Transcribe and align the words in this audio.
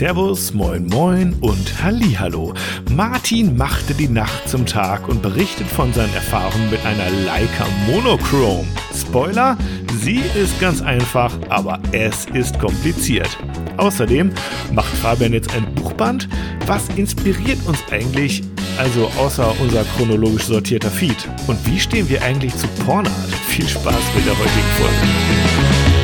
Servus, 0.00 0.54
moin 0.54 0.86
moin 0.86 1.36
und 1.42 1.82
Hallihallo. 1.82 2.54
Martin 2.96 3.54
machte 3.54 3.92
die 3.92 4.08
Nacht 4.08 4.48
zum 4.48 4.64
Tag 4.64 5.06
und 5.10 5.20
berichtet 5.20 5.66
von 5.66 5.92
seinen 5.92 6.14
Erfahrungen 6.14 6.70
mit 6.70 6.82
einer 6.86 7.10
Leica 7.26 7.66
Monochrome. 7.86 8.66
Spoiler, 8.98 9.58
sie 10.00 10.22
ist 10.34 10.58
ganz 10.58 10.80
einfach, 10.80 11.34
aber 11.50 11.78
es 11.92 12.24
ist 12.32 12.58
kompliziert. 12.58 13.28
Außerdem 13.76 14.32
macht 14.72 14.88
Fabian 14.88 15.34
jetzt 15.34 15.54
ein 15.54 15.66
Buchband. 15.74 16.30
Was 16.64 16.88
inspiriert 16.96 17.58
uns 17.66 17.80
eigentlich, 17.90 18.42
also 18.78 19.06
außer 19.18 19.54
unser 19.60 19.84
chronologisch 19.84 20.44
sortierter 20.44 20.90
Feed? 20.90 21.28
Und 21.46 21.58
wie 21.66 21.78
stehen 21.78 22.08
wir 22.08 22.22
eigentlich 22.22 22.56
zu 22.56 22.66
Pornart? 22.86 23.12
Viel 23.48 23.68
Spaß 23.68 24.14
mit 24.16 24.24
der 24.24 24.32
heutigen 24.32 24.70
Folge. 24.78 25.99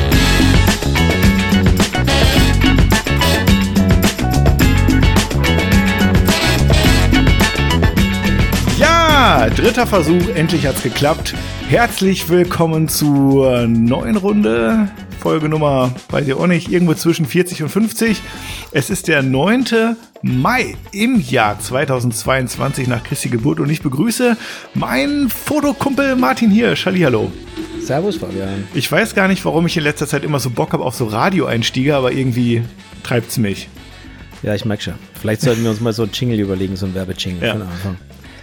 Dritter 9.27 9.85
Versuch, 9.85 10.29
endlich 10.35 10.65
hat's 10.65 10.83
geklappt. 10.83 11.33
Herzlich 11.67 12.29
willkommen 12.29 12.87
zur 12.87 13.67
neuen 13.67 14.15
Runde. 14.15 14.87
Folge 15.19 15.49
Nummer, 15.49 15.93
weiß 16.09 16.27
ich 16.27 16.33
auch 16.33 16.47
nicht, 16.47 16.71
irgendwo 16.71 16.93
zwischen 16.93 17.25
40 17.25 17.63
und 17.63 17.69
50. 17.69 18.21
Es 18.71 18.89
ist 18.89 19.09
der 19.09 19.23
9. 19.23 19.97
Mai 20.21 20.75
im 20.93 21.19
Jahr 21.19 21.59
2022 21.59 22.87
nach 22.87 23.03
Christi 23.03 23.27
Geburt 23.27 23.59
und 23.59 23.69
ich 23.69 23.81
begrüße 23.81 24.37
meinen 24.75 25.29
Fotokumpel 25.29 26.15
Martin 26.15 26.49
Hirsch. 26.49 26.85
Hallo. 26.85 27.29
Servus, 27.81 28.15
Fabian. 28.15 28.63
Ich 28.73 28.89
weiß 28.89 29.13
gar 29.13 29.27
nicht, 29.27 29.43
warum 29.43 29.65
ich 29.65 29.75
in 29.75 29.83
letzter 29.83 30.07
Zeit 30.07 30.23
immer 30.23 30.39
so 30.39 30.51
Bock 30.51 30.71
habe 30.71 30.85
auf 30.85 30.95
so 30.95 31.05
Radioeinstiege, 31.05 31.97
aber 31.97 32.13
irgendwie 32.13 32.63
treibt's 33.03 33.37
mich. 33.37 33.67
Ja, 34.41 34.55
ich 34.55 34.63
merke 34.63 34.83
schon. 34.83 34.93
Vielleicht 35.19 35.41
sollten 35.41 35.63
wir 35.63 35.71
uns 35.71 35.81
mal 35.81 35.91
so 35.91 36.03
ein 36.03 36.11
Jingle 36.13 36.39
überlegen, 36.39 36.77
so 36.77 36.85
ein 36.85 36.95
Werbejingle 36.95 37.45
ja. 37.45 37.53
von 37.53 37.63
Anfang. 37.63 37.97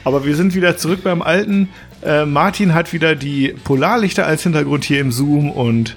Aber 0.04 0.24
wir 0.24 0.36
sind 0.36 0.54
wieder 0.54 0.76
zurück 0.76 1.02
beim 1.02 1.22
Alten. 1.22 1.70
Äh, 2.02 2.26
Martin 2.26 2.74
hat 2.74 2.92
wieder 2.92 3.16
die 3.16 3.54
Polarlichter 3.64 4.26
als 4.26 4.42
Hintergrund 4.42 4.84
hier 4.84 5.00
im 5.00 5.10
Zoom 5.10 5.50
und 5.50 5.96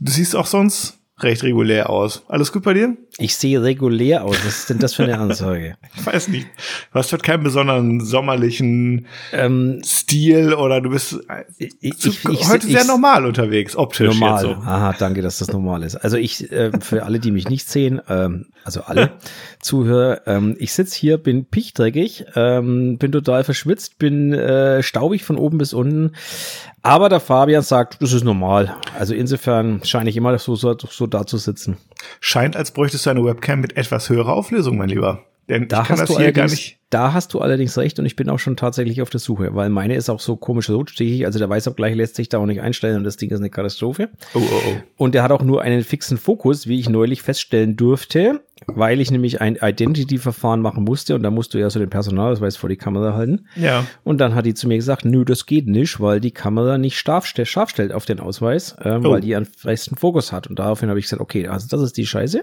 du 0.00 0.10
siehst 0.10 0.34
auch 0.34 0.46
sonst 0.46 0.97
recht 1.20 1.42
regulär 1.42 1.90
aus. 1.90 2.24
Alles 2.28 2.52
gut 2.52 2.62
bei 2.62 2.74
dir? 2.74 2.96
Ich 3.18 3.36
sehe 3.36 3.62
regulär 3.62 4.24
aus. 4.24 4.36
Was 4.44 4.58
ist 4.60 4.70
denn 4.70 4.78
das 4.78 4.94
für 4.94 5.04
eine 5.04 5.18
Ansage? 5.18 5.76
ich 5.96 6.06
weiß 6.06 6.28
nicht. 6.28 6.46
Du 6.92 6.98
hast 6.98 7.12
halt 7.12 7.22
keinen 7.22 7.42
besonderen 7.42 8.00
sommerlichen 8.04 9.06
ähm, 9.32 9.80
Stil 9.84 10.54
oder 10.54 10.80
du 10.80 10.90
bist 10.90 11.18
ich, 11.58 11.74
ich, 11.80 12.24
ich, 12.24 12.48
heute 12.48 12.66
sehr 12.66 12.84
normal 12.84 13.26
unterwegs, 13.26 13.76
optisch. 13.76 14.06
Normal. 14.18 14.40
So. 14.40 14.50
Aha, 14.50 14.94
danke, 14.98 15.22
dass 15.22 15.38
das 15.38 15.48
normal 15.48 15.82
ist. 15.82 15.96
Also 15.96 16.16
ich, 16.16 16.50
äh, 16.52 16.70
für 16.80 17.04
alle, 17.04 17.18
die 17.18 17.30
mich 17.30 17.48
nicht 17.48 17.68
sehen, 17.68 18.00
ähm, 18.08 18.46
also 18.64 18.82
alle 18.82 19.12
Zuhörer, 19.60 20.26
ähm, 20.26 20.56
ich 20.58 20.72
sitz 20.72 20.94
hier, 20.94 21.18
bin 21.18 21.46
pichtdreckig, 21.46 22.26
ähm, 22.36 22.98
bin 22.98 23.12
total 23.12 23.44
verschwitzt, 23.44 23.98
bin 23.98 24.32
äh, 24.32 24.82
staubig 24.82 25.24
von 25.24 25.36
oben 25.36 25.58
bis 25.58 25.72
unten. 25.72 26.12
Aber 26.82 27.08
der 27.08 27.20
Fabian 27.20 27.62
sagt, 27.62 28.00
das 28.00 28.12
ist 28.12 28.24
normal. 28.24 28.76
Also 28.98 29.14
insofern 29.14 29.82
scheine 29.84 30.10
ich 30.10 30.16
immer 30.16 30.38
so, 30.38 30.54
so, 30.54 30.76
so 30.78 31.06
da 31.06 31.26
zu 31.26 31.36
sitzen. 31.36 31.76
Scheint, 32.20 32.56
als 32.56 32.70
bräuchtest 32.70 33.06
du 33.06 33.10
eine 33.10 33.24
Webcam 33.24 33.60
mit 33.60 33.76
etwas 33.76 34.08
höherer 34.08 34.32
Auflösung, 34.32 34.76
mein 34.76 34.88
Lieber. 34.88 35.24
Denn 35.48 35.66
da 35.66 35.82
ich 35.82 35.88
kann 35.88 35.98
das 35.98 36.16
hier 36.16 36.32
gar 36.32 36.46
nicht. 36.46 36.78
Da 36.90 37.12
hast 37.12 37.34
du 37.34 37.40
allerdings 37.40 37.76
recht 37.76 37.98
und 37.98 38.06
ich 38.06 38.16
bin 38.16 38.30
auch 38.30 38.38
schon 38.38 38.56
tatsächlich 38.56 39.02
auf 39.02 39.10
der 39.10 39.20
Suche, 39.20 39.54
weil 39.54 39.68
meine 39.68 39.94
ist 39.94 40.08
auch 40.08 40.20
so 40.20 40.36
komisch 40.36 40.68
so 40.68 40.84
stichig. 40.86 41.26
Also 41.26 41.38
der 41.38 41.48
weiß 41.48 41.68
auch 41.68 41.76
gleich 41.76 41.94
lässt 41.94 42.16
sich 42.16 42.30
da 42.30 42.38
auch 42.38 42.46
nicht 42.46 42.62
einstellen 42.62 42.96
und 42.96 43.04
das 43.04 43.18
Ding 43.18 43.30
ist 43.30 43.40
eine 43.40 43.50
Katastrophe. 43.50 44.08
Oh, 44.32 44.38
oh, 44.38 44.42
oh. 44.42 44.76
Und 44.96 45.14
der 45.14 45.22
hat 45.22 45.30
auch 45.30 45.42
nur 45.42 45.60
einen 45.60 45.84
fixen 45.84 46.16
Fokus, 46.16 46.66
wie 46.66 46.80
ich 46.80 46.88
neulich 46.88 47.20
feststellen 47.20 47.76
durfte, 47.76 48.40
weil 48.66 49.02
ich 49.02 49.10
nämlich 49.10 49.42
ein 49.42 49.58
Identity-Verfahren 49.60 50.62
machen 50.62 50.84
musste 50.84 51.14
und 51.14 51.22
da 51.22 51.30
musst 51.30 51.52
du 51.52 51.58
ja 51.58 51.68
so 51.68 51.78
den 51.78 51.90
Personalausweis 51.90 52.56
vor 52.56 52.70
die 52.70 52.76
Kamera 52.76 53.12
halten. 53.12 53.46
Ja. 53.54 53.84
Und 54.02 54.18
dann 54.18 54.34
hat 54.34 54.46
die 54.46 54.54
zu 54.54 54.66
mir 54.66 54.76
gesagt, 54.76 55.04
nö, 55.04 55.26
das 55.26 55.44
geht 55.44 55.66
nicht, 55.66 56.00
weil 56.00 56.20
die 56.20 56.30
Kamera 56.30 56.78
nicht 56.78 56.98
scharf, 56.98 57.26
scharf 57.26 57.68
stellt 57.68 57.92
auf 57.92 58.06
den 58.06 58.18
Ausweis, 58.18 58.76
ähm, 58.82 59.04
oh. 59.04 59.10
weil 59.10 59.20
die 59.20 59.36
einen 59.36 59.46
festen 59.46 59.96
Fokus 59.96 60.32
hat. 60.32 60.46
Und 60.46 60.58
daraufhin 60.58 60.88
habe 60.88 60.98
ich 60.98 61.04
gesagt, 61.04 61.20
okay, 61.20 61.48
also 61.48 61.68
das 61.68 61.82
ist 61.82 61.98
die 61.98 62.06
Scheiße 62.06 62.40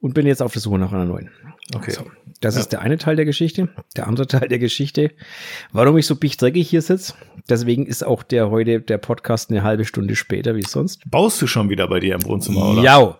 und 0.00 0.14
bin 0.14 0.26
jetzt 0.26 0.42
auf 0.42 0.52
der 0.52 0.62
Suche 0.62 0.78
nach 0.78 0.92
einer 0.92 1.04
neuen. 1.04 1.30
Okay. 1.74 1.90
So, 1.90 2.04
das 2.40 2.54
ja. 2.54 2.60
ist 2.60 2.72
der 2.72 2.80
eine 2.80 2.98
Teil 2.98 3.16
der 3.16 3.24
Geschichte. 3.24 3.68
Der 3.96 4.06
andere 4.06 4.26
Teil 4.26 4.48
der 4.48 4.58
Geschichte, 4.58 5.10
warum 5.72 5.98
ich 5.98 6.06
so 6.06 6.16
bichtdreckig 6.16 6.68
hier 6.68 6.82
sitze. 6.82 7.14
Deswegen 7.48 7.86
ist 7.86 8.04
auch 8.04 8.22
der 8.22 8.50
heute 8.50 8.80
der 8.80 8.98
Podcast 8.98 9.50
eine 9.50 9.62
halbe 9.62 9.84
Stunde 9.84 10.16
später 10.16 10.54
wie 10.54 10.62
sonst. 10.62 11.02
Baust 11.10 11.42
du 11.42 11.46
schon 11.46 11.68
wieder 11.68 11.88
bei 11.88 12.00
dir 12.00 12.14
im 12.14 12.24
Wohnzimmer, 12.24 12.70
oder? 12.70 12.82
Ja, 12.82 13.18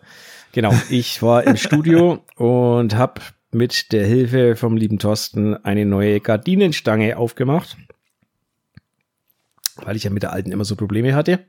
genau. 0.52 0.72
Ich 0.88 1.22
war 1.22 1.44
im 1.44 1.56
Studio 1.56 2.24
und 2.36 2.94
habe 2.94 3.20
mit 3.50 3.92
der 3.92 4.06
Hilfe 4.06 4.56
vom 4.56 4.76
lieben 4.76 4.98
Thorsten 4.98 5.56
eine 5.56 5.84
neue 5.84 6.20
Gardinenstange 6.20 7.16
aufgemacht, 7.16 7.76
weil 9.76 9.96
ich 9.96 10.04
ja 10.04 10.10
mit 10.10 10.22
der 10.22 10.32
alten 10.32 10.52
immer 10.52 10.64
so 10.64 10.76
Probleme 10.76 11.14
hatte. 11.14 11.40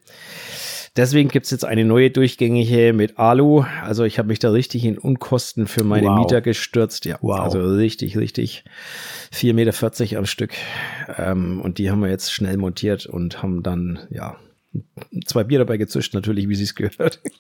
Deswegen 1.00 1.30
gibt's 1.30 1.50
jetzt 1.50 1.64
eine 1.64 1.86
neue 1.86 2.12
durchgängige 2.12 2.92
mit 2.92 3.18
Alu. 3.18 3.64
Also 3.86 4.04
ich 4.04 4.20
habe 4.20 4.28
mich 4.28 4.40
da 4.40 4.52
richtig 4.52 4.84
in 4.84 4.98
Unkosten 4.98 5.66
für 5.66 5.86
meine 5.86 6.08
wow. 6.08 6.20
Mieter 6.20 6.42
gestürzt. 6.42 7.06
Ja, 7.06 7.18
wow. 7.22 7.40
also 7.40 7.62
richtig, 7.62 8.18
richtig. 8.18 8.66
4,40 9.32 9.54
Meter 9.54 10.20
am 10.20 10.26
Stück. 10.26 10.52
Ähm, 11.18 11.62
und 11.62 11.78
die 11.78 11.90
haben 11.90 12.02
wir 12.02 12.10
jetzt 12.10 12.34
schnell 12.34 12.58
montiert 12.58 13.06
und 13.06 13.42
haben 13.42 13.64
dann, 13.64 14.08
ja, 14.10 14.36
zwei 15.26 15.46
Bier 15.46 15.60
dabei 15.60 15.78
gezischt, 15.78 16.14
natürlich, 16.14 16.50
wie 16.50 16.56
sie 16.56 16.66
es 16.66 16.76
gehört. 16.76 17.22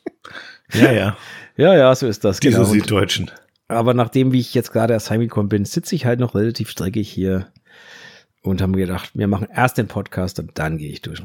Ja, 0.71 0.91
ja. 0.91 1.17
ja, 1.57 1.75
ja, 1.75 1.95
so 1.95 2.07
ist 2.07 2.23
das. 2.23 2.39
Diese 2.39 2.57
genau. 2.57 2.69
Süddeutschen. 2.69 3.31
Aber 3.67 3.95
nachdem, 3.95 4.31
wie 4.31 4.39
ich 4.39 4.53
jetzt 4.53 4.71
gerade 4.71 4.93
erst 4.93 5.09
heimgekommen 5.09 5.49
bin, 5.49 5.65
sitze 5.65 5.95
ich 5.95 6.05
halt 6.05 6.19
noch 6.19 6.35
relativ 6.35 6.75
dreckig 6.75 7.09
hier 7.09 7.47
und 8.43 8.61
haben 8.61 8.75
gedacht, 8.75 9.09
wir 9.15 9.27
machen 9.27 9.47
erst 9.51 9.79
den 9.79 9.87
Podcast 9.87 10.39
und 10.39 10.51
dann 10.59 10.77
gehe 10.77 10.91
ich 10.91 11.01
durch. 11.01 11.23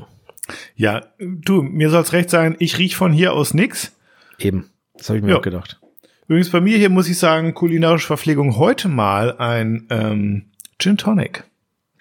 Ja, 0.74 1.06
du, 1.18 1.62
mir 1.62 1.90
soll's 1.90 2.12
recht 2.12 2.30
sein, 2.30 2.56
ich 2.58 2.78
riech 2.78 2.96
von 2.96 3.12
hier 3.12 3.32
aus 3.32 3.54
nix. 3.54 3.92
Eben, 4.38 4.70
das 4.96 5.08
habe 5.08 5.18
ich 5.18 5.24
mir 5.24 5.30
ja. 5.32 5.36
auch 5.38 5.42
gedacht. 5.42 5.80
Übrigens 6.26 6.50
bei 6.50 6.60
mir 6.60 6.78
hier 6.78 6.90
muss 6.90 7.08
ich 7.08 7.18
sagen, 7.18 7.54
kulinarische 7.54 8.06
Verpflegung 8.06 8.56
heute 8.56 8.88
mal 8.88 9.36
ein 9.38 9.86
ähm, 9.90 10.46
Gin 10.78 10.96
Tonic. 10.96 11.44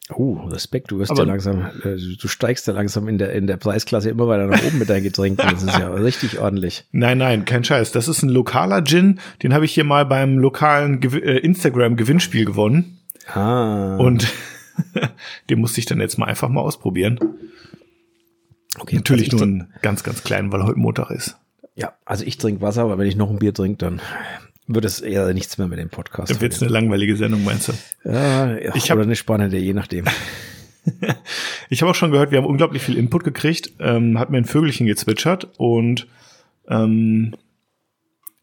Oh, 0.10 0.34
Respekt, 0.48 0.92
du 0.92 1.00
wirst 1.00 1.12
Aber, 1.12 1.22
ja 1.22 1.28
langsam, 1.28 1.66
äh, 1.84 1.96
du 2.20 2.28
steigst 2.28 2.68
ja 2.68 2.74
langsam 2.74 3.08
in 3.08 3.18
der, 3.18 3.32
in 3.34 3.48
der 3.48 3.58
Preisklasse 3.58 4.10
immer 4.10 4.28
weiter 4.28 4.48
nach 4.48 4.64
oben 4.64 4.80
mit 4.80 4.90
deinen 4.90 5.04
Getränken. 5.04 5.48
Das 5.50 5.64
ist 5.64 5.78
ja 5.78 5.90
richtig 5.94 6.40
ordentlich. 6.40 6.86
Nein, 6.92 7.20
nein, 7.20 7.46
kein 7.46 7.64
Scheiß. 7.64 7.92
Das 7.92 8.08
ist 8.08 8.22
ein 8.22 8.30
lokaler 8.30 8.84
Gin, 8.84 9.20
den 9.44 9.54
habe 9.54 9.66
ich 9.66 9.74
hier 9.74 9.86
mal 9.86 10.06
beim 10.06 10.38
lokalen 10.38 11.00
Gew 11.00 11.18
äh, 11.18 11.38
Instagram-Gewinnspiel 11.38 12.46
gewonnen. 12.46 13.00
Ah. 13.28 13.96
Und 13.98 14.28
den 15.50 15.60
musste 15.60 15.80
ich 15.80 15.86
dann 15.86 16.02
jetzt 16.02 16.18
mal 16.18 16.26
einfach 16.26 16.50
mal 16.50 16.62
ausprobieren. 16.62 17.20
Okay, 18.80 18.96
Natürlich 18.96 19.32
also 19.32 19.46
nur 19.46 19.62
einen 19.62 19.74
ganz, 19.82 20.04
ganz 20.04 20.24
kleinen, 20.24 20.52
weil 20.52 20.64
heute 20.64 20.80
Montag 20.80 21.12
ist. 21.12 21.38
Ja, 21.76 21.94
also 22.06 22.24
ich 22.26 22.38
trinke 22.38 22.62
Wasser, 22.62 22.84
aber 22.84 22.98
wenn 22.98 23.08
ich 23.08 23.16
noch 23.16 23.30
ein 23.30 23.40
Bier 23.40 23.54
trinke, 23.54 23.78
dann 23.78 24.02
wird 24.68 24.86
es 24.86 25.02
eher 25.02 25.34
nichts 25.34 25.58
mehr 25.58 25.68
mit 25.68 25.80
dem 25.80 25.90
Podcast. 25.90 26.32
Dann 26.32 26.42
wird 26.42 26.54
es 26.54 26.62
eine 26.62 26.72
langweilige 26.72 27.16
Sendung, 27.16 27.44
meinst 27.44 27.68
du? 27.68 27.74
Ja, 28.06 28.58
ja 28.58 28.76
ich 28.76 28.90
hab, 28.90 28.98
oder 28.98 29.06
eine 29.06 29.16
spannende, 29.16 29.58
je 29.58 29.74
nachdem. 29.74 30.06
ich 31.70 31.82
habe 31.82 31.92
auch 31.92 31.96
schon 31.96 32.12
gehört, 32.12 32.32
wir 32.32 32.38
haben 32.38 32.46
unglaublich 32.46 32.82
viel 32.82 32.98
Input 32.98 33.24
gekriegt, 33.24 33.72
ähm, 33.80 34.20
hat 34.20 34.30
mir 34.30 34.38
ein 34.38 34.46
Vögelchen 34.46 34.86
gezwitschert 34.88 35.50
und 35.58 36.08
ähm, 36.68 37.36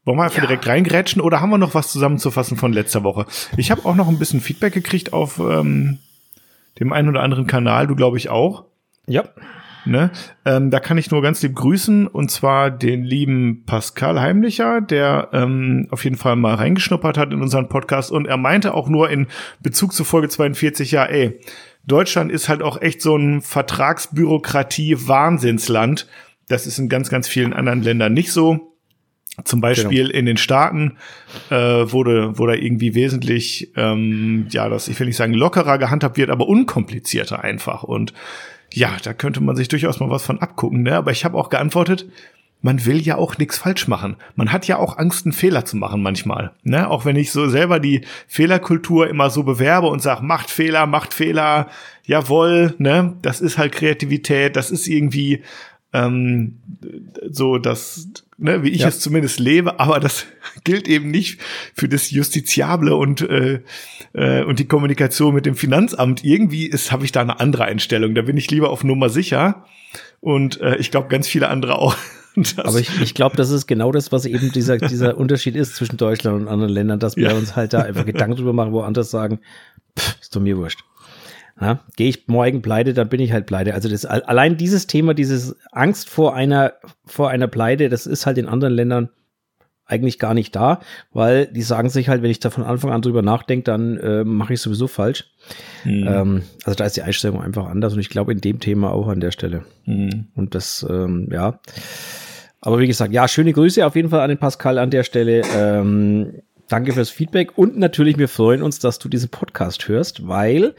wollen 0.05 0.19
wir 0.19 0.25
einfach 0.25 0.39
ja. 0.39 0.47
direkt 0.47 0.67
reingrätschen 0.67 1.21
oder 1.21 1.41
haben 1.41 1.51
wir 1.51 1.59
noch 1.59 1.75
was 1.75 1.93
zusammenzufassen 1.93 2.57
von 2.57 2.73
letzter 2.73 3.05
Woche? 3.05 3.27
Ich 3.57 3.71
habe 3.71 3.85
auch 3.85 3.95
noch 3.95 4.09
ein 4.09 4.19
bisschen 4.19 4.41
Feedback 4.41 4.73
gekriegt 4.73 5.13
auf 5.13 5.39
ähm, 5.39 5.99
dem 6.79 6.93
einen 6.93 7.09
oder 7.09 7.23
anderen 7.23 7.47
Kanal, 7.47 7.87
du 7.87 7.95
glaube 7.95 8.17
ich 8.17 8.29
auch. 8.29 8.65
Ja. 9.07 9.25
Ne? 9.91 10.11
Ähm, 10.45 10.71
da 10.71 10.79
kann 10.79 10.99
ich 10.99 11.11
nur 11.11 11.21
ganz 11.21 11.43
lieb 11.43 11.57
grüßen 11.57 12.07
und 12.07 12.31
zwar 12.31 12.71
den 12.71 13.03
lieben 13.03 13.65
Pascal 13.67 14.21
Heimlicher, 14.21 14.81
der 14.81 15.31
ähm, 15.33 15.89
auf 15.91 16.05
jeden 16.05 16.15
Fall 16.15 16.37
mal 16.37 16.55
reingeschnuppert 16.55 17.19
hat 17.19 17.33
in 17.33 17.43
unseren 17.43 17.69
Podcast 17.69 18.13
und 18.13 18.27
er 18.27 18.37
meinte 18.37 18.75
auch 18.75 18.89
nur 18.89 19.11
in 19.11 19.27
Bezug 19.59 19.93
zu 19.93 20.05
Folge 20.05 20.29
42, 20.29 20.93
ja, 20.93 21.07
ey, 21.07 21.41
Deutschland 21.89 22.31
ist 22.31 22.49
halt 22.49 22.63
auch 22.63 22.81
echt 22.81 23.03
so 23.03 23.17
ein 23.17 23.41
Vertragsbürokratie-Wahnsinnsland. 23.41 26.07
Das 26.47 26.69
ist 26.69 26.79
in 26.79 26.89
ganz, 26.89 27.09
ganz 27.09 27.27
vielen 27.27 27.53
anderen 27.53 27.83
Ländern 27.83 28.13
nicht 28.13 28.31
so. 28.31 28.77
Zum 29.45 29.61
Beispiel 29.61 30.07
genau. 30.07 30.17
in 30.17 30.27
den 30.27 30.37
Staaten 30.37 30.99
äh, 31.51 31.57
wurde, 31.57 32.39
wurde 32.39 32.59
irgendwie 32.59 32.95
wesentlich, 32.95 33.73
ähm, 33.75 34.47
ja, 34.51 34.69
das, 34.69 34.87
ich 34.87 35.01
will 35.01 35.09
nicht 35.09 35.17
sagen 35.17 35.35
lockerer 35.35 35.79
gehandhabt 35.79 36.17
wird, 36.17 36.31
aber 36.31 36.47
unkomplizierter 36.47 37.43
einfach. 37.43 37.83
Und 37.83 38.15
ja, 38.73 38.97
da 39.03 39.13
könnte 39.13 39.41
man 39.41 39.57
sich 39.57 39.69
durchaus 39.69 40.01
mal 40.01 40.11
was 40.11 40.25
von 40.25 40.41
abgucken, 40.41 40.83
ne? 40.83 40.97
Aber 40.97 41.11
ich 41.11 41.25
habe 41.25 41.37
auch 41.37 41.51
geantwortet, 41.51 42.07
man 42.63 42.85
will 42.85 43.01
ja 43.01 43.17
auch 43.17 43.39
nichts 43.39 43.59
falsch 43.59 43.89
machen. 43.89 44.17
Man 44.37 44.53
hat 44.53 44.67
ja 44.67 44.77
auch 44.77 44.99
Angst, 44.99 45.25
einen 45.25 45.33
Fehler 45.33 45.65
zu 45.65 45.77
machen 45.77 46.03
manchmal. 46.03 46.53
Ne? 46.63 46.89
Auch 46.89 47.05
wenn 47.05 47.17
ich 47.17 47.33
so 47.33 47.49
selber 47.49 47.81
die 47.81 48.03
Fehlerkultur 48.27 49.09
immer 49.09 49.31
so 49.31 49.45
bewerbe 49.45 49.87
und 49.87 50.03
sage, 50.03 50.23
macht 50.23 50.51
Fehler, 50.51 50.87
macht 50.87 51.15
Fehler, 51.15 51.69
jawohl, 52.05 52.75
ne? 52.79 53.17
Das 53.23 53.41
ist 53.41 53.57
halt 53.57 53.73
Kreativität, 53.73 54.57
das 54.57 54.71
ist 54.71 54.87
irgendwie 54.89 55.43
ähm, 55.93 56.59
so 57.31 57.59
das, 57.59 58.09
ne, 58.39 58.63
wie 58.63 58.71
ich 58.71 58.83
ja. 58.83 58.89
es 58.89 59.01
zumindest 59.01 59.41
lebe, 59.41 59.81
aber 59.81 60.01
das 60.01 60.27
gilt 60.65 60.89
eben 60.89 61.11
nicht 61.11 61.41
für 61.75 61.89
das 61.89 62.11
Justiziable 62.11 62.95
und, 62.95 63.23
äh, 63.23 63.61
äh, 64.13 64.45
und 64.45 64.59
die 64.59 64.67
Kommunikation 64.67 65.35
mit 65.35 65.47
dem 65.47 65.57
Finanzamt. 65.57 66.25
Irgendwie 66.25 66.67
ist, 66.67 66.93
habe 66.93 67.05
ich 67.05 67.13
da 67.13 67.21
eine 67.21 67.41
andere 67.41 67.65
Einstellung. 67.65 68.15
Da 68.15 68.23
bin 68.23 68.37
ich 68.37 68.51
lieber 68.51 68.71
auf 68.71 68.85
Nummer 68.85 69.09
sicher. 69.09 69.65
Und 70.21 70.61
äh, 70.61 70.77
ich 70.77 70.91
glaube, 70.91 71.09
ganz 71.09 71.29
viele 71.29 71.49
andere 71.49 71.79
auch. 71.79 71.97
Das 72.37 72.59
Aber 72.59 72.79
ich, 72.79 73.01
ich 73.01 73.15
glaube, 73.15 73.37
das 73.37 73.51
ist 73.51 73.67
genau 73.67 73.91
das, 73.91 74.13
was 74.13 74.25
eben 74.25 74.53
dieser, 74.53 74.79
dieser 74.79 75.19
Unterschied 75.19 75.57
ist 75.57 75.75
zwischen 75.75 75.97
Deutschland 75.97 76.41
und 76.41 76.47
anderen 76.47 76.73
Ländern, 76.73 77.01
dass 77.01 77.17
wir 77.17 77.31
ja. 77.31 77.37
uns 77.37 77.57
halt 77.57 77.73
da 77.73 77.81
einfach 77.81 78.07
Gedanken 78.07 78.37
drüber 78.37 78.53
machen, 78.53 78.73
wo 78.73 78.83
andere 78.83 79.05
sagen, 79.05 79.41
pff, 79.99 80.17
ist 80.21 80.37
doch 80.37 80.41
mir 80.41 80.57
wurscht. 80.57 80.85
Ja, 81.61 81.81
Gehe 81.97 82.09
ich 82.09 82.27
morgen 82.27 82.63
pleite, 82.63 82.95
dann 82.95 83.09
bin 83.09 83.21
ich 83.21 83.33
halt 83.33 83.47
pleite. 83.47 83.75
Also 83.75 83.89
das, 83.89 84.07
allein 84.07 84.57
dieses 84.57 84.87
Thema, 84.87 85.13
dieses 85.13 85.57
Angst 85.73 86.09
vor 86.09 86.35
einer, 86.35 86.73
vor 87.05 87.29
einer 87.29 87.49
Pleite, 87.49 87.89
das 87.89 88.07
ist 88.07 88.25
halt 88.25 88.39
in 88.39 88.47
anderen 88.47 88.75
Ländern 88.75 89.11
eigentlich 89.91 90.19
gar 90.19 90.35
nicht 90.35 90.55
da, 90.55 90.81
weil 91.13 91.47
die 91.47 91.63
sagen 91.63 91.91
sich 91.91 92.09
halt, 92.09 92.23
wenn 92.23 92.31
ich 92.31 92.39
da 92.39 92.51
von 92.51 92.65
Anfang 92.65 92.93
an 92.93 93.03
drüber 93.03 93.23
nachdenke, 93.23 93.65
dann 93.65 93.99
äh, 93.99 94.25
mache 94.25 94.55
ich 94.55 94.61
sowieso 94.61 94.87
falsch. 94.87 95.33
Mhm. 95.85 96.07
Ähm, 96.09 96.43
also 96.65 96.77
da 96.77 96.85
ist 96.85 96.97
die 96.97 97.03
Einstellung 97.03 97.43
einfach 97.43 97.67
anders 97.67 97.93
und 97.93 98.01
ich 98.01 98.09
glaube 98.09 98.33
in 98.33 98.41
dem 98.41 98.61
Thema 98.61 98.93
auch 98.93 99.09
an 99.09 99.21
der 99.21 99.33
Stelle. 99.33 99.65
Mhm. 99.85 100.29
Und 100.35 100.55
das, 100.55 100.87
ähm, 100.89 101.29
ja. 101.33 101.61
Aber 102.61 102.79
wie 102.79 102.87
gesagt, 102.87 103.13
ja, 103.13 103.27
schöne 103.27 103.53
Grüße 103.53 103.85
auf 103.85 103.97
jeden 103.97 104.11
Fall 104.11 104.21
an 104.21 104.29
den 104.29 104.39
Pascal 104.39 104.79
an 104.79 104.91
der 104.91 105.03
Stelle. 105.03 105.43
Ähm, 105.57 106.43
danke 106.69 106.93
fürs 106.93 107.11
Feedback 107.11 107.59
und 107.59 107.77
natürlich, 107.77 108.17
wir 108.17 108.29
freuen 108.29 108.63
uns, 108.63 108.79
dass 108.79 108.99
du 108.99 109.09
diesen 109.09 109.29
Podcast 109.29 109.89
hörst, 109.89 110.29
weil 110.29 110.75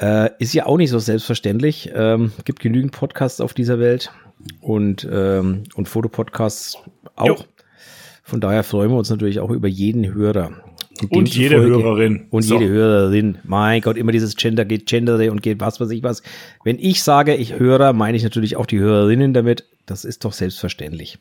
äh, 0.00 0.30
ist 0.38 0.54
ja 0.54 0.66
auch 0.66 0.76
nicht 0.76 0.90
so 0.90 0.98
selbstverständlich. 0.98 1.90
Ähm, 1.94 2.32
gibt 2.44 2.60
genügend 2.60 2.92
Podcasts 2.92 3.40
auf 3.40 3.54
dieser 3.54 3.78
Welt 3.78 4.10
und, 4.60 5.08
ähm, 5.10 5.64
und 5.74 5.88
Fotopodcasts 5.88 6.78
auch. 7.16 7.26
Jo. 7.26 7.36
Von 8.22 8.40
daher 8.40 8.64
freuen 8.64 8.90
wir 8.90 8.96
uns 8.96 9.10
natürlich 9.10 9.38
auch 9.40 9.50
über 9.50 9.68
jeden 9.68 10.14
Hörer. 10.14 10.52
Und 11.10 11.34
jede 11.34 11.60
Hörerin. 11.60 12.26
Und 12.30 12.42
so. 12.42 12.58
jede 12.58 12.72
Hörerin. 12.72 13.38
Mein 13.44 13.80
Gott, 13.82 13.96
immer 13.96 14.12
dieses 14.12 14.36
Gender 14.36 14.64
geht 14.64 14.86
Gendere 14.86 15.30
und 15.30 15.42
geht 15.42 15.60
was 15.60 15.80
weiß 15.80 15.90
ich 15.90 16.02
was. 16.02 16.22
Wenn 16.62 16.78
ich 16.78 17.02
sage, 17.02 17.34
ich 17.34 17.58
höre, 17.58 17.92
meine 17.92 18.16
ich 18.16 18.22
natürlich 18.22 18.56
auch 18.56 18.66
die 18.66 18.78
Hörerinnen 18.78 19.34
damit. 19.34 19.64
Das 19.86 20.04
ist 20.04 20.24
doch 20.24 20.32
selbstverständlich. 20.32 21.18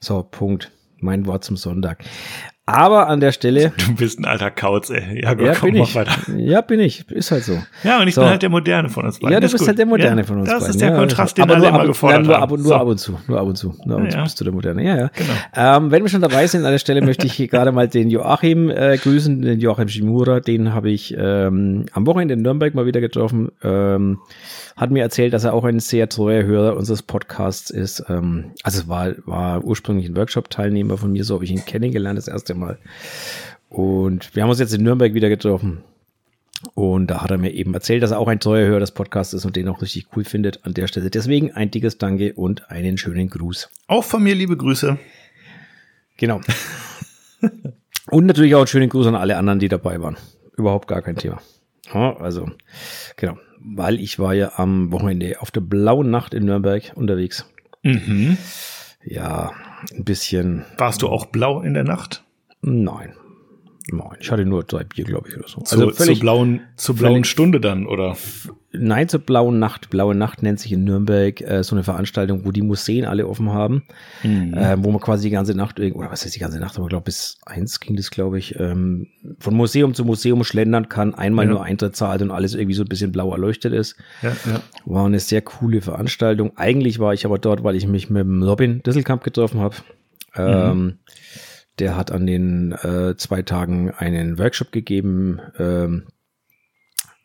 So, 0.00 0.22
Punkt. 0.22 0.70
Mein 1.00 1.26
Wort 1.26 1.44
zum 1.44 1.56
Sonntag. 1.56 2.04
Aber 2.68 3.08
an 3.08 3.20
der 3.20 3.32
Stelle. 3.32 3.72
Du 3.78 3.94
bist 3.94 4.18
ein 4.18 4.26
alter 4.26 4.50
Kauz, 4.50 4.90
ey. 4.90 5.22
Ja, 5.22 5.32
gut, 5.32 5.46
ja, 5.46 5.54
komm, 5.54 5.72
bin 5.72 5.82
ich. 5.82 5.94
weiter. 5.94 6.12
Ja, 6.36 6.60
bin 6.60 6.80
ich. 6.80 7.10
Ist 7.10 7.30
halt 7.30 7.44
so. 7.44 7.58
Ja, 7.82 8.00
und 8.02 8.08
ich 8.08 8.14
so. 8.14 8.20
bin 8.20 8.28
halt 8.28 8.42
der 8.42 8.50
Moderne 8.50 8.90
von 8.90 9.06
uns 9.06 9.18
beiden. 9.18 9.32
Ja, 9.32 9.40
du 9.40 9.50
bist 9.50 9.66
halt 9.66 9.78
der 9.78 9.86
Moderne 9.86 10.20
ja, 10.20 10.26
von 10.26 10.40
uns 10.40 10.50
das 10.50 10.58
beiden. 10.60 10.66
Das 10.66 10.74
ist 10.74 10.80
der 10.82 10.94
Kontrast, 10.94 11.38
ja, 11.38 11.46
den 11.46 11.56
alle 11.56 11.68
immer 11.68 11.86
gefordert 11.86 12.24
nur 12.24 12.38
ab, 12.38 12.50
nur 12.50 12.58
so. 12.58 12.74
ab 12.74 12.86
und 12.86 12.98
zu. 12.98 13.18
Nur 13.26 13.40
ab 13.40 13.46
und 13.46 13.56
zu. 13.56 13.74
Nur 13.86 13.96
ab 13.96 14.02
und 14.04 14.12
zu 14.12 14.18
bist 14.22 14.40
du 14.40 14.44
der 14.44 14.52
Moderne. 14.52 14.84
Ja, 14.84 14.96
ja. 14.96 15.10
Genau. 15.14 15.32
Ähm, 15.56 15.90
wenn 15.90 16.02
wir 16.02 16.10
schon 16.10 16.20
dabei 16.20 16.46
sind, 16.46 16.66
an 16.66 16.72
der 16.72 16.78
Stelle 16.78 17.00
möchte 17.00 17.26
ich 17.26 17.32
hier 17.32 17.48
gerade 17.48 17.72
mal 17.72 17.88
den 17.88 18.10
Joachim 18.10 18.68
äh, 18.68 18.98
grüßen, 18.98 19.40
den 19.40 19.60
Joachim 19.60 19.88
Schimura. 19.88 20.40
Den 20.40 20.74
habe 20.74 20.90
ich 20.90 21.16
ähm, 21.18 21.86
am 21.92 22.06
Wochenende 22.06 22.34
in 22.34 22.42
Nürnberg 22.42 22.74
mal 22.74 22.84
wieder 22.84 23.00
getroffen. 23.00 23.50
Ähm, 23.62 24.18
hat 24.78 24.92
mir 24.92 25.02
erzählt, 25.02 25.32
dass 25.32 25.42
er 25.42 25.54
auch 25.54 25.64
ein 25.64 25.80
sehr 25.80 26.08
treuer 26.08 26.44
Hörer 26.44 26.76
unseres 26.76 27.02
Podcasts 27.02 27.68
ist. 27.68 28.04
Ähm, 28.08 28.52
also 28.62 28.82
es 28.82 28.88
war, 28.88 29.12
war 29.26 29.64
ursprünglich 29.64 30.08
ein 30.08 30.16
Workshop-Teilnehmer 30.16 30.96
von 30.96 31.12
mir, 31.12 31.24
so 31.24 31.34
habe 31.34 31.44
ich 31.44 31.50
ihn 31.50 31.64
kennengelernt 31.64 32.16
das 32.16 32.28
erste 32.28 32.54
Mal. 32.54 32.78
Und 33.68 34.34
wir 34.36 34.44
haben 34.44 34.50
uns 34.50 34.60
jetzt 34.60 34.72
in 34.72 34.84
Nürnberg 34.84 35.14
wieder 35.14 35.28
getroffen. 35.28 35.82
Und 36.74 37.08
da 37.08 37.22
hat 37.22 37.30
er 37.32 37.38
mir 37.38 37.52
eben 37.52 37.74
erzählt, 37.74 38.04
dass 38.04 38.12
er 38.12 38.20
auch 38.20 38.28
ein 38.28 38.38
treuer 38.38 38.68
Hörer 38.68 38.80
des 38.80 38.92
Podcasts 38.92 39.34
ist 39.34 39.44
und 39.44 39.56
den 39.56 39.68
auch 39.68 39.82
richtig 39.82 40.06
cool 40.16 40.24
findet 40.24 40.64
an 40.64 40.74
der 40.74 40.86
Stelle. 40.86 41.10
Deswegen 41.10 41.52
ein 41.52 41.72
dickes 41.72 41.98
Danke 41.98 42.34
und 42.34 42.70
einen 42.70 42.98
schönen 42.98 43.28
Gruß. 43.28 43.70
Auch 43.88 44.04
von 44.04 44.22
mir 44.22 44.34
liebe 44.36 44.56
Grüße. 44.56 44.96
Genau. 46.16 46.40
und 48.10 48.26
natürlich 48.26 48.54
auch 48.54 48.60
einen 48.60 48.66
schönen 48.68 48.88
Gruß 48.88 49.08
an 49.08 49.16
alle 49.16 49.36
anderen, 49.36 49.58
die 49.58 49.68
dabei 49.68 50.00
waren. 50.00 50.16
Überhaupt 50.56 50.86
gar 50.86 51.02
kein 51.02 51.16
Thema. 51.16 51.40
Also, 51.94 52.50
genau 53.16 53.38
weil 53.60 54.00
ich 54.00 54.18
war 54.18 54.34
ja 54.34 54.52
am 54.56 54.92
Wochenende 54.92 55.40
auf 55.40 55.50
der 55.50 55.60
blauen 55.60 56.10
Nacht 56.10 56.34
in 56.34 56.44
Nürnberg 56.44 56.92
unterwegs. 56.94 57.44
Mhm. 57.82 58.38
Ja, 59.04 59.52
ein 59.94 60.04
bisschen. 60.04 60.64
Warst 60.76 61.02
du 61.02 61.08
auch 61.08 61.26
blau 61.26 61.60
in 61.60 61.74
der 61.74 61.84
Nacht? 61.84 62.24
Nein, 62.60 63.14
Nein, 63.90 64.18
ich 64.20 64.30
hatte 64.30 64.44
nur 64.44 64.64
drei 64.64 64.84
Bier, 64.84 65.04
glaube 65.04 65.28
ich, 65.28 65.36
oder 65.36 65.48
so. 65.48 65.60
Also 65.60 65.90
völlig, 65.90 66.18
zur 66.18 66.20
blauen, 66.20 66.60
zur 66.76 66.96
blauen 66.96 67.24
Stunde 67.24 67.58
dann, 67.58 67.86
oder? 67.86 68.16
Nein, 68.70 69.08
zur 69.08 69.20
blauen 69.20 69.58
Nacht. 69.58 69.88
Blaue 69.88 70.14
Nacht 70.14 70.42
nennt 70.42 70.60
sich 70.60 70.72
in 70.72 70.84
Nürnberg 70.84 71.40
äh, 71.40 71.64
so 71.64 71.74
eine 71.74 71.84
Veranstaltung, 71.84 72.44
wo 72.44 72.52
die 72.52 72.60
Museen 72.60 73.06
alle 73.06 73.26
offen 73.26 73.50
haben, 73.50 73.84
mhm. 74.22 74.52
äh, 74.52 74.76
wo 74.84 74.90
man 74.90 75.00
quasi 75.00 75.28
die 75.28 75.32
ganze 75.32 75.54
Nacht, 75.54 75.80
oder 75.80 76.10
was 76.10 76.24
heißt 76.24 76.34
die 76.34 76.38
ganze 76.38 76.60
Nacht, 76.60 76.76
aber 76.76 76.86
glaube 76.88 77.04
bis 77.04 77.38
eins 77.46 77.80
ging 77.80 77.96
das, 77.96 78.10
glaube 78.10 78.38
ich, 78.38 78.60
ähm, 78.60 79.06
von 79.38 79.54
Museum 79.54 79.94
zu 79.94 80.04
Museum 80.04 80.44
schlendern 80.44 80.90
kann, 80.90 81.14
einmal 81.14 81.46
ja. 81.46 81.52
nur 81.52 81.64
Eintritt 81.64 81.96
zahlt 81.96 82.20
und 82.20 82.30
alles 82.30 82.54
irgendwie 82.54 82.74
so 82.74 82.82
ein 82.82 82.88
bisschen 82.88 83.10
blau 83.10 83.32
erleuchtet 83.32 83.72
ist. 83.72 83.96
Ja, 84.20 84.36
ja. 84.44 84.60
War 84.84 85.06
eine 85.06 85.20
sehr 85.20 85.40
coole 85.40 85.80
Veranstaltung. 85.80 86.52
Eigentlich 86.56 86.98
war 86.98 87.14
ich 87.14 87.24
aber 87.24 87.38
dort, 87.38 87.64
weil 87.64 87.74
ich 87.74 87.86
mich 87.86 88.10
mit 88.10 88.20
dem 88.20 88.42
Robin 88.42 88.82
Disselkamp 88.82 89.24
getroffen 89.24 89.60
habe. 89.60 89.76
Mhm. 90.36 90.98
Der 91.78 91.96
hat 91.96 92.10
an 92.10 92.26
den 92.26 92.72
äh, 92.72 93.16
zwei 93.16 93.42
Tagen 93.42 93.90
einen 93.90 94.38
Workshop 94.38 94.72
gegeben, 94.72 95.40
ähm, 95.58 96.04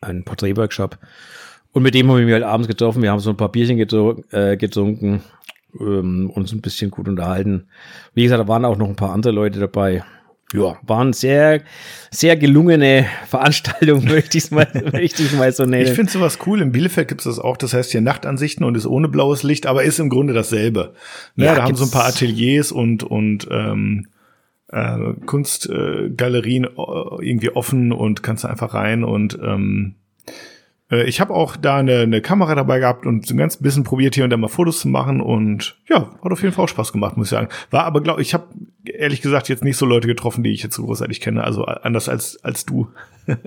einen 0.00 0.24
Porträtworkshop. 0.24 0.98
Und 1.72 1.82
mit 1.82 1.94
dem 1.94 2.08
habe 2.08 2.20
ich 2.20 2.26
mich 2.26 2.34
halt 2.34 2.44
abends 2.44 2.68
getroffen. 2.68 3.02
Wir 3.02 3.10
haben 3.10 3.18
so 3.18 3.30
ein 3.30 3.36
paar 3.36 3.50
Bierchen 3.50 3.76
getrunken, 3.76 4.24
äh, 4.30 4.56
getrunken 4.56 5.22
ähm, 5.80 6.30
uns 6.30 6.52
ein 6.52 6.60
bisschen 6.60 6.90
gut 6.90 7.08
unterhalten. 7.08 7.68
Wie 8.14 8.22
gesagt, 8.22 8.40
da 8.40 8.48
waren 8.48 8.64
auch 8.64 8.76
noch 8.76 8.88
ein 8.88 8.96
paar 8.96 9.12
andere 9.12 9.32
Leute 9.32 9.58
dabei. 9.58 10.04
Ja, 10.52 10.76
waren 10.82 11.12
sehr, 11.12 11.62
sehr 12.12 12.36
gelungene 12.36 13.06
Veranstaltungen, 13.26 14.04
möchte 14.04 14.38
ich 14.38 14.44
es 14.44 14.50
mal, 14.52 14.68
möchte 14.92 15.24
ich 15.24 15.32
mal 15.32 15.50
so 15.52 15.64
nennen. 15.64 15.82
Ich 15.82 15.94
finde 15.94 16.12
sowas 16.12 16.38
cool. 16.46 16.60
In 16.60 16.70
Bielefeld 16.70 17.08
gibt 17.08 17.22
es 17.22 17.24
das 17.24 17.40
auch. 17.40 17.56
Das 17.56 17.74
heißt 17.74 17.90
hier 17.90 18.00
Nachtansichten 18.00 18.64
und 18.64 18.76
ist 18.76 18.86
ohne 18.86 19.08
blaues 19.08 19.42
Licht, 19.42 19.66
aber 19.66 19.82
ist 19.82 19.98
im 19.98 20.10
Grunde 20.10 20.32
dasselbe. 20.32 20.94
Ja, 21.34 21.46
ja 21.46 21.54
da 21.56 21.62
haben 21.64 21.74
so 21.74 21.84
ein 21.84 21.90
paar 21.90 22.06
Ateliers 22.06 22.70
und, 22.70 23.02
und 23.02 23.48
ähm, 23.50 24.06
äh, 24.74 25.14
Kunstgalerien 25.26 26.64
äh, 26.64 26.68
irgendwie 27.20 27.50
offen 27.50 27.92
und 27.92 28.22
kannst 28.22 28.44
da 28.44 28.48
einfach 28.48 28.74
rein 28.74 29.04
und 29.04 29.38
ähm, 29.42 29.94
äh, 30.90 31.04
ich 31.04 31.20
habe 31.20 31.32
auch 31.32 31.56
da 31.56 31.76
eine, 31.76 32.00
eine 32.00 32.20
Kamera 32.20 32.54
dabei 32.54 32.80
gehabt 32.80 33.06
und 33.06 33.26
so 33.26 33.34
ein 33.34 33.38
ganz 33.38 33.56
bisschen 33.56 33.84
probiert 33.84 34.14
hier 34.14 34.24
und 34.24 34.30
da 34.30 34.36
mal 34.36 34.48
Fotos 34.48 34.80
zu 34.80 34.88
machen 34.88 35.20
und 35.20 35.76
ja, 35.88 36.12
hat 36.22 36.32
auf 36.32 36.42
jeden 36.42 36.54
Fall 36.54 36.64
auch 36.64 36.68
Spaß 36.68 36.92
gemacht, 36.92 37.16
muss 37.16 37.28
ich 37.28 37.30
sagen. 37.30 37.48
War 37.70 37.84
aber 37.84 38.00
glaube 38.00 38.22
ich 38.22 38.34
habe 38.34 38.48
ehrlich 38.84 39.22
gesagt 39.22 39.48
jetzt 39.48 39.64
nicht 39.64 39.76
so 39.76 39.86
Leute 39.86 40.08
getroffen, 40.08 40.42
die 40.42 40.52
ich 40.52 40.62
jetzt 40.62 40.74
so 40.74 40.84
großartig 40.84 41.20
kenne, 41.20 41.44
also 41.44 41.64
anders 41.64 42.08
als 42.08 42.42
als 42.44 42.66
du. 42.66 42.88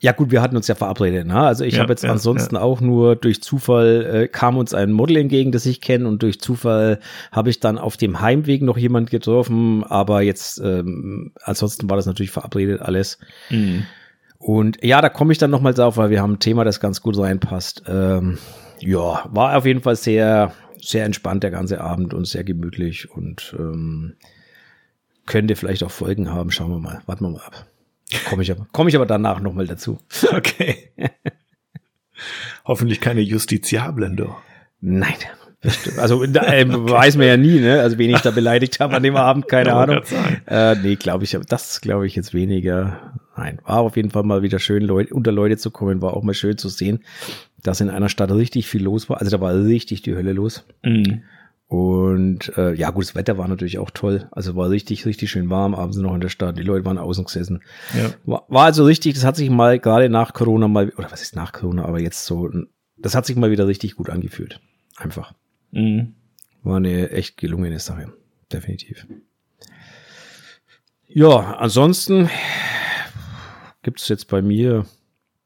Ja 0.00 0.12
gut, 0.12 0.30
wir 0.30 0.40
hatten 0.42 0.56
uns 0.56 0.68
ja 0.68 0.76
verabredet. 0.76 1.26
Ne? 1.26 1.34
Also 1.34 1.64
ich 1.64 1.74
ja, 1.74 1.80
habe 1.80 1.92
jetzt 1.92 2.04
ja, 2.04 2.12
ansonsten 2.12 2.54
ja. 2.54 2.60
auch 2.60 2.80
nur 2.80 3.16
durch 3.16 3.42
Zufall 3.42 4.06
äh, 4.06 4.28
kam 4.28 4.56
uns 4.56 4.72
ein 4.72 4.92
Model 4.92 5.16
entgegen, 5.16 5.50
das 5.50 5.66
ich 5.66 5.80
kenne 5.80 6.06
und 6.06 6.22
durch 6.22 6.40
Zufall 6.40 7.00
habe 7.32 7.50
ich 7.50 7.58
dann 7.58 7.78
auf 7.78 7.96
dem 7.96 8.20
Heimweg 8.20 8.62
noch 8.62 8.78
jemand 8.78 9.10
getroffen. 9.10 9.82
Aber 9.82 10.22
jetzt 10.22 10.60
ähm, 10.60 11.32
ansonsten 11.42 11.90
war 11.90 11.96
das 11.96 12.06
natürlich 12.06 12.30
verabredet 12.30 12.80
alles. 12.80 13.18
Mhm. 13.50 13.86
Und 14.38 14.84
ja, 14.84 15.00
da 15.00 15.08
komme 15.08 15.32
ich 15.32 15.38
dann 15.38 15.50
nochmal 15.50 15.74
drauf, 15.74 15.96
weil 15.96 16.10
wir 16.10 16.22
haben 16.22 16.34
ein 16.34 16.40
Thema, 16.40 16.64
das 16.64 16.78
ganz 16.78 17.02
gut 17.02 17.18
reinpasst. 17.18 17.82
Ähm, 17.88 18.38
ja, 18.78 19.24
war 19.30 19.56
auf 19.56 19.66
jeden 19.66 19.82
Fall 19.82 19.96
sehr, 19.96 20.52
sehr 20.80 21.04
entspannt 21.04 21.42
der 21.42 21.50
ganze 21.50 21.80
Abend 21.80 22.14
und 22.14 22.26
sehr 22.26 22.44
gemütlich 22.44 23.10
und 23.10 23.54
ähm, 23.58 24.14
könnte 25.26 25.56
vielleicht 25.56 25.82
auch 25.82 25.90
Folgen 25.90 26.32
haben. 26.32 26.52
Schauen 26.52 26.70
wir 26.70 26.78
mal. 26.78 27.02
Warten 27.06 27.24
wir 27.24 27.30
mal 27.30 27.42
ab. 27.42 27.66
Komme 28.28 28.42
ich 28.42 28.50
aber, 28.50 28.66
komme 28.72 28.90
ich 28.90 28.96
aber 28.96 29.06
danach 29.06 29.40
nochmal 29.40 29.66
dazu. 29.66 29.98
Okay. 30.32 30.90
Hoffentlich 32.64 33.00
keine 33.00 33.20
Justiziablen, 33.20 34.16
du. 34.16 34.34
Nein. 34.80 35.14
Also 35.96 36.22
äh, 36.22 36.66
weiß 36.68 37.16
man 37.16 37.26
ja 37.26 37.36
nie, 37.36 37.60
ne? 37.60 37.80
Also 37.80 37.98
wen 37.98 38.10
ich 38.10 38.20
da 38.20 38.30
beleidigt 38.30 38.80
habe 38.80 38.96
an 38.96 39.02
dem 39.02 39.16
Abend, 39.16 39.48
keine 39.48 39.74
Ahnung. 39.74 40.02
Äh, 40.46 40.76
nee, 40.76 40.96
glaube 40.96 41.24
ich, 41.24 41.36
das 41.48 41.80
glaube 41.80 42.06
ich 42.06 42.14
jetzt 42.14 42.34
weniger. 42.34 43.14
Nein, 43.36 43.60
war 43.64 43.78
auf 43.78 43.96
jeden 43.96 44.10
Fall 44.10 44.22
mal 44.22 44.42
wieder 44.42 44.58
schön, 44.58 44.82
Leute, 44.82 45.14
unter 45.14 45.32
Leute 45.32 45.56
zu 45.56 45.70
kommen, 45.70 46.02
war 46.02 46.14
auch 46.14 46.22
mal 46.22 46.34
schön 46.34 46.58
zu 46.58 46.68
sehen, 46.68 47.04
dass 47.62 47.80
in 47.80 47.90
einer 47.90 48.08
Stadt 48.08 48.30
richtig 48.32 48.68
viel 48.68 48.82
los 48.82 49.08
war. 49.08 49.18
Also 49.18 49.36
da 49.36 49.40
war 49.40 49.54
richtig 49.54 50.02
die 50.02 50.14
Hölle 50.14 50.32
los. 50.32 50.64
Mhm. 50.82 51.22
Und 51.68 52.56
äh, 52.56 52.72
ja, 52.72 52.90
gut, 52.90 53.04
das 53.04 53.14
Wetter 53.14 53.36
war 53.36 53.46
natürlich 53.46 53.78
auch 53.78 53.90
toll. 53.90 54.26
Also 54.30 54.56
war 54.56 54.70
richtig, 54.70 55.04
richtig 55.04 55.30
schön 55.30 55.50
warm, 55.50 55.74
abends 55.74 55.98
noch 55.98 56.14
in 56.14 56.22
der 56.22 56.30
Stadt. 56.30 56.58
Die 56.58 56.62
Leute 56.62 56.86
waren 56.86 56.96
außen 56.96 57.24
gesessen. 57.24 57.62
Ja. 57.94 58.10
War, 58.24 58.46
war 58.48 58.64
also 58.64 58.84
richtig, 58.84 59.14
das 59.14 59.24
hat 59.24 59.36
sich 59.36 59.50
mal 59.50 59.78
gerade 59.78 60.08
nach 60.08 60.32
Corona 60.32 60.66
mal, 60.66 60.88
oder 60.96 61.12
was 61.12 61.20
ist 61.20 61.36
nach 61.36 61.52
Corona, 61.52 61.84
aber 61.84 62.00
jetzt 62.00 62.24
so, 62.24 62.50
das 62.96 63.14
hat 63.14 63.26
sich 63.26 63.36
mal 63.36 63.50
wieder 63.50 63.66
richtig 63.66 63.96
gut 63.96 64.08
angefühlt. 64.08 64.60
Einfach. 64.96 65.34
Mhm. 65.70 66.14
War 66.62 66.78
eine 66.78 67.10
echt 67.10 67.36
gelungene 67.36 67.78
Sache. 67.78 68.14
Definitiv. 68.50 69.06
Ja, 71.06 71.56
ansonsten 71.58 72.30
gibt 73.82 74.00
es 74.00 74.08
jetzt 74.08 74.28
bei 74.28 74.40
mir, 74.40 74.86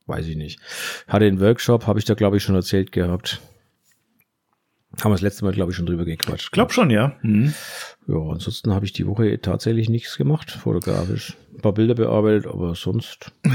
weiß 0.06 0.28
ich 0.28 0.36
nicht, 0.36 0.60
hatte 1.08 1.24
einen 1.24 1.40
Workshop, 1.40 1.88
habe 1.88 1.98
ich 1.98 2.04
da 2.04 2.14
glaube 2.14 2.36
ich 2.36 2.44
schon 2.44 2.54
erzählt 2.54 2.92
gehabt 2.92 3.40
Haben 5.00 5.10
wir 5.10 5.14
das 5.14 5.22
letzte 5.22 5.44
Mal, 5.44 5.52
glaube 5.52 5.70
ich, 5.70 5.76
schon 5.76 5.86
drüber 5.86 6.04
gequatscht. 6.04 6.52
Glaub 6.52 6.72
schon, 6.72 6.90
ja. 6.90 7.16
Mhm. 7.22 7.54
Ja, 8.06 8.16
ansonsten 8.16 8.74
habe 8.74 8.84
ich 8.84 8.92
die 8.92 9.06
Woche 9.06 9.40
tatsächlich 9.40 9.88
nichts 9.88 10.16
gemacht, 10.16 10.50
fotografisch. 10.50 11.36
Ein 11.54 11.60
paar 11.60 11.72
Bilder 11.72 11.94
bearbeitet, 11.94 12.46
aber 12.46 12.74
sonst. 12.74 13.32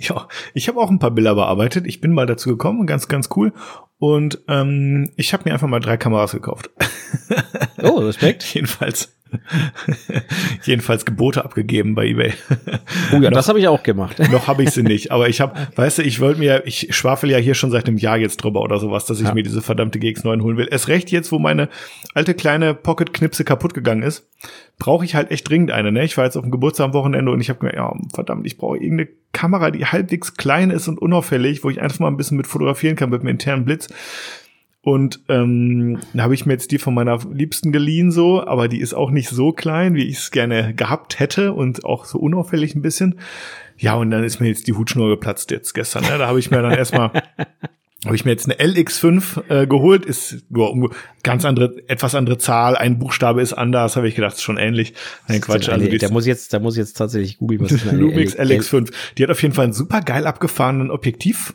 Ja, 0.00 0.28
ich 0.54 0.68
habe 0.68 0.78
auch 0.78 0.90
ein 0.90 1.00
paar 1.00 1.10
Bilder 1.10 1.34
bearbeitet. 1.34 1.84
Ich 1.84 2.00
bin 2.00 2.12
mal 2.12 2.24
dazu 2.24 2.50
gekommen, 2.50 2.86
ganz, 2.86 3.08
ganz 3.08 3.30
cool. 3.34 3.52
Und 3.98 4.38
ähm, 4.46 5.10
ich 5.16 5.32
habe 5.32 5.42
mir 5.44 5.52
einfach 5.52 5.66
mal 5.66 5.80
drei 5.80 5.96
Kameras 5.96 6.30
gekauft. 6.30 6.70
Oh, 7.82 7.98
Respekt. 7.98 8.44
Jedenfalls. 8.54 9.17
Jedenfalls 10.64 11.04
Gebote 11.04 11.44
abgegeben 11.44 11.94
bei 11.94 12.06
eBay. 12.06 12.32
Oh 13.12 13.16
ja, 13.16 13.18
noch, 13.30 13.30
das 13.30 13.48
habe 13.48 13.58
ich 13.58 13.68
auch 13.68 13.82
gemacht. 13.82 14.18
noch 14.32 14.46
habe 14.46 14.62
ich 14.62 14.70
sie 14.70 14.82
nicht, 14.82 15.10
aber 15.10 15.28
ich 15.28 15.40
habe, 15.40 15.54
weißt 15.76 15.98
du, 15.98 16.02
ich 16.02 16.20
wollte 16.20 16.38
mir, 16.38 16.62
ich 16.66 16.94
schwafel 16.94 17.30
ja 17.30 17.38
hier 17.38 17.54
schon 17.54 17.70
seit 17.70 17.86
einem 17.86 17.98
Jahr 17.98 18.16
jetzt 18.16 18.38
drüber 18.38 18.62
oder 18.62 18.78
sowas, 18.78 19.06
dass 19.06 19.20
ich 19.20 19.28
ja. 19.28 19.34
mir 19.34 19.42
diese 19.42 19.62
verdammte 19.62 19.98
GX9 19.98 20.42
holen 20.42 20.56
will. 20.56 20.68
Es 20.70 20.88
recht 20.88 21.10
jetzt, 21.10 21.32
wo 21.32 21.38
meine 21.38 21.68
alte 22.14 22.34
kleine 22.34 22.74
Pocket 22.74 23.12
Knipse 23.12 23.44
kaputt 23.44 23.74
gegangen 23.74 24.02
ist, 24.02 24.28
brauche 24.78 25.04
ich 25.04 25.14
halt 25.14 25.30
echt 25.30 25.48
dringend 25.48 25.70
eine. 25.70 25.92
Ne? 25.92 26.04
Ich 26.04 26.16
war 26.16 26.24
jetzt 26.24 26.36
auf 26.36 26.42
dem 26.42 26.50
Geburtstag 26.50 26.86
am 26.86 26.92
Wochenende 26.94 27.30
und 27.30 27.40
ich 27.40 27.50
habe 27.50 27.66
mir, 27.66 27.74
ja, 27.74 27.92
verdammt, 28.14 28.46
ich 28.46 28.56
brauche 28.56 28.76
irgendeine 28.76 29.08
Kamera, 29.32 29.70
die 29.70 29.84
halbwegs 29.84 30.34
klein 30.34 30.70
ist 30.70 30.88
und 30.88 30.98
unauffällig, 30.98 31.64
wo 31.64 31.70
ich 31.70 31.80
einfach 31.80 31.98
mal 31.98 32.08
ein 32.08 32.16
bisschen 32.16 32.36
mit 32.36 32.46
fotografieren 32.46 32.96
kann 32.96 33.10
mit 33.10 33.22
dem 33.22 33.28
internen 33.28 33.64
Blitz. 33.64 33.88
Und 34.80 35.20
ähm, 35.28 35.98
da 36.14 36.22
habe 36.22 36.34
ich 36.34 36.46
mir 36.46 36.52
jetzt 36.52 36.70
die 36.70 36.78
von 36.78 36.94
meiner 36.94 37.18
Liebsten 37.30 37.72
geliehen, 37.72 38.10
so, 38.10 38.46
aber 38.46 38.68
die 38.68 38.80
ist 38.80 38.94
auch 38.94 39.10
nicht 39.10 39.28
so 39.28 39.52
klein, 39.52 39.94
wie 39.94 40.04
ich 40.04 40.18
es 40.18 40.30
gerne 40.30 40.72
gehabt 40.72 41.18
hätte 41.18 41.52
und 41.52 41.84
auch 41.84 42.04
so 42.04 42.18
unauffällig 42.18 42.74
ein 42.74 42.82
bisschen. 42.82 43.18
Ja, 43.76 43.94
und 43.94 44.10
dann 44.10 44.24
ist 44.24 44.40
mir 44.40 44.48
jetzt 44.48 44.66
die 44.66 44.72
Hutschnur 44.72 45.08
geplatzt 45.08 45.50
jetzt 45.50 45.74
gestern. 45.74 46.04
Ne? 46.04 46.18
Da 46.18 46.26
habe 46.28 46.38
ich 46.38 46.50
mir 46.50 46.62
dann 46.62 46.72
erstmal 46.72 47.10
habe 48.04 48.14
ich 48.14 48.24
mir 48.24 48.30
jetzt 48.30 48.48
eine 48.48 48.54
LX5 48.54 49.50
äh, 49.50 49.66
geholt, 49.66 50.06
ist 50.06 50.44
nur 50.50 50.94
ganz 51.24 51.44
andere, 51.44 51.74
etwas 51.88 52.14
andere 52.14 52.38
Zahl, 52.38 52.76
ein 52.76 52.98
Buchstabe 52.98 53.42
ist 53.42 53.54
anders, 53.54 53.96
habe 53.96 54.08
ich 54.08 54.14
gedacht, 54.14 54.34
ist 54.34 54.42
schon 54.42 54.56
ähnlich. 54.56 54.94
Nein, 55.26 55.40
Quatsch. 55.40 55.68
Also 55.68 55.86
da 55.88 56.08
muss 56.10 56.24
jetzt, 56.24 56.52
da 56.52 56.60
muss 56.60 56.76
jetzt 56.76 56.96
tatsächlich 56.96 57.38
googeln, 57.38 57.60
was 57.60 57.72
ist 57.72 57.88
eine 57.88 57.98
Lumix 58.00 58.36
LX5. 58.38 58.92
Die 59.16 59.22
hat 59.24 59.30
auf 59.30 59.42
jeden 59.42 59.54
Fall 59.54 59.64
einen 59.64 59.72
super 59.72 60.00
geil 60.00 60.26
abgefahrenen 60.26 60.92
Objektiv. 60.92 61.54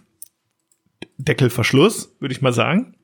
Deckelverschluss, 1.24 2.15
würde 2.20 2.34
ich 2.34 2.42
mal 2.42 2.53
sagen. 2.53 2.96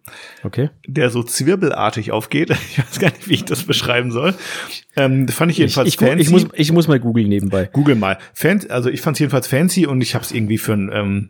Okay. 0.44 0.70
Der 0.88 1.10
so 1.10 1.24
zwirbelartig 1.24 2.12
aufgeht. 2.12 2.50
Ich 2.70 2.78
weiß 2.80 3.00
gar 3.00 3.12
nicht, 3.12 3.28
wie 3.28 3.34
ich 3.34 3.46
das 3.46 3.64
beschreiben 3.64 4.12
soll. 4.12 4.34
Ähm, 4.96 5.28
fand 5.28 5.52
ich 5.52 5.58
jedenfalls 5.58 5.88
ich, 5.88 5.96
ich, 5.96 6.00
fancy. 6.00 6.22
Ich 6.22 6.30
muss, 6.30 6.48
ich 6.54 6.72
muss 6.72 6.88
mal 6.88 7.00
googeln 7.00 7.28
nebenbei. 7.28 7.70
Google 7.72 7.96
mal. 7.96 8.18
Fan, 8.34 8.62
also 8.70 8.90
ich 8.90 9.02
fand 9.02 9.16
es 9.16 9.20
jedenfalls 9.20 9.48
fancy 9.48 9.86
und 9.86 10.02
ich 10.02 10.16
habe 10.16 10.24
es 10.24 10.32
irgendwie 10.32 10.58
für 10.58 10.74
ein 10.74 10.92
ähm, 10.94 11.30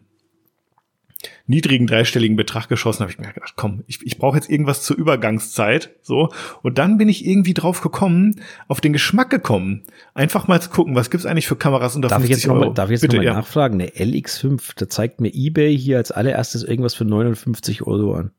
niedrigen 1.50 1.88
dreistelligen 1.88 2.38
Betrag 2.38 2.70
geschossen, 2.70 3.02
habe 3.02 3.12
ich 3.12 3.18
mir 3.18 3.34
gedacht, 3.34 3.54
komm, 3.56 3.84
ich, 3.88 4.06
ich 4.06 4.20
brauche 4.20 4.38
jetzt 4.38 4.50
irgendwas 4.50 4.84
zur 4.84 4.96
Übergangszeit, 4.98 5.90
so. 6.04 6.30
Und 6.62 6.78
dann 6.78 7.00
bin 7.00 7.10
ich 7.10 7.26
irgendwie 7.26 7.56
drauf 7.56 7.82
gekommen, 7.82 8.42
auf 8.68 8.82
den 8.82 8.94
Geschmack 8.94 9.32
gekommen, 9.32 9.84
einfach 10.14 10.48
mal 10.48 10.62
zu 10.62 10.70
gucken, 10.70 10.94
was 10.94 11.10
gibt's 11.10 11.26
eigentlich 11.26 11.48
für 11.48 11.56
Kameras 11.56 11.96
unter 11.96 12.08
darf 12.08 12.20
50 12.20 12.32
ich 12.32 12.44
jetzt 12.44 12.50
Euro? 12.50 12.60
Noch 12.60 12.68
mal, 12.68 12.74
darf 12.76 12.92
ich 12.92 13.02
jetzt 13.02 13.12
nochmal 13.12 13.26
ja. 13.26 13.34
nachfragen? 13.34 13.82
Eine 13.82 13.90
LX5, 13.90 14.74
da 14.76 14.88
zeigt 14.88 15.22
mir 15.22 15.34
eBay 15.34 15.76
hier 15.76 15.98
als 15.98 16.12
allererstes 16.12 16.64
irgendwas 16.64 16.94
für 16.94 17.06
59 17.06 17.82
Euro 17.82 18.14
an. 18.14 18.32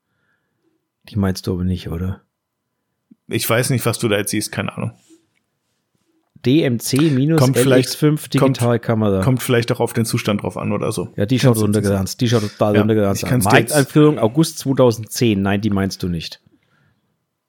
Die 1.09 1.17
meinst 1.17 1.49
du 1.49 1.53
aber 1.55 1.65
nicht, 1.65 1.89
oder? 1.89 2.23
Ich 3.27 3.49
weiß 3.49 3.71
nicht, 3.71 3.85
was 3.87 3.99
du 3.99 4.07
da 4.07 4.19
jetzt 4.19 4.31
siehst, 4.31 4.53
keine 4.53 4.77
Ahnung. 4.77 4.93
DMC 6.47 7.13
minus 7.13 7.43
LX5 7.43 8.31
Digitalkamera. 8.31 9.17
Kommt, 9.17 9.25
kommt 9.25 9.43
vielleicht 9.43 9.73
auch 9.73 9.81
auf 9.81 9.93
den 9.93 10.05
Zustand 10.05 10.43
drauf 10.43 10.57
an 10.57 10.73
oder 10.73 10.93
so. 10.93 11.09
Ja, 11.17 11.27
die 11.27 11.39
schaut 11.39 11.59
runtergeranzt. 11.59 12.21
Die 12.21 12.29
schaut 12.29 12.43
total 12.43 12.75
ja, 12.75 12.81
runtergeranzt 12.81 13.25
an. 13.25 13.41
Markteinführung 13.41 14.19
August 14.19 14.59
2010. 14.61 15.41
Nein, 15.41 15.61
die 15.61 15.71
meinst 15.71 16.03
du 16.03 16.09
nicht. 16.09 16.41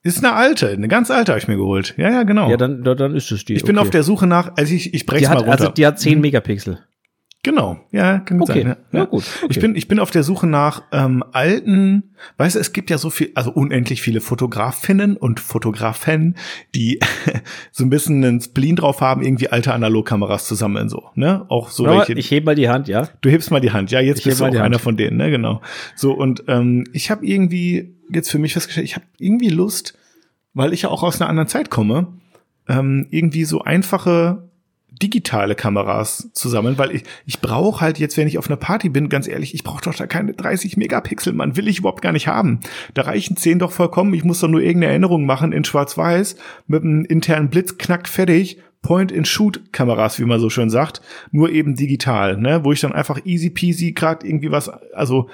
Ist 0.04 0.18
eine 0.18 0.34
alte, 0.34 0.68
eine 0.68 0.88
ganz 0.88 1.10
alte 1.10 1.32
habe 1.32 1.38
ich 1.38 1.46
mir 1.46 1.56
geholt. 1.56 1.94
Ja, 1.96 2.10
ja, 2.10 2.22
genau. 2.24 2.50
Ja, 2.50 2.56
dann, 2.56 2.82
dann 2.82 3.14
ist 3.14 3.30
es 3.30 3.44
die. 3.44 3.54
Ich 3.54 3.64
bin 3.64 3.78
okay. 3.78 3.86
auf 3.86 3.90
der 3.90 4.02
Suche 4.02 4.26
nach, 4.26 4.52
also 4.56 4.74
ich, 4.74 4.92
ich 4.94 5.06
breche 5.06 5.28
mal 5.28 5.36
runter. 5.36 5.52
Also 5.52 5.68
die 5.68 5.86
hat 5.86 6.00
10 6.00 6.16
mhm. 6.16 6.22
Megapixel. 6.22 6.80
Genau, 7.44 7.80
ja, 7.90 8.20
kann 8.20 8.38
gut 8.38 8.50
okay. 8.50 8.62
sein. 8.62 8.76
Ja, 8.92 9.00
ja 9.00 9.04
gut. 9.04 9.24
Okay. 9.42 9.46
Ich 9.50 9.58
bin, 9.58 9.74
ich 9.74 9.88
bin 9.88 9.98
auf 9.98 10.12
der 10.12 10.22
Suche 10.22 10.46
nach 10.46 10.84
ähm, 10.92 11.24
alten, 11.32 12.14
weißt 12.36 12.54
du, 12.54 12.60
es 12.60 12.72
gibt 12.72 12.88
ja 12.88 12.98
so 12.98 13.10
viel, 13.10 13.32
also 13.34 13.50
unendlich 13.50 14.00
viele 14.00 14.20
Fotografinnen 14.20 15.16
und 15.16 15.40
Fotografen, 15.40 16.36
die 16.76 17.00
so 17.72 17.82
ein 17.82 17.90
bisschen 17.90 18.24
einen 18.24 18.40
Spleen 18.40 18.76
drauf 18.76 19.00
haben, 19.00 19.22
irgendwie 19.22 19.48
alte 19.48 19.74
Analogkameras 19.74 20.46
zu 20.46 20.54
sammeln, 20.54 20.88
so, 20.88 21.02
ne? 21.16 21.44
Auch 21.48 21.70
so 21.70 21.84
Aber 21.86 21.98
welche. 21.98 22.12
Ich 22.12 22.30
heb 22.30 22.44
mal 22.44 22.54
die 22.54 22.68
Hand, 22.68 22.86
ja. 22.86 23.08
Du 23.22 23.28
hebst 23.28 23.50
mal 23.50 23.60
die 23.60 23.72
Hand, 23.72 23.90
ja, 23.90 23.98
jetzt 23.98 24.18
ich 24.18 24.24
bist 24.24 24.40
du 24.40 24.44
auch 24.44 24.54
einer 24.54 24.78
von 24.78 24.96
denen, 24.96 25.16
ne? 25.16 25.32
Genau. 25.32 25.60
So, 25.96 26.12
und 26.12 26.44
ähm, 26.46 26.84
ich 26.92 27.10
habe 27.10 27.26
irgendwie 27.26 27.96
jetzt 28.08 28.30
für 28.30 28.38
mich 28.38 28.52
festgestellt, 28.52 28.86
ich 28.86 28.94
habe 28.94 29.06
irgendwie 29.18 29.48
Lust, 29.48 29.98
weil 30.54 30.72
ich 30.72 30.82
ja 30.82 30.90
auch 30.90 31.02
aus 31.02 31.20
einer 31.20 31.28
anderen 31.28 31.48
Zeit 31.48 31.70
komme, 31.70 32.06
ähm, 32.68 33.08
irgendwie 33.10 33.44
so 33.44 33.62
einfache 33.62 34.48
digitale 35.02 35.54
Kameras 35.54 36.30
zusammen, 36.32 36.78
weil 36.78 36.92
ich, 36.92 37.02
ich 37.26 37.40
brauche 37.40 37.80
halt 37.80 37.98
jetzt, 37.98 38.16
wenn 38.16 38.28
ich 38.28 38.38
auf 38.38 38.48
einer 38.48 38.56
Party 38.56 38.88
bin, 38.88 39.08
ganz 39.08 39.26
ehrlich, 39.26 39.54
ich 39.54 39.64
brauche 39.64 39.82
doch 39.82 39.94
da 39.94 40.06
keine 40.06 40.32
30 40.32 40.76
Megapixel, 40.76 41.32
man 41.32 41.56
will 41.56 41.68
ich 41.68 41.80
überhaupt 41.80 42.02
gar 42.02 42.12
nicht 42.12 42.28
haben. 42.28 42.60
Da 42.94 43.02
reichen 43.02 43.36
10 43.36 43.58
doch 43.58 43.72
vollkommen, 43.72 44.14
ich 44.14 44.24
muss 44.24 44.40
doch 44.40 44.48
nur 44.48 44.60
irgendeine 44.60 44.92
Erinnerung 44.92 45.26
machen 45.26 45.52
in 45.52 45.64
schwarz-weiß, 45.64 46.36
mit 46.68 46.84
einem 46.84 47.04
internen 47.04 47.50
Blitz, 47.50 47.78
knack, 47.78 48.08
fertig, 48.08 48.58
Point-and-Shoot-Kameras, 48.82 50.18
wie 50.18 50.24
man 50.24 50.40
so 50.40 50.50
schön 50.50 50.70
sagt, 50.70 51.00
nur 51.30 51.50
eben 51.50 51.74
digital, 51.74 52.36
ne, 52.36 52.64
wo 52.64 52.72
ich 52.72 52.80
dann 52.80 52.92
einfach 52.92 53.24
easy 53.24 53.50
peasy 53.50 53.92
gerade 53.92 54.26
irgendwie 54.26 54.50
was, 54.50 54.68
also 54.68 55.28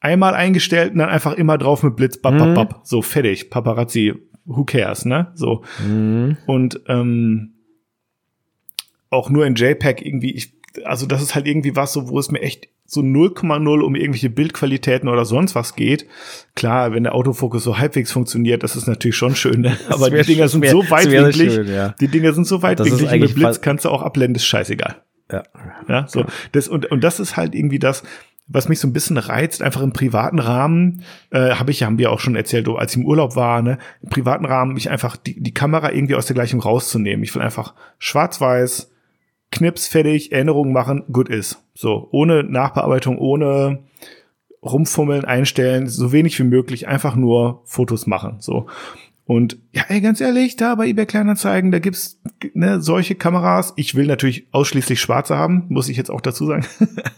einmal 0.00 0.34
eingestellt 0.34 0.92
und 0.92 0.98
dann 0.98 1.08
einfach 1.08 1.34
immer 1.34 1.58
drauf 1.58 1.82
mit 1.82 1.96
Blitz, 1.96 2.18
bap, 2.18 2.38
bap, 2.38 2.54
bap, 2.54 2.72
mhm. 2.72 2.80
so 2.84 3.02
fertig, 3.02 3.50
Paparazzi, 3.50 4.14
who 4.44 4.64
cares, 4.64 5.04
ne, 5.04 5.28
so. 5.34 5.62
Mhm. 5.86 6.36
Und, 6.46 6.80
ähm, 6.88 7.52
auch 9.10 9.28
nur 9.28 9.46
in 9.46 9.54
JPEG 9.54 10.04
irgendwie, 10.04 10.32
ich, 10.32 10.52
also 10.84 11.06
das 11.06 11.22
ist 11.22 11.34
halt 11.34 11.46
irgendwie 11.46 11.76
was, 11.76 11.92
so, 11.92 12.08
wo 12.08 12.18
es 12.18 12.30
mir 12.30 12.40
echt 12.40 12.68
so 12.86 13.02
0,0 13.02 13.80
um 13.80 13.94
irgendwelche 13.94 14.30
Bildqualitäten 14.30 15.08
oder 15.08 15.24
sonst 15.24 15.54
was 15.54 15.76
geht. 15.76 16.06
Klar, 16.56 16.92
wenn 16.92 17.04
der 17.04 17.14
Autofokus 17.14 17.62
so 17.62 17.78
halbwegs 17.78 18.10
funktioniert, 18.10 18.64
das 18.64 18.74
ist 18.74 18.88
natürlich 18.88 19.16
schon 19.16 19.36
schön, 19.36 19.60
ne? 19.60 19.76
aber 19.88 20.10
die 20.10 20.22
Dinger 20.22 20.48
sind 20.48 20.66
so 20.66 20.88
weitwinklig, 20.90 21.52
schön, 21.52 21.68
ja. 21.68 21.94
die 22.00 22.08
Dinger 22.08 22.32
sind 22.32 22.46
so 22.46 22.62
weitwinklig, 22.62 23.20
mit 23.20 23.34
Blitz 23.34 23.60
kannst 23.60 23.84
du 23.84 23.90
auch 23.90 24.02
abblenden, 24.02 24.36
ist 24.36 24.46
scheißegal. 24.46 24.96
Ja. 25.30 25.44
Ja, 25.88 26.08
so. 26.08 26.24
Das, 26.50 26.66
und, 26.66 26.86
und 26.86 27.04
das 27.04 27.20
ist 27.20 27.36
halt 27.36 27.54
irgendwie 27.54 27.78
das, 27.78 28.02
was 28.48 28.68
mich 28.68 28.80
so 28.80 28.88
ein 28.88 28.92
bisschen 28.92 29.16
reizt, 29.16 29.62
einfach 29.62 29.82
im 29.82 29.92
privaten 29.92 30.40
Rahmen, 30.40 31.04
äh, 31.30 31.52
habe 31.52 31.70
ich, 31.70 31.84
haben 31.84 31.98
wir 31.98 32.10
auch 32.10 32.18
schon 32.18 32.34
erzählt, 32.34 32.68
als 32.68 32.92
ich 32.92 32.98
im 32.98 33.06
Urlaub 33.06 33.36
war, 33.36 33.62
ne, 33.62 33.78
im 34.02 34.10
privaten 34.10 34.44
Rahmen, 34.44 34.74
mich 34.74 34.90
einfach 34.90 35.16
die, 35.16 35.40
die 35.40 35.54
Kamera 35.54 35.92
irgendwie 35.92 36.16
aus 36.16 36.26
der 36.26 36.34
Gleichung 36.34 36.60
rauszunehmen. 36.60 37.22
Ich 37.22 37.32
will 37.34 37.42
einfach 37.42 37.74
schwarz-weiß, 38.00 38.90
Knips 39.50 39.88
fertig, 39.88 40.32
Erinnerungen 40.32 40.72
machen, 40.72 41.04
gut 41.12 41.28
ist. 41.28 41.62
So, 41.74 42.08
ohne 42.12 42.44
Nachbearbeitung, 42.44 43.18
ohne 43.18 43.84
rumfummeln, 44.62 45.24
einstellen, 45.24 45.88
so 45.88 46.12
wenig 46.12 46.38
wie 46.38 46.44
möglich, 46.44 46.86
einfach 46.86 47.16
nur 47.16 47.62
Fotos 47.64 48.06
machen. 48.06 48.36
So. 48.40 48.66
Und 49.30 49.58
ja, 49.70 49.84
ey, 49.86 50.00
ganz 50.00 50.20
ehrlich, 50.20 50.56
da 50.56 50.74
bei 50.74 50.88
eBay 50.88 51.06
Kleinanzeigen, 51.06 51.70
da 51.70 51.78
gibt's 51.78 52.20
ne, 52.52 52.80
solche 52.80 53.14
Kameras. 53.14 53.72
Ich 53.76 53.94
will 53.94 54.08
natürlich 54.08 54.48
ausschließlich 54.50 55.00
schwarze 55.00 55.36
haben, 55.36 55.66
muss 55.68 55.88
ich 55.88 55.96
jetzt 55.96 56.10
auch 56.10 56.20
dazu 56.20 56.46
sagen. 56.46 56.66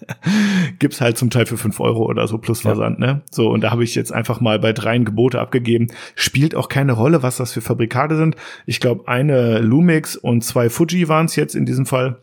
gibt's 0.79 1.01
halt 1.01 1.17
zum 1.17 1.31
Teil 1.31 1.47
für 1.47 1.57
fünf 1.57 1.81
Euro 1.81 2.05
oder 2.05 2.29
so 2.29 2.37
plus 2.37 2.61
Versand, 2.61 3.01
ja. 3.01 3.07
ne? 3.07 3.23
So, 3.31 3.49
und 3.49 3.63
da 3.63 3.71
habe 3.71 3.83
ich 3.83 3.95
jetzt 3.95 4.13
einfach 4.13 4.43
mal 4.43 4.59
bei 4.59 4.75
dreien 4.75 5.07
Gebote 5.07 5.41
abgegeben. 5.41 5.87
Spielt 6.15 6.55
auch 6.55 6.69
keine 6.69 6.93
Rolle, 6.93 7.23
was 7.23 7.39
das 7.39 7.51
für 7.51 7.63
Fabrikate 7.63 8.19
sind. 8.19 8.37
Ich 8.67 8.81
glaube, 8.81 9.09
eine 9.09 9.61
Lumix 9.61 10.15
und 10.15 10.45
zwei 10.45 10.69
Fuji 10.69 11.09
waren's 11.09 11.35
jetzt 11.37 11.55
in 11.55 11.65
diesem 11.65 11.87
Fall. 11.87 12.19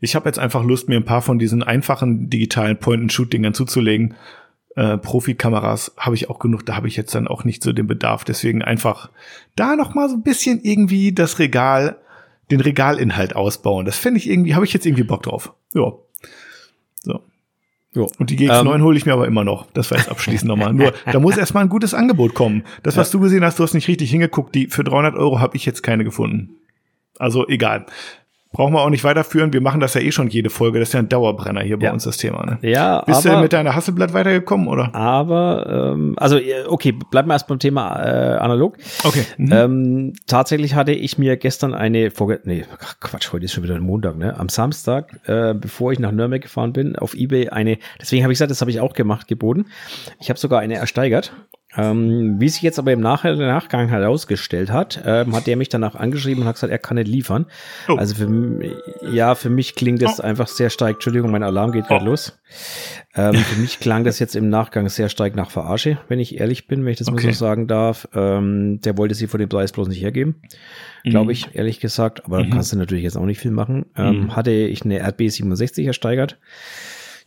Ich 0.00 0.14
habe 0.14 0.28
jetzt 0.28 0.38
einfach 0.38 0.62
Lust, 0.62 0.88
mir 0.88 0.98
ein 0.98 1.04
paar 1.04 1.22
von 1.22 1.40
diesen 1.40 1.64
einfachen 1.64 2.30
digitalen 2.30 2.78
Point-and-Shoot-Dingern 2.78 3.54
zuzulegen 3.54 4.14
äh, 4.76 4.98
Profikameras 4.98 5.92
habe 5.96 6.14
ich 6.14 6.30
auch 6.30 6.38
genug, 6.38 6.64
da 6.66 6.76
habe 6.76 6.88
ich 6.88 6.96
jetzt 6.96 7.14
dann 7.14 7.28
auch 7.28 7.44
nicht 7.44 7.62
so 7.62 7.72
den 7.72 7.86
Bedarf. 7.86 8.24
Deswegen 8.24 8.62
einfach 8.62 9.10
da 9.56 9.76
noch 9.76 9.94
mal 9.94 10.08
so 10.08 10.16
ein 10.16 10.22
bisschen 10.22 10.60
irgendwie 10.62 11.12
das 11.12 11.38
Regal, 11.38 11.96
den 12.50 12.60
Regalinhalt 12.60 13.36
ausbauen. 13.36 13.84
Das 13.84 13.98
fände 13.98 14.18
ich 14.18 14.28
irgendwie, 14.28 14.54
habe 14.54 14.64
ich 14.64 14.72
jetzt 14.72 14.86
irgendwie 14.86 15.04
Bock 15.04 15.22
drauf. 15.22 15.52
Ja. 15.74 15.92
So. 17.02 17.20
Jo. 17.94 18.10
Und 18.18 18.30
die 18.30 18.38
GX9 18.38 18.74
ähm, 18.74 18.82
hole 18.82 18.96
ich 18.96 19.06
mir 19.06 19.12
aber 19.14 19.26
immer 19.26 19.44
noch. 19.44 19.66
Das 19.72 19.90
war 19.90 19.98
jetzt 19.98 20.10
abschließend 20.10 20.48
nochmal. 20.48 20.72
Nur, 20.72 20.92
da 21.12 21.18
muss 21.18 21.36
erstmal 21.36 21.64
ein 21.64 21.70
gutes 21.70 21.94
Angebot 21.94 22.34
kommen. 22.34 22.64
Das, 22.82 22.96
was 22.96 23.08
ja. 23.08 23.18
du 23.18 23.24
gesehen 23.24 23.44
hast, 23.44 23.58
du 23.58 23.64
hast 23.64 23.74
nicht 23.74 23.88
richtig 23.88 24.10
hingeguckt. 24.10 24.54
Die 24.54 24.66
für 24.66 24.84
300 24.84 25.16
Euro 25.16 25.40
habe 25.40 25.56
ich 25.56 25.64
jetzt 25.64 25.82
keine 25.82 26.04
gefunden. 26.04 26.56
Also 27.18 27.48
egal. 27.48 27.86
Brauchen 28.50 28.72
wir 28.72 28.80
auch 28.80 28.88
nicht 28.88 29.04
weiterführen. 29.04 29.52
Wir 29.52 29.60
machen 29.60 29.80
das 29.80 29.92
ja 29.92 30.00
eh 30.00 30.10
schon 30.10 30.28
jede 30.28 30.48
Folge. 30.48 30.78
Das 30.78 30.88
ist 30.88 30.92
ja 30.94 31.00
ein 31.00 31.08
Dauerbrenner 31.08 31.60
hier 31.60 31.78
ja. 31.78 31.88
bei 31.88 31.92
uns, 31.92 32.04
das 32.04 32.16
Thema. 32.16 32.46
Ne? 32.46 32.58
Ja, 32.62 33.02
Bist 33.02 33.26
aber, 33.26 33.36
du 33.36 33.42
mit 33.42 33.52
deiner 33.52 33.74
Hasselblatt 33.74 34.14
weitergekommen, 34.14 34.68
oder? 34.68 34.94
Aber, 34.94 35.92
ähm, 35.94 36.14
also, 36.16 36.38
okay, 36.66 36.92
bleiben 36.92 37.28
wir 37.28 37.34
erst 37.34 37.46
beim 37.46 37.58
Thema 37.58 38.02
äh, 38.02 38.38
analog. 38.38 38.78
Okay. 39.04 39.24
Mhm. 39.36 39.52
Ähm, 39.52 40.12
tatsächlich 40.26 40.74
hatte 40.74 40.92
ich 40.92 41.18
mir 41.18 41.36
gestern 41.36 41.74
eine, 41.74 42.10
vorge 42.10 42.40
nee, 42.44 42.64
Quatsch, 43.00 43.32
heute 43.32 43.44
ist 43.44 43.52
schon 43.52 43.64
wieder 43.64 43.74
ein 43.74 43.82
Montag, 43.82 44.16
ne? 44.16 44.38
Am 44.38 44.48
Samstag, 44.48 45.20
äh, 45.26 45.52
bevor 45.54 45.92
ich 45.92 45.98
nach 45.98 46.12
Nürnberg 46.12 46.42
gefahren 46.42 46.72
bin, 46.72 46.96
auf 46.96 47.14
Ebay 47.14 47.50
eine, 47.50 47.78
deswegen 48.00 48.22
habe 48.22 48.32
ich 48.32 48.38
gesagt, 48.38 48.50
das 48.50 48.62
habe 48.62 48.70
ich 48.70 48.80
auch 48.80 48.94
gemacht, 48.94 49.28
geboten. 49.28 49.66
Ich 50.20 50.30
habe 50.30 50.38
sogar 50.38 50.60
eine 50.60 50.76
ersteigert 50.76 51.32
Ähm, 51.78 52.40
wie 52.40 52.48
sich 52.48 52.62
jetzt 52.62 52.78
aber 52.80 52.92
im 52.92 53.00
Nach 53.00 53.22
Nachgang 53.22 53.88
herausgestellt 53.88 54.72
hat, 54.72 55.00
ähm, 55.06 55.34
hat 55.34 55.46
der 55.46 55.56
mich 55.56 55.68
danach 55.68 55.94
angeschrieben 55.94 56.42
und 56.42 56.48
hat 56.48 56.56
gesagt, 56.56 56.72
er 56.72 56.78
kann 56.78 56.96
nicht 56.96 57.06
liefern. 57.06 57.46
Oh. 57.88 57.94
Also 57.94 58.16
für, 58.16 58.28
ja, 59.12 59.36
für 59.36 59.48
mich 59.48 59.76
klingt 59.76 60.02
das 60.02 60.18
oh. 60.18 60.22
einfach 60.24 60.48
sehr 60.48 60.70
stark. 60.70 60.94
Entschuldigung, 60.94 61.30
mein 61.30 61.44
Alarm 61.44 61.70
geht 61.70 61.86
gerade 61.86 62.04
oh. 62.04 62.08
los. 62.08 62.38
Ähm, 63.14 63.34
für 63.36 63.60
mich 63.60 63.78
klang 63.78 64.02
das 64.02 64.18
jetzt 64.18 64.34
im 64.34 64.48
Nachgang 64.48 64.88
sehr 64.88 65.08
stark 65.08 65.36
nach 65.36 65.50
Verarsche, 65.50 65.98
wenn 66.08 66.18
ich 66.18 66.40
ehrlich 66.40 66.66
bin, 66.66 66.84
wenn 66.84 66.92
ich 66.92 66.98
das 66.98 67.08
okay. 67.08 67.26
mal 67.26 67.32
so 67.32 67.38
sagen 67.38 67.68
darf. 67.68 68.08
Ähm, 68.12 68.80
der 68.80 68.98
wollte 68.98 69.14
sie 69.14 69.28
vor 69.28 69.38
dem 69.38 69.48
Preis 69.48 69.70
bloß 69.70 69.86
nicht 69.86 70.02
hergeben, 70.02 70.42
mhm. 71.04 71.10
glaube 71.10 71.30
ich, 71.30 71.54
ehrlich 71.54 71.78
gesagt. 71.78 72.24
Aber 72.24 72.40
mhm. 72.40 72.50
da 72.50 72.56
kannst 72.56 72.72
du 72.72 72.76
natürlich 72.76 73.04
jetzt 73.04 73.16
auch 73.16 73.24
nicht 73.24 73.40
viel 73.40 73.52
machen. 73.52 73.86
Ähm, 73.96 74.22
mhm. 74.22 74.36
Hatte 74.36 74.50
ich 74.50 74.84
eine 74.84 75.00
RB 75.00 75.30
67 75.30 75.86
ersteigert. 75.86 76.38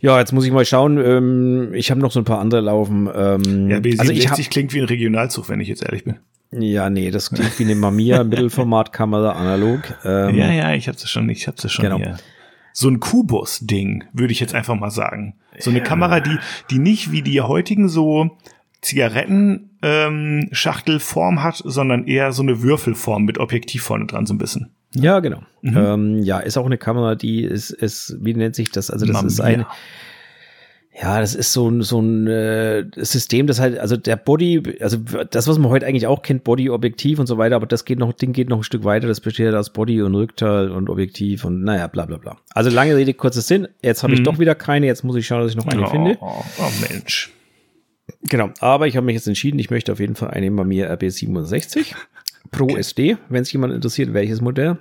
Ja, 0.01 0.20
jetzt 0.20 0.34
muss 0.34 0.46
ich 0.46 0.51
mal 0.51 0.65
schauen. 0.65 0.98
Ähm, 0.98 1.74
ich 1.74 1.91
habe 1.91 2.01
noch 2.01 2.12
so 2.12 2.20
ein 2.20 2.25
paar 2.25 2.39
andere 2.39 2.62
laufen. 2.62 3.08
Ähm, 3.13 3.70
ja, 3.70 3.77
B67 3.77 4.00
also 4.00 4.12
ich 4.12 4.29
hab, 4.29 4.38
klingt 4.50 4.74
wie 4.74 4.79
ein 4.79 4.86
Regionalzug, 4.86 5.48
wenn 5.50 5.60
ich 5.60 5.67
jetzt 5.67 5.84
ehrlich 5.84 6.03
bin. 6.03 6.15
Ja, 6.51 6.89
nee, 6.89 7.12
das 7.12 7.29
klingt 7.29 7.60
wie 7.60 7.63
eine 7.63 7.75
Mamiya 7.75 8.24
Mittelformatkamera 8.25 9.34
analog. 9.34 9.81
Ähm, 10.03 10.36
ja, 10.36 10.51
ja, 10.51 10.74
ich 10.74 10.88
hab's 10.88 11.08
schon, 11.10 11.29
ich 11.29 11.48
hab's 11.48 11.72
schon 11.72 11.84
genau. 11.84 11.98
hier. 11.98 12.17
So 12.74 12.89
ein 12.89 13.00
Kubus-Ding, 13.00 14.05
würde 14.13 14.34
ich 14.34 14.39
jetzt 14.39 14.55
einfach 14.55 14.75
mal 14.75 14.89
sagen. 14.89 15.36
So 15.60 15.70
eine 15.70 15.79
ja. 15.79 15.86
Kamera, 15.86 16.20
die, 16.20 16.38
die 16.70 16.79
nicht 16.79 17.12
wie 17.12 17.22
die 17.22 17.41
heutigen 17.41 17.89
so 17.89 18.38
Zigarettenschachtelform 18.81 21.36
ähm, 21.36 21.43
hat, 21.43 21.62
sondern 21.63 22.08
eher 22.08 22.31
so 22.31 22.41
eine 22.41 22.62
Würfelform 22.62 23.25
mit 23.25 23.38
Objektiv 23.38 23.84
vorne 23.84 24.08
dran, 24.08 24.25
so 24.25 24.34
ein 24.34 24.38
bisschen. 24.38 24.72
Ja, 24.95 25.19
genau. 25.19 25.41
Mhm. 25.62 25.77
Ähm, 25.77 26.24
ja, 26.24 26.39
ist 26.39 26.57
auch 26.57 26.65
eine 26.65 26.77
Kamera, 26.77 27.15
die 27.15 27.43
ist, 27.43 27.71
ist, 27.71 28.17
wie 28.19 28.33
nennt 28.33 28.55
sich 28.55 28.71
das? 28.71 28.91
Also 28.91 29.05
das 29.05 29.13
Mamiya. 29.13 29.27
ist 29.27 29.41
ein, 29.41 29.65
ja, 31.01 31.21
das 31.21 31.36
ist 31.36 31.53
so 31.53 31.69
ein, 31.69 31.81
so 31.81 32.01
ein 32.01 32.27
äh, 32.27 32.86
System, 32.98 33.48
das 33.48 33.62
halt, 33.62 33.79
also 33.79 33.95
der 33.95 34.17
Body, 34.17 34.77
also 34.81 34.98
das, 34.98 35.48
was 35.48 35.57
man 35.57 35.71
heute 35.71 35.86
eigentlich 35.86 36.05
auch 36.05 36.21
kennt, 36.21 36.43
Body-Objektiv 36.43 37.19
und 37.19 37.27
so 37.27 37.38
weiter, 37.38 37.55
aber 37.55 37.65
das 37.65 37.86
geht 37.86 37.98
noch, 37.98 38.12
Ding 38.12 38.33
geht 38.33 38.50
noch 38.50 38.57
ein 38.57 38.63
Stück 38.63 38.83
weiter, 38.83 39.07
das 39.07 39.21
besteht 39.21 39.53
aus 39.53 39.71
Body 39.71 40.01
und 40.01 40.13
Rückteil 40.13 40.69
und 40.69 40.89
Objektiv 40.89 41.45
und 41.45 41.63
naja, 41.63 41.88
bla 41.88 42.05
bla 42.05 42.17
bla. 42.17 42.38
Also 42.53 42.69
lange 42.69 42.95
Rede, 42.98 43.13
kurzer 43.13 43.41
Sinn, 43.41 43.69
jetzt 43.81 44.03
habe 44.03 44.13
ich 44.13 44.19
mhm. 44.19 44.25
doch 44.25 44.39
wieder 44.39 44.53
keine, 44.53 44.86
jetzt 44.86 45.03
muss 45.03 45.15
ich 45.15 45.25
schauen, 45.25 45.43
dass 45.43 45.51
ich 45.51 45.57
noch 45.57 45.67
eine 45.67 45.83
oh, 45.83 45.89
finde. 45.89 46.17
Oh, 46.19 46.43
oh 46.60 46.71
Mensch. 46.89 47.31
Genau, 48.24 48.50
aber 48.60 48.88
ich 48.88 48.98
habe 48.98 49.05
mich 49.05 49.15
jetzt 49.15 49.27
entschieden, 49.27 49.60
ich 49.60 49.69
möchte 49.69 49.93
auf 49.93 50.00
jeden 50.00 50.15
Fall 50.15 50.31
eine 50.31 50.51
Mamiya 50.51 50.91
RB67 50.93 51.95
Pro. 52.51 52.67
SD, 52.75 53.17
wenn 53.29 53.41
es 53.41 53.51
jemand 53.51 53.74
interessiert, 53.74 54.13
welches 54.13 54.41
Modell. 54.41 54.77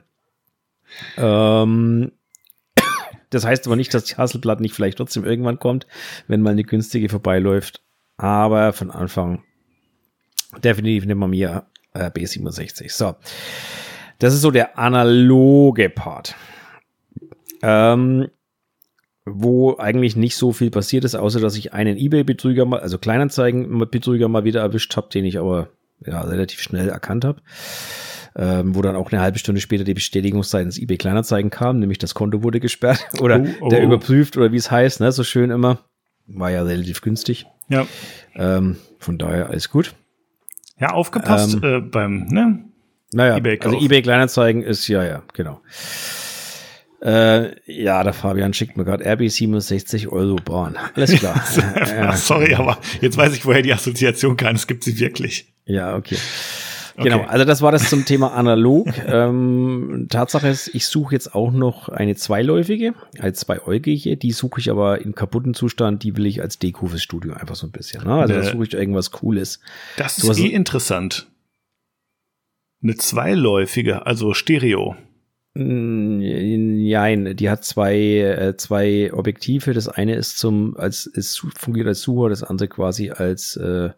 Ähm, 1.17 2.13
das 3.31 3.45
heißt 3.45 3.67
aber 3.67 3.77
nicht, 3.77 3.95
dass 3.95 4.05
die 4.05 4.17
Hasselblatt 4.17 4.61
nicht 4.61 4.75
vielleicht 4.75 4.99
trotzdem 4.99 5.25
irgendwann 5.25 5.59
kommt, 5.59 5.87
wenn 6.27 6.43
mal 6.43 6.51
eine 6.51 6.65
günstige 6.65 7.09
vorbeiläuft. 7.09 7.83
Aber 8.17 8.73
von 8.73 8.91
Anfang 8.91 9.45
definitiv 10.63 11.05
eine 11.05 11.15
Mamiya 11.15 11.67
äh, 11.95 12.11
B67. 12.11 12.91
So. 12.91 13.15
Das 14.19 14.35
ist 14.35 14.43
so 14.43 14.51
der 14.51 14.79
analoge 14.79 15.89
Part. 15.89 16.35
Ähm, 17.63 18.29
wo 19.25 19.77
eigentlich 19.77 20.17
nicht 20.17 20.37
so 20.37 20.53
viel 20.53 20.71
passiert 20.71 21.05
ist, 21.05 21.15
außer 21.15 21.41
dass 21.41 21.57
ich 21.57 21.73
einen 21.73 21.97
Ebay-Betrüger 21.97 22.65
mal, 22.65 22.81
also 22.81 22.99
Kleinanzeigen-Betrüger 22.99 24.29
mal 24.29 24.45
wieder 24.45 24.61
erwischt 24.61 24.97
habe, 24.97 25.09
den 25.09 25.25
ich 25.25 25.39
aber 25.39 25.69
ja 26.05 26.21
relativ 26.23 26.61
schnell 26.61 26.89
erkannt 26.89 27.25
habe 27.25 27.43
ähm, 28.37 28.75
wo 28.75 28.83
dann 28.83 28.97
auch 28.97 29.11
eine 29.11 29.21
halbe 29.21 29.39
Stunde 29.39 29.61
später 29.61 29.85
die 29.85 29.95
Bestätigung 29.95 30.43
seitens 30.43 30.79
eBay 30.79 30.97
Kleinanzeigen 30.97 31.51
kam, 31.51 31.79
nämlich 31.79 31.99
das 31.99 32.15
Konto 32.15 32.43
wurde 32.43 32.61
gesperrt 32.61 33.05
oder 33.21 33.41
oh, 33.41 33.67
oh. 33.67 33.69
der 33.69 33.83
überprüft 33.83 34.37
oder 34.37 34.53
wie 34.53 34.57
es 34.57 34.71
heißt, 34.71 35.01
ne, 35.01 35.13
so 35.13 35.25
schön 35.25 35.51
immer. 35.51 35.79
War 36.27 36.51
ja 36.51 36.63
relativ 36.63 37.01
günstig. 37.01 37.47
Ja. 37.69 37.87
Ähm, 38.37 38.77
von 38.99 39.19
daher 39.19 39.51
alles 39.51 39.69
gut. 39.69 39.95
Ja, 40.79 40.93
aufgepasst 40.93 41.55
ähm, 41.55 41.65
äh, 41.65 41.81
beim, 41.81 42.27
ne? 42.27 42.65
Naja, 43.13 43.37
eBay 43.37 43.59
also 43.61 43.81
eBay 43.81 44.03
Kleinanzeigen 44.03 44.63
ist, 44.63 44.87
ja, 44.87 45.03
ja, 45.03 45.23
genau. 45.35 45.61
Äh, 47.03 47.57
ja, 47.67 48.05
der 48.05 48.13
Fabian 48.13 48.53
schickt 48.53 48.77
mir 48.77 48.85
gerade 48.85 49.05
RB 49.05 49.29
67 49.29 50.09
Euro 50.09 50.37
Bahn. 50.37 50.77
Alles 50.95 51.13
klar. 51.13 51.43
Sorry, 52.17 52.55
aber 52.55 52.79
jetzt 53.01 53.17
weiß 53.17 53.35
ich, 53.35 53.45
woher 53.47 53.63
die 53.63 53.73
Assoziation 53.73 54.37
kam. 54.37 54.55
Es 54.55 54.67
gibt 54.67 54.85
sie 54.85 55.01
wirklich. 55.01 55.53
Ja, 55.71 55.97
okay. 55.97 56.17
Genau, 56.97 57.23
also 57.23 57.45
das 57.45 57.63
war 57.63 57.73
das 57.73 57.89
zum 57.89 58.05
Thema 58.05 58.33
analog. 58.35 58.89
ähm, 59.07 60.07
Tatsache 60.11 60.49
ist, 60.49 60.75
ich 60.75 60.87
suche 60.87 61.15
jetzt 61.15 61.35
auch 61.35 61.51
noch 61.51 61.89
eine 61.89 62.15
zweiläufige, 62.15 62.95
als 63.19 63.41
zweiäugige. 63.41 64.17
Die 64.17 64.33
suche 64.33 64.61
ich 64.61 64.71
aber 64.71 65.01
in 65.01 65.15
kaputten 65.15 65.55
Zustand. 65.55 66.03
Die 66.03 66.17
will 66.17 66.27
ich 66.27 66.43
als 66.43 66.59
Deko 66.59 66.87
fürs 66.87 67.03
Studio 67.03 67.35
einfach 67.35 67.55
so 67.55 67.67
ein 67.67 67.73
bisschen. 67.73 68.05
Ne? 68.05 68.15
Also 68.15 68.35
ne. 68.35 68.41
da 68.41 68.51
suche 68.51 68.65
ich 68.65 68.75
irgendwas 68.75 69.11
Cooles. 69.13 69.61
Das 69.97 70.19
ist 70.19 70.39
eh 70.39 70.49
interessant. 70.49 71.29
Eine 72.83 72.97
zweiläufige, 72.97 74.07
also 74.07 74.35
Stereo. 74.35 74.97
Nein, 75.53 77.37
die 77.37 77.51
hat 77.51 77.65
zwei, 77.65 77.97
äh, 77.97 78.57
zwei 78.57 79.13
Objektive. 79.13 79.75
Das 79.75 79.89
eine 79.89 80.15
ist 80.15 80.39
zum, 80.39 80.77
als, 80.77 81.07
ist, 81.07 81.45
fungiert 81.57 81.89
als 81.89 82.03
Sucher, 82.03 82.29
das 82.29 82.45
andere 82.45 82.69
quasi 82.69 83.11
als, 83.11 83.57
äh, 83.57 83.91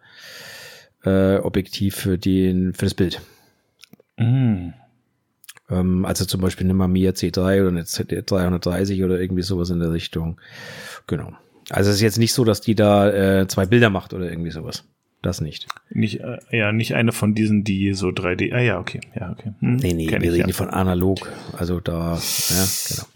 äh, 1.04 1.36
Objektiv 1.36 1.96
für, 1.96 2.18
den, 2.18 2.74
für 2.74 2.86
das 2.86 2.94
Bild. 2.94 3.20
Mm. 4.16 4.70
Ähm, 5.70 6.04
also 6.04 6.24
zum 6.24 6.40
Beispiel 6.40 6.66
eine 6.66 6.74
Mamiya 6.74 7.12
C3 7.12 7.60
oder 7.60 7.68
eine 7.68 7.82
Z330 7.82 9.04
oder 9.04 9.20
irgendwie 9.20 9.42
sowas 9.42 9.70
in 9.70 9.80
der 9.80 9.92
Richtung. 9.92 10.40
Genau. 11.06 11.32
Also 11.70 11.90
es 11.90 11.96
ist 11.96 12.02
jetzt 12.02 12.18
nicht 12.18 12.32
so, 12.32 12.44
dass 12.44 12.60
die 12.60 12.74
da 12.74 13.40
äh, 13.40 13.48
zwei 13.48 13.66
Bilder 13.66 13.90
macht 13.90 14.14
oder 14.14 14.28
irgendwie 14.30 14.50
sowas. 14.50 14.84
Das 15.22 15.40
nicht. 15.40 15.68
Nicht, 15.88 16.20
äh, 16.20 16.38
ja, 16.50 16.72
nicht 16.72 16.94
eine 16.94 17.12
von 17.12 17.34
diesen, 17.34 17.62
die 17.62 17.94
so 17.94 18.08
3D. 18.08 18.52
Ah 18.52 18.60
ja, 18.60 18.78
okay. 18.80 19.00
Ja, 19.18 19.30
okay. 19.30 19.52
Hm. 19.60 19.76
Nee, 19.76 19.92
nee, 19.92 20.10
wir 20.10 20.32
reden 20.32 20.48
ja. 20.48 20.54
von 20.54 20.68
analog. 20.68 21.30
Also 21.52 21.78
da, 21.78 22.16
ja, 22.16 22.66
genau. 22.88 23.06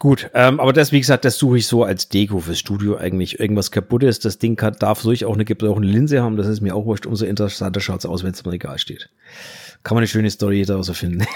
Gut, 0.00 0.30
ähm, 0.32 0.60
aber 0.60 0.72
das, 0.72 0.92
wie 0.92 0.98
gesagt, 0.98 1.26
das 1.26 1.36
suche 1.36 1.58
ich 1.58 1.66
so 1.66 1.84
als 1.84 2.08
Deko 2.08 2.38
fürs 2.38 2.58
Studio 2.58 2.96
eigentlich. 2.96 3.38
Irgendwas 3.38 3.70
kaputt 3.70 4.02
ist, 4.02 4.24
das 4.24 4.38
Ding 4.38 4.56
kann, 4.56 4.74
darf 4.78 5.04
ruhig 5.04 5.26
auch 5.26 5.34
eine 5.34 5.44
gebrochene 5.44 5.86
Linse 5.86 6.22
haben, 6.22 6.38
das 6.38 6.46
ist 6.46 6.62
mir 6.62 6.74
auch 6.74 6.86
wurscht. 6.86 7.04
Umso 7.04 7.26
interessanter 7.26 7.80
schaut 7.80 7.98
es 7.98 8.06
aus, 8.06 8.24
wenn 8.24 8.30
es 8.30 8.40
im 8.40 8.48
Regal 8.48 8.78
steht. 8.78 9.10
Kann 9.82 9.96
man 9.96 10.00
eine 10.00 10.08
schöne 10.08 10.30
Story 10.30 10.64
daraus 10.64 10.88
erfinden. 10.88 11.26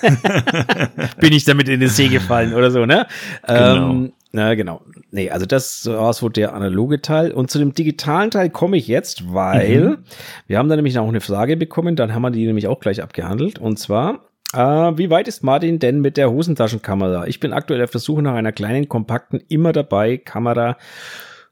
Bin 1.20 1.34
ich 1.34 1.44
damit 1.44 1.68
in 1.68 1.80
den 1.80 1.90
See 1.90 2.08
gefallen 2.08 2.54
oder 2.54 2.70
so, 2.70 2.86
ne? 2.86 3.06
Genau. 3.46 3.90
Ähm, 3.90 4.12
na, 4.32 4.54
genau. 4.54 4.80
Nee, 5.10 5.28
also 5.28 5.44
das 5.44 5.84
war 5.84 6.14
so 6.14 6.30
der 6.30 6.54
analoge 6.54 7.02
Teil. 7.02 7.32
Und 7.32 7.50
zu 7.50 7.58
dem 7.58 7.74
digitalen 7.74 8.30
Teil 8.30 8.48
komme 8.48 8.78
ich 8.78 8.88
jetzt, 8.88 9.34
weil 9.34 9.84
mhm. 9.84 9.98
wir 10.46 10.56
haben 10.56 10.70
da 10.70 10.76
nämlich 10.76 10.98
auch 10.98 11.06
eine 11.06 11.20
Frage 11.20 11.58
bekommen, 11.58 11.96
dann 11.96 12.14
haben 12.14 12.22
wir 12.22 12.30
die 12.30 12.46
nämlich 12.46 12.66
auch 12.66 12.80
gleich 12.80 13.02
abgehandelt. 13.02 13.58
Und 13.58 13.78
zwar, 13.78 14.20
Uh, 14.52 14.96
wie 14.96 15.10
weit 15.10 15.26
ist 15.26 15.42
Martin 15.42 15.78
denn 15.78 16.00
mit 16.00 16.16
der 16.16 16.30
Hosentaschenkamera? 16.30 17.26
Ich 17.26 17.40
bin 17.40 17.52
aktuell 17.52 17.82
auf 17.82 17.90
der 17.90 18.00
Suche 18.00 18.22
nach 18.22 18.34
einer 18.34 18.52
kleinen, 18.52 18.88
kompakten, 18.88 19.42
immer 19.48 19.72
dabei 19.72 20.16
Kamera. 20.16 20.76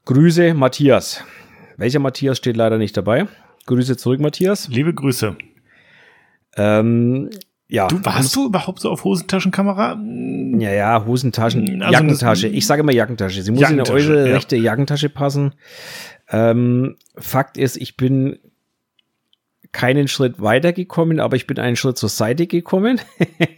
Grüße, 0.04 0.54
Matthias. 0.54 1.24
Welcher 1.76 1.98
Matthias 1.98 2.38
steht 2.38 2.56
leider 2.56 2.78
nicht 2.78 2.96
dabei? 2.96 3.26
Grüße 3.66 3.96
zurück, 3.96 4.20
Matthias. 4.20 4.68
Liebe 4.68 4.94
Grüße. 4.94 5.36
Ähm, 6.56 7.30
ja. 7.68 7.88
Du, 7.88 8.04
warst 8.04 8.36
du 8.36 8.46
überhaupt 8.46 8.80
so 8.80 8.90
auf 8.90 9.04
Hosentaschenkamera? 9.04 9.98
Ja, 10.58 10.72
ja, 10.72 11.06
Hosentaschen, 11.06 11.82
also 11.82 11.92
Jackentasche. 11.92 12.48
Ich 12.48 12.66
sage 12.66 12.82
immer 12.82 12.92
Jackentasche. 12.92 13.42
Sie 13.42 13.50
muss 13.50 13.62
in 13.62 13.80
eine 13.80 13.88
eure 13.88 14.28
ja. 14.28 14.34
rechte 14.34 14.56
Jackentasche 14.56 15.08
passen. 15.08 15.54
Ähm, 16.28 16.96
Fakt 17.16 17.56
ist, 17.56 17.76
ich 17.76 17.96
bin 17.96 18.38
keinen 19.72 20.06
Schritt 20.06 20.40
weitergekommen, 20.40 21.18
aber 21.18 21.36
ich 21.36 21.46
bin 21.46 21.58
einen 21.58 21.76
Schritt 21.76 21.98
zur 21.98 22.10
Seite 22.10 22.46
gekommen. 22.46 23.00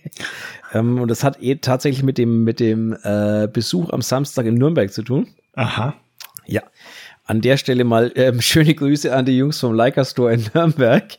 ähm, 0.72 1.00
und 1.00 1.08
das 1.08 1.24
hat 1.24 1.42
eh 1.42 1.56
tatsächlich 1.56 2.04
mit 2.04 2.18
dem, 2.18 2.44
mit 2.44 2.60
dem 2.60 2.96
äh, 3.02 3.48
Besuch 3.52 3.90
am 3.90 4.00
Samstag 4.00 4.46
in 4.46 4.54
Nürnberg 4.54 4.92
zu 4.92 5.02
tun. 5.02 5.28
Aha. 5.54 5.94
Ja. 6.46 6.62
An 7.26 7.40
der 7.40 7.56
Stelle 7.56 7.84
mal 7.84 8.12
ähm, 8.14 8.40
schöne 8.40 8.74
Grüße 8.74 9.14
an 9.14 9.24
die 9.24 9.36
Jungs 9.36 9.58
vom 9.58 9.74
Leica 9.74 10.04
Store 10.04 10.32
in 10.32 10.46
Nürnberg. 10.54 11.18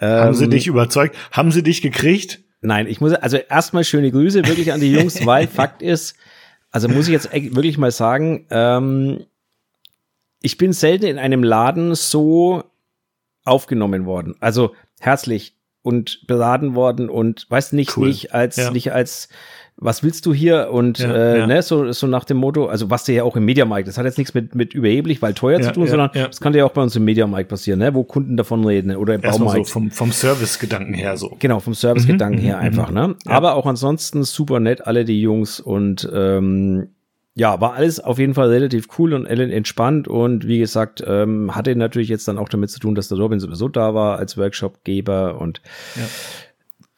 Ähm, 0.00 0.08
haben 0.08 0.34
sie 0.34 0.44
ähm, 0.44 0.50
dich 0.50 0.66
überzeugt? 0.66 1.16
Haben 1.32 1.52
sie 1.52 1.62
dich 1.62 1.82
gekriegt? 1.82 2.40
Nein, 2.62 2.86
ich 2.86 3.00
muss, 3.00 3.12
also 3.12 3.36
erstmal 3.36 3.84
schöne 3.84 4.10
Grüße 4.10 4.46
wirklich 4.46 4.72
an 4.72 4.80
die 4.80 4.92
Jungs, 4.92 5.24
weil 5.26 5.46
Fakt 5.46 5.82
ist, 5.82 6.14
also 6.70 6.88
muss 6.88 7.06
ich 7.06 7.12
jetzt 7.12 7.32
wirklich 7.32 7.78
mal 7.78 7.90
sagen, 7.90 8.46
ähm, 8.50 9.24
ich 10.42 10.56
bin 10.56 10.72
selten 10.72 11.06
in 11.06 11.18
einem 11.18 11.42
Laden 11.42 11.94
so 11.94 12.64
aufgenommen 13.50 14.06
worden. 14.06 14.36
Also 14.40 14.74
herzlich 15.00 15.56
und 15.82 16.26
beladen 16.26 16.74
worden 16.74 17.08
und 17.08 17.46
weiß 17.50 17.72
nicht, 17.72 17.96
cool. 17.96 18.08
nicht 18.08 18.34
als, 18.34 18.56
ja. 18.56 18.70
nicht 18.70 18.92
als, 18.92 19.28
was 19.76 20.02
willst 20.02 20.26
du 20.26 20.34
hier? 20.34 20.68
Und 20.70 20.98
ja, 20.98 21.12
äh, 21.12 21.38
ja. 21.38 21.46
ne, 21.46 21.62
so, 21.62 21.90
so 21.92 22.06
nach 22.06 22.24
dem 22.24 22.36
Motto, 22.36 22.66
also 22.66 22.90
was 22.90 23.04
dir 23.04 23.14
ja 23.14 23.24
auch 23.24 23.34
im 23.34 23.46
Mediamarkt, 23.46 23.88
das 23.88 23.96
hat 23.96 24.04
jetzt 24.04 24.18
nichts 24.18 24.34
mit, 24.34 24.54
mit 24.54 24.74
überheblich, 24.74 25.22
weil 25.22 25.32
teuer 25.32 25.60
zu 25.62 25.72
tun, 25.72 25.86
sondern 25.86 26.10
das 26.12 26.40
kann 26.40 26.52
ja 26.52 26.66
auch 26.66 26.72
bei 26.72 26.82
uns 26.82 26.94
im 26.96 27.04
Mediamarkt 27.04 27.48
passieren, 27.48 27.78
ne, 27.78 27.94
wo 27.94 28.04
Kunden 28.04 28.36
davon 28.36 28.64
reden 28.64 28.94
oder 28.94 29.14
im 29.14 29.22
Erstmal 29.22 29.48
Baumarkt. 29.48 29.66
So 29.66 29.72
vom, 29.72 29.90
vom 29.90 30.12
Service-Gedanken 30.12 30.94
her 30.94 31.16
so. 31.16 31.34
Genau, 31.38 31.60
vom 31.60 31.74
Service-Gedanken 31.74 32.40
mhm, 32.40 32.44
her 32.44 32.56
mhm, 32.58 32.62
einfach, 32.62 32.90
ne? 32.90 33.16
Aber 33.24 33.54
auch 33.54 33.66
ansonsten 33.66 34.22
super 34.24 34.60
nett, 34.60 34.86
alle 34.86 35.06
die 35.06 35.20
Jungs 35.22 35.60
und 35.60 36.08
ähm, 36.12 36.88
ja, 37.40 37.58
war 37.58 37.72
alles 37.72 38.00
auf 38.00 38.18
jeden 38.18 38.34
Fall 38.34 38.50
relativ 38.50 38.88
cool 38.98 39.14
und 39.14 39.24
entspannt 39.24 40.08
und 40.08 40.46
wie 40.46 40.58
gesagt, 40.58 41.02
ähm, 41.06 41.56
hatte 41.56 41.74
natürlich 41.74 42.10
jetzt 42.10 42.28
dann 42.28 42.36
auch 42.36 42.50
damit 42.50 42.68
zu 42.68 42.80
tun, 42.80 42.94
dass 42.94 43.08
der 43.08 43.16
Robin 43.16 43.40
sowieso 43.40 43.66
da 43.68 43.94
war 43.94 44.18
als 44.18 44.36
Workshopgeber 44.36 45.40
und 45.40 45.62
ja. 45.96 46.02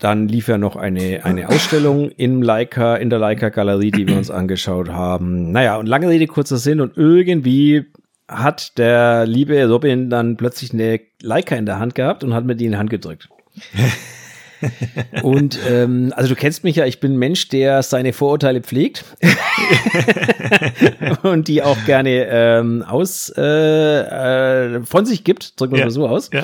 dann 0.00 0.26
lief 0.26 0.48
ja 0.48 0.58
noch 0.58 0.74
eine, 0.74 1.24
eine 1.24 1.48
Ausstellung 1.48 2.10
im 2.10 2.42
Leica, 2.42 2.96
in 2.96 3.08
der 3.08 3.20
Leica 3.20 3.50
Galerie, 3.50 3.92
die 3.92 4.08
wir 4.08 4.16
uns 4.16 4.32
angeschaut 4.32 4.88
haben. 4.88 5.52
Naja, 5.52 5.76
und 5.76 5.86
lange 5.86 6.08
Rede, 6.08 6.26
kurzer 6.26 6.56
Sinn 6.56 6.80
und 6.80 6.96
irgendwie 6.96 7.84
hat 8.26 8.78
der 8.78 9.26
liebe 9.26 9.64
Robin 9.68 10.10
dann 10.10 10.36
plötzlich 10.36 10.72
eine 10.72 10.98
Leica 11.20 11.54
in 11.54 11.66
der 11.66 11.78
Hand 11.78 11.94
gehabt 11.94 12.24
und 12.24 12.34
hat 12.34 12.44
mir 12.44 12.56
die 12.56 12.64
in 12.64 12.72
die 12.72 12.78
Hand 12.78 12.90
gedrückt. 12.90 13.28
Und 15.22 15.58
ähm, 15.68 16.12
also 16.16 16.28
du 16.28 16.34
kennst 16.34 16.64
mich 16.64 16.76
ja, 16.76 16.86
ich 16.86 17.00
bin 17.00 17.14
ein 17.14 17.18
Mensch, 17.18 17.48
der 17.48 17.82
seine 17.82 18.12
Vorurteile 18.12 18.60
pflegt 18.60 19.04
und 21.22 21.48
die 21.48 21.62
auch 21.62 21.82
gerne 21.84 22.26
ähm, 22.28 22.84
aus 22.86 23.32
äh, 23.36 23.42
äh, 23.42 24.82
von 24.84 25.06
sich 25.06 25.24
gibt, 25.24 25.60
drücken 25.60 25.74
wir 25.74 25.80
ja. 25.80 25.86
mal 25.86 25.90
so 25.90 26.08
aus. 26.08 26.30
Ja. 26.32 26.42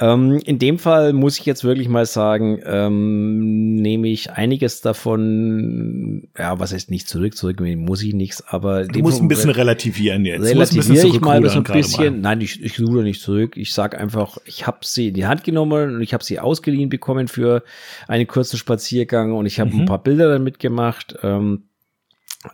Ähm, 0.00 0.40
in 0.46 0.58
dem 0.58 0.78
Fall 0.78 1.12
muss 1.12 1.38
ich 1.38 1.44
jetzt 1.44 1.64
wirklich 1.64 1.86
mal 1.86 2.06
sagen, 2.06 2.60
ähm, 2.64 3.74
nehme 3.74 4.08
ich 4.08 4.30
einiges 4.30 4.80
davon, 4.80 6.28
ja, 6.36 6.58
was 6.58 6.72
heißt 6.72 6.90
nicht 6.90 7.08
zurück, 7.08 7.36
zurück 7.36 7.60
muss 7.60 8.02
ich 8.02 8.14
nichts, 8.14 8.42
aber 8.46 8.86
du 8.86 9.00
musst 9.00 9.20
ein 9.20 9.28
bisschen 9.28 9.50
relativieren 9.50 10.24
jetzt. 10.24 10.44
Relativiere 10.44 11.08
ich 11.08 11.20
mal 11.20 11.46
so 11.46 11.58
ein 11.58 11.64
bisschen. 11.64 12.14
Mal. 12.14 12.20
Nein, 12.20 12.40
ich, 12.40 12.62
ich 12.62 12.80
ruder 12.80 13.02
nicht 13.02 13.20
zurück. 13.20 13.58
Ich 13.58 13.74
sag 13.74 13.98
einfach, 13.98 14.38
ich 14.46 14.66
habe 14.66 14.78
sie 14.80 15.08
in 15.08 15.14
die 15.14 15.26
Hand 15.26 15.44
genommen 15.44 15.96
und 15.96 16.00
ich 16.00 16.14
habe 16.14 16.24
sie 16.24 16.40
ausgeliehen 16.40 16.88
bekommen 16.88 17.28
für 17.28 17.62
einen 18.08 18.26
kurzen 18.26 18.56
Spaziergang 18.56 19.34
und 19.34 19.44
ich 19.44 19.60
habe 19.60 19.74
mhm. 19.74 19.80
ein 19.80 19.86
paar 19.86 20.02
Bilder 20.02 20.30
damit 20.30 20.58
gemacht. 20.58 21.16
Ähm, 21.22 21.64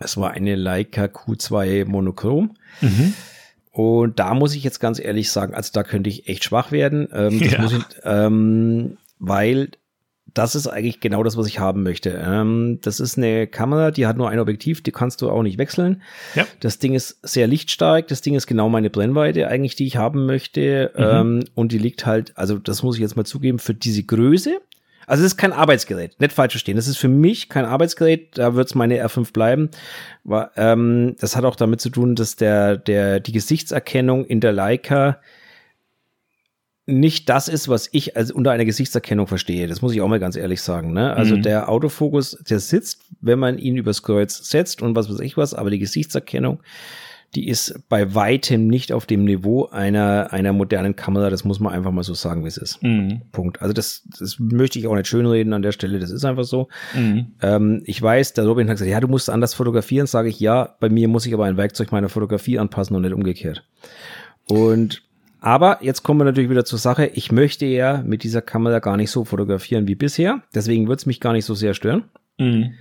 es 0.01 0.17
war 0.17 0.31
eine 0.31 0.55
Leica 0.55 1.05
Q2 1.05 1.85
Monochrom. 1.85 2.51
Mhm. 2.81 3.13
Und 3.71 4.19
da 4.19 4.33
muss 4.33 4.55
ich 4.55 4.63
jetzt 4.63 4.79
ganz 4.79 4.99
ehrlich 4.99 5.31
sagen, 5.31 5.53
also 5.53 5.69
da 5.73 5.83
könnte 5.83 6.09
ich 6.09 6.27
echt 6.27 6.43
schwach 6.43 6.71
werden, 6.71 7.07
ähm, 7.13 7.39
ja. 7.39 7.65
ich, 7.65 7.73
ähm, 8.03 8.97
weil 9.19 9.69
das 10.33 10.55
ist 10.55 10.67
eigentlich 10.67 10.99
genau 10.99 11.23
das, 11.23 11.37
was 11.37 11.47
ich 11.47 11.59
haben 11.59 11.83
möchte. 11.83 12.11
Ähm, 12.23 12.79
das 12.81 12.99
ist 12.99 13.17
eine 13.17 13.47
Kamera, 13.47 13.91
die 13.91 14.05
hat 14.07 14.17
nur 14.17 14.29
ein 14.29 14.39
Objektiv, 14.39 14.81
die 14.81 14.91
kannst 14.91 15.21
du 15.21 15.29
auch 15.29 15.43
nicht 15.43 15.57
wechseln. 15.57 16.01
Ja. 16.35 16.45
Das 16.59 16.79
Ding 16.79 16.93
ist 16.93 17.19
sehr 17.23 17.47
lichtstark, 17.47 18.07
das 18.07 18.21
Ding 18.21 18.35
ist 18.35 18.47
genau 18.47 18.69
meine 18.69 18.89
Brennweite 18.89 19.47
eigentlich, 19.47 19.75
die 19.75 19.87
ich 19.87 19.97
haben 19.97 20.25
möchte. 20.25 20.91
Mhm. 20.95 21.03
Ähm, 21.03 21.43
und 21.55 21.71
die 21.71 21.77
liegt 21.77 22.05
halt, 22.05 22.37
also 22.37 22.57
das 22.57 22.83
muss 22.83 22.95
ich 22.95 23.01
jetzt 23.01 23.15
mal 23.15 23.25
zugeben, 23.25 23.59
für 23.59 23.73
diese 23.73 24.03
Größe 24.03 24.59
also 25.09 25.23
es 25.23 25.33
ist 25.33 25.37
kein 25.37 25.53
Arbeitsgerät, 25.53 26.19
nicht 26.19 26.33
falsch 26.33 26.53
verstehen. 26.53 26.75
Das 26.75 26.87
ist 26.87 26.97
für 26.97 27.07
mich 27.07 27.49
kein 27.49 27.65
Arbeitsgerät, 27.65 28.37
da 28.37 28.53
wird 28.53 28.67
es 28.67 28.75
meine 28.75 29.03
R5 29.03 29.33
bleiben. 29.33 29.69
Aber, 30.23 30.51
ähm, 30.55 31.15
das 31.19 31.35
hat 31.35 31.45
auch 31.45 31.55
damit 31.55 31.81
zu 31.81 31.89
tun, 31.89 32.15
dass 32.15 32.35
der, 32.35 32.77
der, 32.77 33.19
die 33.19 33.31
Gesichtserkennung 33.31 34.23
in 34.25 34.39
der 34.39 34.51
Leica 34.51 35.19
nicht 36.85 37.27
das 37.29 37.47
ist, 37.47 37.69
was 37.69 37.89
ich 37.91 38.17
als 38.17 38.31
unter 38.31 38.51
einer 38.51 38.65
Gesichtserkennung 38.65 39.25
verstehe. 39.25 39.67
Das 39.67 39.81
muss 39.81 39.93
ich 39.93 40.01
auch 40.01 40.07
mal 40.07 40.19
ganz 40.19 40.35
ehrlich 40.35 40.61
sagen. 40.61 40.93
Ne? 40.93 41.11
Also 41.13 41.37
mhm. 41.37 41.41
der 41.41 41.69
Autofokus, 41.69 42.37
der 42.47 42.59
sitzt, 42.59 43.01
wenn 43.19 43.39
man 43.39 43.57
ihn 43.57 43.77
übers 43.77 44.03
Kreuz 44.03 44.47
setzt 44.47 44.81
und 44.83 44.95
was 44.95 45.09
weiß 45.09 45.19
ich 45.21 45.37
was, 45.37 45.55
aber 45.55 45.71
die 45.71 45.79
Gesichtserkennung 45.79 46.61
die 47.35 47.47
ist 47.47 47.81
bei 47.89 48.15
weitem 48.15 48.67
nicht 48.67 48.91
auf 48.91 49.05
dem 49.05 49.23
Niveau 49.23 49.67
einer, 49.67 50.33
einer 50.33 50.51
modernen 50.51 50.95
Kamera. 50.95 51.29
Das 51.29 51.43
muss 51.43 51.59
man 51.59 51.73
einfach 51.73 51.91
mal 51.91 52.03
so 52.03 52.15
sagen, 52.15 52.43
wie 52.43 52.47
es 52.47 52.57
ist. 52.57 52.81
Mhm. 52.81 53.21
Punkt. 53.31 53.61
Also 53.61 53.73
das, 53.73 54.03
das 54.19 54.39
möchte 54.39 54.79
ich 54.79 54.87
auch 54.87 54.95
nicht 54.95 55.07
schönreden 55.07 55.53
an 55.53 55.61
der 55.61 55.71
Stelle. 55.71 55.99
Das 55.99 56.09
ist 56.09 56.25
einfach 56.25 56.43
so. 56.43 56.69
Mhm. 56.95 57.33
Ähm, 57.41 57.83
ich 57.85 58.01
weiß, 58.01 58.33
der 58.33 58.45
Robin 58.45 58.67
hat 58.67 58.75
gesagt, 58.75 58.89
ja, 58.89 58.99
du 58.99 59.07
musst 59.07 59.29
anders 59.29 59.53
fotografieren. 59.53 60.07
Sage 60.07 60.29
ich, 60.29 60.39
ja, 60.39 60.75
bei 60.79 60.89
mir 60.89 61.07
muss 61.07 61.25
ich 61.25 61.33
aber 61.33 61.45
ein 61.45 61.57
Werkzeug 61.57 61.91
meiner 61.91 62.09
Fotografie 62.09 62.57
anpassen 62.57 62.95
und 62.95 63.03
nicht 63.03 63.13
umgekehrt. 63.13 63.63
Und 64.47 65.03
aber 65.41 65.79
jetzt 65.81 66.03
kommen 66.03 66.19
wir 66.19 66.25
natürlich 66.25 66.49
wieder 66.49 66.65
zur 66.65 66.79
Sache. 66.79 67.05
Ich 67.13 67.31
möchte 67.31 67.65
ja 67.65 68.03
mit 68.05 68.23
dieser 68.23 68.41
Kamera 68.41 68.79
gar 68.79 68.97
nicht 68.97 69.11
so 69.11 69.23
fotografieren 69.23 69.87
wie 69.87 69.95
bisher. 69.95 70.41
Deswegen 70.53 70.87
wird 70.87 70.99
es 70.99 71.05
mich 71.05 71.19
gar 71.19 71.33
nicht 71.33 71.45
so 71.45 71.53
sehr 71.53 71.73
stören. 71.73 72.05
Mhm. 72.37 72.73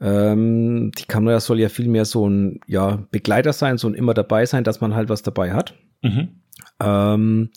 Ähm, 0.00 0.92
die 0.98 1.04
Kamera 1.04 1.40
soll 1.40 1.60
ja 1.60 1.68
viel 1.68 1.88
mehr 1.88 2.04
so 2.04 2.28
ein 2.28 2.60
ja, 2.66 3.06
Begleiter 3.10 3.52
sein, 3.52 3.78
so 3.78 3.88
ein 3.88 3.94
immer 3.94 4.14
dabei 4.14 4.44
sein, 4.46 4.64
dass 4.64 4.80
man 4.80 4.94
halt 4.94 5.08
was 5.08 5.22
dabei 5.22 5.52
hat. 5.52 5.74
Mhm. 6.02 6.40
Ähm, 6.80 7.50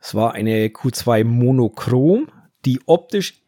es 0.00 0.14
war 0.14 0.32
eine 0.32 0.68
Q2 0.68 1.24
Monochrom, 1.24 2.28
die 2.64 2.80
optisch, 2.86 3.42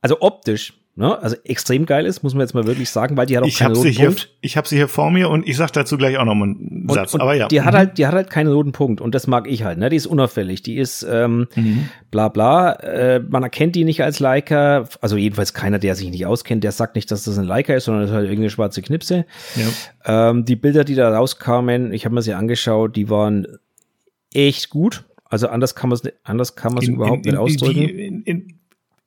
also 0.00 0.20
optisch 0.20 0.77
ne, 0.98 1.22
also 1.22 1.36
extrem 1.44 1.86
geil 1.86 2.06
ist, 2.06 2.22
muss 2.22 2.34
man 2.34 2.40
jetzt 2.40 2.54
mal 2.54 2.66
wirklich 2.66 2.90
sagen, 2.90 3.16
weil 3.16 3.26
die 3.26 3.36
hat 3.36 3.44
auch 3.44 3.48
ich 3.48 3.58
keinen 3.58 3.76
roten 3.76 3.88
hier, 3.88 4.06
Punkt. 4.06 4.30
Ich 4.40 4.56
habe 4.56 4.66
sie 4.66 4.76
hier 4.76 4.88
vor 4.88 5.10
mir 5.10 5.30
und 5.30 5.46
ich 5.46 5.56
sag 5.56 5.70
dazu 5.72 5.96
gleich 5.96 6.18
auch 6.18 6.24
noch 6.24 6.32
einen 6.32 6.86
und, 6.88 6.92
Satz. 6.92 7.14
Und 7.14 7.20
aber 7.20 7.34
ja. 7.34 7.46
Die 7.46 7.62
hat 7.62 7.74
mhm. 7.74 7.78
halt, 7.78 7.98
die 7.98 8.06
hat 8.06 8.14
halt 8.14 8.30
keinen 8.30 8.48
roten 8.52 8.72
Punkt 8.72 9.00
und 9.00 9.14
das 9.14 9.28
mag 9.28 9.48
ich 9.48 9.62
halt. 9.62 9.78
Ne, 9.78 9.88
die 9.88 9.96
ist 9.96 10.06
unauffällig, 10.06 10.62
die 10.62 10.76
ist 10.76 11.06
ähm, 11.08 11.46
mhm. 11.54 11.88
bla 12.10 12.28
bla. 12.28 12.72
Äh, 12.72 13.20
man 13.20 13.44
erkennt 13.44 13.76
die 13.76 13.84
nicht 13.84 14.02
als 14.02 14.18
Leica, 14.18 14.88
also 15.00 15.16
jedenfalls 15.16 15.54
keiner, 15.54 15.78
der 15.78 15.94
sich 15.94 16.10
nicht 16.10 16.26
auskennt, 16.26 16.64
der 16.64 16.72
sagt 16.72 16.96
nicht, 16.96 17.10
dass 17.12 17.24
das 17.24 17.38
ein 17.38 17.44
Leica 17.44 17.74
ist, 17.74 17.84
sondern 17.84 18.02
das 18.02 18.10
ist 18.10 18.16
halt 18.16 18.24
irgendeine 18.24 18.50
schwarze 18.50 18.82
Knipse. 18.82 19.24
Ja. 19.54 20.30
Ähm, 20.30 20.44
die 20.44 20.56
Bilder, 20.56 20.82
die 20.82 20.96
da 20.96 21.08
rauskamen, 21.14 21.92
ich 21.92 22.04
habe 22.04 22.14
mir 22.14 22.22
sie 22.22 22.34
angeschaut, 22.34 22.96
die 22.96 23.08
waren 23.08 23.46
echt 24.34 24.68
gut. 24.68 25.04
Also 25.30 25.48
anders 25.48 25.76
kann 25.76 25.90
man 25.90 25.98
es 26.02 26.12
anders 26.24 26.56
kann 26.56 26.74
man 26.74 26.82
es 26.82 26.88
überhaupt 26.88 27.24
in, 27.24 27.32
nicht 27.32 27.40
ausdrücken. 27.40 27.88
In, 27.88 28.22
in, 28.22 28.58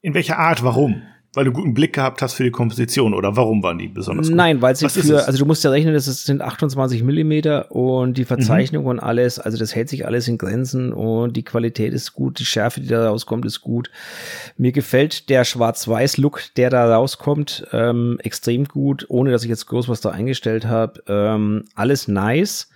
in 0.01 0.13
welcher 0.13 0.37
Art? 0.37 0.63
Warum? 0.63 1.01
Weil 1.33 1.45
du 1.45 1.53
guten 1.53 1.73
Blick 1.73 1.93
gehabt 1.93 2.21
hast 2.21 2.33
für 2.33 2.43
die 2.43 2.51
Komposition 2.51 3.13
oder 3.13 3.37
warum 3.37 3.63
waren 3.63 3.77
die 3.77 3.87
besonders 3.87 4.27
gut? 4.27 4.35
Nein, 4.35 4.61
weil 4.61 4.75
sie 4.75 4.83
Was 4.83 4.97
für, 4.97 5.25
also 5.25 5.39
du 5.39 5.45
musst 5.45 5.63
ja 5.63 5.69
rechnen, 5.69 5.93
das 5.93 6.05
sind 6.05 6.41
28 6.41 7.03
Millimeter 7.03 7.71
und 7.71 8.17
die 8.17 8.25
Verzeichnung 8.25 8.83
mhm. 8.83 8.89
und 8.89 8.99
alles, 8.99 9.39
also 9.39 9.57
das 9.57 9.73
hält 9.73 9.87
sich 9.87 10.05
alles 10.05 10.27
in 10.27 10.37
Grenzen 10.37 10.91
und 10.91 11.37
die 11.37 11.43
Qualität 11.43 11.93
ist 11.93 12.11
gut, 12.11 12.39
die 12.39 12.45
Schärfe, 12.45 12.81
die 12.81 12.87
da 12.87 13.07
rauskommt, 13.07 13.45
ist 13.45 13.61
gut. 13.61 13.89
Mir 14.57 14.73
gefällt 14.73 15.29
der 15.29 15.45
Schwarz-Weiß-Look, 15.45 16.41
der 16.57 16.69
da 16.69 16.93
rauskommt, 16.93 17.65
ähm, 17.71 18.17
extrem 18.21 18.65
gut, 18.65 19.05
ohne 19.07 19.31
dass 19.31 19.43
ich 19.43 19.49
jetzt 19.49 19.67
groß 19.67 19.87
was 19.87 20.01
da 20.01 20.09
eingestellt 20.09 20.65
habe. 20.65 21.01
Ähm, 21.07 21.63
alles 21.75 22.09
nice. 22.09 22.67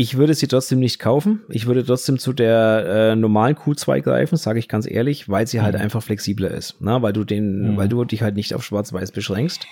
Ich 0.00 0.16
würde 0.16 0.32
sie 0.32 0.46
trotzdem 0.46 0.78
nicht 0.78 1.00
kaufen. 1.00 1.42
Ich 1.48 1.66
würde 1.66 1.84
trotzdem 1.84 2.20
zu 2.20 2.32
der 2.32 2.84
äh, 2.86 3.16
normalen 3.16 3.56
Q2 3.56 4.00
greifen, 4.00 4.36
sage 4.36 4.60
ich 4.60 4.68
ganz 4.68 4.88
ehrlich, 4.88 5.28
weil 5.28 5.48
sie 5.48 5.60
halt 5.60 5.74
mhm. 5.74 5.80
einfach 5.80 6.04
flexibler 6.04 6.52
ist. 6.52 6.80
Ne? 6.80 7.02
Weil 7.02 7.12
du 7.12 7.24
den, 7.24 7.72
mhm. 7.72 7.76
weil 7.76 7.88
du 7.88 8.04
dich 8.04 8.22
halt 8.22 8.36
nicht 8.36 8.54
auf 8.54 8.62
Schwarz-Weiß 8.62 9.10
beschränkst. 9.10 9.66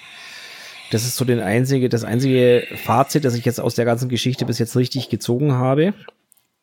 Das 0.91 1.05
ist 1.05 1.15
so 1.15 1.25
den 1.25 1.39
einzige, 1.39 1.89
das 1.89 2.03
einzige 2.03 2.67
Fazit, 2.75 3.25
das 3.25 3.37
ich 3.37 3.45
jetzt 3.45 3.61
aus 3.61 3.77
der 3.77 3.85
ganzen 3.85 4.09
Geschichte 4.09 4.45
bis 4.47 4.59
jetzt 4.59 4.77
richtig 4.77 5.11
gezogen 5.11 5.53
habe. 5.53 5.95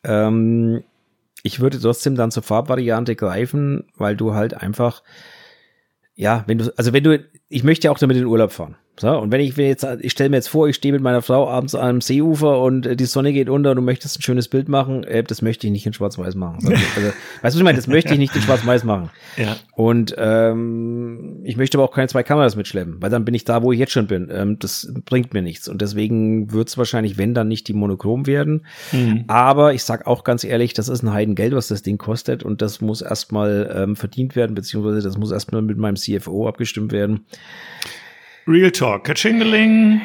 Ähm, 0.02 0.84
ich 1.42 1.60
würde 1.60 1.80
trotzdem 1.80 2.16
dann 2.16 2.30
zur 2.30 2.42
Farbvariante 2.42 3.16
greifen, 3.16 3.84
weil 3.96 4.14
du 4.14 4.34
halt 4.34 4.52
einfach, 4.52 5.02
ja, 6.14 6.44
wenn 6.46 6.58
du, 6.58 6.70
also 6.76 6.92
wenn 6.92 7.02
du, 7.02 7.24
ich 7.48 7.64
möchte 7.64 7.86
ja 7.86 7.92
auch 7.92 7.98
damit 7.98 8.18
in 8.18 8.24
den 8.24 8.28
Urlaub 8.28 8.52
fahren. 8.52 8.76
So, 8.96 9.18
und 9.18 9.32
wenn 9.32 9.40
ich 9.40 9.56
jetzt, 9.56 9.84
ich 10.00 10.12
stelle 10.12 10.30
mir 10.30 10.36
jetzt 10.36 10.48
vor, 10.48 10.68
ich 10.68 10.76
stehe 10.76 10.92
mit 10.92 11.02
meiner 11.02 11.20
Frau 11.20 11.48
abends 11.48 11.74
am 11.74 12.00
Seeufer 12.00 12.60
und 12.60 12.86
äh, 12.86 12.94
die 12.94 13.06
Sonne 13.06 13.32
geht 13.32 13.48
unter 13.48 13.70
und 13.70 13.76
du 13.76 13.82
möchtest 13.82 14.18
ein 14.18 14.22
schönes 14.22 14.46
Bild 14.46 14.68
machen, 14.68 15.02
äh, 15.02 15.24
das 15.24 15.42
möchte 15.42 15.66
ich 15.66 15.72
nicht 15.72 15.84
in 15.84 15.92
Schwarz-Weiß 15.92 16.36
machen. 16.36 16.58
Also, 16.62 16.72
also, 16.96 17.12
weißt 17.42 17.54
du, 17.56 17.58
ich 17.58 17.64
meine, 17.64 17.76
das 17.76 17.88
möchte 17.88 18.12
ich 18.12 18.20
nicht 18.20 18.36
in 18.36 18.42
Schwarz-Weiß 18.42 18.84
machen. 18.84 19.10
Ja. 19.36 19.56
Und 19.72 20.14
ähm, 20.16 21.40
ich 21.42 21.56
möchte 21.56 21.76
aber 21.76 21.84
auch 21.84 21.92
keine 21.92 22.06
zwei 22.06 22.22
Kameras 22.22 22.54
mitschleppen, 22.54 23.02
weil 23.02 23.10
dann 23.10 23.24
bin 23.24 23.34
ich 23.34 23.44
da, 23.44 23.64
wo 23.64 23.72
ich 23.72 23.80
jetzt 23.80 23.92
schon 23.92 24.06
bin. 24.06 24.28
Ähm, 24.32 24.60
das 24.60 24.92
bringt 25.04 25.34
mir 25.34 25.42
nichts. 25.42 25.66
Und 25.66 25.82
deswegen 25.82 26.52
wird 26.52 26.68
es 26.68 26.78
wahrscheinlich, 26.78 27.18
wenn 27.18 27.34
dann 27.34 27.48
nicht 27.48 27.66
die 27.66 27.74
Monochrom 27.74 28.28
werden. 28.28 28.64
Mhm. 28.92 29.24
Aber 29.26 29.74
ich 29.74 29.82
sag 29.82 30.06
auch 30.06 30.22
ganz 30.22 30.44
ehrlich, 30.44 30.72
das 30.72 30.88
ist 30.88 31.02
ein 31.02 31.12
Heidengeld, 31.12 31.52
was 31.52 31.66
das 31.66 31.82
Ding 31.82 31.98
kostet 31.98 32.44
und 32.44 32.62
das 32.62 32.80
muss 32.80 33.02
erstmal 33.02 33.74
ähm, 33.74 33.96
verdient 33.96 34.36
werden, 34.36 34.54
beziehungsweise 34.54 35.02
das 35.02 35.18
muss 35.18 35.32
erstmal 35.32 35.62
mit 35.62 35.78
meinem 35.78 35.96
CFO 35.96 36.46
abgestimmt 36.46 36.92
werden. 36.92 37.26
Real 38.46 38.70
Talk, 38.70 39.04
Kachingeling. 39.04 40.00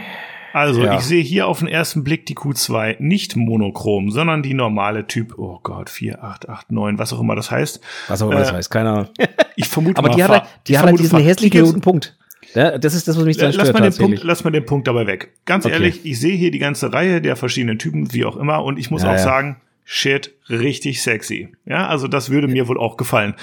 Also, 0.54 0.84
ja. 0.84 0.98
ich 0.98 1.02
sehe 1.02 1.22
hier 1.22 1.48
auf 1.48 1.60
den 1.60 1.68
ersten 1.68 2.04
Blick 2.04 2.26
die 2.26 2.36
Q2 2.36 2.96
nicht 3.00 3.36
monochrom, 3.36 4.10
sondern 4.10 4.42
die 4.42 4.54
normale 4.54 5.06
Typ, 5.06 5.38
oh 5.38 5.60
Gott, 5.62 5.90
4889, 5.90 7.00
was 7.00 7.14
auch 7.14 7.20
immer 7.20 7.36
das 7.36 7.52
heißt. 7.52 7.82
Was 8.08 8.22
auch 8.22 8.32
immer 8.32 8.40
äh, 8.40 8.44
das 8.44 8.54
heißt, 8.54 8.72
keine 8.72 8.90
Ahnung. 8.90 9.08
Ich 9.56 9.68
vermute 9.68 9.98
Aber 9.98 10.10
mal, 10.10 10.16
die 10.16 10.24
hat, 10.24 10.48
die 10.68 10.80
hat 10.80 10.86
halt 10.86 11.00
diesen 11.00 11.20
hässlichen 11.20 11.62
roten 11.66 11.82
Punkt. 11.82 12.18
Ja, 12.56 12.78
das 12.78 12.96
ist 12.96 13.08
das, 13.08 13.18
was 13.18 13.26
mich 13.26 13.38
dann 13.38 13.52
lass 13.52 13.68
stört. 13.68 13.80
Mal 13.80 13.90
den 13.90 13.98
Punkt, 13.98 14.24
lass 14.24 14.44
mal 14.44 14.52
den 14.52 14.66
Punkt 14.66 14.88
dabei 14.88 15.06
weg. 15.06 15.34
Ganz 15.46 15.66
okay. 15.66 15.74
ehrlich, 15.74 16.06
ich 16.06 16.20
sehe 16.20 16.36
hier 16.36 16.50
die 16.50 16.60
ganze 16.60 16.92
Reihe 16.92 17.22
der 17.22 17.36
verschiedenen 17.36 17.78
Typen, 17.78 18.14
wie 18.14 18.26
auch 18.26 18.38
immer, 18.38 18.64
und 18.64 18.80
ich 18.80 18.90
muss 18.90 19.04
ja, 19.04 19.14
auch 19.14 19.18
sagen, 19.18 19.58
shit, 19.92 20.36
richtig 20.50 21.02
sexy. 21.02 21.50
Ja, 21.66 21.88
also 21.88 22.08
das 22.08 22.30
würde 22.30 22.48
mir 22.48 22.68
wohl 22.68 22.78
auch 22.78 22.96
gefallen. 22.96 23.34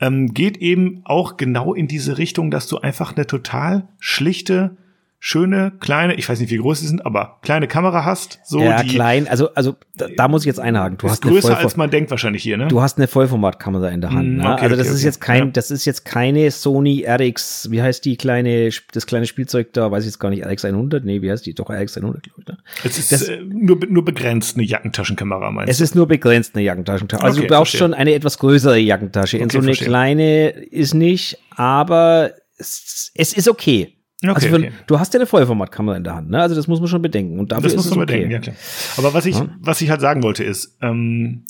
Ähm, 0.00 0.32
geht 0.32 0.56
eben 0.58 1.00
auch 1.04 1.36
genau 1.36 1.74
in 1.74 1.88
diese 1.88 2.16
Richtung, 2.16 2.52
dass 2.52 2.68
du 2.68 2.78
einfach 2.78 3.16
eine 3.16 3.26
total 3.26 3.88
schlichte 3.98 4.76
schöne, 5.18 5.72
kleine, 5.80 6.14
ich 6.14 6.28
weiß 6.28 6.38
nicht, 6.40 6.50
wie 6.50 6.58
groß 6.58 6.80
sie 6.80 6.86
sind, 6.86 7.04
aber 7.04 7.38
kleine 7.42 7.66
Kamera 7.66 8.04
hast. 8.04 8.38
So 8.44 8.60
ja, 8.60 8.82
die 8.82 8.90
klein. 8.90 9.26
Also, 9.26 9.52
also 9.54 9.74
da, 9.96 10.06
da 10.16 10.28
muss 10.28 10.42
ich 10.42 10.46
jetzt 10.46 10.60
einhaken. 10.60 10.98
Du 10.98 11.06
ist 11.06 11.12
hast 11.12 11.22
eine 11.24 11.32
größer, 11.32 11.48
Vollform- 11.54 11.64
als 11.64 11.76
man 11.76 11.90
denkt 11.90 12.10
wahrscheinlich 12.10 12.42
hier, 12.42 12.56
ne? 12.56 12.68
Du 12.68 12.80
hast 12.82 12.98
eine 12.98 13.08
Vollformatkamera 13.08 13.88
in 13.88 14.00
der 14.02 14.10
Hand. 14.12 14.28
Mm, 14.28 14.36
Ne? 14.36 14.52
okay, 14.52 14.62
also 14.64 14.76
das 14.76 14.86
okay, 14.88 14.96
ist 14.96 15.02
jetzt 15.04 15.20
kein, 15.20 15.38
Ja. 15.38 15.50
das 15.52 15.70
ist 15.70 15.84
jetzt 15.84 16.04
keine 16.04 16.50
Sony 16.50 17.04
RX, 17.08 17.70
wie 17.70 17.82
heißt 17.82 18.04
die 18.04 18.16
kleine, 18.16 18.70
das 18.92 19.06
kleine 19.06 19.26
Spielzeug 19.26 19.72
da, 19.72 19.90
weiß 19.90 20.04
ich 20.04 20.08
jetzt 20.08 20.18
gar 20.18 20.30
nicht, 20.30 20.44
RX 20.44 20.64
100? 20.64 21.04
Nee, 21.04 21.22
wie 21.22 21.30
heißt 21.30 21.44
die? 21.46 21.54
Doch 21.54 21.70
RX 21.70 21.96
100, 21.96 22.22
glaube 22.22 22.40
ich. 22.42 22.46
Ne? 22.48 22.58
es 22.84 22.98
ist 22.98 23.12
das- 23.12 23.28
äh, 23.28 23.40
nur, 23.42 23.78
nur 23.88 24.04
begrenzt 24.04 24.56
eine 24.56 24.64
Jackentaschenkamera, 24.64 25.50
meinst 25.50 25.70
Es 25.72 25.80
ist 25.80 25.94
nur 25.94 26.06
begrenzt 26.06 26.54
eine 26.54 26.62
Jackentasche. 26.64 27.06
Also 27.20 27.40
du 27.40 27.46
brauchst 27.46 27.70
verstehe. 27.72 27.78
schon 27.78 27.94
eine 27.94 28.12
etwas 28.14 28.38
größere 28.38 28.78
Jackentasche. 28.78 29.38
In 29.38 29.50
so 29.50 29.58
eine 29.58 29.68
verstehe. 29.68 29.88
kleine 29.88 30.48
ist 30.50 30.94
nicht, 30.94 31.38
aber 31.56 32.32
es, 32.58 33.10
es 33.14 33.32
ist 33.32 33.48
okay. 33.48 33.95
Okay, 34.22 34.30
also 34.34 34.48
für, 34.48 34.54
okay. 34.56 34.72
du 34.86 34.98
hast 34.98 35.12
ja 35.14 35.20
eine 35.20 35.26
Vollformatkamera 35.26 35.96
in 35.96 36.04
der 36.04 36.14
Hand, 36.14 36.30
ne? 36.30 36.40
Also 36.40 36.54
das 36.54 36.66
muss 36.68 36.80
man 36.80 36.88
schon 36.88 37.02
bedenken. 37.02 37.38
Und 37.38 37.52
dafür 37.52 37.64
Das 37.64 37.76
muss 37.76 37.90
man 37.90 37.98
okay. 38.00 38.06
bedenken, 38.06 38.30
ja 38.30 38.38
klar. 38.38 38.56
Aber 38.96 39.12
was 39.14 39.26
ich, 39.26 39.36
Ja. 39.36 39.48
was 39.60 39.80
ich 39.82 39.90
halt 39.90 40.00
sagen 40.00 40.22
wollte 40.22 40.42
ist, 40.42 40.76
ähm, 40.80 41.44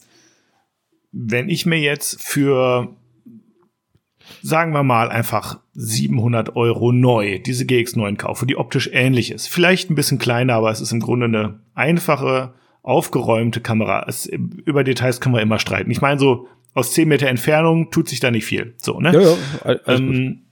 wenn 1.13 1.49
ich 1.49 1.65
mir 1.65 1.79
jetzt 1.79 2.21
für, 2.23 2.89
sagen 4.43 4.73
wir 4.73 4.83
mal, 4.83 5.11
einfach 5.11 5.61
700 5.75 6.57
Euro 6.57 6.91
neu 6.93 7.39
diese 7.39 7.65
GX9 7.65 8.17
kaufe, 8.17 8.47
die 8.47 8.57
optisch 8.57 8.91
ähnlich 8.93 9.31
ist, 9.31 9.47
vielleicht 9.47 9.89
ein 9.91 9.95
bisschen 9.95 10.19
kleiner, 10.19 10.55
aber 10.55 10.71
es 10.71 10.81
ist 10.81 10.91
im 10.93 11.01
Grunde 11.01 11.27
eine 11.27 11.61
einfache, 11.75 12.55
aufgeräumte 12.83 13.61
Kamera. 13.61 14.05
Es, 14.09 14.27
über 14.27 14.83
Details 14.85 15.21
kann 15.21 15.33
man 15.33 15.41
immer 15.43 15.59
streiten. 15.61 15.91
Ich 15.91 16.01
meine, 16.01 16.19
so 16.19 16.49
aus 16.75 16.93
10 16.93 17.09
Meter 17.09 17.29
Entfernung 17.29 17.91
tut 17.93 18.09
sich 18.09 18.21
da 18.21 18.31
nicht 18.31 18.45
viel. 18.45 18.75
So, 18.79 19.01
ne? 19.01 19.13
Ja, 19.15 19.21
ja, 19.21 19.37
all- 19.65 19.81
alles. 19.85 20.01
Ähm, 20.01 20.43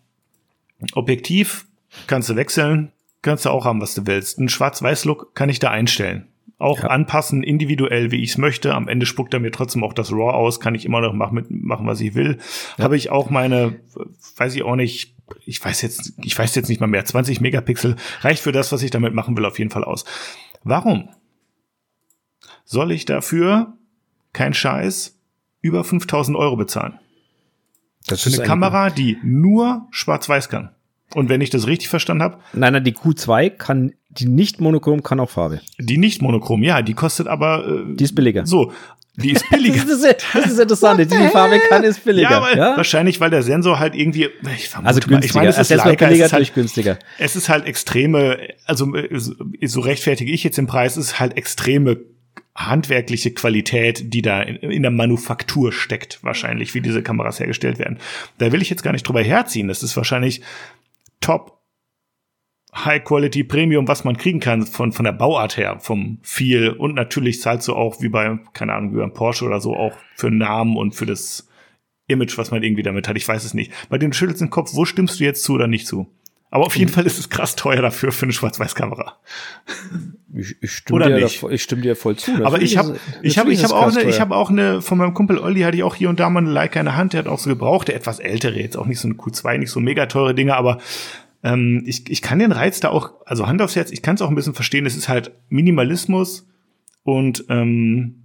Objektiv 0.94 1.66
kannst 2.06 2.28
du 2.28 2.36
wechseln, 2.36 2.92
kannst 3.22 3.44
du 3.44 3.50
auch 3.50 3.64
haben, 3.64 3.80
was 3.80 3.94
du 3.94 4.06
willst. 4.06 4.38
Ein 4.38 4.48
Schwarz-Weiß-Look 4.48 5.34
kann 5.34 5.48
ich 5.48 5.58
da 5.58 5.70
einstellen. 5.70 6.28
Auch 6.58 6.80
Ja. 6.82 6.88
anpassen, 6.88 7.42
individuell, 7.42 8.10
wie 8.12 8.22
ich 8.22 8.30
es 8.30 8.38
möchte. 8.38 8.74
Am 8.74 8.86
Ende 8.88 9.06
spuckt 9.06 9.34
er 9.34 9.40
mir 9.40 9.50
trotzdem 9.50 9.82
auch 9.82 9.92
das 9.92 10.12
RAW 10.12 10.32
aus, 10.34 10.60
kann 10.60 10.74
ich 10.74 10.84
immer 10.84 11.00
noch 11.00 11.12
machen, 11.12 11.46
machen 11.50 11.86
was 11.86 12.00
ich 12.00 12.14
will. 12.14 12.38
Habe 12.78 12.96
ich 12.96 13.10
auch 13.10 13.28
meine, 13.28 13.80
weiß 14.36 14.54
ich 14.54 14.62
auch 14.62 14.76
nicht, 14.76 15.14
ich 15.44 15.62
weiß 15.64 15.82
jetzt, 15.82 16.12
ich 16.22 16.38
weiß 16.38 16.54
jetzt 16.54 16.68
nicht 16.68 16.80
mal 16.80 16.86
mehr, 16.86 17.04
20 17.04 17.40
Megapixel 17.40 17.96
reicht 18.20 18.42
für 18.42 18.52
das, 18.52 18.70
was 18.72 18.82
ich 18.82 18.90
damit 18.90 19.14
machen 19.14 19.36
will, 19.36 19.44
auf 19.46 19.58
jeden 19.58 19.70
Fall 19.70 19.84
aus. 19.84 20.04
Warum 20.62 21.08
soll 22.64 22.92
ich 22.92 23.04
dafür, 23.04 23.74
kein 24.32 24.54
Scheiß, 24.54 25.18
über 25.60 25.82
5000 25.84 26.36
Euro 26.36 26.56
bezahlen? 26.56 26.98
Das 28.06 28.22
Für 28.22 28.30
eine 28.30 28.42
ein- 28.42 28.46
Kamera, 28.46 28.90
die 28.90 29.18
nur 29.22 29.86
schwarz-weiß 29.90 30.48
kann. 30.50 30.70
Und 31.14 31.28
wenn 31.28 31.40
ich 31.40 31.50
das 31.50 31.66
richtig 31.66 31.88
verstanden 31.88 32.22
habe, 32.22 32.38
Nein, 32.52 32.72
nein, 32.72 32.84
die 32.84 32.94
Q2 32.94 33.50
kann, 33.50 33.92
die 34.10 34.26
nicht 34.28 34.60
monochrom 34.60 35.02
kann 35.02 35.20
auch 35.20 35.30
Farbe. 35.30 35.60
die 35.78 35.96
nicht 35.98 36.22
monochrom, 36.22 36.62
ja, 36.62 36.82
die 36.82 36.94
kostet 36.94 37.26
aber 37.28 37.66
äh, 37.66 37.94
Die 37.96 38.04
ist 38.04 38.14
billiger. 38.14 38.46
so, 38.46 38.72
die 39.16 39.30
ist 39.32 39.42
Das 39.50 39.50
billiger. 39.50 39.76
ist, 39.76 40.16
das 40.34 40.46
ist 40.46 40.58
interessant. 40.58 40.98
Die, 41.00 41.06
die 41.06 41.28
Farbe 41.28 41.60
kann 41.68 41.84
ist 41.84 42.04
billiger. 42.04 42.30
ja, 42.30 42.36
aber 42.38 42.56
ja? 42.56 42.76
wahrscheinlich, 42.76 43.20
weil 43.20 43.30
der 43.30 43.42
Sensor 43.44 43.78
halt 43.78 43.94
irgendwie, 43.94 44.28
ich 44.56 44.68
vermute 44.68 44.88
Also 44.88 45.00
mal, 45.00 45.06
günstiger. 45.06 45.24
ich 45.24 45.34
meine, 45.34 45.48
es 45.50 45.58
ist 45.58 45.70
erstmal 45.70 45.92
Leica, 45.92 46.04
es 46.04 46.08
billiger 46.10 46.26
ist 46.26 46.32
halt, 46.32 46.54
günstiger. 46.54 46.98
es 47.18 47.36
ist 47.36 47.48
halt 47.48 47.66
extreme, 47.66 48.38
also 48.66 48.94
äh, 48.94 49.18
so- 49.18 49.34
so 49.64 49.80
rechtfertige 49.80 50.32
ich 50.32 50.42
jetzt 50.42 50.58
den 50.58 50.66
Preis, 50.66 50.96
es 50.96 51.06
ist 51.06 51.20
halt 51.20 51.36
extreme 51.36 51.98
handwerkliche 52.56 53.32
Qualität, 53.32 54.12
die 54.14 54.22
da 54.22 54.40
in, 54.42 54.56
in 54.70 54.82
der 54.82 54.90
Manufaktur 54.92 55.72
steckt, 55.72 56.18
wahrscheinlich, 56.22 56.74
wie 56.74 56.80
diese 56.80 57.02
Kameras 57.02 57.40
hergestellt 57.40 57.78
werden. 57.78 57.98
Da 58.38 58.52
will 58.52 58.62
ich 58.62 58.70
jetzt 58.70 58.82
gar 58.84 58.92
nicht 58.92 59.06
drüber 59.06 59.22
herziehen. 59.22 59.66
Das 59.68 59.82
ist 59.82 59.96
wahrscheinlich 59.96 60.40
top 61.24 61.54
High 62.74 63.02
Quality 63.04 63.44
Premium, 63.44 63.86
was 63.86 64.04
man 64.04 64.16
kriegen 64.16 64.40
kann 64.40 64.66
von, 64.66 64.92
von 64.92 65.04
der 65.04 65.12
Bauart 65.12 65.56
her, 65.56 65.78
vom 65.78 66.18
viel. 66.22 66.70
Und 66.70 66.94
natürlich 66.94 67.40
zahlst 67.40 67.68
du 67.68 67.74
auch 67.74 68.02
wie 68.02 68.08
bei, 68.08 68.38
keine 68.52 68.74
Ahnung, 68.74 68.92
wie 68.92 68.98
beim 68.98 69.12
Porsche 69.12 69.44
oder 69.44 69.60
so 69.60 69.76
auch 69.76 69.96
für 70.16 70.30
Namen 70.30 70.76
und 70.76 70.94
für 70.94 71.06
das 71.06 71.48
Image, 72.08 72.36
was 72.36 72.50
man 72.50 72.62
irgendwie 72.62 72.82
damit 72.82 73.08
hat. 73.08 73.16
Ich 73.16 73.26
weiß 73.26 73.44
es 73.44 73.54
nicht. 73.54 73.72
Bei 73.88 73.96
den 73.96 74.12
schüttelst 74.12 74.40
den 74.40 74.50
Kopf, 74.50 74.74
wo 74.74 74.84
stimmst 74.84 75.20
du 75.20 75.24
jetzt 75.24 75.44
zu 75.44 75.54
oder 75.54 75.68
nicht 75.68 75.86
zu? 75.86 76.10
Aber 76.54 76.66
auf 76.66 76.76
jeden 76.76 76.92
Fall 76.92 77.04
ist 77.04 77.18
es 77.18 77.30
krass 77.30 77.56
teuer 77.56 77.82
dafür 77.82 78.12
für 78.12 78.26
eine 78.26 78.32
Schwarz-Weiß-Kamera. 78.32 79.18
Ich, 80.32 80.54
ich, 80.62 80.70
stimme 80.70 80.98
Oder 80.98 81.08
dir 81.08 81.24
nicht? 81.24 81.42
da, 81.42 81.48
ich 81.48 81.64
stimme 81.64 81.82
dir 81.82 81.96
voll 81.96 82.14
zu. 82.14 82.30
Aber 82.44 82.62
ich 82.62 82.76
habe 82.76 82.96
ich 83.22 83.38
habe 83.38 83.48
natürlich 83.48 83.58
ich 83.58 83.64
habe 83.64 83.74
es 83.74 83.96
auch 83.96 84.00
eine 84.00 84.08
ich 84.08 84.20
habe 84.20 84.36
auch 84.36 84.50
eine 84.50 84.80
von 84.80 84.98
meinem 84.98 85.14
Kumpel 85.14 85.38
Olli 85.38 85.62
hatte 85.62 85.76
ich 85.76 85.82
auch 85.82 85.96
hier 85.96 86.08
und 86.08 86.20
da 86.20 86.30
mal 86.30 86.38
eine 86.38 86.52
Leica 86.52 86.78
in 86.78 86.86
der 86.86 86.94
Hand, 86.94 87.12
der 87.12 87.18
hat 87.18 87.26
auch 87.26 87.40
so 87.40 87.50
gebrauchte, 87.50 87.92
etwas 87.92 88.20
ältere, 88.20 88.60
jetzt 88.60 88.76
auch 88.76 88.86
nicht 88.86 89.00
so 89.00 89.08
eine 89.08 89.16
Q2, 89.16 89.58
nicht 89.58 89.72
so 89.72 89.80
mega 89.80 90.06
teure 90.06 90.32
Dinge, 90.32 90.54
aber 90.54 90.78
ähm, 91.42 91.82
ich, 91.86 92.08
ich 92.08 92.22
kann 92.22 92.38
den 92.38 92.52
Reiz 92.52 92.78
da 92.78 92.90
auch, 92.90 93.14
also 93.26 93.48
Hand 93.48 93.60
aufs 93.60 93.74
Herz, 93.74 93.90
ich 93.90 94.02
kann 94.02 94.14
es 94.14 94.22
auch 94.22 94.28
ein 94.28 94.36
bisschen 94.36 94.54
verstehen, 94.54 94.86
es 94.86 94.96
ist 94.96 95.08
halt 95.08 95.32
Minimalismus 95.48 96.46
und 97.02 97.46
ähm, 97.48 98.22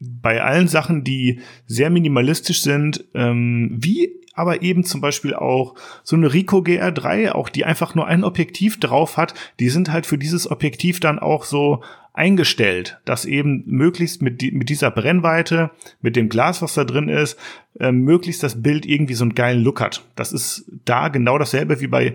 bei 0.00 0.40
allen 0.42 0.68
Sachen, 0.68 1.02
die 1.02 1.40
sehr 1.66 1.90
minimalistisch 1.90 2.62
sind, 2.62 3.04
ähm, 3.14 3.70
wie 3.72 4.21
aber 4.34 4.62
eben 4.62 4.84
zum 4.84 5.00
Beispiel 5.00 5.34
auch 5.34 5.74
so 6.02 6.16
eine 6.16 6.32
Ricoh 6.32 6.60
GR3, 6.60 7.32
auch 7.32 7.48
die 7.48 7.64
einfach 7.64 7.94
nur 7.94 8.06
ein 8.06 8.24
Objektiv 8.24 8.80
drauf 8.80 9.16
hat, 9.16 9.34
die 9.60 9.68
sind 9.68 9.92
halt 9.92 10.06
für 10.06 10.18
dieses 10.18 10.50
Objektiv 10.50 11.00
dann 11.00 11.18
auch 11.18 11.44
so 11.44 11.82
eingestellt, 12.14 13.00
dass 13.04 13.24
eben 13.24 13.64
möglichst 13.66 14.20
mit, 14.20 14.40
die, 14.40 14.52
mit 14.52 14.68
dieser 14.68 14.90
Brennweite, 14.90 15.70
mit 16.02 16.14
dem 16.16 16.28
Glas, 16.28 16.60
was 16.60 16.74
da 16.74 16.84
drin 16.84 17.08
ist, 17.08 17.38
ähm, 17.80 18.00
möglichst 18.00 18.42
das 18.42 18.62
Bild 18.62 18.84
irgendwie 18.84 19.14
so 19.14 19.24
einen 19.24 19.34
geilen 19.34 19.62
Look 19.62 19.80
hat. 19.80 20.04
Das 20.14 20.32
ist 20.32 20.70
da 20.84 21.08
genau 21.08 21.38
dasselbe 21.38 21.80
wie 21.80 21.86
bei 21.86 22.14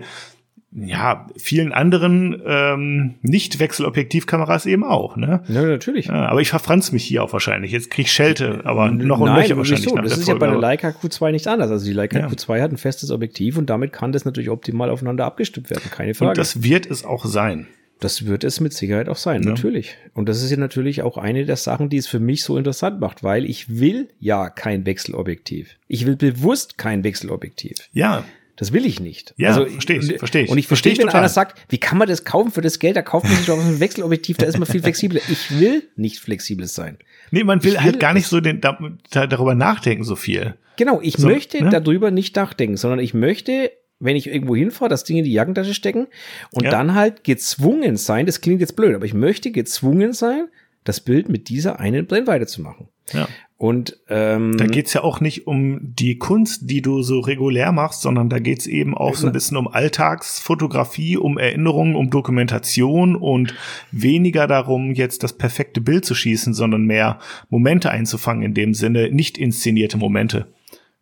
ja, 0.70 1.26
vielen 1.36 1.72
anderen 1.72 2.40
ähm, 2.44 3.14
Nicht-Wechselobjektivkameras 3.22 4.66
eben 4.66 4.84
auch, 4.84 5.16
ne? 5.16 5.42
Ja, 5.48 5.62
natürlich. 5.62 6.06
Ja, 6.06 6.26
aber 6.26 6.40
ich 6.40 6.50
verfranz 6.50 6.92
mich 6.92 7.04
hier 7.04 7.22
auch 7.22 7.32
wahrscheinlich. 7.32 7.72
Jetzt 7.72 7.90
krieg 7.90 8.06
ich 8.06 8.12
Schelte, 8.12 8.60
aber 8.64 8.90
noch 8.90 9.20
und 9.20 9.32
nöcher 9.32 9.56
wahrscheinlich. 9.56 9.92
nach 9.92 10.02
Das 10.02 10.12
ist 10.18 10.20
ja 10.28 10.34
Folge, 10.34 10.40
bei 10.40 10.46
der 10.48 10.58
Leica 10.60 10.88
Q2 10.90 11.30
nicht 11.32 11.46
anders. 11.48 11.70
Also 11.70 11.86
die 11.86 11.92
Leica 11.94 12.18
Ja. 12.18 12.26
Q2 12.26 12.60
hat 12.60 12.70
ein 12.72 12.76
festes 12.76 13.10
Objektiv 13.10 13.56
und 13.56 13.70
damit 13.70 13.92
kann 13.92 14.12
das 14.12 14.24
natürlich 14.24 14.50
optimal 14.50 14.90
aufeinander 14.90 15.24
abgestimmt 15.24 15.70
werden. 15.70 15.90
Keine 15.90 16.14
Frage. 16.14 16.30
Und 16.30 16.38
das 16.38 16.62
wird 16.62 16.86
es 16.90 17.04
auch 17.04 17.24
sein. 17.24 17.66
Das 18.00 18.26
wird 18.26 18.44
es 18.44 18.60
mit 18.60 18.72
Sicherheit 18.74 19.08
auch 19.08 19.16
sein, 19.16 19.42
Ja. 19.42 19.48
natürlich. 19.50 19.96
Und 20.14 20.28
das 20.28 20.42
ist 20.42 20.50
ja 20.50 20.56
natürlich 20.56 21.02
auch 21.02 21.16
eine 21.18 21.44
der 21.46 21.56
Sachen, 21.56 21.88
die 21.88 21.96
es 21.96 22.06
für 22.06 22.20
mich 22.20 22.44
so 22.44 22.56
interessant 22.56 23.00
macht, 23.00 23.24
weil 23.24 23.44
ich 23.44 23.80
will 23.80 24.08
ja 24.20 24.50
kein 24.50 24.86
Wechselobjektiv. 24.86 25.76
Ich 25.88 26.06
will 26.06 26.14
bewusst 26.14 26.78
kein 26.78 27.02
Wechselobjektiv. 27.02 27.74
Ja, 27.92 28.22
Das 28.58 28.72
will 28.72 28.84
ich 28.84 28.98
nicht. 29.00 29.34
Ja, 29.36 29.48
also, 29.50 29.66
versteh 29.66 29.96
ich, 29.96 30.10
und- 30.12 30.18
versteh 30.18 30.40
ich. 30.42 30.50
Und 30.50 30.58
ich 30.58 30.66
Versteh 30.66 30.90
verstehe, 30.90 30.92
ich 30.92 30.98
wenn 30.98 31.06
total. 31.06 31.20
einer 31.20 31.28
sagt, 31.28 31.58
wie 31.70 31.78
kann 31.78 31.96
man 31.96 32.08
das 32.08 32.24
kaufen 32.24 32.50
für 32.50 32.60
das 32.60 32.78
Geld? 32.78 32.96
Da 32.96 33.02
kauft 33.02 33.24
man 33.26 33.36
sich 33.36 33.46
doch 33.46 33.58
ein 33.58 33.78
Wechselobjektiv, 33.80 34.36
da 34.36 34.46
ist 34.46 34.58
man 34.58 34.66
viel 34.66 34.82
flexibler. 34.82 35.20
Ich 35.30 35.58
will 35.58 35.84
nicht 35.96 36.18
flexibel 36.18 36.66
sein. 36.66 36.98
nee, 37.30 37.44
man 37.44 37.62
will 37.62 37.72
Ich 37.74 37.80
halt 37.80 37.94
will 37.94 37.98
gar 38.00 38.14
nicht 38.14 38.26
so 38.26 38.40
den, 38.40 38.60
da, 38.60 38.76
darüber 39.10 39.54
nachdenken 39.54 40.02
so 40.04 40.16
viel. 40.16 40.54
Genau, 40.76 41.00
ich 41.02 41.16
So, 41.16 41.28
möchte 41.28 41.62
ne? 41.62 41.70
darüber 41.70 42.10
nicht 42.10 42.36
nachdenken, 42.36 42.76
sondern 42.76 42.98
ich 43.00 43.14
möchte, 43.14 43.70
wenn 44.00 44.16
ich 44.16 44.26
irgendwo 44.28 44.54
hinfahre, 44.56 44.88
das 44.88 45.04
Ding 45.04 45.16
in 45.18 45.24
die 45.24 45.32
Jackentasche 45.32 45.74
stecken 45.74 46.06
und 46.52 46.64
Ja. 46.64 46.70
dann 46.70 46.94
halt 46.94 47.24
gezwungen 47.24 47.96
sein, 47.96 48.26
das 48.26 48.40
klingt 48.40 48.60
jetzt 48.60 48.76
blöd, 48.76 48.94
aber 48.94 49.04
ich 49.06 49.14
möchte 49.14 49.50
gezwungen 49.50 50.12
sein, 50.12 50.48
das 50.84 51.00
Bild 51.00 51.28
mit 51.28 51.48
dieser 51.48 51.80
einen 51.80 52.06
Brennweite 52.06 52.46
zu 52.46 52.62
machen. 52.62 52.88
Ja. 53.12 53.28
Und 53.58 53.98
ähm, 54.08 54.56
Da 54.56 54.66
geht's 54.66 54.94
ja 54.94 55.02
auch 55.02 55.20
nicht 55.20 55.48
um 55.48 55.80
die 55.82 56.16
Kunst, 56.16 56.70
die 56.70 56.80
du 56.80 57.02
so 57.02 57.18
regulär 57.18 57.72
machst, 57.72 58.02
sondern 58.02 58.28
da 58.28 58.38
geht's 58.38 58.68
eben 58.68 58.96
auch 58.96 59.16
so 59.16 59.26
ein 59.26 59.32
bisschen 59.32 59.56
um 59.56 59.66
Alltagsfotografie, 59.66 61.16
um 61.16 61.38
Erinnerungen, 61.38 61.96
um 61.96 62.08
Dokumentation 62.08 63.16
und 63.16 63.54
weniger 63.90 64.46
darum, 64.46 64.94
jetzt 64.94 65.24
das 65.24 65.32
perfekte 65.32 65.80
Bild 65.80 66.04
zu 66.04 66.14
schießen, 66.14 66.54
sondern 66.54 66.82
mehr 66.82 67.18
Momente 67.50 67.90
einzufangen 67.90 68.44
in 68.44 68.54
dem 68.54 68.74
Sinne, 68.74 69.10
nicht 69.10 69.36
inszenierte 69.36 69.98
Momente. 69.98 70.46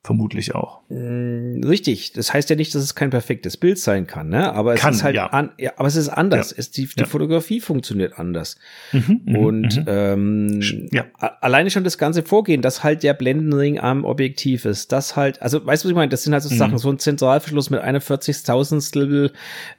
Vermutlich 0.07 0.55
auch. 0.55 0.83
Richtig, 0.89 2.13
das 2.13 2.33
heißt 2.33 2.49
ja 2.49 2.55
nicht, 2.55 2.73
dass 2.77 2.83
es 2.85 2.95
kein 2.95 3.11
perfektes 3.11 3.57
Bild 3.57 3.77
sein 3.81 4.07
kann, 4.07 4.29
ne? 4.29 4.53
Aber 4.53 4.75
es 4.75 4.81
Kann, 4.81 4.95
ist 4.95 5.03
halt 5.03 5.17
ja. 5.17 5.27
an, 5.27 5.51
ja, 5.59 5.73
aber 5.77 5.89
es 5.89 5.97
ist 5.97 6.09
anders. 6.09 6.51
Ja. 6.53 6.57
Es, 6.59 6.71
die, 6.71 6.87
die. 6.87 7.05
Fotografie 7.05 7.61
funktioniert 7.61 8.17
anders. 8.17 8.57
Mhm, 8.93 9.37
Und 9.37 9.77
mhm. 9.79 9.85
ähm, 9.89 10.89
ja. 10.93 11.07
a- 11.19 11.39
alleine 11.41 11.71
schon 11.71 11.83
das 11.83 11.99
ganze 11.99 12.23
Vorgehen, 12.23 12.63
dass 12.63 12.85
halt 12.85 13.03
der 13.03 13.15
Blendenring 13.15 13.81
am 13.81 14.05
Objektiv 14.05 14.65
ist, 14.65 14.93
das 14.93 15.17
halt, 15.17 15.43
also 15.43 15.67
weißt 15.67 15.83
du, 15.83 15.89
was 15.89 15.91
ich 15.91 15.97
meine? 15.97 16.11
Das 16.11 16.23
sind 16.23 16.33
halt 16.33 16.45
so 16.45 16.55
Mhm. 16.55 16.59
Sachen, 16.59 16.79
so 16.79 16.89
ein 16.91 17.01
Zentralverschluss 17.01 17.71
mit 17.71 17.81
einer 17.81 18.01
40.000stel 18.01 19.33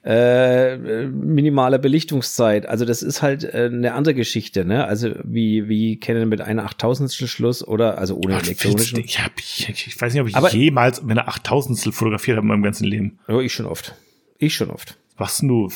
äh, 0.03 1.07
minimaler 1.07 1.77
Belichtungszeit. 1.77 2.65
Also 2.65 2.83
das 2.83 3.01
ist 3.01 3.21
halt 3.21 3.43
äh, 3.45 3.69
eine 3.71 3.93
andere 3.93 4.13
Geschichte, 4.13 4.65
ne? 4.65 4.85
Also 4.85 5.11
wie 5.23 5.69
wie 5.69 5.97
Canon 5.99 6.27
mit 6.27 6.41
einer 6.41 6.67
8000stel 6.69 7.27
Schluss 7.27 7.65
oder 7.65 7.97
also 7.97 8.15
ohne 8.17 8.35
elektronischen. 8.41 8.99
ich, 8.99 9.23
hab, 9.23 9.31
ich, 9.39 9.69
ich 9.87 10.01
weiß 10.01 10.13
nicht, 10.13 10.16
ob 10.21 10.27
ich 10.27 10.35
Aber- 10.35 10.51
jemals 10.53 11.01
mit 11.01 11.17
einer 11.17 11.27
Achttausendstel 11.27 11.91
fotografiert 11.91 12.37
habe 12.37 12.45
in 12.45 12.49
meinem 12.49 12.63
ganzen 12.63 12.85
Leben. 12.85 13.19
Ja, 13.27 13.39
ich 13.39 13.53
schon 13.53 13.65
oft. 13.65 13.95
Ich 14.37 14.55
schon 14.55 14.69
oft. 14.69 14.97
Was 15.17 15.39
du 15.39 15.69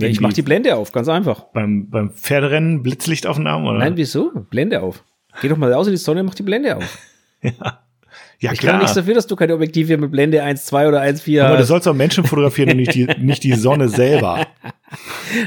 Ja, 0.00 0.06
ich 0.06 0.20
mach 0.20 0.32
die 0.32 0.42
Blende 0.42 0.76
auf, 0.76 0.92
ganz 0.92 1.08
einfach. 1.08 1.44
beim, 1.52 1.90
beim 1.90 2.10
Pferderennen 2.12 2.82
Blitzlichtaufnahmen 2.82 3.66
oder? 3.66 3.78
Nein, 3.78 3.96
wieso? 3.96 4.30
Blende 4.50 4.82
auf. 4.82 5.02
Geh 5.40 5.48
doch 5.48 5.56
mal 5.56 5.72
raus 5.72 5.86
in 5.88 5.92
die 5.92 5.96
Sonne 5.96 6.22
mach 6.22 6.34
die 6.34 6.42
Blende 6.44 6.76
auf. 6.76 6.98
Ja, 8.40 8.52
ich 8.52 8.60
klar. 8.60 8.72
kann 8.74 8.80
nichts 8.82 8.94
dafür, 8.94 9.14
dass 9.14 9.26
du 9.26 9.34
keine 9.34 9.52
Objektive 9.54 9.96
mit 9.98 10.12
Blende 10.12 10.42
1.2 10.44 10.86
oder 10.88 11.00
1.4 11.02 11.40
hast. 11.40 11.46
Aber 11.48 11.56
du 11.56 11.64
sollst 11.64 11.88
auch 11.88 11.94
Menschen 11.94 12.22
fotografieren 12.24 12.70
und 12.70 12.76
nicht 12.76 12.94
die, 12.94 13.06
nicht 13.18 13.42
die 13.42 13.54
Sonne 13.54 13.88
selber. 13.88 14.46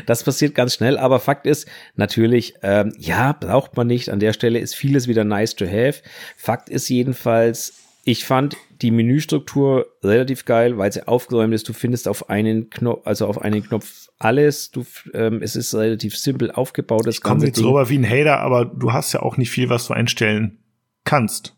Das 0.05 0.23
passiert 0.23 0.55
ganz 0.55 0.73
schnell, 0.75 0.97
aber 0.97 1.19
Fakt 1.21 1.45
ist 1.47 1.67
natürlich, 1.95 2.55
ähm, 2.63 2.93
ja, 2.97 3.31
braucht 3.31 3.77
man 3.77 3.87
nicht. 3.87 4.09
An 4.09 4.19
der 4.19 4.33
Stelle 4.33 4.59
ist 4.59 4.75
vieles 4.75 5.07
wieder 5.07 5.23
nice 5.23 5.55
to 5.55 5.65
have. 5.65 6.01
Fakt 6.35 6.67
ist 6.67 6.89
jedenfalls, 6.89 7.73
ich 8.03 8.25
fand 8.25 8.57
die 8.81 8.91
Menüstruktur 8.91 9.85
relativ 10.03 10.45
geil, 10.45 10.77
weil 10.77 10.91
sie 10.91 11.07
aufgeräumt 11.07 11.53
ist. 11.53 11.69
Du 11.69 11.73
findest 11.73 12.07
auf 12.07 12.29
einen 12.29 12.69
Knopf, 12.69 13.05
also 13.05 13.27
auf 13.27 13.41
einen 13.41 13.63
Knopf 13.63 14.09
alles. 14.17 14.71
Du, 14.71 14.85
ähm, 15.13 15.41
es 15.41 15.55
ist 15.55 15.75
relativ 15.75 16.17
simpel 16.17 16.51
aufgebaut. 16.51 17.05
Das 17.05 17.15
ich 17.15 17.21
komme 17.21 17.45
jetzt 17.45 17.63
rüber 17.63 17.89
wie 17.89 17.99
ein 17.99 18.09
Hater, 18.09 18.39
aber 18.39 18.65
du 18.65 18.91
hast 18.91 19.13
ja 19.13 19.21
auch 19.21 19.37
nicht 19.37 19.51
viel, 19.51 19.69
was 19.69 19.87
du 19.87 19.93
einstellen 19.93 20.57
kannst. 21.03 21.55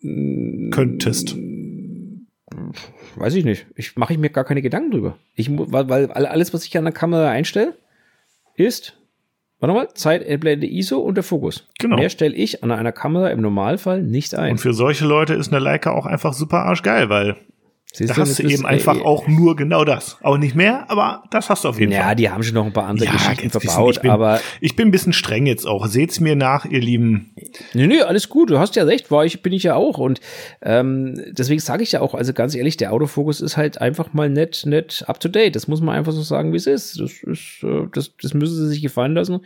Könntest. 0.00 1.36
Weiß 3.16 3.34
ich 3.34 3.44
nicht. 3.44 3.66
Ich 3.74 3.96
mache 3.96 4.14
ich 4.14 4.18
mir 4.18 4.30
gar 4.30 4.44
keine 4.44 4.62
Gedanken 4.62 4.92
drüber. 4.92 5.18
Ich, 5.34 5.50
weil, 5.50 5.88
weil 5.88 6.10
alles, 6.10 6.54
was 6.54 6.64
ich 6.64 6.76
an 6.78 6.84
der 6.84 6.94
Kamera 6.94 7.28
einstelle, 7.28 7.76
ist 8.54 8.99
Warte 9.60 9.74
mal, 9.74 9.88
Zeit, 9.94 10.40
Blende 10.40 10.66
ISO 10.66 10.98
und 10.98 11.16
der 11.16 11.24
Fokus. 11.24 11.68
Genau. 11.78 11.96
Mehr 11.96 12.08
stelle 12.08 12.34
ich 12.34 12.64
an 12.64 12.70
einer 12.70 12.92
Kamera 12.92 13.28
im 13.28 13.42
Normalfall 13.42 14.02
nicht 14.02 14.34
ein. 14.34 14.52
Und 14.52 14.58
für 14.58 14.72
solche 14.72 15.04
Leute 15.04 15.34
ist 15.34 15.52
eine 15.52 15.62
Leica 15.62 15.92
auch 15.92 16.06
einfach 16.06 16.32
super 16.32 16.64
arschgeil, 16.64 17.10
weil 17.10 17.36
Siehst 17.92 18.10
da 18.10 18.14
du, 18.14 18.20
hast 18.20 18.38
du 18.38 18.44
eben 18.44 18.66
einfach 18.66 18.96
äh, 18.96 19.02
auch 19.02 19.26
nur 19.26 19.56
genau 19.56 19.84
das. 19.84 20.16
Auch 20.22 20.38
nicht 20.38 20.54
mehr, 20.54 20.88
aber 20.88 21.24
das 21.30 21.50
hast 21.50 21.64
du 21.64 21.68
auf 21.68 21.80
jeden 21.80 21.90
ja, 21.90 22.02
Fall. 22.02 22.08
Ja, 22.10 22.14
die 22.14 22.30
haben 22.30 22.42
schon 22.44 22.54
noch 22.54 22.64
ein 22.64 22.72
paar 22.72 22.86
andere 22.86 23.06
ja, 23.06 23.12
Geschichten 23.12 23.50
verbaut, 23.50 23.96
ich 23.96 24.02
bin, 24.02 24.10
aber. 24.12 24.40
Ich 24.60 24.76
bin 24.76 24.88
ein 24.88 24.90
bisschen 24.92 25.12
streng 25.12 25.46
jetzt 25.46 25.66
auch. 25.66 25.86
Seht's 25.86 26.20
mir 26.20 26.36
nach, 26.36 26.64
ihr 26.64 26.80
Lieben. 26.80 27.34
Nee, 27.74 27.88
nee, 27.88 28.00
alles 28.00 28.28
gut. 28.28 28.50
Du 28.50 28.60
hast 28.60 28.76
ja 28.76 28.84
recht, 28.84 29.10
war 29.10 29.24
ich, 29.24 29.42
bin 29.42 29.52
ich 29.52 29.64
ja 29.64 29.74
auch. 29.74 29.98
Und 29.98 30.20
ähm, 30.62 31.20
deswegen 31.30 31.60
sage 31.60 31.82
ich 31.82 31.90
ja 31.90 32.00
auch, 32.00 32.14
also 32.14 32.32
ganz 32.32 32.54
ehrlich, 32.54 32.76
der 32.76 32.92
Autofokus 32.92 33.40
ist 33.40 33.56
halt 33.56 33.80
einfach 33.80 34.12
mal 34.12 34.28
nett, 34.28 34.62
nett 34.66 35.04
up 35.08 35.18
to 35.18 35.28
date. 35.28 35.56
Das 35.56 35.66
muss 35.66 35.80
man 35.80 35.96
einfach 35.96 36.12
so 36.12 36.22
sagen, 36.22 36.52
wie 36.52 36.58
es 36.58 36.68
ist. 36.68 37.00
Das 37.00 37.10
ist, 37.24 37.64
äh, 37.64 37.88
das, 37.92 38.12
das 38.22 38.34
müssen 38.34 38.56
sie 38.56 38.68
sich 38.68 38.82
gefallen 38.82 39.14
lassen. 39.14 39.40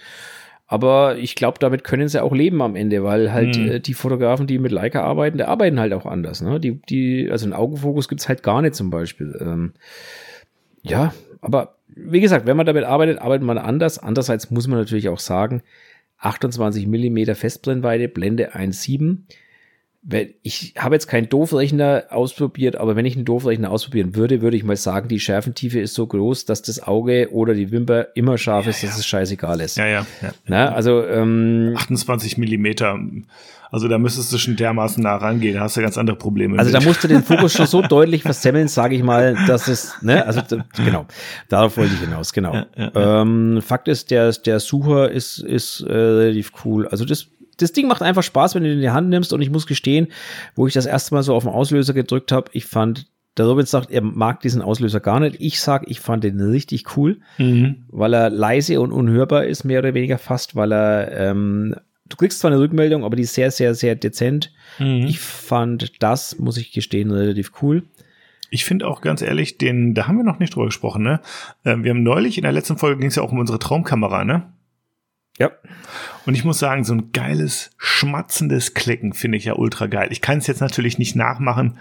Aber 0.66 1.18
ich 1.18 1.34
glaube, 1.34 1.58
damit 1.58 1.84
können 1.84 2.08
sie 2.08 2.22
auch 2.22 2.32
leben 2.32 2.62
am 2.62 2.74
Ende, 2.74 3.04
weil 3.04 3.32
halt 3.32 3.56
mhm. 3.56 3.70
äh, 3.70 3.80
die 3.80 3.94
Fotografen, 3.94 4.46
die 4.46 4.58
mit 4.58 4.72
Leica 4.72 5.02
arbeiten, 5.02 5.36
die 5.36 5.44
arbeiten 5.44 5.78
halt 5.78 5.92
auch 5.92 6.06
anders. 6.06 6.40
Ne? 6.40 6.58
Die, 6.58 6.80
die, 6.82 7.28
also 7.30 7.44
einen 7.44 7.52
Augenfokus 7.52 8.08
gibt's 8.08 8.28
halt 8.28 8.42
gar 8.42 8.62
nicht 8.62 8.74
zum 8.74 8.90
Beispiel. 8.90 9.38
Ähm, 9.40 9.74
ja, 10.82 11.12
aber 11.40 11.76
wie 11.88 12.20
gesagt, 12.20 12.46
wenn 12.46 12.56
man 12.56 12.66
damit 12.66 12.84
arbeitet, 12.84 13.18
arbeitet 13.18 13.46
man 13.46 13.58
anders. 13.58 13.98
Andererseits 13.98 14.50
muss 14.50 14.66
man 14.66 14.78
natürlich 14.78 15.08
auch 15.08 15.18
sagen, 15.18 15.62
28 16.18 16.86
Millimeter 16.86 17.34
Festbrennweite, 17.34 18.08
Blende 18.08 18.54
1,7 18.54 19.18
ich 20.42 20.74
habe 20.76 20.94
jetzt 20.94 21.06
keinen 21.06 21.28
Doofrechner 21.30 22.04
ausprobiert, 22.10 22.76
aber 22.76 22.94
wenn 22.94 23.06
ich 23.06 23.16
einen 23.16 23.24
Doofrechner 23.24 23.70
ausprobieren 23.70 24.14
würde, 24.14 24.42
würde 24.42 24.56
ich 24.56 24.64
mal 24.64 24.76
sagen, 24.76 25.08
die 25.08 25.18
Schärfentiefe 25.18 25.80
ist 25.80 25.94
so 25.94 26.06
groß, 26.06 26.44
dass 26.44 26.60
das 26.60 26.82
Auge 26.82 27.30
oder 27.32 27.54
die 27.54 27.70
Wimper 27.70 28.08
immer 28.14 28.36
scharf 28.36 28.64
ja, 28.64 28.70
ist, 28.70 28.82
dass 28.82 28.90
ja. 28.90 28.98
es 28.98 29.06
scheißegal 29.06 29.60
ist. 29.60 29.76
Ja, 29.78 29.86
ja. 29.86 30.06
ja. 30.20 30.32
Na, 30.46 30.72
also 30.72 31.04
ähm, 31.06 31.74
28 31.76 32.36
Millimeter. 32.36 32.98
Also 33.70 33.88
da 33.88 33.98
müsstest 33.98 34.32
du 34.32 34.38
schon 34.38 34.54
dermaßen 34.54 35.02
nah 35.02 35.16
rangehen, 35.16 35.54
da 35.54 35.62
hast 35.62 35.76
du 35.76 35.80
ganz 35.80 35.98
andere 35.98 36.16
Probleme. 36.16 36.58
Also 36.58 36.70
mit. 36.70 36.80
da 36.80 36.86
musst 36.86 37.02
du 37.02 37.08
den 37.08 37.24
Fokus 37.24 37.54
schon 37.54 37.66
so 37.66 37.82
deutlich 37.82 38.22
versemmeln, 38.22 38.68
sage 38.68 38.94
ich 38.94 39.02
mal, 39.02 39.36
dass 39.48 39.66
es, 39.66 39.94
ne, 40.00 40.24
also 40.24 40.42
genau, 40.76 41.06
darauf 41.48 41.76
wollte 41.76 41.94
ich 41.94 42.00
hinaus, 42.00 42.32
genau. 42.32 42.66
Ähm, 42.76 43.60
Fakt 43.62 43.88
ist, 43.88 44.12
der, 44.12 44.30
der 44.30 44.60
Sucher 44.60 45.10
ist, 45.10 45.38
ist 45.38 45.80
äh, 45.80 45.92
relativ 45.92 46.52
cool. 46.64 46.86
Also 46.86 47.04
das 47.04 47.26
das 47.56 47.72
Ding 47.72 47.88
macht 47.88 48.02
einfach 48.02 48.22
Spaß, 48.22 48.54
wenn 48.54 48.62
du 48.62 48.68
den 48.68 48.78
in 48.78 48.82
die 48.82 48.90
Hand 48.90 49.08
nimmst. 49.08 49.32
Und 49.32 49.42
ich 49.42 49.50
muss 49.50 49.66
gestehen, 49.66 50.08
wo 50.54 50.66
ich 50.66 50.74
das 50.74 50.86
erste 50.86 51.14
Mal 51.14 51.22
so 51.22 51.34
auf 51.34 51.44
den 51.44 51.52
Auslöser 51.52 51.94
gedrückt 51.94 52.32
habe, 52.32 52.50
ich 52.52 52.66
fand, 52.66 53.06
der 53.36 53.46
Robin 53.46 53.66
sagt, 53.66 53.90
er 53.90 54.02
mag 54.02 54.40
diesen 54.40 54.62
Auslöser 54.62 55.00
gar 55.00 55.20
nicht. 55.20 55.36
Ich 55.40 55.60
sag, 55.60 55.90
ich 55.90 56.00
fand 56.00 56.24
den 56.24 56.40
richtig 56.40 56.96
cool, 56.96 57.20
mhm. 57.38 57.84
weil 57.88 58.14
er 58.14 58.30
leise 58.30 58.80
und 58.80 58.92
unhörbar 58.92 59.44
ist, 59.44 59.64
mehr 59.64 59.80
oder 59.80 59.94
weniger 59.94 60.18
fast, 60.18 60.54
weil 60.54 60.72
er, 60.72 61.12
ähm, 61.12 61.74
du 62.08 62.16
kriegst 62.16 62.40
zwar 62.40 62.52
eine 62.52 62.60
Rückmeldung, 62.60 63.04
aber 63.04 63.16
die 63.16 63.24
ist 63.24 63.34
sehr, 63.34 63.50
sehr, 63.50 63.74
sehr 63.74 63.96
dezent. 63.96 64.52
Mhm. 64.78 65.06
Ich 65.06 65.18
fand 65.18 66.02
das, 66.02 66.38
muss 66.38 66.56
ich 66.56 66.72
gestehen, 66.72 67.10
relativ 67.10 67.52
cool. 67.62 67.82
Ich 68.50 68.64
finde 68.64 68.86
auch 68.86 69.00
ganz 69.00 69.20
ehrlich, 69.20 69.58
den, 69.58 69.94
da 69.94 70.06
haben 70.06 70.16
wir 70.16 70.22
noch 70.22 70.38
nicht 70.38 70.54
drüber 70.54 70.66
gesprochen, 70.66 71.02
ne? 71.02 71.20
Ähm, 71.64 71.82
wir 71.82 71.90
haben 71.90 72.04
neulich, 72.04 72.36
in 72.38 72.44
der 72.44 72.52
letzten 72.52 72.78
Folge 72.78 73.00
ging 73.00 73.08
es 73.08 73.16
ja 73.16 73.22
auch 73.24 73.32
um 73.32 73.38
unsere 73.40 73.58
Traumkamera, 73.58 74.24
ne? 74.24 74.44
Ja. 75.38 75.50
Und 76.26 76.34
ich 76.34 76.44
muss 76.44 76.58
sagen, 76.58 76.84
so 76.84 76.94
ein 76.94 77.10
geiles, 77.12 77.70
schmatzendes 77.76 78.74
Klicken 78.74 79.12
finde 79.12 79.36
ich 79.36 79.46
ja 79.46 79.54
ultra 79.54 79.86
geil. 79.86 80.08
Ich 80.10 80.20
kann 80.20 80.38
es 80.38 80.46
jetzt 80.46 80.60
natürlich 80.60 80.98
nicht 80.98 81.16
nachmachen, 81.16 81.78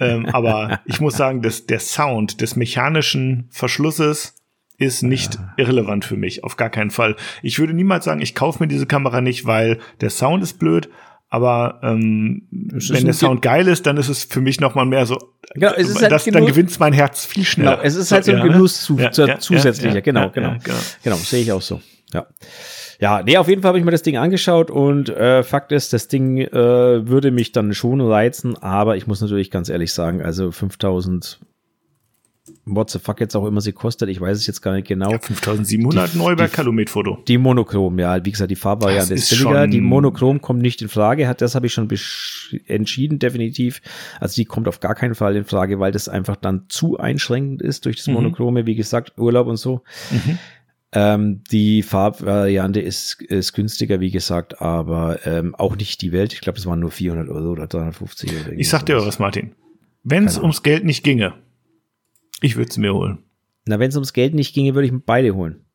ähm, 0.00 0.26
aber 0.32 0.80
ich 0.86 1.00
muss 1.00 1.16
sagen, 1.16 1.42
dass 1.42 1.66
der 1.66 1.80
Sound 1.80 2.40
des 2.40 2.56
mechanischen 2.56 3.48
Verschlusses 3.50 4.34
ist 4.78 5.02
nicht 5.02 5.34
ja. 5.34 5.52
irrelevant 5.56 6.04
für 6.04 6.16
mich, 6.16 6.44
auf 6.44 6.56
gar 6.56 6.70
keinen 6.70 6.90
Fall. 6.90 7.16
Ich 7.42 7.58
würde 7.58 7.74
niemals 7.74 8.04
sagen, 8.04 8.22
ich 8.22 8.34
kaufe 8.34 8.62
mir 8.62 8.68
diese 8.68 8.86
Kamera 8.86 9.20
nicht, 9.20 9.44
weil 9.44 9.78
der 10.00 10.10
Sound 10.10 10.42
ist 10.42 10.58
blöd, 10.58 10.88
aber 11.30 11.80
ähm, 11.82 12.48
wenn 12.50 13.04
der 13.04 13.12
Sound 13.12 13.42
geil 13.42 13.68
ist, 13.68 13.86
dann 13.86 13.98
ist 13.98 14.08
es 14.08 14.24
für 14.24 14.40
mich 14.40 14.60
noch 14.60 14.74
mal 14.74 14.86
mehr 14.86 15.04
so. 15.04 15.18
Genau, 15.54 15.72
es 15.72 15.88
ist 15.88 16.00
halt 16.00 16.12
das, 16.12 16.24
dann 16.24 16.46
gewinnt 16.46 16.78
mein 16.80 16.94
Herz 16.94 17.26
viel 17.26 17.44
schneller. 17.44 17.72
Genau, 17.72 17.82
es 17.82 17.96
ist 17.96 18.12
halt 18.12 18.24
so, 18.24 18.32
ein 18.32 18.38
ja, 18.38 18.44
Genuss 18.44 18.82
zu, 18.82 18.98
ja, 18.98 19.10
zu, 19.10 19.26
zusätzlicher. 19.38 20.00
genau, 20.00 20.30
genau, 20.30 20.56
genau, 20.62 20.78
genau, 21.02 21.16
sehe 21.16 21.42
ich 21.42 21.52
auch 21.52 21.60
so. 21.60 21.82
Ja. 22.14 22.26
Ja, 23.00 23.22
nee, 23.22 23.36
auf 23.36 23.48
jeden 23.48 23.62
Fall 23.62 23.68
habe 23.68 23.78
ich 23.78 23.84
mir 23.84 23.92
das 23.92 24.02
Ding 24.02 24.16
angeschaut 24.16 24.70
und 24.70 25.08
äh, 25.08 25.44
Fakt 25.44 25.70
ist, 25.70 25.92
das 25.92 26.08
Ding 26.08 26.38
äh, 26.38 26.52
würde 27.08 27.30
mich 27.30 27.52
dann 27.52 27.72
schon 27.72 28.00
reizen, 28.00 28.56
aber 28.56 28.96
ich 28.96 29.06
muss 29.06 29.20
natürlich 29.20 29.50
ganz 29.50 29.68
ehrlich 29.68 29.92
sagen, 29.92 30.20
also 30.20 30.50
5000 30.50 31.38
what 32.64 32.90
the 32.90 32.98
fuck 32.98 33.20
jetzt 33.20 33.34
auch 33.36 33.46
immer 33.46 33.60
sie 33.60 33.72
kostet, 33.72 34.08
ich 34.08 34.20
weiß 34.20 34.36
es 34.36 34.46
jetzt 34.46 34.62
gar 34.62 34.72
nicht 34.72 34.88
genau. 34.88 35.10
Ja, 35.10 35.18
5700 35.18 36.14
die, 36.14 36.18
neu 36.18 36.36
bei 36.36 36.48
Calumet-Foto. 36.48 37.18
Die 37.26 37.38
Monochrom, 37.38 37.98
ja, 37.98 38.24
wie 38.24 38.30
gesagt, 38.30 38.50
die 38.50 38.56
Farbvariante 38.56 39.14
ist 39.14 39.30
billiger. 39.30 39.66
Die 39.66 39.80
Monochrom 39.80 40.40
kommt 40.40 40.60
nicht 40.60 40.82
in 40.82 40.88
Frage, 40.88 41.28
hat 41.28 41.40
das 41.40 41.54
habe 41.54 41.66
ich 41.66 41.72
schon 41.72 41.88
entschieden, 42.66 43.18
definitiv. 43.18 43.80
Also 44.20 44.36
die 44.36 44.44
kommt 44.44 44.68
auf 44.68 44.80
gar 44.80 44.94
keinen 44.94 45.14
Fall 45.14 45.36
in 45.36 45.44
Frage, 45.44 45.78
weil 45.78 45.92
das 45.92 46.08
einfach 46.08 46.36
dann 46.36 46.64
zu 46.68 46.98
einschränkend 46.98 47.62
ist 47.62 47.84
durch 47.84 47.96
das 47.96 48.06
mhm. 48.06 48.14
Monochrome, 48.14 48.66
wie 48.66 48.74
gesagt, 48.74 49.12
Urlaub 49.18 49.46
und 49.46 49.56
so. 49.56 49.82
Mhm. 50.10 50.38
Ähm, 50.92 51.42
die 51.50 51.82
Farbvariante 51.82 52.80
ist, 52.80 53.20
ist 53.22 53.52
günstiger, 53.52 54.00
wie 54.00 54.10
gesagt, 54.10 54.62
aber 54.62 55.26
ähm, 55.26 55.54
auch 55.54 55.76
nicht 55.76 56.00
die 56.00 56.12
Welt. 56.12 56.32
Ich 56.32 56.40
glaube, 56.40 56.58
es 56.58 56.66
waren 56.66 56.80
nur 56.80 56.90
400 56.90 57.28
Euro 57.28 57.50
oder 57.50 57.66
350 57.66 58.32
Euro. 58.32 58.52
Ich 58.56 58.70
sag 58.70 58.86
dir 58.86 58.96
was, 58.96 59.18
Martin. 59.18 59.54
Wenn 60.02 60.24
es 60.24 60.38
ums 60.38 60.62
Geld 60.62 60.84
nicht 60.84 61.04
ginge, 61.04 61.34
ich 62.40 62.56
würde 62.56 62.70
es 62.70 62.78
mir 62.78 62.94
holen. 62.94 63.18
Na, 63.66 63.78
wenn 63.78 63.90
es 63.90 63.96
ums 63.96 64.14
Geld 64.14 64.34
nicht 64.34 64.54
ginge, 64.54 64.74
würde 64.74 64.86
ich 64.86 64.92
beide 65.04 65.34
holen. 65.34 65.66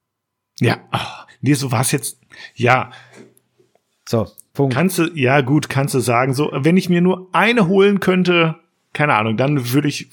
Ja, 0.60 0.80
ach, 0.90 1.28
nee, 1.42 1.54
so 1.54 1.72
war 1.72 1.82
es 1.82 1.92
jetzt. 1.92 2.20
Ja. 2.56 2.92
So, 4.08 4.28
Punkt. 4.54 4.76
Kannst 4.76 4.98
du, 4.98 5.12
ja 5.14 5.42
gut, 5.42 5.70
kannst 5.70 5.94
du 5.94 6.00
sagen, 6.00 6.34
so, 6.34 6.52
wenn 6.54 6.78
ich 6.78 6.90
mir 6.90 7.02
nur 7.02 7.30
eine 7.34 7.68
holen 7.68 8.00
könnte, 8.00 8.56
keine 8.94 9.16
Ahnung, 9.16 9.38
dann 9.38 9.74
würde 9.74 9.88
ich, 9.88 10.10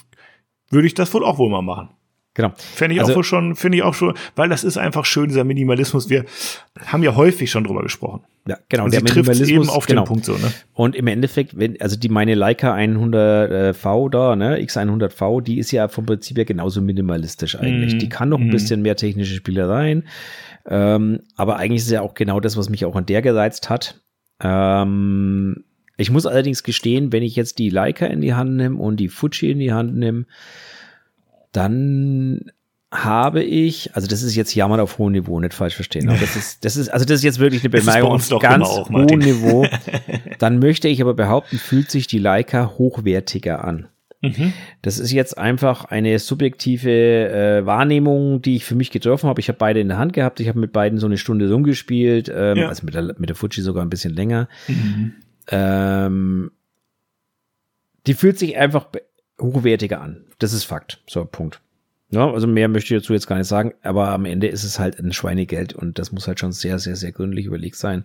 würde 0.69 0.87
ich 0.87 0.93
das 0.93 1.13
wohl 1.13 1.23
auch 1.23 1.37
wohl 1.37 1.49
mal 1.49 1.61
machen. 1.61 1.89
Genau. 2.33 2.53
Fände 2.55 2.95
ich 2.95 3.01
also, 3.01 3.19
auch 3.19 3.23
schon, 3.23 3.55
finde 3.55 3.77
ich 3.77 3.83
auch 3.83 3.93
schon, 3.93 4.13
weil 4.35 4.47
das 4.47 4.63
ist 4.63 4.77
einfach 4.77 5.03
schön, 5.03 5.27
dieser 5.27 5.43
Minimalismus. 5.43 6.09
Wir 6.09 6.23
haben 6.79 7.03
ja 7.03 7.15
häufig 7.15 7.51
schon 7.51 7.65
drüber 7.65 7.81
gesprochen. 7.81 8.21
Ja, 8.47 8.57
genau. 8.69 8.85
Und 8.85 8.93
der 8.93 9.03
Minimalismus 9.03 9.49
eben 9.49 9.69
auf 9.69 9.85
genau. 9.85 10.03
den 10.03 10.07
Punkt 10.07 10.25
so, 10.25 10.33
ne? 10.33 10.51
Und 10.73 10.95
im 10.95 11.07
Endeffekt, 11.07 11.57
wenn, 11.59 11.79
also 11.81 11.97
die 11.97 12.07
meine 12.07 12.35
Leica 12.35 12.73
100V 12.73 14.09
da, 14.09 14.35
ne, 14.37 14.59
X100V, 14.59 15.41
die 15.41 15.59
ist 15.59 15.71
ja 15.71 15.89
vom 15.89 16.05
Prinzip 16.05 16.37
ja 16.37 16.45
genauso 16.45 16.81
minimalistisch 16.81 17.59
eigentlich. 17.59 17.95
Mm, 17.95 17.99
die 17.99 18.09
kann 18.09 18.29
noch 18.29 18.39
ein 18.39 18.47
mm. 18.47 18.51
bisschen 18.51 18.81
mehr 18.81 18.95
technische 18.95 19.35
Spielereien. 19.35 20.07
Ähm, 20.65 21.23
aber 21.35 21.57
eigentlich 21.57 21.81
ist 21.81 21.91
ja 21.91 22.01
auch 22.01 22.13
genau 22.13 22.39
das, 22.39 22.55
was 22.55 22.69
mich 22.69 22.85
auch 22.85 22.95
an 22.95 23.05
der 23.05 23.21
gereizt 23.21 23.69
hat. 23.69 24.01
Ähm, 24.41 25.65
ich 25.97 26.09
muss 26.09 26.25
allerdings 26.25 26.63
gestehen, 26.63 27.11
wenn 27.11 27.23
ich 27.23 27.35
jetzt 27.35 27.59
die 27.59 27.69
Leica 27.69 28.05
in 28.05 28.21
die 28.21 28.33
Hand 28.33 28.55
nehme 28.55 28.77
und 28.77 28.97
die 28.97 29.09
Fuji 29.09 29.51
in 29.51 29.59
die 29.59 29.73
Hand 29.73 29.95
nehme, 29.97 30.25
dann 31.51 32.51
habe 32.93 33.41
ich, 33.41 33.95
also 33.95 34.07
das 34.07 34.21
ist 34.21 34.35
jetzt 34.35 34.53
Jammern 34.53 34.81
auf 34.81 34.97
hohem 34.97 35.13
Niveau, 35.13 35.39
nicht 35.39 35.53
falsch 35.53 35.75
verstehen. 35.75 36.09
Aber 36.09 36.19
das 36.19 36.35
ist, 36.35 36.65
das 36.65 36.75
ist, 36.75 36.89
also 36.89 37.05
das 37.05 37.19
ist 37.19 37.23
jetzt 37.23 37.39
wirklich 37.39 37.63
eine 37.63 37.69
Bemerkung 37.69 38.11
auf 38.11 38.29
ganz 38.39 38.67
auch, 38.67 38.89
hohem 38.89 39.19
Niveau. 39.19 39.65
Dann 40.39 40.59
möchte 40.59 40.89
ich 40.89 41.01
aber 41.01 41.13
behaupten, 41.13 41.57
fühlt 41.57 41.89
sich 41.89 42.07
die 42.07 42.19
Leica 42.19 42.73
hochwertiger 42.77 43.63
an. 43.63 43.87
Mhm. 44.21 44.53
Das 44.81 44.99
ist 44.99 45.11
jetzt 45.11 45.37
einfach 45.37 45.85
eine 45.85 46.19
subjektive 46.19 46.89
äh, 46.91 47.65
Wahrnehmung, 47.65 48.41
die 48.41 48.57
ich 48.57 48.65
für 48.65 48.75
mich 48.75 48.91
getroffen 48.91 49.27
habe. 49.27 49.39
Ich 49.39 49.47
habe 49.47 49.57
beide 49.57 49.79
in 49.79 49.87
der 49.87 49.97
Hand 49.97 50.13
gehabt. 50.13 50.39
Ich 50.39 50.47
habe 50.47 50.59
mit 50.59 50.73
beiden 50.73 50.99
so 50.99 51.07
eine 51.07 51.17
Stunde 51.17 51.51
rumgespielt, 51.51 52.31
ähm, 52.33 52.57
ja. 52.57 52.67
also 52.67 52.85
mit 52.85 52.93
der, 52.93 53.15
mit 53.17 53.29
der 53.29 53.35
Fuji 53.35 53.63
sogar 53.63 53.83
ein 53.83 53.89
bisschen 53.89 54.13
länger. 54.13 54.47
Mhm. 54.67 55.13
Ähm, 55.47 56.51
die 58.05 58.13
fühlt 58.13 58.37
sich 58.37 58.57
einfach 58.57 58.87
hochwertiger 59.41 60.01
an. 60.01 60.23
Das 60.39 60.53
ist 60.53 60.63
Fakt. 60.63 61.01
So, 61.07 61.25
Punkt. 61.25 61.61
Ja, 62.11 62.29
also 62.29 62.45
mehr 62.45 62.67
möchte 62.67 62.93
ich 62.93 63.01
dazu 63.01 63.13
jetzt 63.13 63.27
gar 63.27 63.37
nicht 63.37 63.47
sagen, 63.47 63.73
aber 63.83 64.09
am 64.09 64.25
Ende 64.25 64.47
ist 64.47 64.65
es 64.65 64.79
halt 64.79 64.99
ein 64.99 65.13
Schweinegeld 65.13 65.73
und 65.73 65.97
das 65.97 66.11
muss 66.11 66.27
halt 66.27 66.39
schon 66.41 66.51
sehr, 66.51 66.77
sehr, 66.77 66.97
sehr 66.97 67.13
gründlich 67.13 67.45
überlegt 67.45 67.77
sein. 67.77 68.03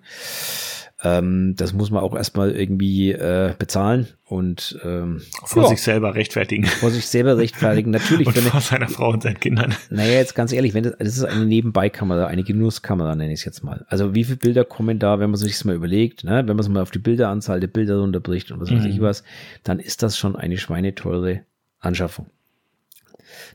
Ähm, 1.03 1.55
das 1.57 1.75
muss 1.75 1.91
man 1.91 2.03
auch 2.03 2.17
erstmal 2.17 2.53
irgendwie 2.53 3.13
äh, 3.13 3.53
bezahlen 3.59 4.09
und 4.25 4.79
ähm, 4.83 5.21
vor 5.45 5.65
ja, 5.65 5.69
sich 5.69 5.83
selber 5.83 6.15
rechtfertigen. 6.15 6.65
Vor 6.65 6.91
sich 6.91 7.07
selber 7.07 7.37
rechtfertigen, 7.37 7.91
natürlich. 7.91 8.27
und 8.35 8.39
vor 8.39 8.63
seiner 8.63 8.89
Frau 8.89 9.11
und 9.11 9.23
seinen 9.23 9.39
Kindern. 9.39 9.75
Naja, 9.91 10.15
jetzt 10.15 10.35
ganz 10.35 10.53
ehrlich, 10.53 10.73
wenn 10.73 10.85
das, 10.85 10.95
das 10.99 11.17
ist 11.19 11.25
eine 11.25 11.45
Nebenbeikamera, 11.45 12.27
eine 12.27 12.45
Genusskamera, 12.45 13.15
nenne 13.15 13.35
ich 13.35 13.41
es 13.41 13.45
jetzt 13.45 13.63
mal. 13.63 13.85
Also 13.89 14.15
wie 14.15 14.25
viele 14.25 14.39
Bilder 14.39 14.65
kommen 14.65 14.99
da, 14.99 15.21
wenn 15.21 15.29
man 15.29 15.39
sich 15.39 15.53
das 15.53 15.65
mal 15.65 15.75
überlegt, 15.75 16.25
ne? 16.25 16.37
wenn 16.37 16.47
man 16.47 16.61
es 16.61 16.69
mal 16.69 16.81
auf 16.81 16.91
die 16.91 16.99
Bilderanzahl 16.99 17.61
der 17.61 17.69
Bilder 17.69 17.99
runterbricht 17.99 18.51
und 18.51 18.61
was 18.61 18.71
weiß 18.71 18.85
mhm. 18.85 18.91
ich 18.91 19.01
was, 19.03 19.23
dann 19.65 19.81
ist 19.81 20.03
das 20.03 20.17
schon 20.17 20.35
eine 20.35 20.57
schweineteure 20.57 21.41
Anschaffung. 21.79 22.27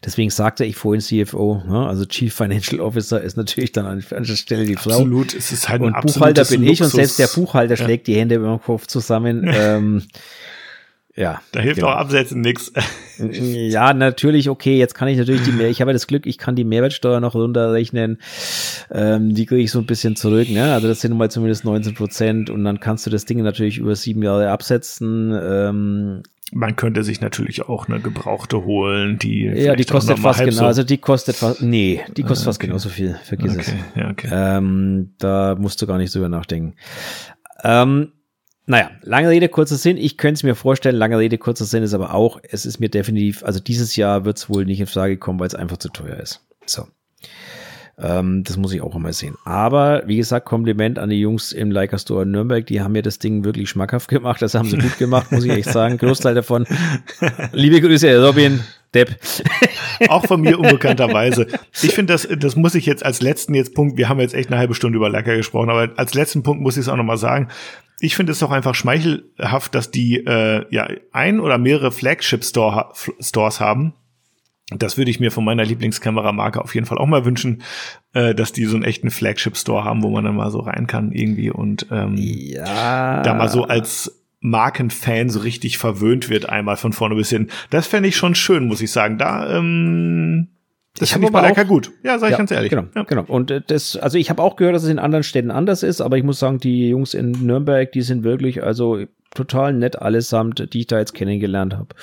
Deswegen 0.04 0.32
sagte 0.32 0.66
ich 0.66 0.76
vorhin 0.76 1.00
CFO, 1.00 1.64
ne? 1.68 1.86
also 1.88 2.06
Chief 2.06 2.34
Financial 2.34 2.82
Officer 2.82 3.22
ist 3.22 3.38
natürlich 3.38 3.72
dann 3.72 3.86
an 3.86 4.04
der 4.10 4.36
Stelle 4.36 4.66
die 4.66 4.76
Frau. 4.76 4.92
Absolut, 4.92 5.36
es 5.36 5.52
ist 5.52 5.70
halt 5.70 5.84
ein 5.84 5.94
Und 5.94 6.02
Buchhalter 6.02 6.44
bin 6.46 6.64
Luxus. 6.64 6.74
ich 6.74 6.82
und 6.82 6.90
selbst 6.90 7.20
der 7.20 7.28
Buchhalter 7.28 7.76
ja. 7.76 7.84
schlägt 7.84 8.08
die 8.08 8.16
Hände 8.16 8.36
über 8.36 8.48
den 8.48 8.62
Kopf 8.62 8.88
zusammen. 8.88 9.48
ähm, 9.54 10.04
ja. 11.16 11.42
Da 11.52 11.60
hilft 11.60 11.80
genau. 11.80 11.92
auch 11.92 11.98
Absetzen 11.98 12.42
nichts. 12.42 12.72
Ja, 13.20 13.94
natürlich, 13.94 14.50
okay, 14.50 14.80
jetzt 14.80 14.96
kann 14.96 15.08
ich 15.08 15.16
natürlich 15.16 15.44
die 15.44 15.52
Mehr, 15.52 15.70
ich 15.70 15.80
habe 15.80 15.94
das 15.94 16.08
Glück, 16.08 16.26
ich 16.26 16.40
kann 16.40 16.56
die 16.56 16.64
Mehrwertsteuer 16.64 17.20
noch 17.20 17.36
runterrechnen. 17.36 18.18
Ähm, 18.90 19.36
die 19.36 19.46
kriege 19.46 19.62
ich 19.62 19.70
so 19.70 19.78
ein 19.78 19.86
bisschen 19.86 20.16
zurück, 20.16 20.50
ne? 20.50 20.74
Also 20.74 20.88
das 20.88 21.02
sind 21.02 21.16
mal 21.16 21.30
zumindest 21.30 21.64
19 21.64 21.94
Prozent 21.94 22.50
und 22.50 22.64
dann 22.64 22.80
kannst 22.80 23.06
du 23.06 23.12
das 23.12 23.26
Ding 23.26 23.44
natürlich 23.44 23.78
über 23.78 23.96
sieben 23.96 24.24
Jahre 24.24 24.50
absetzen. 24.50 25.40
Ähm, 25.40 26.24
man 26.52 26.76
könnte 26.76 27.04
sich 27.04 27.22
natürlich 27.22 27.68
auch 27.68 27.88
eine 27.88 28.00
gebrauchte 28.00 28.64
holen, 28.66 29.18
die 29.18 29.46
ja, 29.46 29.76
die 29.76 29.86
kostet 29.86 30.20
fast 30.20 30.40
genau, 30.40 30.52
so 30.52 30.66
also 30.66 30.84
die 30.84 30.98
kostet 30.98 31.38
fast 31.38 31.62
nee, 31.62 32.02
die 32.16 32.24
kostet 32.24 32.30
ah, 32.30 32.32
okay. 32.32 32.46
fast 32.46 32.60
genauso 32.60 32.90
viel. 32.90 33.18
Vergiss 33.24 33.54
okay. 33.54 33.62
es. 33.62 34.02
Ja, 34.02 34.10
okay. 34.10 34.30
Ähm, 34.32 35.14
da 35.18 35.56
musst 35.58 35.82
du 35.82 35.88
gar 35.88 35.98
nicht 35.98 36.14
drüber 36.14 36.30
nachdenken. 36.30 36.76
Ähm, 37.64 38.12
naja, 38.66 38.92
lange 39.02 39.30
Rede, 39.30 39.50
kurzer 39.50 39.76
Sinn. 39.76 39.98
Ich 39.98 40.18
könnte 40.18 40.36
es 40.36 40.44
mir 40.44 40.56
vorstellen, 40.56 40.96
lange 40.96 41.18
Rede, 41.18 41.38
kurzer 41.38 41.66
Sinn 41.66 41.84
ist 41.84 41.94
aber 41.94 42.14
auch, 42.14 42.40
es 42.44 42.66
ist 42.66 42.80
mir 42.80 42.90
definitiv, 42.90 43.44
also 43.44 43.60
dieses 43.60 43.96
Jahr 43.96 44.26
wird 44.26 44.38
es 44.38 44.50
wohl 44.50 44.66
nicht 44.66 44.80
in 44.80 44.88
Frage 44.88 45.18
kommen, 45.18 45.40
weil 45.40 45.48
es 45.48 45.56
einfach 45.56 45.78
zu 45.78 45.90
teuer 45.90 46.18
ist. 46.18 46.46
So. 46.66 46.88
Ähm, 47.98 48.44
das 48.44 48.58
muss 48.58 48.74
ich 48.74 48.82
auch 48.82 48.96
einmal 48.96 49.14
sehen. 49.14 49.36
Aber 49.46 50.04
wie 50.06 50.18
gesagt, 50.18 50.46
Kompliment 50.46 51.00
an 51.00 51.10
die 51.10 51.20
Jungs 51.20 51.52
im 51.52 51.72
Leica 51.72 51.98
Store 51.98 52.24
in 52.24 52.32
Nürnberg. 52.32 52.66
Die 52.66 52.82
haben 52.82 52.94
mir 52.94 53.02
das 53.02 53.20
Ding 53.20 53.44
wirklich 53.44 53.70
schmackhaft 53.70 54.10
gemacht. 54.10 54.42
Das 54.42 54.56
haben 54.56 54.70
sie 54.70 54.78
gut 54.78 54.98
gemacht, 54.98 55.32
muss 55.32 55.44
ich 55.44 55.52
echt 55.52 55.70
sagen. 55.70 55.98
Großteil 55.98 56.36
davon. 56.36 56.66
Liebe 57.52 57.82
Grüße, 57.82 58.26
Robin. 58.26 58.62
Depp. 58.94 59.18
Auch 60.10 60.26
von 60.26 60.42
mir 60.42 60.60
unbekannterweise. 60.60 61.48
Ich 61.82 61.94
finde, 61.94 62.14
das, 62.14 62.28
das 62.38 62.56
muss 62.56 62.76
ich 62.76 62.86
jetzt 62.86 63.06
als 63.06 63.22
letzten 63.22 63.54
jetzt 63.56 63.74
Punkt, 63.74 63.98
wir 63.98 64.10
haben 64.10 64.20
jetzt 64.20 64.34
echt 64.34 64.50
eine 64.50 64.60
halbe 64.60 64.76
Stunde 64.76 64.98
über 64.98 65.10
Leica 65.10 65.34
gesprochen, 65.34 65.70
aber 65.70 65.90
als 65.96 66.14
letzten 66.14 66.44
Punkt 66.44 66.62
muss 66.62 66.76
ich 66.76 66.82
es 66.82 66.90
auch 66.90 66.98
nochmal 66.98 67.18
sagen. 67.18 67.48
Ich 68.02 68.16
finde 68.16 68.32
es 68.34 68.40
doch 68.40 68.52
einfach 68.52 68.76
schmeichelhaft, 68.76 69.76
dass 69.76 69.92
die 69.92 70.18
äh, 70.18 70.66
ja 70.72 70.90
ein 71.14 71.40
oder 71.40 71.58
mehrere 71.58 71.92
Flagship 71.92 72.44
Store, 72.44 72.92
Stores 73.20 73.60
haben, 73.60 73.94
das 74.78 74.98
würde 74.98 75.12
ich 75.12 75.20
mir 75.20 75.32
von 75.32 75.44
meiner 75.44 75.66
Lieblingskameramarke 75.66 76.62
auf 76.62 76.74
jeden 76.76 76.86
Fall 76.86 76.98
auch 76.98 77.08
mal 77.08 77.26
wünschen, 77.26 77.62
äh, 78.14 78.34
dass 78.34 78.54
die 78.54 78.66
so 78.66 78.76
einen 78.76 78.86
echten 78.86 79.12
Flagship-Store 79.12 79.84
haben, 79.84 80.04
wo 80.04 80.10
man 80.10 80.24
dann 80.24 80.36
mal 80.36 80.52
so 80.52 80.60
rein 80.60 80.88
kann 80.88 81.12
irgendwie 81.12 81.52
und 81.52 81.88
ähm, 81.92 82.16
ja. 82.18 83.22
da 83.22 83.34
mal 83.34 83.50
so 83.50 83.64
als 83.66 84.24
Markenfan 84.40 85.30
so 85.30 85.42
richtig 85.42 85.78
verwöhnt 85.78 86.30
wird, 86.30 86.50
einmal 86.50 86.78
von 86.78 86.94
vorne 86.94 87.16
bis 87.16 87.30
hin. 87.30 87.50
Das 87.70 87.88
fände 87.88 88.10
ich 88.10 88.16
schon 88.16 88.34
schön, 88.34 88.66
muss 88.68 88.82
ich 88.82 88.92
sagen. 88.92 89.18
Da 89.18 89.58
ähm, 89.58 90.48
das 90.98 91.12
finde 91.12 91.28
ich 91.28 91.34
bei 91.34 91.42
Leica 91.42 91.64
gut. 91.64 91.92
Ja, 92.04 92.20
sag 92.20 92.28
ich 92.28 92.32
ja, 92.32 92.38
ganz 92.38 92.52
ehrlich. 92.52 92.70
Genau, 92.70 92.86
ja. 92.96 93.04
genau. 93.04 93.24
Und 93.28 93.52
äh, 93.52 93.62
das, 93.66 93.96
also 93.96 94.18
ich 94.18 94.30
habe 94.30 94.42
auch 94.42 94.56
gehört, 94.56 94.76
dass 94.76 94.84
es 94.84 94.90
in 94.90 95.00
anderen 95.00 95.24
Städten 95.24 95.52
anders 95.52 95.84
ist, 95.84 96.02
aber 96.02 96.18
ich 96.18 96.24
muss 96.24 96.40
sagen, 96.40 96.60
die 96.60 96.90
Jungs 96.90 97.14
in 97.14 97.32
Nürnberg, 97.32 97.92
die 97.92 98.02
sind 98.02 98.24
wirklich, 98.24 98.64
also 98.64 99.06
total 99.34 99.74
nett 99.74 100.02
allesamt, 100.02 100.74
die 100.74 100.82
ich 100.82 100.88
da 100.88 101.00
jetzt 101.00 101.14
kennengelernt 101.14 101.74
habe. 101.74 101.96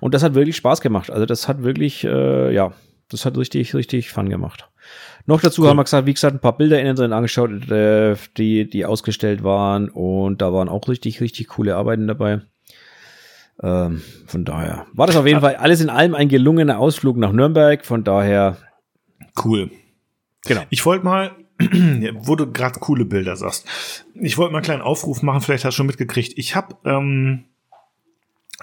Und 0.00 0.14
das 0.14 0.22
hat 0.22 0.34
wirklich 0.34 0.56
Spaß 0.56 0.80
gemacht. 0.80 1.10
Also 1.10 1.26
das 1.26 1.48
hat 1.48 1.62
wirklich, 1.62 2.04
äh, 2.04 2.54
ja, 2.54 2.72
das 3.08 3.24
hat 3.24 3.36
richtig, 3.36 3.74
richtig 3.74 4.10
Fun 4.10 4.28
gemacht. 4.28 4.68
Noch 5.26 5.40
dazu 5.40 5.62
cool. 5.62 5.68
haben 5.68 5.76
wir 5.76 5.84
gesagt, 5.84 6.06
wie 6.06 6.14
gesagt, 6.14 6.36
ein 6.36 6.40
paar 6.40 6.56
Bilder 6.56 6.80
innen 6.80 6.94
drin 6.94 7.12
angeschaut, 7.12 7.70
äh, 7.70 8.14
die, 8.36 8.68
die 8.68 8.84
ausgestellt 8.84 9.42
waren 9.42 9.88
und 9.88 10.40
da 10.40 10.52
waren 10.52 10.68
auch 10.68 10.88
richtig, 10.88 11.20
richtig 11.20 11.48
coole 11.48 11.74
Arbeiten 11.74 12.06
dabei. 12.06 12.42
Ähm, 13.62 14.02
von 14.26 14.44
daher 14.44 14.86
war 14.92 15.06
das 15.06 15.16
auf 15.16 15.26
jeden 15.26 15.40
Fall 15.40 15.56
alles 15.56 15.80
in 15.80 15.90
allem 15.90 16.14
ein 16.14 16.28
gelungener 16.28 16.78
Ausflug 16.78 17.16
nach 17.16 17.32
Nürnberg. 17.32 17.84
Von 17.84 18.04
daher 18.04 18.58
cool. 19.44 19.70
Genau. 20.46 20.62
Ich 20.70 20.84
wollte 20.84 21.04
mal 21.04 21.32
wo 22.14 22.36
du 22.36 22.52
gerade 22.52 22.80
coole 22.80 23.04
Bilder 23.04 23.36
sagst. 23.36 23.66
Ich 24.14 24.36
wollte 24.36 24.52
mal 24.52 24.58
einen 24.58 24.64
kleinen 24.64 24.82
Aufruf 24.82 25.22
machen, 25.22 25.40
vielleicht 25.40 25.64
hast 25.64 25.74
du 25.74 25.76
schon 25.78 25.86
mitgekriegt. 25.86 26.36
Ich 26.36 26.54
habe 26.54 26.76
ähm, 26.84 27.44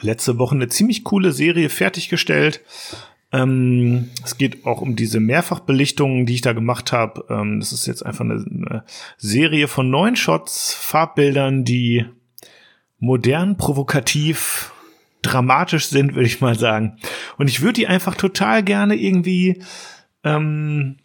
letzte 0.02 0.38
Woche 0.38 0.56
eine 0.56 0.68
ziemlich 0.68 1.04
coole 1.04 1.32
Serie 1.32 1.70
fertiggestellt. 1.70 2.62
Ähm, 3.32 4.12
es 4.24 4.38
geht 4.38 4.66
auch 4.66 4.82
um 4.82 4.96
diese 4.96 5.20
Mehrfachbelichtungen, 5.20 6.28
die 6.28 6.36
ich 6.36 6.42
da 6.42 6.54
gemacht 6.54 6.92
habe. 6.92 7.26
Ähm, 7.30 7.60
das 7.60 7.74
ist 7.74 7.88
jetzt 7.88 8.06
einfach 8.06 8.26
eine, 8.26 8.36
eine 8.36 8.84
Serie 9.18 9.68
von 9.68 9.90
neun 9.90 10.16
Shots, 10.16 10.76
Farbbildern, 10.76 11.64
die 11.64 12.06
modern, 13.00 13.58
provokativ, 13.58 14.72
dramatisch 15.24 15.88
sind, 15.88 16.14
würde 16.14 16.28
ich 16.28 16.42
mal 16.42 16.58
sagen. 16.58 16.98
Und 17.38 17.48
ich 17.50 17.62
würde 17.62 17.74
die 17.74 17.88
einfach 17.88 18.16
total 18.16 18.62
gerne 18.62 18.96
irgendwie 18.96 19.64
ähm, 20.24 20.98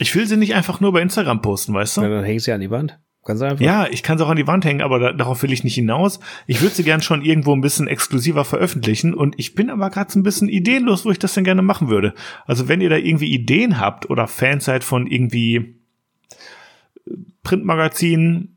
ich 0.00 0.14
will 0.16 0.26
sie 0.26 0.36
nicht 0.36 0.54
einfach 0.54 0.80
nur 0.80 0.92
bei 0.92 1.02
Instagram 1.02 1.42
posten, 1.42 1.74
weißt 1.74 1.98
du? 1.98 2.02
Ja, 2.02 2.08
dann 2.08 2.24
hängst 2.24 2.46
sie 2.46 2.52
an 2.52 2.60
die 2.60 2.70
Wand. 2.70 2.98
Ganz 3.24 3.42
einfach. 3.42 3.60
Ja, 3.60 3.86
ich 3.86 4.02
kann 4.02 4.16
sie 4.16 4.24
auch 4.24 4.30
an 4.30 4.38
die 4.38 4.46
Wand 4.46 4.64
hängen, 4.64 4.80
aber 4.80 4.98
da, 4.98 5.12
darauf 5.12 5.42
will 5.42 5.52
ich 5.52 5.62
nicht 5.62 5.74
hinaus. 5.74 6.20
Ich 6.46 6.62
würde 6.62 6.74
sie 6.74 6.84
gern 6.84 7.02
schon 7.02 7.22
irgendwo 7.22 7.52
ein 7.54 7.60
bisschen 7.60 7.86
exklusiver 7.86 8.46
veröffentlichen 8.46 9.12
und 9.12 9.38
ich 9.38 9.54
bin 9.54 9.68
aber 9.68 9.90
gerade 9.90 10.10
so 10.10 10.18
ein 10.18 10.22
bisschen 10.22 10.48
ideenlos, 10.48 11.04
wo 11.04 11.10
ich 11.10 11.18
das 11.18 11.34
denn 11.34 11.44
gerne 11.44 11.60
machen 11.60 11.90
würde. 11.90 12.14
Also 12.46 12.66
wenn 12.66 12.80
ihr 12.80 12.88
da 12.88 12.96
irgendwie 12.96 13.30
Ideen 13.30 13.78
habt 13.78 14.08
oder 14.08 14.26
Fans 14.26 14.64
seid 14.64 14.84
von 14.84 15.06
irgendwie 15.06 15.76
Printmagazinen 17.42 18.56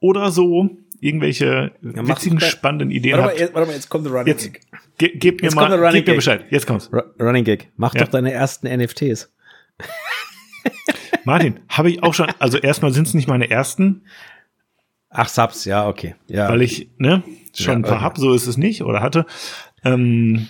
oder 0.00 0.30
so, 0.30 0.68
irgendwelche 1.00 1.72
ja, 1.80 2.08
witzigen, 2.08 2.40
spannenden 2.40 2.90
Ideen 2.90 3.18
warte 3.18 3.30
habt. 3.30 3.40
Mal, 3.40 3.54
warte 3.54 3.68
mal, 3.68 3.74
jetzt 3.74 3.88
kommt 3.88 4.04
der 4.04 4.12
Running 4.12 4.26
jetzt, 4.26 4.52
Gag. 4.52 4.60
Ge 4.98 5.16
gebt 5.16 5.40
mir 5.40 5.46
jetzt 5.46 5.54
mal, 5.54 5.92
gebt 5.92 6.08
mir 6.08 6.14
Bescheid. 6.14 6.44
Jetzt 6.50 6.66
kommt's. 6.66 6.90
Running 7.18 7.44
Gag. 7.44 7.70
Mach 7.76 7.94
ja. 7.94 8.02
doch 8.02 8.08
deine 8.08 8.32
ersten 8.32 8.68
NFTs. 8.68 9.32
Martin, 11.24 11.60
habe 11.68 11.90
ich 11.90 12.02
auch 12.02 12.14
schon, 12.14 12.28
also 12.38 12.58
erstmal 12.58 12.92
sind 12.92 13.06
es 13.06 13.14
nicht 13.14 13.28
meine 13.28 13.50
ersten. 13.50 14.02
Ach, 15.10 15.28
Subs, 15.28 15.64
ja, 15.64 15.88
okay. 15.88 16.14
Ja. 16.28 16.48
Weil 16.48 16.62
ich, 16.62 16.88
ne, 16.98 17.22
schon 17.54 17.66
ja, 17.66 17.72
ein 17.78 17.82
paar 17.82 17.96
okay. 17.96 18.02
hab, 18.02 18.18
so 18.18 18.32
ist 18.32 18.46
es 18.46 18.56
nicht, 18.56 18.82
oder 18.82 19.00
hatte. 19.00 19.26
Ähm, 19.84 20.48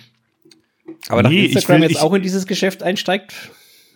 Aber 1.09 1.23
nee, 1.23 1.45
Instagram 1.45 1.81
will, 1.81 1.89
jetzt 1.89 1.97
ich, 1.97 2.03
auch 2.03 2.13
in 2.13 2.21
dieses 2.21 2.47
Geschäft 2.47 2.81
einsteigt, 2.83 3.33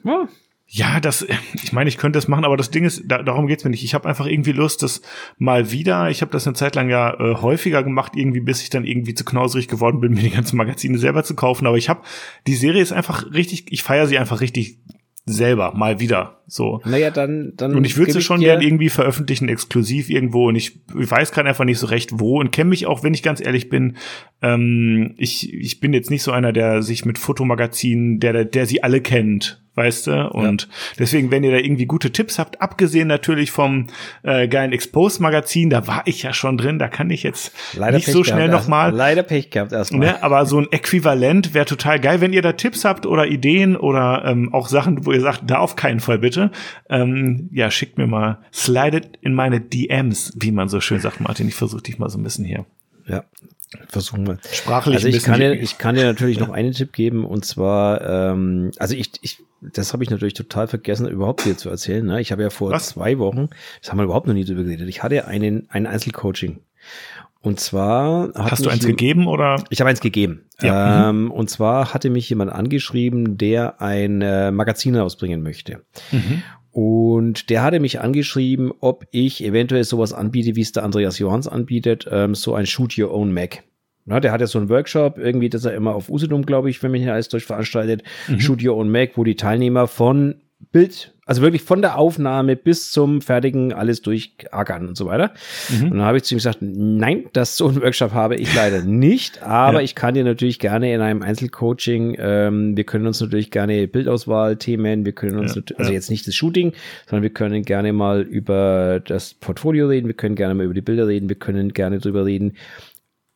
ja. 0.04 0.28
Ja, 0.70 1.00
das, 1.00 1.26
ich 1.64 1.72
meine, 1.72 1.88
ich 1.88 1.98
könnte 1.98 2.18
das 2.18 2.28
machen, 2.28 2.44
aber 2.44 2.58
das 2.58 2.72
Ding 2.72 2.84
ist, 2.84 3.04
da, 3.06 3.24
darum 3.24 3.48
geht's 3.48 3.64
mir 3.64 3.70
nicht. 3.70 3.86
Ich 3.86 3.94
habe 3.94 4.08
einfach 4.08 4.26
irgendwie 4.26 4.52
Lust, 4.52 4.84
das 4.84 5.02
mal 5.38 5.72
wieder, 5.72 6.10
ich 6.10 6.22
habe 6.22 6.32
das 6.32 6.46
eine 6.46 6.56
Zeit 6.56 6.76
lang 6.76 6.90
ja 6.90 7.14
äh, 7.14 7.36
häufiger 7.36 7.84
gemacht, 7.84 8.14
irgendwie, 8.18 8.42
bis 8.42 8.62
ich 8.62 8.70
dann 8.70 8.84
irgendwie 8.84 9.14
zu 9.14 9.24
knauserig 9.24 9.70
geworden 9.70 10.02
bin, 10.02 10.14
mir 10.14 10.24
die 10.24 10.30
ganzen 10.30 10.58
Magazine 10.58 10.98
selber 10.98 11.24
zu 11.24 11.36
kaufen. 11.36 11.68
Aber 11.68 11.78
ich 11.78 11.88
habe, 11.88 12.02
die 12.48 12.56
Serie 12.56 12.82
ist 12.82 12.92
einfach 12.92 13.32
richtig, 13.32 13.72
ich 13.72 13.82
feiere 13.82 14.08
sie 14.08 14.18
einfach 14.18 14.42
richtig 14.42 14.80
selber 15.28 15.74
mal 15.76 16.00
wieder 16.00 16.42
so. 16.48 16.82
Naja, 16.86 17.12
dann, 17.12 17.54
dann. 17.58 17.76
Und 17.76 17.86
ich 17.86 17.98
würde 17.98 18.14
sie 18.14 18.22
schon 18.22 18.40
gern 18.40 18.62
irgendwie 18.62 18.90
veröffentlichen, 18.90 19.50
exklusiv 19.50 20.10
irgendwo. 20.10 20.48
Und 20.48 20.56
ich, 20.56 20.80
ich 20.98 21.12
weiß 21.12 21.32
gerade 21.34 21.50
einfach 21.50 21.66
nicht 21.66 21.80
so 21.80 21.88
recht 21.88 22.12
wo 22.14 22.40
und 22.40 22.52
kenne 22.52 22.70
mich 22.70 22.88
auch, 22.88 23.04
wenn 23.04 23.14
ich 23.14 23.24
ganz 23.24 23.42
ehrlich 23.42 23.70
bin. 23.70 23.98
Ähm, 24.42 25.14
ich, 25.18 25.54
ich 25.54 25.82
bin 25.82 25.94
jetzt 25.94 26.10
nicht 26.10 26.24
so 26.24 26.32
einer, 26.32 26.54
der 26.54 26.82
sich 26.82 27.06
mit 27.06 27.18
Fotomagazinen, 27.18 28.20
der, 28.20 28.34
der, 28.34 28.46
der 28.46 28.66
sie 28.66 28.82
alle 28.82 29.02
kennt, 29.02 29.62
weißt 29.78 30.08
du? 30.08 30.30
Und 30.32 30.64
ja. 30.64 30.68
deswegen, 31.00 31.32
wenn 31.32 31.44
ihr 31.44 31.52
da 31.52 31.58
irgendwie 31.58 31.86
gute 31.86 32.12
Tipps 32.12 32.40
habt, 32.40 32.62
abgesehen 32.62 33.08
natürlich 33.08 33.52
vom 33.52 33.88
äh, 34.24 34.48
geilen 34.48 34.74
Expose-Magazin, 34.74 35.70
da 35.70 35.88
war 35.88 36.02
ich 36.06 36.24
ja 36.24 36.34
schon 36.34 36.58
drin, 36.58 36.80
da 36.80 36.88
kann 36.88 37.10
ich 37.12 37.24
jetzt 37.24 37.52
leider 37.74 37.98
nicht 37.98 38.06
Pech 38.06 38.14
so 38.14 38.24
schnell 38.24 38.50
nochmal. 38.50 38.92
Leider 38.92 39.24
Pech 39.24 39.52
gehabt 39.52 39.72
erstmal. 39.72 40.00
Ne, 40.00 40.24
aber 40.24 40.46
so 40.46 40.60
ein 40.60 40.68
Äquivalent 40.72 41.54
wäre 41.54 41.66
total 41.66 42.00
geil, 42.00 42.20
wenn 42.20 42.34
ihr 42.34 42.42
da 42.42 42.54
Tipps 42.54 42.84
habt 42.84 43.06
oder 43.06 43.28
Ideen 43.28 43.78
oder 43.78 44.24
ähm, 44.26 44.54
auch 44.54 44.68
Sachen, 44.68 45.06
wo 45.06 45.12
ihr 45.12 45.22
sagt, 45.22 45.44
da 45.46 45.60
auf 45.60 45.76
keinen 45.76 46.00
Fall 46.00 46.18
bitte. 46.18 46.52
Ähm, 46.90 47.50
ja, 47.54 47.70
schickt 47.70 47.98
mir 47.98 48.08
mal, 48.08 48.40
slidet 48.52 49.18
in 49.22 49.34
meine 49.34 49.62
DMs, 49.62 50.34
wie 50.36 50.52
man 50.52 50.70
so 50.70 50.82
schön 50.82 51.00
sagt, 51.00 51.22
Martin. 51.22 51.48
Ich 51.48 51.56
versuche 51.56 51.84
dich 51.84 52.00
mal 52.00 52.10
so 52.10 52.18
ein 52.18 52.24
bisschen 52.24 52.46
hier. 52.46 52.66
Ja, 53.08 53.24
versuchen 53.88 54.28
wir. 54.28 54.38
Sprachlich. 54.52 54.96
Also 54.96 55.08
ich 55.08 55.24
kann 55.24 55.40
dir, 55.40 55.54
ich 55.54 55.78
kann 55.78 55.96
dir 55.96 56.06
natürlich 56.06 56.40
noch 56.40 56.50
einen 56.50 56.72
Tipp 56.72 56.94
geben 56.94 57.26
und 57.26 57.46
zwar, 57.46 58.02
ähm, 58.02 58.72
also 58.78 58.96
ich, 58.96 59.12
ich, 59.22 59.44
das 59.62 59.94
habe 59.94 60.04
ich 60.04 60.10
natürlich 60.10 60.34
total 60.34 60.68
vergessen, 60.68 61.08
überhaupt 61.08 61.46
dir 61.46 61.58
zu 61.58 61.70
erzählen. 61.70 62.06
Ne? 62.06 62.22
Ich 62.22 62.32
habe 62.32 62.44
ja 62.44 62.50
vor 62.50 62.72
Was? 62.72 62.90
zwei 62.90 63.20
Wochen, 63.20 63.50
das 63.82 63.92
haben 63.92 63.98
wir 63.98 64.04
überhaupt 64.04 64.28
noch 64.28 64.34
nie 64.34 64.46
drüber 64.46 64.64
geredet. 64.64 64.88
Ich 64.88 65.04
hatte 65.04 65.28
einen, 65.28 65.68
ein 65.70 65.86
Einzelcoaching. 65.86 66.60
Und 67.42 67.60
zwar 67.60 68.32
hast 68.36 68.66
du 68.66 68.70
eins 68.70 68.86
gegeben 68.86 69.28
oder? 69.28 69.64
Ich 69.70 69.80
habe 69.80 69.90
eins 69.90 70.02
gegeben. 70.02 70.46
Ja. 70.60 71.10
Ähm, 71.10 71.32
und 71.32 71.50
zwar 71.50 71.94
hatte 71.94 72.10
mich 72.10 72.28
jemand 72.30 72.52
angeschrieben, 72.52 73.38
der 73.38 73.80
ein 73.80 74.22
äh, 74.22 74.52
Magazin 74.52 74.96
rausbringen 74.96 75.42
möchte. 75.44 75.84
Mhm. 76.12 76.42
Und 76.80 77.50
der 77.50 77.64
hatte 77.64 77.80
mich 77.80 78.02
angeschrieben, 78.02 78.72
ob 78.82 79.08
ich 79.10 79.44
eventuell 79.44 79.84
sowas 79.84 80.14
anbiete, 80.14 80.56
wie 80.56 80.62
es 80.62 80.74
der 80.74 80.84
Andreas 80.84 81.18
Johans 81.18 81.48
anbietet, 81.48 82.08
ähm, 82.12 82.36
so 82.36 82.54
ein 82.54 82.68
Shoot 82.68 83.00
Your 83.00 83.12
Own 83.12 83.34
Mac. 83.34 83.64
Na, 84.06 84.20
der 84.20 84.32
hat 84.32 84.42
ja 84.42 84.46
so 84.46 84.60
einen 84.60 84.70
Workshop, 84.70 85.18
irgendwie, 85.18 85.50
das 85.50 85.66
er 85.66 85.74
immer 85.74 85.96
auf 85.96 86.08
Usedom, 86.08 86.46
glaube 86.46 86.70
ich, 86.70 86.84
wenn 86.84 86.92
mich 86.92 87.02
nicht 87.02 87.10
alles 87.10 87.30
durch 87.30 87.46
veranstaltet, 87.46 88.04
mhm. 88.28 88.40
Shoot 88.40 88.64
Your 88.64 88.78
Own 88.78 88.92
Mac, 88.92 89.14
wo 89.16 89.24
die 89.24 89.34
Teilnehmer 89.34 89.88
von 89.88 90.36
Bild, 90.72 91.16
also 91.28 91.42
wirklich 91.42 91.62
von 91.62 91.82
der 91.82 91.98
Aufnahme 91.98 92.56
bis 92.56 92.90
zum 92.90 93.22
fertigen 93.22 93.74
alles 93.74 94.02
durchackern 94.02 94.88
und 94.88 94.98
so 94.98 95.06
weiter. 95.06 95.34
Mhm. 95.70 95.92
Und 95.92 95.98
dann 95.98 96.02
habe 96.08 96.18
ich 96.18 96.24
zu 96.24 96.34
ihm 96.34 96.38
gesagt, 96.38 96.60
nein, 96.62 97.26
das 97.34 97.58
so 97.58 97.68
ein 97.68 97.82
Workshop 97.82 98.14
habe 98.14 98.36
ich 98.36 98.56
leider 98.56 98.82
nicht, 98.84 99.44
aber 99.44 99.80
ja. 99.80 99.84
ich 99.84 99.94
kann 99.94 100.14
dir 100.14 100.24
natürlich 100.24 100.58
gerne 100.58 100.94
in 100.94 101.02
einem 101.02 101.22
Einzelcoaching, 101.22 102.16
ähm, 102.18 102.78
wir 102.78 102.86
können 102.86 103.06
uns 103.06 103.22
natürlich 103.22 103.52
gerne 103.52 103.88
Bildauswahl-Themen, 103.88 105.06
wir 105.06 105.12
können 105.12 105.38
uns, 105.38 105.56
ja, 105.56 105.62
also 105.78 105.92
jetzt 105.92 106.10
nicht 106.10 106.26
das 106.26 106.34
Shooting, 106.34 106.74
sondern 107.06 107.24
wir 107.24 107.30
können 107.30 107.64
gerne 107.64 107.94
mal 107.94 108.22
über 108.22 109.02
das 109.06 109.34
Portfolio 109.34 109.88
reden, 109.88 110.08
wir 110.08 110.16
können 110.16 110.36
gerne 110.36 110.56
mal 110.56 110.64
über 110.64 110.74
die 110.74 110.82
Bilder 110.82 111.08
reden, 111.08 111.30
wir 111.30 111.36
können 111.36 111.74
gerne 111.74 112.00
drüber 112.00 112.26
reden, 112.26 112.54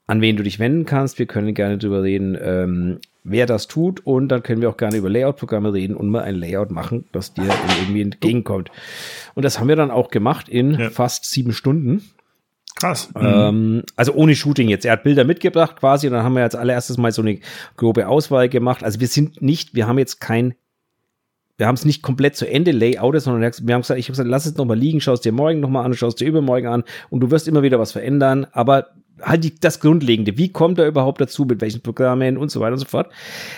an 0.07 0.21
wen 0.21 0.35
du 0.35 0.43
dich 0.43 0.59
wenden 0.59 0.85
kannst. 0.85 1.19
Wir 1.19 1.25
können 1.25 1.53
gerne 1.53 1.77
drüber 1.77 2.03
reden, 2.03 2.37
ähm, 2.41 2.99
wer 3.23 3.45
das 3.45 3.67
tut 3.67 4.05
und 4.05 4.29
dann 4.29 4.43
können 4.43 4.61
wir 4.61 4.69
auch 4.69 4.77
gerne 4.77 4.97
über 4.97 5.09
Layout-Programme 5.09 5.73
reden 5.73 5.95
und 5.95 6.09
mal 6.09 6.23
ein 6.23 6.35
Layout 6.35 6.71
machen, 6.71 7.05
das 7.11 7.33
dir 7.33 7.49
irgendwie 7.79 8.01
entgegenkommt. 8.01 8.71
Und 9.35 9.43
das 9.43 9.59
haben 9.59 9.67
wir 9.67 9.75
dann 9.75 9.91
auch 9.91 10.09
gemacht 10.09 10.49
in 10.49 10.73
ja. 10.73 10.89
fast 10.89 11.25
sieben 11.25 11.53
Stunden. 11.53 12.01
Krass. 12.75 13.09
Ähm, 13.15 13.83
also 13.95 14.13
ohne 14.13 14.35
Shooting 14.35 14.69
jetzt. 14.69 14.85
Er 14.85 14.93
hat 14.93 15.03
Bilder 15.03 15.23
mitgebracht 15.23 15.75
quasi 15.75 16.07
und 16.07 16.13
dann 16.13 16.23
haben 16.23 16.35
wir 16.35 16.43
als 16.43 16.55
allererstes 16.55 16.97
mal 16.97 17.11
so 17.11 17.21
eine 17.21 17.39
grobe 17.77 18.07
Auswahl 18.07 18.49
gemacht. 18.49 18.83
Also 18.83 18.99
wir 18.99 19.07
sind 19.07 19.41
nicht, 19.41 19.75
wir 19.75 19.87
haben 19.87 19.99
jetzt 19.99 20.19
kein 20.19 20.55
wir 21.57 21.67
haben 21.67 21.75
es 21.75 21.85
nicht 21.85 22.01
komplett 22.01 22.35
zu 22.35 22.49
Ende 22.49 22.71
layoutet, 22.71 23.21
sondern 23.21 23.41
wir 23.41 23.73
haben 23.73 23.81
gesagt, 23.81 23.99
ich 23.99 24.05
habe 24.07 24.13
gesagt, 24.13 24.29
lass 24.29 24.45
es 24.45 24.55
nochmal 24.55 24.77
liegen, 24.77 25.01
schau 25.01 25.13
es 25.13 25.21
dir 25.21 25.31
morgen 25.31 25.59
nochmal 25.59 25.85
an, 25.85 25.93
schau 25.93 26.07
es 26.07 26.15
dir 26.15 26.27
übermorgen 26.27 26.67
an 26.67 26.83
und 27.09 27.19
du 27.19 27.31
wirst 27.31 27.47
immer 27.47 27.61
wieder 27.61 27.79
was 27.79 27.91
verändern, 27.91 28.47
aber 28.51 28.87
halt 29.21 29.43
die, 29.43 29.59
das 29.59 29.79
Grundlegende. 29.79 30.37
Wie 30.37 30.49
kommt 30.49 30.79
er 30.79 30.87
überhaupt 30.87 31.21
dazu, 31.21 31.45
mit 31.45 31.61
welchen 31.61 31.81
Programmen 31.81 32.37
und 32.37 32.51
so 32.51 32.59
weiter 32.59 32.73
und 32.73 32.79
so 32.79 32.85
fort. 32.85 33.11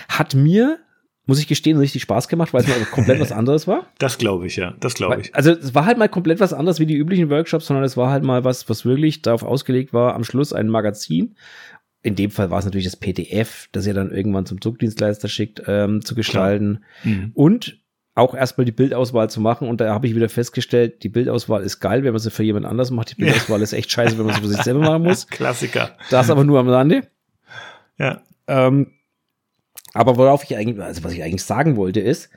Hat 0.10 0.36
mir, 0.36 0.80
muss 1.26 1.40
ich 1.40 1.48
gestehen, 1.48 1.78
richtig 1.78 2.02
Spaß 2.02 2.28
gemacht, 2.28 2.54
weil 2.54 2.62
es 2.62 2.68
mal 2.68 2.80
komplett 2.86 3.20
was 3.20 3.32
anderes 3.32 3.68
war. 3.68 3.88
Das 3.98 4.18
glaube 4.18 4.48
ich, 4.48 4.56
ja. 4.58 4.74
Das 4.80 4.94
glaube 4.94 5.22
ich. 5.22 5.34
Also 5.36 5.52
es 5.52 5.74
war 5.74 5.86
halt 5.86 5.98
mal 5.98 6.10
komplett 6.10 6.40
was 6.40 6.54
anderes 6.54 6.80
wie 6.80 6.86
die 6.86 6.96
üblichen 6.96 7.30
Workshops, 7.30 7.68
sondern 7.68 7.86
es 7.86 7.96
war 7.96 8.10
halt 8.10 8.24
mal 8.24 8.44
was, 8.44 8.70
was 8.70 8.86
wirklich 8.86 9.22
darauf 9.22 9.44
ausgelegt 9.44 9.94
war, 9.94 10.16
am 10.16 10.24
Schluss 10.24 10.52
ein 10.54 10.68
Magazin. 10.68 11.36
In 12.02 12.16
dem 12.16 12.32
Fall 12.32 12.52
war 12.52 12.60
es 12.60 12.66
natürlich 12.66 12.86
das 12.86 12.98
PDF, 12.98 13.70
das 13.72 13.88
ihr 13.88 13.94
dann 13.94 14.12
irgendwann 14.12 14.46
zum 14.46 14.60
Druckdienstleister 14.60 15.30
schickt, 15.30 15.64
ähm, 15.68 16.04
zu 16.04 16.16
gestalten. 16.16 16.84
Mhm. 17.06 17.32
Und 17.34 17.80
auch 18.16 18.36
erstmal 18.36 18.66
die 18.66 18.72
Bildauswahl 18.72 19.30
zu 19.30 19.42
machen. 19.42 19.68
Und 19.68 19.82
da 19.82 19.94
habe 19.94 20.08
ich 20.08 20.16
wieder 20.16 20.30
festgestellt, 20.30 21.04
die 21.04 21.10
Bildauswahl 21.10 21.64
ist 21.64 21.80
geil, 21.80 22.04
wenn 22.04 22.14
man 22.14 22.20
sie 22.20 22.32
für 22.32 22.44
jemand 22.44 22.66
anders 22.66 22.92
macht. 22.92 23.12
Die 23.12 23.16
Bildauswahl 23.16 23.60
ja. 23.60 23.64
ist 23.64 23.74
echt 23.74 23.92
scheiße, 23.92 24.18
wenn 24.18 24.26
man 24.26 24.36
sie 24.36 24.42
für 24.42 24.48
sich 24.48 24.62
selber 24.62 24.82
machen 24.82 25.04
muss. 25.04 25.28
Klassiker. 25.30 25.98
Das 26.10 26.30
aber 26.30 26.44
nur 26.44 26.60
am 26.60 26.70
Rande. 26.70 27.08
Ja. 27.98 28.22
Ähm, 28.48 28.92
aber 29.94 30.18
worauf 30.18 30.44
ich 30.44 30.56
eigentlich, 30.56 30.80
also 30.80 31.04
was 31.04 31.14
ich 31.14 31.24
eigentlich 31.24 31.44
sagen 31.44 31.76
wollte, 31.76 32.00
ist, 32.00 32.30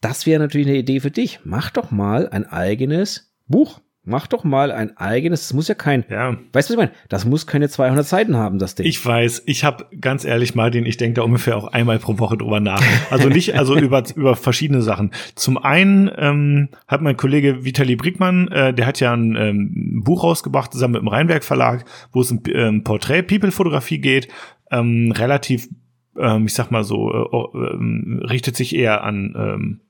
das 0.00 0.26
wäre 0.26 0.40
natürlich 0.40 0.66
eine 0.66 0.76
Idee 0.76 1.00
für 1.00 1.10
dich. 1.10 1.40
Mach 1.44 1.70
doch 1.70 1.90
mal 1.90 2.28
ein 2.28 2.46
eigenes 2.46 3.32
Buch. 3.46 3.80
Mach 4.06 4.26
doch 4.26 4.44
mal 4.44 4.70
ein 4.70 4.94
eigenes, 4.98 5.40
das 5.48 5.54
muss 5.54 5.66
ja 5.66 5.74
kein, 5.74 6.04
ja. 6.10 6.36
weißt 6.52 6.52
du, 6.52 6.54
was 6.54 6.70
ich 6.70 6.76
meine? 6.76 6.90
Das 7.08 7.24
muss 7.24 7.46
keine 7.46 7.70
200 7.70 8.06
Seiten 8.06 8.36
haben, 8.36 8.58
das 8.58 8.74
Ding. 8.74 8.84
Ich 8.84 9.04
weiß, 9.04 9.44
ich 9.46 9.64
habe 9.64 9.86
ganz 9.98 10.26
ehrlich 10.26 10.54
mal 10.54 10.70
den, 10.70 10.84
ich 10.84 10.98
denke 10.98 11.14
da 11.14 11.22
ungefähr 11.22 11.56
auch 11.56 11.68
einmal 11.68 11.98
pro 11.98 12.18
Woche 12.18 12.36
drüber 12.36 12.60
nach. 12.60 12.82
Also 13.10 13.30
nicht, 13.30 13.54
also 13.54 13.74
über, 13.78 14.02
über 14.14 14.36
verschiedene 14.36 14.82
Sachen. 14.82 15.10
Zum 15.36 15.56
einen 15.56 16.10
ähm, 16.18 16.68
hat 16.86 17.00
mein 17.00 17.16
Kollege 17.16 17.64
Vitali 17.64 17.96
Brickmann, 17.96 18.48
äh, 18.48 18.74
der 18.74 18.86
hat 18.86 19.00
ja 19.00 19.14
ein 19.14 19.36
ähm, 19.36 20.02
Buch 20.04 20.22
rausgebracht, 20.22 20.72
zusammen 20.72 20.92
mit 20.92 21.00
dem 21.00 21.08
Rheinwerk 21.08 21.42
Verlag, 21.42 21.86
wo 22.12 22.20
es 22.20 22.30
um 22.30 22.42
ähm, 22.52 22.84
Porträt-People-Fotografie 22.84 24.00
geht, 24.00 24.28
ähm, 24.70 25.12
relativ, 25.16 25.68
ähm, 26.18 26.44
ich 26.44 26.52
sag 26.52 26.70
mal 26.70 26.84
so, 26.84 27.10
äh, 27.10 27.58
äh, 27.58 28.26
richtet 28.26 28.54
sich 28.54 28.74
eher 28.74 29.02
an 29.02 29.34
ähm, 29.34 29.80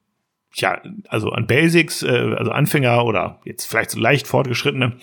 ja, 0.54 0.80
also 1.08 1.30
an 1.30 1.46
Basics, 1.46 2.02
äh, 2.02 2.34
also 2.36 2.50
Anfänger 2.50 3.04
oder 3.04 3.40
jetzt 3.44 3.66
vielleicht 3.66 3.90
so 3.90 3.98
leicht 3.98 4.26
fortgeschrittene, 4.26 4.96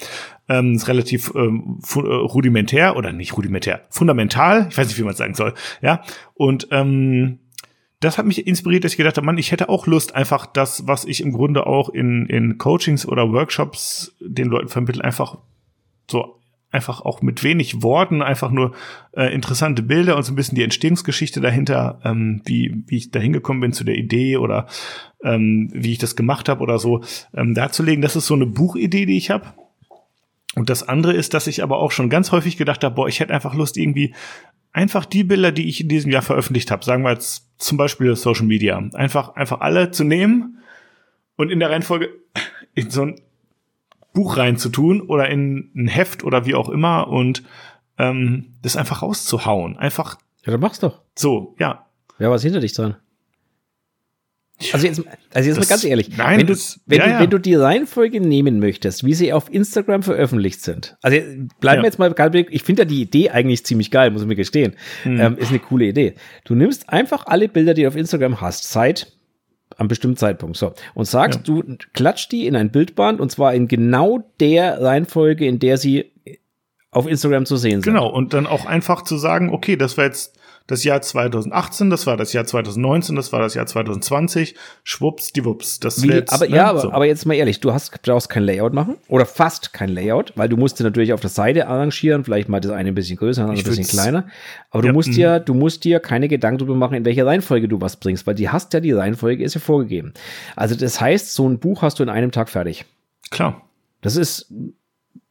ähm, 0.50 0.74
ist 0.74 0.88
relativ 0.88 1.32
ähm, 1.36 1.80
äh, 1.96 2.00
rudimentär 2.00 2.96
oder 2.96 3.12
nicht 3.12 3.36
rudimentär, 3.38 3.82
fundamental, 3.90 4.68
ich 4.70 4.78
weiß 4.78 4.88
nicht, 4.88 4.98
wie 4.98 5.04
man 5.04 5.12
es 5.12 5.18
sagen 5.18 5.36
soll, 5.36 5.54
ja, 5.82 6.02
und 6.34 6.68
ähm, 6.72 7.40
das 8.00 8.18
hat 8.18 8.26
mich 8.26 8.48
inspiriert, 8.48 8.84
dass 8.84 8.94
ich 8.94 8.98
gedacht 8.98 9.18
habe, 9.18 9.26
Mann, 9.26 9.38
ich 9.38 9.52
hätte 9.52 9.70
auch 9.70 9.86
Lust, 9.86 10.16
einfach 10.16 10.48
das, 10.48 10.88
was 10.88 11.06
ich 11.06 11.22
im 11.22 11.32
Grunde 11.32 11.68
auch 11.68 11.90
in, 11.90 12.26
in 12.26 12.58
Coachings 12.58 13.08
oder 13.08 13.32
Workshops 13.32 14.16
den 14.20 14.48
Leuten 14.48 14.70
vermittle, 14.70 15.04
einfach 15.04 15.38
so 16.10 16.41
einfach 16.72 17.02
auch 17.02 17.22
mit 17.22 17.44
wenig 17.44 17.84
Worten, 17.84 18.22
einfach 18.22 18.50
nur 18.50 18.74
äh, 19.12 19.34
interessante 19.34 19.84
Bilder 19.84 20.16
und 20.16 20.24
so 20.24 20.32
ein 20.32 20.36
bisschen 20.36 20.56
die 20.56 20.64
Entstehungsgeschichte 20.64 21.42
dahinter, 21.42 22.00
ähm, 22.04 22.42
wie, 22.46 22.84
wie 22.88 22.98
ich 22.98 23.12
da 23.12 23.20
hingekommen 23.20 23.62
bin 23.62 23.74
zu 23.74 23.84
der 23.84 23.96
Idee 23.96 24.38
oder 24.38 24.68
ähm, 25.24 25.70
wie 25.74 25.92
ich 25.92 25.98
das 25.98 26.16
gemacht 26.16 26.50
habe 26.50 26.62
oder 26.62 26.80
so, 26.80 27.04
ähm, 27.34 27.54
darzulegen. 27.54 28.02
Das 28.02 28.16
ist 28.16 28.28
so 28.28 28.34
eine 28.34 28.46
Buchidee, 28.46 29.06
die 29.06 29.18
ich 29.18 29.30
habe. 29.30 29.54
Und 30.56 30.70
das 30.70 30.88
andere 30.88 31.14
ist, 31.14 31.34
dass 31.34 31.48
ich 31.48 31.62
aber 31.62 31.78
auch 31.78 31.92
schon 31.92 32.10
ganz 32.10 32.32
häufig 32.32 32.58
gedacht 32.58 32.84
habe, 32.84 32.96
boah, 32.96 33.08
ich 33.08 33.20
hätte 33.20 33.34
einfach 33.34 33.54
Lust, 33.54 33.78
irgendwie 33.78 34.14
einfach 34.74 35.06
die 35.06 35.24
Bilder, 35.24 35.52
die 35.52 35.68
ich 35.68 35.82
in 35.82 35.90
diesem 35.90 36.12
Jahr 36.12 36.22
veröffentlicht 36.22 36.72
habe, 36.72 36.86
sagen 36.86 37.04
wir 37.04 37.12
jetzt 37.12 37.50
zum 37.58 37.78
Beispiel 37.78 38.16
Social 38.16 38.46
Media, 38.46 38.78
einfach, 38.94 39.36
einfach 39.36 39.60
alle 39.62 39.92
zu 39.92 40.04
nehmen 40.04 40.60
und 41.36 41.52
in 41.52 41.60
der 41.60 41.70
Reihenfolge 41.70 42.10
in 42.74 42.90
so 42.90 43.04
ein 43.04 43.16
Buch 44.14 44.38
reinzutun 44.38 45.02
oder 45.02 45.30
in 45.30 45.72
ein 45.76 45.88
Heft 45.88 46.24
oder 46.24 46.46
wie 46.46 46.56
auch 46.56 46.70
immer 46.70 47.08
und 47.08 47.44
ähm, 47.98 48.54
das 48.62 48.76
einfach 48.76 49.02
rauszuhauen. 49.02 49.78
Einfach. 49.78 50.18
Ja, 50.46 50.52
dann 50.52 50.62
mach's 50.62 50.80
doch. 50.80 51.02
So, 51.16 51.56
ja. 51.60 51.86
Ja, 52.20 52.30
was 52.30 52.44
hinter 52.44 52.60
dich 52.60 52.74
dran? 52.74 52.98
Also 54.74 54.86
jetzt, 54.86 55.02
also 55.34 55.50
jetzt 55.50 55.58
das, 55.58 55.68
mal 55.68 55.74
ganz 55.74 55.84
ehrlich, 55.84 56.16
nein, 56.18 56.40
wenn, 56.40 56.48
du, 56.48 56.54
das, 56.54 56.80
wenn, 56.86 57.00
ja, 57.00 57.06
du, 57.06 57.12
ja. 57.12 57.20
wenn 57.20 57.30
du 57.30 57.40
die 57.40 57.56
Reihenfolge 57.56 58.22
nehmen 58.22 58.60
möchtest, 58.60 59.04
wie 59.04 59.14
sie 59.14 59.34
auf 59.34 59.52
Instagram 59.52 60.04
veröffentlicht 60.04 60.62
sind, 60.62 60.98
also 61.02 61.18
bleiben 61.60 61.78
ja. 61.78 61.82
wir 61.82 61.86
jetzt 61.86 61.98
mal, 62.00 62.14
ich 62.52 62.64
finde 62.64 62.84
ja 62.84 62.86
die 62.86 63.02
Idee 63.02 63.32
eigentlich 63.32 63.66
ziemlich 63.66 63.90
geil, 63.90 64.12
muss 64.12 64.22
ich 64.22 64.28
mir 64.28 64.36
gestehen, 64.36 64.76
hm. 65.04 65.20
ähm, 65.20 65.38
ist 65.38 65.50
eine 65.50 65.60
coole 65.60 65.86
Idee. 65.86 66.14
Du 66.44 66.54
nimmst 66.54 66.90
einfach 66.90 67.26
alle 67.26 67.50
Bilder, 67.50 67.74
die 67.74 67.82
du 67.84 67.88
auf 67.88 67.96
Instagram 67.96 68.40
hast, 68.40 68.72
seit 68.72 69.12
am 69.78 69.88
bestimmten 69.88 70.18
Zeitpunkt. 70.18 70.58
So. 70.58 70.74
Und 70.94 71.06
sagst, 71.06 71.48
ja. 71.48 71.56
du 71.56 71.78
klatscht 71.94 72.32
die 72.32 72.48
in 72.48 72.56
ein 72.56 72.72
Bildband 72.72 73.20
und 73.20 73.32
zwar 73.32 73.54
in 73.54 73.68
genau 73.68 74.24
der 74.40 74.82
Reihenfolge, 74.82 75.46
in 75.46 75.60
der 75.60 75.78
sie 75.78 76.12
auf 76.92 77.08
Instagram 77.08 77.46
zu 77.46 77.56
sehen 77.56 77.82
sind. 77.82 77.94
Genau. 77.94 78.08
Und 78.08 78.34
dann 78.34 78.48
auch 78.48 78.66
einfach 78.66 79.04
zu 79.04 79.18
sagen, 79.18 79.50
okay, 79.50 79.78
das 79.78 79.98
war 79.98 80.06
jetzt 80.06 80.38
das 80.72 80.84
Jahr 80.84 81.02
2018, 81.02 81.90
das 81.90 82.08
war 82.08 82.18
das 82.18 82.34
Jahr 82.34 82.46
2019, 82.46 83.16
das 83.16 83.32
war 83.34 83.40
das 83.42 83.54
Jahr 83.54 83.66
2020, 83.66 84.56
schwupps, 84.84 85.34
die 85.34 85.44
Wups. 85.44 85.80
Das 85.80 86.02
Wie, 86.02 86.08
jetzt, 86.08 86.32
aber 86.32 86.48
ne? 86.48 86.56
ja, 86.56 86.70
aber, 86.70 86.80
so. 86.80 86.92
aber 86.92 87.06
jetzt 87.06 87.26
mal 87.26 87.34
ehrlich, 87.34 87.60
du 87.60 87.74
hast, 87.74 88.02
brauchst 88.02 88.30
kein 88.30 88.44
Layout 88.44 88.74
machen 88.74 88.96
oder 89.08 89.26
fast 89.26 89.74
kein 89.74 89.90
Layout, 89.90 90.34
weil 90.36 90.50
du 90.50 90.58
musst 90.58 90.80
dir 90.80 90.84
natürlich 90.84 91.14
auf 91.14 91.20
der 91.20 91.30
Seite 91.30 91.68
arrangieren, 91.68 92.24
vielleicht 92.24 92.50
mal 92.50 92.62
das 92.62 92.72
eine 92.72 92.90
ein 92.90 92.96
bisschen 92.96 93.18
größer, 93.18 93.42
das 93.42 93.50
andere 93.50 93.70
ein 93.70 93.76
bisschen 93.76 93.88
kleiner. 93.88 94.28
Aber 94.70 94.82
du 94.82 94.88
ja, 94.88 94.94
musst 94.94 95.16
dir, 95.16 95.40
du 95.40 95.54
musst 95.54 95.84
dir 95.84 96.00
keine 96.00 96.28
Gedanken 96.28 96.60
darüber 96.60 96.76
machen, 96.76 96.96
in 96.96 97.06
welcher 97.06 97.26
Reihenfolge 97.26 97.68
du 97.68 97.82
was 97.82 97.98
bringst, 97.98 98.26
weil 98.26 98.36
die 98.36 98.50
hast 98.50 98.74
ja, 98.74 98.80
die 98.80 98.94
Reihenfolge 98.94 99.44
ist 99.44 99.54
ja 99.54 99.60
vorgegeben. 99.60 100.14
Also 100.56 100.76
das 100.76 101.02
heißt, 101.02 101.34
so 101.34 101.48
ein 101.48 101.60
Buch 101.60 101.82
hast 101.82 102.00
du 102.00 102.04
in 102.04 102.10
einem 102.10 102.32
Tag 102.32 102.50
fertig. 102.50 102.86
Klar. 103.30 103.62
Das 104.02 104.16
ist 104.16 104.52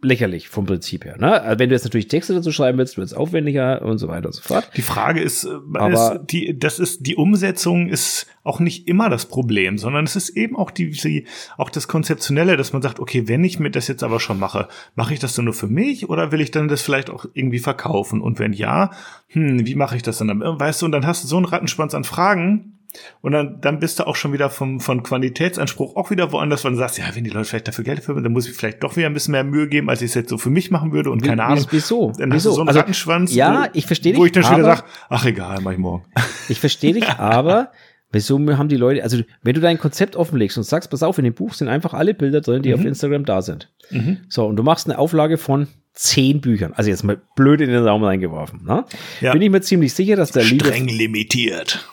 lächerlich 0.02 0.48
vom 0.48 0.66
Prinzip 0.66 1.04
her. 1.04 1.16
Ne? 1.18 1.42
Also 1.42 1.58
wenn 1.58 1.68
du 1.68 1.74
jetzt 1.74 1.84
natürlich 1.84 2.08
Texte 2.08 2.34
dazu 2.34 2.52
schreiben 2.52 2.78
willst, 2.78 2.96
wird 2.96 3.06
es 3.06 3.14
aufwendiger 3.14 3.82
und 3.82 3.98
so 3.98 4.08
weiter 4.08 4.26
und 4.26 4.32
so 4.32 4.42
fort. 4.42 4.70
Die 4.76 4.82
Frage 4.82 5.20
ist, 5.20 5.44
äh, 5.44 5.50
Aber 5.74 6.14
ist 6.14 6.20
die, 6.30 6.58
das 6.58 6.78
ist 6.78 7.06
die 7.06 7.16
Umsetzung 7.16 7.88
ist 7.88 8.26
auch 8.42 8.60
nicht 8.60 8.88
immer 8.88 9.10
das 9.10 9.26
Problem, 9.26 9.76
sondern 9.76 10.04
es 10.04 10.16
ist 10.16 10.30
eben 10.30 10.56
auch 10.56 10.70
die, 10.70 10.90
die 10.90 11.26
auch 11.58 11.68
das 11.68 11.88
konzeptionelle, 11.88 12.56
dass 12.56 12.72
man 12.72 12.82
sagt, 12.82 12.98
okay, 12.98 13.28
wenn 13.28 13.44
ich 13.44 13.58
mir 13.58 13.70
das 13.70 13.88
jetzt 13.88 14.02
aber 14.02 14.20
schon 14.20 14.38
mache, 14.38 14.68
mache 14.94 15.12
ich 15.12 15.20
das 15.20 15.34
dann 15.34 15.44
nur 15.44 15.54
für 15.54 15.68
mich 15.68 16.08
oder 16.08 16.32
will 16.32 16.40
ich 16.40 16.50
dann 16.50 16.68
das 16.68 16.80
vielleicht 16.82 17.10
auch 17.10 17.26
irgendwie 17.34 17.58
verkaufen? 17.58 18.22
Und 18.22 18.38
wenn 18.38 18.52
ja, 18.52 18.90
hm, 19.28 19.66
wie 19.66 19.74
mache 19.74 19.96
ich 19.96 20.02
das 20.02 20.18
dann? 20.18 20.40
Weißt 20.40 20.80
du, 20.80 20.86
und 20.86 20.92
dann 20.92 21.06
hast 21.06 21.24
du 21.24 21.28
so 21.28 21.36
einen 21.36 21.46
Rattenschwanz 21.46 21.94
an 21.94 22.04
Fragen, 22.04 22.79
und 23.20 23.32
dann, 23.32 23.60
dann 23.60 23.78
bist 23.78 23.98
du 23.98 24.06
auch 24.06 24.16
schon 24.16 24.32
wieder 24.32 24.50
vom, 24.50 24.80
von 24.80 25.02
Qualitätsanspruch 25.02 25.96
auch 25.96 26.10
wieder 26.10 26.32
woanders, 26.32 26.64
weil 26.64 26.72
du 26.72 26.78
sagst, 26.78 26.98
ja, 26.98 27.04
wenn 27.14 27.24
die 27.24 27.30
Leute 27.30 27.44
vielleicht 27.46 27.68
dafür 27.68 27.84
Geld 27.84 27.98
dafür 27.98 28.20
dann 28.20 28.32
muss 28.32 28.48
ich 28.48 28.54
vielleicht 28.54 28.82
doch 28.82 28.96
wieder 28.96 29.06
ein 29.06 29.14
bisschen 29.14 29.32
mehr 29.32 29.44
Mühe 29.44 29.68
geben, 29.68 29.88
als 29.88 30.02
ich 30.02 30.10
es 30.10 30.14
jetzt 30.14 30.30
so 30.30 30.38
für 30.38 30.50
mich 30.50 30.70
machen 30.70 30.92
würde 30.92 31.10
und 31.10 31.22
keine 31.22 31.44
Ahnung. 31.44 31.66
Wieso? 31.70 32.12
Dann 32.18 32.32
wieso? 32.32 32.34
hast 32.34 32.44
du 32.46 32.50
so 32.52 32.60
einen 32.60 32.68
also, 32.68 32.80
Rattenschwanz. 32.80 33.34
Ja, 33.34 33.68
ich 33.72 33.86
verstehe 33.86 34.12
dich. 34.12 34.20
Wo 34.20 34.26
ich 34.26 34.32
dann 34.32 34.42
schon 34.42 34.56
wieder 34.56 34.76
sage, 34.76 34.84
ach 35.08 35.24
egal, 35.24 35.60
mach 35.62 35.72
ich 35.72 35.78
morgen. 35.78 36.04
Ich 36.48 36.58
verstehe 36.58 36.94
dich, 36.94 37.08
aber 37.08 37.70
Wieso 38.12 38.38
haben 38.56 38.68
die 38.68 38.76
Leute, 38.76 39.04
also 39.04 39.18
wenn 39.42 39.54
du 39.54 39.60
dein 39.60 39.78
Konzept 39.78 40.16
offenlegst 40.16 40.58
und 40.58 40.64
sagst, 40.64 40.90
pass 40.90 41.04
auf, 41.04 41.18
in 41.18 41.24
dem 41.24 41.34
Buch 41.34 41.54
sind 41.54 41.68
einfach 41.68 41.94
alle 41.94 42.12
Bilder 42.12 42.40
drin, 42.40 42.62
die 42.62 42.70
mhm. 42.70 42.80
auf 42.80 42.84
Instagram 42.84 43.24
da 43.24 43.40
sind. 43.40 43.70
Mhm. 43.90 44.18
So, 44.28 44.46
und 44.46 44.56
du 44.56 44.64
machst 44.64 44.88
eine 44.88 44.98
Auflage 44.98 45.38
von 45.38 45.68
zehn 45.92 46.40
Büchern. 46.40 46.72
Also 46.72 46.90
jetzt 46.90 47.04
mal 47.04 47.20
blöd 47.36 47.60
in 47.60 47.70
den 47.70 47.86
Raum 47.86 48.02
reingeworfen. 48.02 48.64
Ne? 48.64 48.84
Ja. 49.20 49.32
Bin 49.32 49.42
ich 49.42 49.50
mir 49.50 49.60
ziemlich 49.60 49.94
sicher, 49.94 50.16
dass 50.16 50.32
der 50.32 50.42
Liebe. 50.42 50.64
Streng 50.64 50.88
limitiert. 50.88 51.88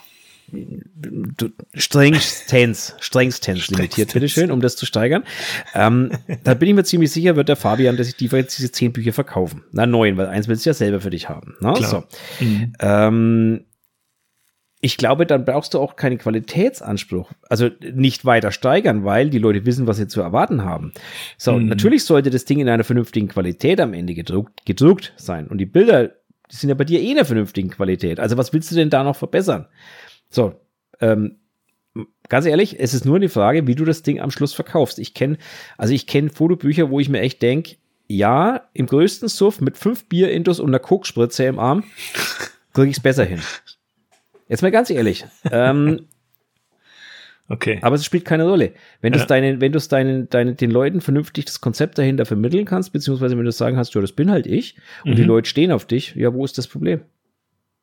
Strengstens, 1.74 2.94
strengstens 3.00 3.68
limitiert, 3.68 4.12
bitteschön, 4.12 4.50
um 4.50 4.60
das 4.60 4.76
zu 4.76 4.86
steigern. 4.86 5.24
Ähm, 5.74 6.10
da 6.44 6.54
bin 6.54 6.68
ich 6.68 6.74
mir 6.74 6.84
ziemlich 6.84 7.12
sicher, 7.12 7.36
wird 7.36 7.48
der 7.48 7.56
Fabian, 7.56 7.96
dass 7.96 8.08
ich 8.08 8.16
die 8.16 8.26
jetzt 8.26 8.58
diese 8.58 8.72
zehn 8.72 8.92
Bücher 8.92 9.12
verkaufen. 9.12 9.64
Na, 9.72 9.86
neun, 9.86 10.16
weil 10.16 10.26
eins 10.26 10.48
willst 10.48 10.64
du 10.64 10.70
ja 10.70 10.74
selber 10.74 11.00
für 11.00 11.10
dich 11.10 11.28
haben. 11.28 11.56
Ne? 11.60 11.74
So. 11.80 12.04
Mhm. 12.40 12.72
Ähm, 12.80 13.64
ich 14.80 14.96
glaube, 14.96 15.26
dann 15.26 15.44
brauchst 15.44 15.74
du 15.74 15.80
auch 15.80 15.96
keinen 15.96 16.18
Qualitätsanspruch. 16.18 17.32
Also 17.48 17.68
nicht 17.80 18.24
weiter 18.24 18.52
steigern, 18.52 19.04
weil 19.04 19.28
die 19.28 19.38
Leute 19.38 19.66
wissen, 19.66 19.86
was 19.86 19.96
sie 19.96 20.06
zu 20.06 20.20
erwarten 20.20 20.64
haben. 20.64 20.92
So, 21.36 21.54
mhm. 21.54 21.66
natürlich 21.66 22.04
sollte 22.04 22.30
das 22.30 22.44
Ding 22.44 22.60
in 22.60 22.68
einer 22.68 22.84
vernünftigen 22.84 23.28
Qualität 23.28 23.80
am 23.80 23.92
Ende 23.92 24.14
gedruckt, 24.14 24.64
gedruckt 24.66 25.14
sein. 25.16 25.48
Und 25.48 25.58
die 25.58 25.66
Bilder, 25.66 26.08
die 26.50 26.56
sind 26.56 26.68
ja 26.68 26.76
bei 26.76 26.84
dir 26.84 27.00
eh 27.00 27.10
in 27.10 27.16
einer 27.16 27.24
vernünftigen 27.24 27.70
Qualität. 27.70 28.20
Also 28.20 28.36
was 28.36 28.52
willst 28.52 28.70
du 28.70 28.76
denn 28.76 28.90
da 28.90 29.02
noch 29.02 29.16
verbessern? 29.16 29.66
So, 30.30 30.54
ähm, 31.00 31.38
ganz 32.28 32.46
ehrlich, 32.46 32.78
es 32.78 32.94
ist 32.94 33.04
nur 33.04 33.16
eine 33.16 33.28
Frage, 33.28 33.66
wie 33.66 33.74
du 33.74 33.84
das 33.84 34.02
Ding 34.02 34.20
am 34.20 34.30
Schluss 34.30 34.52
verkaufst. 34.52 34.98
Ich 34.98 35.14
kenne, 35.14 35.38
also 35.76 35.94
ich 35.94 36.06
kenne 36.06 36.30
Fotobücher, 36.30 36.90
wo 36.90 37.00
ich 37.00 37.08
mir 37.08 37.20
echt 37.20 37.42
denke, 37.42 37.76
ja, 38.08 38.68
im 38.72 38.86
größten 38.86 39.28
Suff 39.28 39.60
mit 39.60 39.76
fünf 39.76 40.08
Bier-Intos 40.08 40.60
und 40.60 40.70
einer 40.70 40.78
Kokspritze 40.78 41.44
im 41.44 41.58
Arm 41.58 41.84
kriege 42.72 42.90
ich 42.90 42.96
es 42.96 43.02
besser 43.02 43.24
hin. 43.24 43.40
Jetzt 44.48 44.62
mal 44.62 44.70
ganz 44.70 44.88
ehrlich. 44.88 45.26
Ähm, 45.50 46.06
okay. 47.48 47.78
Aber 47.82 47.96
es 47.96 48.04
spielt 48.04 48.24
keine 48.24 48.44
Rolle. 48.44 48.72
Wenn 49.02 49.12
du 49.12 49.18
es 49.18 49.26
deinen, 49.26 49.60
wenn 49.60 49.72
du 49.72 49.78
es 49.78 49.88
deinen, 49.88 50.30
deinen, 50.30 50.56
den 50.56 50.70
Leuten 50.70 51.02
vernünftig 51.02 51.44
das 51.44 51.60
Konzept 51.60 51.98
dahinter 51.98 52.24
vermitteln 52.24 52.64
kannst, 52.64 52.94
beziehungsweise 52.94 53.36
wenn 53.36 53.44
du 53.44 53.52
sagen 53.52 53.76
hast, 53.76 53.94
ja, 53.94 54.00
das 54.00 54.12
bin 54.12 54.30
halt 54.30 54.46
ich, 54.46 54.76
und 55.04 55.12
mhm. 55.12 55.16
die 55.16 55.24
Leute 55.24 55.48
stehen 55.48 55.70
auf 55.70 55.84
dich, 55.84 56.14
ja, 56.14 56.32
wo 56.32 56.46
ist 56.46 56.56
das 56.56 56.66
Problem? 56.66 57.02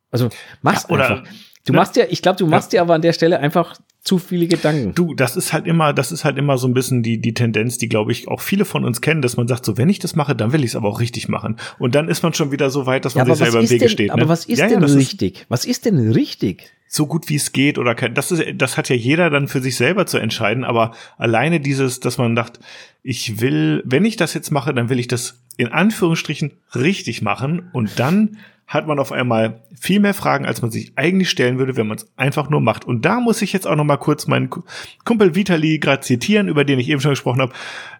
Also 0.09 0.29
mach's 0.63 0.87
ja, 0.89 0.89
oder, 0.89 1.09
einfach. 1.17 1.31
Du 1.65 1.73
ne? 1.73 1.79
machst 1.79 1.95
ja, 1.95 2.05
ich 2.07 2.21
glaube, 2.21 2.37
du 2.37 2.47
machst 2.47 2.73
ja. 2.73 2.77
dir 2.77 2.81
aber 2.83 2.93
an 2.93 3.01
der 3.01 3.13
Stelle 3.13 3.39
einfach 3.39 3.79
zu 4.05 4.19
viele 4.19 4.47
Gedanken. 4.47 4.93
Du, 4.93 5.15
das 5.15 5.35
ist 5.35 5.51
halt 5.51 5.65
immer, 5.65 5.91
das 5.91 6.11
ist 6.11 6.23
halt 6.23 6.37
immer 6.37 6.59
so 6.59 6.67
ein 6.67 6.75
bisschen 6.75 7.01
die, 7.01 7.19
die 7.19 7.33
Tendenz, 7.33 7.79
die, 7.79 7.89
glaube 7.89 8.11
ich, 8.11 8.27
auch 8.27 8.39
viele 8.39 8.63
von 8.63 8.85
uns 8.85 9.01
kennen, 9.01 9.23
dass 9.23 9.35
man 9.35 9.47
sagt, 9.47 9.65
so, 9.65 9.77
wenn 9.77 9.89
ich 9.89 9.97
das 9.97 10.15
mache, 10.15 10.35
dann 10.35 10.53
will 10.53 10.63
ich 10.63 10.71
es 10.71 10.75
aber 10.75 10.87
auch 10.87 10.99
richtig 10.99 11.27
machen. 11.27 11.57
Und 11.79 11.95
dann 11.95 12.07
ist 12.07 12.21
man 12.21 12.31
schon 12.35 12.51
wieder 12.51 12.69
so 12.69 12.85
weit, 12.85 13.03
dass 13.03 13.15
man 13.15 13.27
ja, 13.27 13.33
sich 13.33 13.43
selber 13.45 13.61
im 13.61 13.69
Wege 13.69 13.79
denn, 13.79 13.89
steht. 13.89 14.07
Ne? 14.09 14.13
Aber 14.13 14.29
was 14.29 14.45
ist 14.45 14.59
ja, 14.59 14.67
denn 14.67 14.83
richtig? 14.83 15.37
Ist, 15.37 15.45
was 15.49 15.65
ist 15.65 15.85
denn 15.85 16.11
richtig? 16.11 16.71
So 16.87 17.07
gut 17.07 17.29
wie 17.29 17.35
es 17.35 17.51
geht 17.51 17.79
oder 17.79 17.95
kein, 17.95 18.13
das 18.13 18.31
ist, 18.31 18.43
das 18.55 18.77
hat 18.77 18.89
ja 18.89 18.95
jeder 18.95 19.31
dann 19.31 19.47
für 19.47 19.59
sich 19.59 19.75
selber 19.75 20.05
zu 20.05 20.19
entscheiden, 20.19 20.63
aber 20.63 20.91
alleine 21.17 21.59
dieses, 21.59 21.99
dass 21.99 22.19
man 22.19 22.35
sagt, 22.35 22.59
ich 23.01 23.41
will, 23.41 23.81
wenn 23.85 24.05
ich 24.05 24.17
das 24.17 24.35
jetzt 24.35 24.51
mache, 24.51 24.71
dann 24.71 24.89
will 24.89 24.99
ich 24.99 25.07
das 25.07 25.41
in 25.57 25.69
Anführungsstrichen 25.69 26.51
richtig 26.75 27.23
machen 27.23 27.69
und 27.73 27.99
dann 27.99 28.37
hat 28.67 28.87
man 28.87 28.99
auf 28.99 29.11
einmal 29.11 29.63
viel 29.79 29.99
mehr 29.99 30.13
Fragen, 30.13 30.45
als 30.45 30.61
man 30.61 30.71
sich 30.71 30.93
eigentlich 30.95 31.29
stellen 31.29 31.59
würde, 31.59 31.77
wenn 31.77 31.87
man 31.87 31.97
es 31.97 32.11
einfach 32.17 32.49
nur 32.49 32.61
macht. 32.61 32.85
Und 32.85 33.05
da 33.05 33.19
muss 33.19 33.41
ich 33.41 33.53
jetzt 33.53 33.67
auch 33.67 33.75
noch 33.75 33.83
mal 33.83 33.97
kurz 33.97 34.25
meinen 34.25 34.49
Kumpel 34.49 35.35
Vitali 35.35 35.77
gerade 35.77 36.01
zitieren, 36.01 36.47
über 36.47 36.65
den 36.65 36.79
ich 36.79 36.89
eben 36.89 36.99
schon 36.99 37.11
gesprochen 37.11 37.41
habe. 37.41 37.53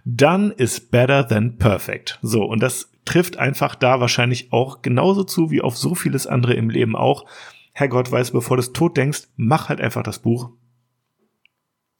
Done 0.05 0.53
is 0.57 0.79
better 0.79 1.27
than 1.27 1.57
perfect. 1.57 2.17
So, 2.21 2.43
und 2.43 2.63
das 2.63 2.91
trifft 3.05 3.37
einfach 3.37 3.75
da 3.75 3.99
wahrscheinlich 3.99 4.51
auch 4.51 4.81
genauso 4.81 5.23
zu 5.23 5.51
wie 5.51 5.61
auf 5.61 5.77
so 5.77 5.93
vieles 5.93 6.25
andere 6.25 6.55
im 6.55 6.69
Leben 6.69 6.95
auch. 6.95 7.25
Herrgott 7.73 8.11
weiß, 8.11 8.31
bevor 8.31 8.57
du 8.57 8.61
es 8.61 8.73
tot 8.73 8.97
denkst, 8.97 9.23
mach 9.35 9.69
halt 9.69 9.81
einfach 9.81 10.01
das 10.01 10.19
Buch. 10.19 10.49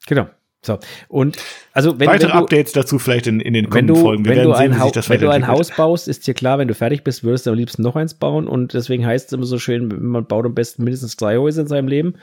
Genau. 0.06 0.28
So, 0.64 0.78
und 1.08 1.36
also 1.72 1.98
wenn, 2.00 2.08
Weitere 2.08 2.30
wenn 2.30 2.38
du, 2.38 2.42
Updates 2.42 2.72
dazu 2.72 2.98
vielleicht 2.98 3.26
in, 3.28 3.40
in 3.40 3.54
den 3.54 3.70
kommenden 3.70 3.94
du, 3.94 4.02
Folgen. 4.02 4.24
Wir 4.24 4.36
wenn 4.36 4.44
du 4.44 4.52
ein, 4.52 4.72
sehen, 4.72 5.04
wenn 5.08 5.20
du 5.20 5.30
ein 5.30 5.46
Haus 5.46 5.70
baust, 5.70 6.08
ist 6.08 6.26
dir 6.26 6.34
klar, 6.34 6.58
wenn 6.58 6.66
du 6.66 6.74
fertig 6.74 7.04
bist, 7.04 7.22
würdest 7.22 7.46
du 7.46 7.50
am 7.50 7.56
liebsten 7.56 7.82
noch 7.82 7.94
eins 7.94 8.14
bauen 8.14 8.48
und 8.48 8.74
deswegen 8.74 9.06
heißt 9.06 9.26
es 9.26 9.32
immer 9.32 9.46
so 9.46 9.58
schön, 9.58 9.88
man 10.10 10.26
baut 10.26 10.44
am 10.44 10.54
besten 10.54 10.82
mindestens 10.82 11.16
drei 11.16 11.36
Häuser 11.36 11.62
in 11.62 11.68
seinem 11.68 11.88
Leben. 11.88 12.14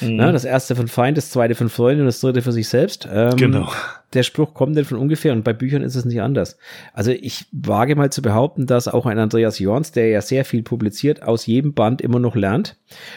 Mhm. 0.00 0.16
Na, 0.16 0.32
das 0.32 0.44
erste 0.44 0.76
von 0.76 0.88
Feind, 0.88 1.16
das 1.16 1.30
zweite 1.30 1.54
von 1.54 1.68
Freunde 1.68 2.02
und 2.02 2.06
das 2.06 2.20
dritte 2.20 2.42
für 2.42 2.52
sich 2.52 2.68
selbst. 2.68 3.08
Ähm, 3.12 3.36
genau. 3.36 3.70
Der 4.12 4.24
Spruch 4.24 4.54
kommt 4.54 4.76
denn 4.76 4.84
von 4.84 4.98
ungefähr 4.98 5.32
und 5.32 5.44
bei 5.44 5.52
Büchern 5.52 5.82
ist 5.82 5.94
es 5.94 6.04
nicht 6.04 6.20
anders. 6.20 6.58
Also 6.92 7.12
ich 7.12 7.46
wage 7.52 7.94
mal 7.94 8.10
zu 8.10 8.22
behaupten, 8.22 8.66
dass 8.66 8.88
auch 8.88 9.06
ein 9.06 9.18
Andreas 9.18 9.58
Jorns, 9.60 9.92
der 9.92 10.08
ja 10.08 10.20
sehr 10.20 10.44
viel 10.44 10.62
publiziert, 10.62 11.22
aus 11.22 11.46
jedem 11.46 11.74
Band 11.74 12.00
immer 12.00 12.18
noch 12.18 12.34
lernt. 12.34 12.76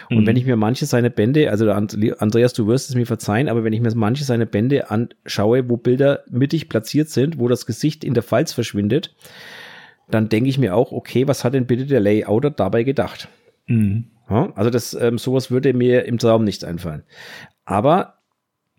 Und 0.10 0.22
mhm. 0.22 0.28
wenn 0.28 0.36
ich 0.36 0.46
mir 0.46 0.56
manche 0.56 0.86
seine 0.86 1.10
Bände, 1.10 1.50
also 1.50 1.72
Andreas, 1.72 2.54
du 2.54 2.68
wirst 2.68 2.90
es 2.90 2.96
mir 2.96 3.08
verzeihen, 3.08 3.50
aber 3.50 3.64
wenn 3.64 3.74
ich 3.74 3.82
mir 3.82 3.94
manche 3.96 4.24
seine 4.24 4.46
Bände 4.46 4.92
anschaue, 4.92 5.68
wo 5.68 5.78
Bilder 5.78 6.24
mittig 6.30 6.70
platziert 6.70 7.10
sind, 7.10 7.40
wo 7.40 7.48
das 7.48 7.66
Gesicht 7.66 8.04
in 8.04 8.14
der 8.14 8.24
Falz 8.24 8.54
verschwindet, 8.54 9.16
dann 10.12 10.30
denke 10.30 10.50
ich 10.50 10.60
mir 10.60 10.76
auch, 10.76 10.92
okay, 10.92 11.28
was 11.28 11.44
hat 11.44 11.56
denn 11.56 11.66
bitte 11.66 11.88
der 11.88 12.02
Layouter 12.02 12.52
dabei 12.52 12.84
gedacht? 12.84 13.30
Mhm. 13.66 14.06
Also 14.56 14.70
das, 14.70 14.94
ähm, 14.94 15.18
sowas 15.18 15.52
würde 15.52 15.74
mir 15.74 16.06
im 16.06 16.18
Traum 16.18 16.44
nicht 16.44 16.64
einfallen. 16.64 17.04
Aber 17.66 18.20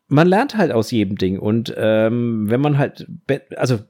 man 0.08 0.26
lernt 0.26 0.56
halt 0.56 0.72
aus 0.72 0.90
jedem 0.90 1.16
Ding 1.16 1.38
und 1.38 1.72
ähm, 1.76 2.48
wenn 2.48 2.60
man 2.60 2.78
halt, 2.78 3.06
also 3.56 3.80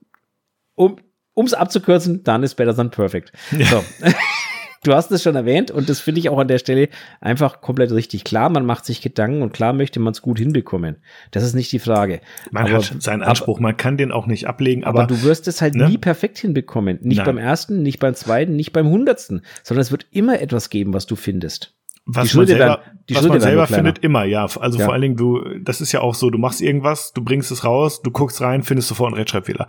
um 0.74 0.96
es 1.36 1.54
abzukürzen, 1.54 2.22
dann 2.22 2.42
ist 2.42 2.54
better 2.54 2.74
than 2.74 2.90
perfect. 2.90 3.32
So. 3.50 3.82
du 4.84 4.94
hast 4.94 5.10
es 5.10 5.22
schon 5.22 5.34
erwähnt 5.34 5.70
und 5.70 5.88
das 5.88 6.00
finde 6.00 6.20
ich 6.20 6.28
auch 6.28 6.38
an 6.38 6.48
der 6.48 6.58
Stelle 6.58 6.88
einfach 7.20 7.60
komplett 7.60 7.90
richtig. 7.90 8.24
Klar, 8.24 8.50
man 8.50 8.64
macht 8.64 8.84
sich 8.84 9.00
Gedanken 9.00 9.42
und 9.42 9.52
klar 9.52 9.72
möchte 9.72 9.98
man 9.98 10.12
es 10.12 10.22
gut 10.22 10.38
hinbekommen. 10.38 10.96
Das 11.32 11.42
ist 11.42 11.54
nicht 11.54 11.72
die 11.72 11.78
Frage. 11.78 12.20
Man 12.50 12.66
aber, 12.66 12.74
hat 12.74 13.02
seinen 13.02 13.22
Anspruch, 13.22 13.56
aber, 13.56 13.62
man 13.62 13.76
kann 13.76 13.96
den 13.96 14.12
auch 14.12 14.26
nicht 14.26 14.46
ablegen. 14.46 14.84
Aber, 14.84 15.02
aber 15.02 15.14
du 15.14 15.22
wirst 15.22 15.48
es 15.48 15.60
halt 15.60 15.74
ne? 15.74 15.88
nie 15.88 15.98
perfekt 15.98 16.38
hinbekommen. 16.38 16.98
Nicht 17.02 17.18
Nein. 17.18 17.26
beim 17.26 17.38
ersten, 17.38 17.82
nicht 17.82 17.98
beim 17.98 18.14
zweiten, 18.14 18.54
nicht 18.56 18.72
beim 18.72 18.88
hundertsten, 18.88 19.42
sondern 19.62 19.82
es 19.82 19.90
wird 19.90 20.06
immer 20.10 20.40
etwas 20.40 20.70
geben, 20.70 20.94
was 20.94 21.06
du 21.06 21.16
findest. 21.16 21.74
Was 22.06 22.34
man 22.34 22.46
selber, 22.46 22.64
werden, 22.64 22.82
was 23.12 23.26
man 23.26 23.40
selber 23.40 23.66
findet, 23.66 23.98
immer, 24.00 24.24
ja. 24.24 24.46
Also 24.60 24.78
ja. 24.78 24.84
vor 24.84 24.92
allen 24.92 25.00
Dingen, 25.00 25.16
du, 25.16 25.42
das 25.60 25.80
ist 25.80 25.92
ja 25.92 26.02
auch 26.02 26.14
so, 26.14 26.28
du 26.28 26.36
machst 26.36 26.60
irgendwas, 26.60 27.14
du 27.14 27.24
bringst 27.24 27.50
es 27.50 27.64
raus, 27.64 28.02
du 28.02 28.10
guckst 28.10 28.42
rein, 28.42 28.62
findest 28.62 28.88
sofort 28.88 29.08
einen 29.08 29.16
Rechtschreibfehler. 29.16 29.68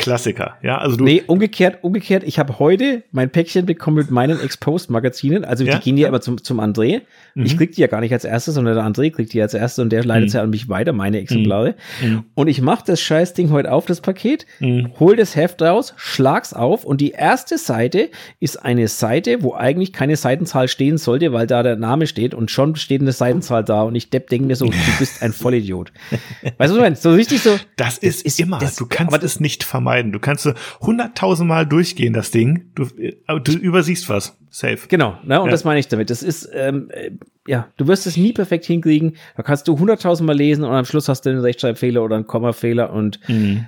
Klassiker, 0.00 0.56
ja. 0.62 0.78
Also 0.78 0.96
du 0.96 1.04
nee, 1.04 1.22
umgekehrt, 1.26 1.84
umgekehrt. 1.84 2.22
Ich 2.24 2.38
habe 2.38 2.58
heute 2.58 3.02
mein 3.12 3.28
Päckchen 3.28 3.66
bekommen 3.66 3.98
mit 3.98 4.10
meinen 4.10 4.40
Exposed-Magazinen. 4.40 5.44
Also 5.44 5.64
ja? 5.64 5.76
die 5.76 5.84
gehen 5.84 5.98
ja 5.98 6.08
immer 6.08 6.22
zum, 6.22 6.42
zum 6.42 6.58
André. 6.58 7.02
Mhm. 7.34 7.44
Ich 7.44 7.58
krieg 7.58 7.72
die 7.72 7.82
ja 7.82 7.86
gar 7.86 8.00
nicht 8.00 8.14
als 8.14 8.24
erstes, 8.24 8.54
sondern 8.54 8.76
der 8.76 8.84
André 8.84 9.10
kriegt 9.10 9.34
die 9.34 9.42
als 9.42 9.52
erstes 9.52 9.78
und 9.78 9.90
der 9.90 10.02
leitet 10.02 10.30
mhm. 10.30 10.34
ja 10.36 10.42
an 10.42 10.50
mich 10.50 10.70
weiter, 10.70 10.94
meine 10.94 11.20
Exemplare. 11.20 11.74
Mhm. 12.00 12.08
mhm. 12.08 12.24
Und 12.34 12.48
ich 12.48 12.62
mache 12.62 12.82
das 12.86 13.02
Scheißding 13.02 13.50
heute 13.50 13.70
auf, 13.70 13.84
das 13.84 14.00
Paket, 14.00 14.46
mhm. 14.58 14.90
hol 14.98 15.16
das 15.16 15.36
Heft 15.36 15.60
raus, 15.60 15.92
schlag's 15.98 16.54
auf 16.54 16.84
und 16.84 17.02
die 17.02 17.10
erste 17.10 17.58
Seite 17.58 18.08
ist 18.38 18.64
eine 18.64 18.88
Seite, 18.88 19.42
wo 19.42 19.52
eigentlich 19.52 19.92
keine 19.92 20.16
Seitenzahl 20.16 20.68
stehen 20.68 20.96
sollte, 20.96 21.34
weil 21.34 21.46
da 21.46 21.62
der 21.62 21.76
Name 21.76 22.06
steht 22.06 22.32
und 22.32 22.50
schon 22.50 22.74
steht 22.76 23.02
eine 23.02 23.12
Seitenzahl 23.12 23.64
da 23.64 23.82
und 23.82 23.94
ich 23.96 24.08
depp 24.08 24.30
denke 24.30 24.46
mir 24.46 24.56
so, 24.56 24.64
du 24.64 24.72
bist 24.98 25.22
ein 25.22 25.32
Vollidiot. 25.34 25.92
weißt 26.10 26.18
du, 26.56 26.58
was 26.58 26.70
ich 26.70 26.78
meine? 26.78 26.96
So 26.96 27.12
richtig 27.12 27.42
so. 27.42 27.58
Das 27.76 27.98
ist, 27.98 28.22
ist 28.22 28.40
immer, 28.40 28.58
das, 28.58 28.76
du 28.76 28.86
kannst 28.86 29.12
aber 29.12 29.20
das 29.20 29.40
nicht 29.40 29.62
vermeiden 29.62 29.89
vermeiden. 29.90 30.12
Du 30.12 30.18
kannst 30.18 30.44
so 30.44 30.52
hunderttausend 30.80 31.48
Mal 31.48 31.66
durchgehen, 31.66 32.12
das 32.12 32.30
Ding. 32.30 32.70
Du, 32.74 32.84
du 32.84 33.52
übersiehst 33.52 34.08
was. 34.08 34.36
Safe. 34.52 34.78
Genau, 34.88 35.16
ne? 35.22 35.40
und 35.40 35.46
ja. 35.46 35.50
das 35.52 35.64
meine 35.64 35.78
ich 35.78 35.86
damit. 35.86 36.10
Das 36.10 36.24
ist, 36.24 36.48
ähm, 36.52 36.90
äh, 36.90 37.12
ja, 37.46 37.68
du 37.76 37.86
wirst 37.86 38.06
es 38.08 38.16
nie 38.16 38.32
perfekt 38.32 38.64
hinkriegen. 38.64 39.16
Da 39.36 39.44
kannst 39.44 39.68
du 39.68 39.78
hunderttausend 39.78 40.26
Mal 40.26 40.36
lesen 40.36 40.64
und 40.64 40.72
am 40.72 40.84
Schluss 40.84 41.08
hast 41.08 41.22
du 41.22 41.30
einen 41.30 41.40
Rechtschreibfehler 41.40 42.02
oder 42.02 42.16
einen 42.16 42.26
Kommafehler 42.26 42.92
und 42.92 43.20
mhm. 43.28 43.66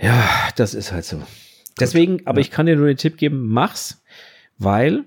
ja, 0.00 0.28
das 0.56 0.74
ist 0.74 0.90
halt 0.90 1.04
so. 1.04 1.22
Deswegen, 1.78 2.26
aber 2.26 2.40
ja. 2.40 2.40
ich 2.40 2.50
kann 2.50 2.66
dir 2.66 2.74
nur 2.74 2.88
den 2.88 2.96
Tipp 2.96 3.18
geben, 3.18 3.46
mach's, 3.48 4.02
weil, 4.58 5.04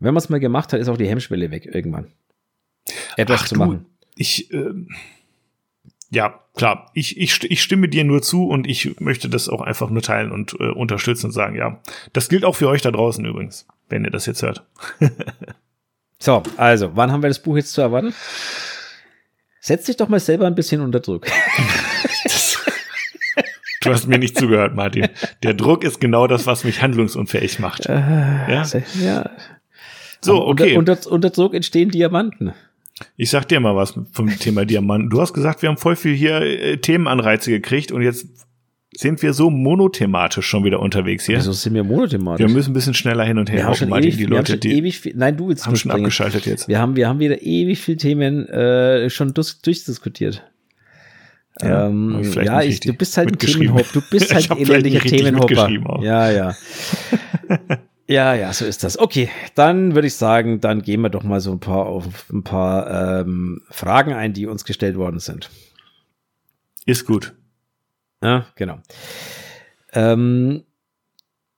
wenn 0.00 0.14
man 0.14 0.16
es 0.16 0.28
mal 0.28 0.40
gemacht 0.40 0.72
hat, 0.72 0.80
ist 0.80 0.88
auch 0.88 0.98
die 0.98 1.08
Hemmschwelle 1.08 1.52
weg 1.52 1.66
irgendwann. 1.72 2.08
Etwas 3.16 3.42
Ach, 3.42 3.48
zu 3.48 3.54
machen. 3.54 3.86
Du, 3.86 4.10
ich, 4.16 4.52
äh, 4.52 4.72
ja, 6.10 6.40
klar, 6.54 6.90
ich, 6.94 7.18
ich, 7.18 7.50
ich 7.50 7.62
stimme 7.62 7.88
dir 7.88 8.04
nur 8.04 8.22
zu 8.22 8.48
und 8.48 8.66
ich 8.66 8.98
möchte 9.00 9.28
das 9.28 9.48
auch 9.48 9.60
einfach 9.60 9.90
nur 9.90 10.02
teilen 10.02 10.32
und 10.32 10.56
äh, 10.58 10.70
unterstützen 10.70 11.26
und 11.26 11.32
sagen, 11.32 11.56
ja. 11.56 11.80
Das 12.12 12.28
gilt 12.28 12.44
auch 12.44 12.56
für 12.56 12.68
euch 12.68 12.82
da 12.82 12.90
draußen 12.90 13.24
übrigens, 13.24 13.66
wenn 13.88 14.04
ihr 14.04 14.10
das 14.10 14.26
jetzt 14.26 14.42
hört. 14.42 14.64
so, 16.18 16.42
also, 16.56 16.96
wann 16.96 17.12
haben 17.12 17.22
wir 17.22 17.28
das 17.28 17.42
Buch 17.42 17.56
jetzt 17.56 17.72
zu 17.72 17.82
erwarten? 17.82 18.14
Setz 19.60 19.84
dich 19.84 19.96
doch 19.96 20.08
mal 20.08 20.20
selber 20.20 20.46
ein 20.46 20.54
bisschen 20.54 20.80
unter 20.80 21.00
Druck. 21.00 21.26
du 23.82 23.90
hast 23.90 24.06
mir 24.06 24.18
nicht 24.18 24.38
zugehört, 24.38 24.74
Martin. 24.74 25.08
Der 25.42 25.52
Druck 25.52 25.84
ist 25.84 26.00
genau 26.00 26.26
das, 26.26 26.46
was 26.46 26.64
mich 26.64 26.80
handlungsunfähig 26.80 27.58
macht. 27.58 27.86
Äh, 27.86 27.92
ja? 27.92 28.64
ja. 29.02 29.30
So, 30.22 30.46
okay. 30.46 30.76
Unter, 30.76 30.94
unter, 30.94 31.12
unter 31.12 31.30
Druck 31.30 31.54
entstehen 31.54 31.90
Diamanten. 31.90 32.54
Ich 33.16 33.30
sag 33.30 33.46
dir 33.48 33.60
mal 33.60 33.76
was 33.76 33.98
vom 34.12 34.28
Thema 34.38 34.64
Diamanten. 34.64 35.10
Du 35.10 35.20
hast 35.20 35.32
gesagt, 35.32 35.62
wir 35.62 35.68
haben 35.68 35.76
voll 35.76 35.96
viel 35.96 36.14
hier 36.14 36.40
äh, 36.40 36.78
Themenanreize 36.78 37.50
gekriegt 37.50 37.92
und 37.92 38.02
jetzt 38.02 38.26
sind 38.94 39.22
wir 39.22 39.32
so 39.32 39.50
monothematisch 39.50 40.46
schon 40.46 40.64
wieder 40.64 40.80
unterwegs 40.80 41.26
hier. 41.26 41.36
Wieso 41.36 41.52
sind 41.52 41.74
wir 41.74 41.84
monothematisch? 41.84 42.46
Wir 42.46 42.52
müssen 42.52 42.70
ein 42.70 42.74
bisschen 42.74 42.94
schneller 42.94 43.24
hin 43.24 43.38
und 43.38 43.50
her. 43.50 43.58
Wir 43.58 43.64
haben 43.66 43.74
schon 43.74 43.92
ewig, 43.92 44.16
die 44.16 44.24
Leute, 44.24 44.58
die 44.58 44.72
ewig 44.72 45.00
viel, 45.00 45.14
nein, 45.14 45.36
du 45.36 45.48
willst 45.48 45.66
haben 45.66 45.76
schon 45.76 45.90
abgeschaltet 45.90 46.46
jetzt. 46.46 46.68
Wir 46.68 46.78
haben, 46.78 46.96
wir 46.96 47.08
haben 47.08 47.20
wieder 47.20 47.42
ewig 47.42 47.78
viel 47.80 47.96
Themen 47.96 48.48
äh, 48.48 49.10
schon 49.10 49.34
durch, 49.34 49.60
durchdiskutiert. 49.60 50.42
Ja, 51.60 51.88
ähm, 51.88 52.22
ja 52.42 52.62
ich, 52.62 52.80
du 52.80 52.92
bist 52.92 53.16
halt 53.16 53.28
ein 53.28 53.30
mitgeschrieben. 53.32 53.76
Themenhop. 53.76 53.92
Du 53.92 54.00
bist 54.10 54.34
halt 54.34 54.50
ein 54.50 54.58
elendiger 54.58 55.00
Themenhopper. 55.00 56.02
Ja, 56.02 56.30
ja. 56.30 56.56
ja, 58.08 58.34
ja, 58.34 58.52
so 58.52 58.64
ist 58.64 58.84
das. 58.84 58.98
Okay, 58.98 59.28
dann 59.54 59.94
würde 59.94 60.08
ich 60.08 60.14
sagen, 60.14 60.60
dann 60.60 60.82
gehen 60.82 61.02
wir 61.02 61.10
doch 61.10 61.22
mal 61.22 61.40
so 61.40 61.52
ein 61.52 61.60
paar 61.60 61.86
auf 61.86 62.30
ein 62.32 62.42
paar 62.42 63.20
ähm, 63.20 63.62
Fragen 63.70 64.14
ein, 64.14 64.32
die 64.32 64.46
uns 64.46 64.64
gestellt 64.64 64.96
worden 64.96 65.20
sind. 65.20 65.50
Ist 66.86 67.04
gut. 67.04 67.34
Ja, 68.22 68.46
genau. 68.56 68.78
Ähm, 69.92 70.64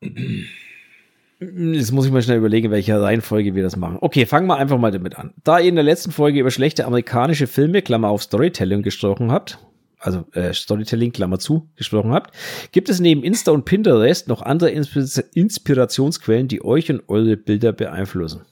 jetzt 0.01 1.93
muss 1.93 2.07
ich 2.07 2.13
mal 2.13 2.21
schnell 2.23 2.39
überlegen, 2.39 2.67
in 2.67 2.73
welcher 2.73 3.01
Reihenfolge 3.01 3.55
wir 3.55 3.63
das 3.63 3.77
machen. 3.77 3.99
Okay, 4.01 4.27
fangen 4.27 4.49
wir 4.49 4.57
einfach 4.57 4.79
mal 4.79 4.91
damit 4.91 5.17
an. 5.17 5.33
Da 5.45 5.61
ihr 5.61 5.69
in 5.69 5.77
der 5.77 5.85
letzten 5.85 6.11
Folge 6.11 6.41
über 6.41 6.51
schlechte 6.51 6.85
amerikanische 6.85 7.47
Filme, 7.47 7.81
Klammer 7.81 8.09
auf 8.09 8.25
Storytelling 8.25 8.83
gesprochen 8.83 9.31
habt, 9.31 9.59
also 10.01 10.25
äh, 10.33 10.53
Storytelling, 10.53 11.13
Klammer 11.13 11.39
zu, 11.39 11.69
gesprochen 11.77 12.13
habt, 12.13 12.35
gibt 12.73 12.89
es 12.89 13.01
neben 13.01 13.23
Insta 13.23 13.53
und 13.53 13.67
Pinterest 13.67 14.29
noch 14.29 14.43
andere 14.43 14.71
Insp 14.71 14.97
Inspirationsquellen, 15.35 16.49
die 16.49 16.65
euch 16.65 16.91
und 16.91 17.09
eure 17.09 17.37
Bilder 17.37 17.73
beeinflussen? 17.73 18.43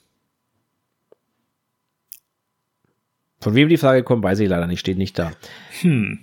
Von 3.41 3.55
wem 3.55 3.69
die 3.69 3.77
Frage 3.79 4.03
kommt, 4.03 4.23
weiß 4.23 4.41
ich 4.41 4.49
leider 4.49 4.67
nicht, 4.67 4.81
steht 4.81 4.99
nicht 4.99 5.19
da. 5.19 5.33
Hm. 5.81 6.21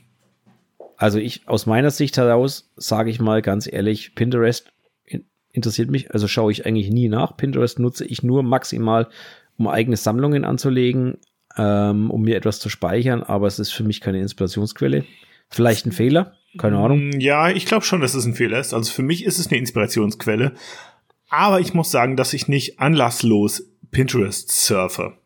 Also 0.97 1.19
ich 1.19 1.47
aus 1.47 1.65
meiner 1.65 1.91
Sicht 1.91 2.17
heraus 2.17 2.71
sage 2.75 3.09
ich 3.09 3.19
mal 3.19 3.41
ganz 3.41 3.71
ehrlich, 3.71 4.15
Pinterest 4.15 4.71
in, 5.03 5.25
interessiert 5.51 5.89
mich, 5.89 6.11
also 6.11 6.27
schaue 6.27 6.51
ich 6.51 6.65
eigentlich 6.65 6.89
nie 6.89 7.09
nach. 7.09 7.35
Pinterest 7.35 7.79
nutze 7.79 8.05
ich 8.05 8.21
nur 8.21 8.43
maximal, 8.43 9.09
um 9.57 9.67
eigene 9.67 9.97
Sammlungen 9.97 10.45
anzulegen, 10.45 11.17
ähm, 11.57 12.11
um 12.11 12.21
mir 12.21 12.35
etwas 12.35 12.59
zu 12.59 12.69
speichern, 12.69 13.23
aber 13.23 13.47
es 13.47 13.59
ist 13.59 13.71
für 13.71 13.83
mich 13.83 14.01
keine 14.01 14.19
Inspirationsquelle. 14.21 15.05
Vielleicht 15.49 15.85
ein 15.85 15.91
Fehler, 15.91 16.33
keine 16.57 16.77
Ahnung. 16.77 17.09
Mm, 17.09 17.19
Ja, 17.19 17.49
ich 17.49 17.65
glaube 17.65 17.85
schon, 17.85 18.01
dass 18.01 18.13
es 18.15 18.25
ein 18.25 18.33
Fehler 18.33 18.59
ist. 18.59 18.73
Also 18.73 18.91
für 18.91 19.03
mich 19.03 19.23
ist 19.25 19.39
es 19.39 19.47
eine 19.47 19.57
Inspirationsquelle. 19.59 20.53
Aber 21.29 21.59
ich 21.59 21.73
muss 21.73 21.91
sagen, 21.91 22.15
dass 22.17 22.33
ich 22.33 22.47
nicht 22.47 22.79
anlasslos 22.79 23.63
Pinterest 23.91 24.51
surfe. 24.51 25.17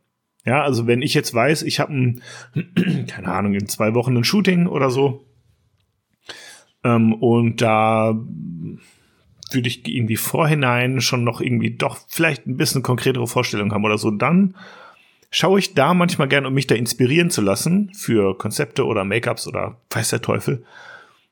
Ja, 0.45 0.63
also 0.63 0.87
wenn 0.87 1.01
ich 1.01 1.13
jetzt 1.13 1.33
weiß, 1.33 1.63
ich 1.63 1.79
habe 1.79 1.93
ein, 1.93 2.21
keine 3.07 3.27
Ahnung, 3.27 3.53
in 3.53 3.67
zwei 3.67 3.93
Wochen 3.93 4.15
ein 4.17 4.23
Shooting 4.23 4.67
oder 4.67 4.89
so, 4.89 5.25
ähm, 6.83 7.13
und 7.13 7.61
da 7.61 8.15
würde 9.51 9.67
ich 9.67 9.87
irgendwie 9.87 10.15
vorhinein 10.15 11.01
schon 11.01 11.23
noch 11.23 11.41
irgendwie 11.41 11.75
doch 11.75 11.97
vielleicht 12.07 12.47
ein 12.47 12.57
bisschen 12.57 12.83
konkretere 12.83 13.27
Vorstellungen 13.27 13.73
haben 13.73 13.83
oder 13.83 13.97
so, 13.97 14.11
dann 14.11 14.55
schaue 15.29 15.59
ich 15.59 15.73
da 15.73 15.93
manchmal 15.93 16.27
gern, 16.27 16.45
um 16.45 16.53
mich 16.53 16.67
da 16.67 16.75
inspirieren 16.75 17.29
zu 17.29 17.41
lassen 17.41 17.91
für 17.93 18.37
Konzepte 18.37 18.85
oder 18.85 19.03
Make-ups 19.03 19.47
oder 19.47 19.77
weiß 19.89 20.09
der 20.09 20.21
Teufel. 20.21 20.63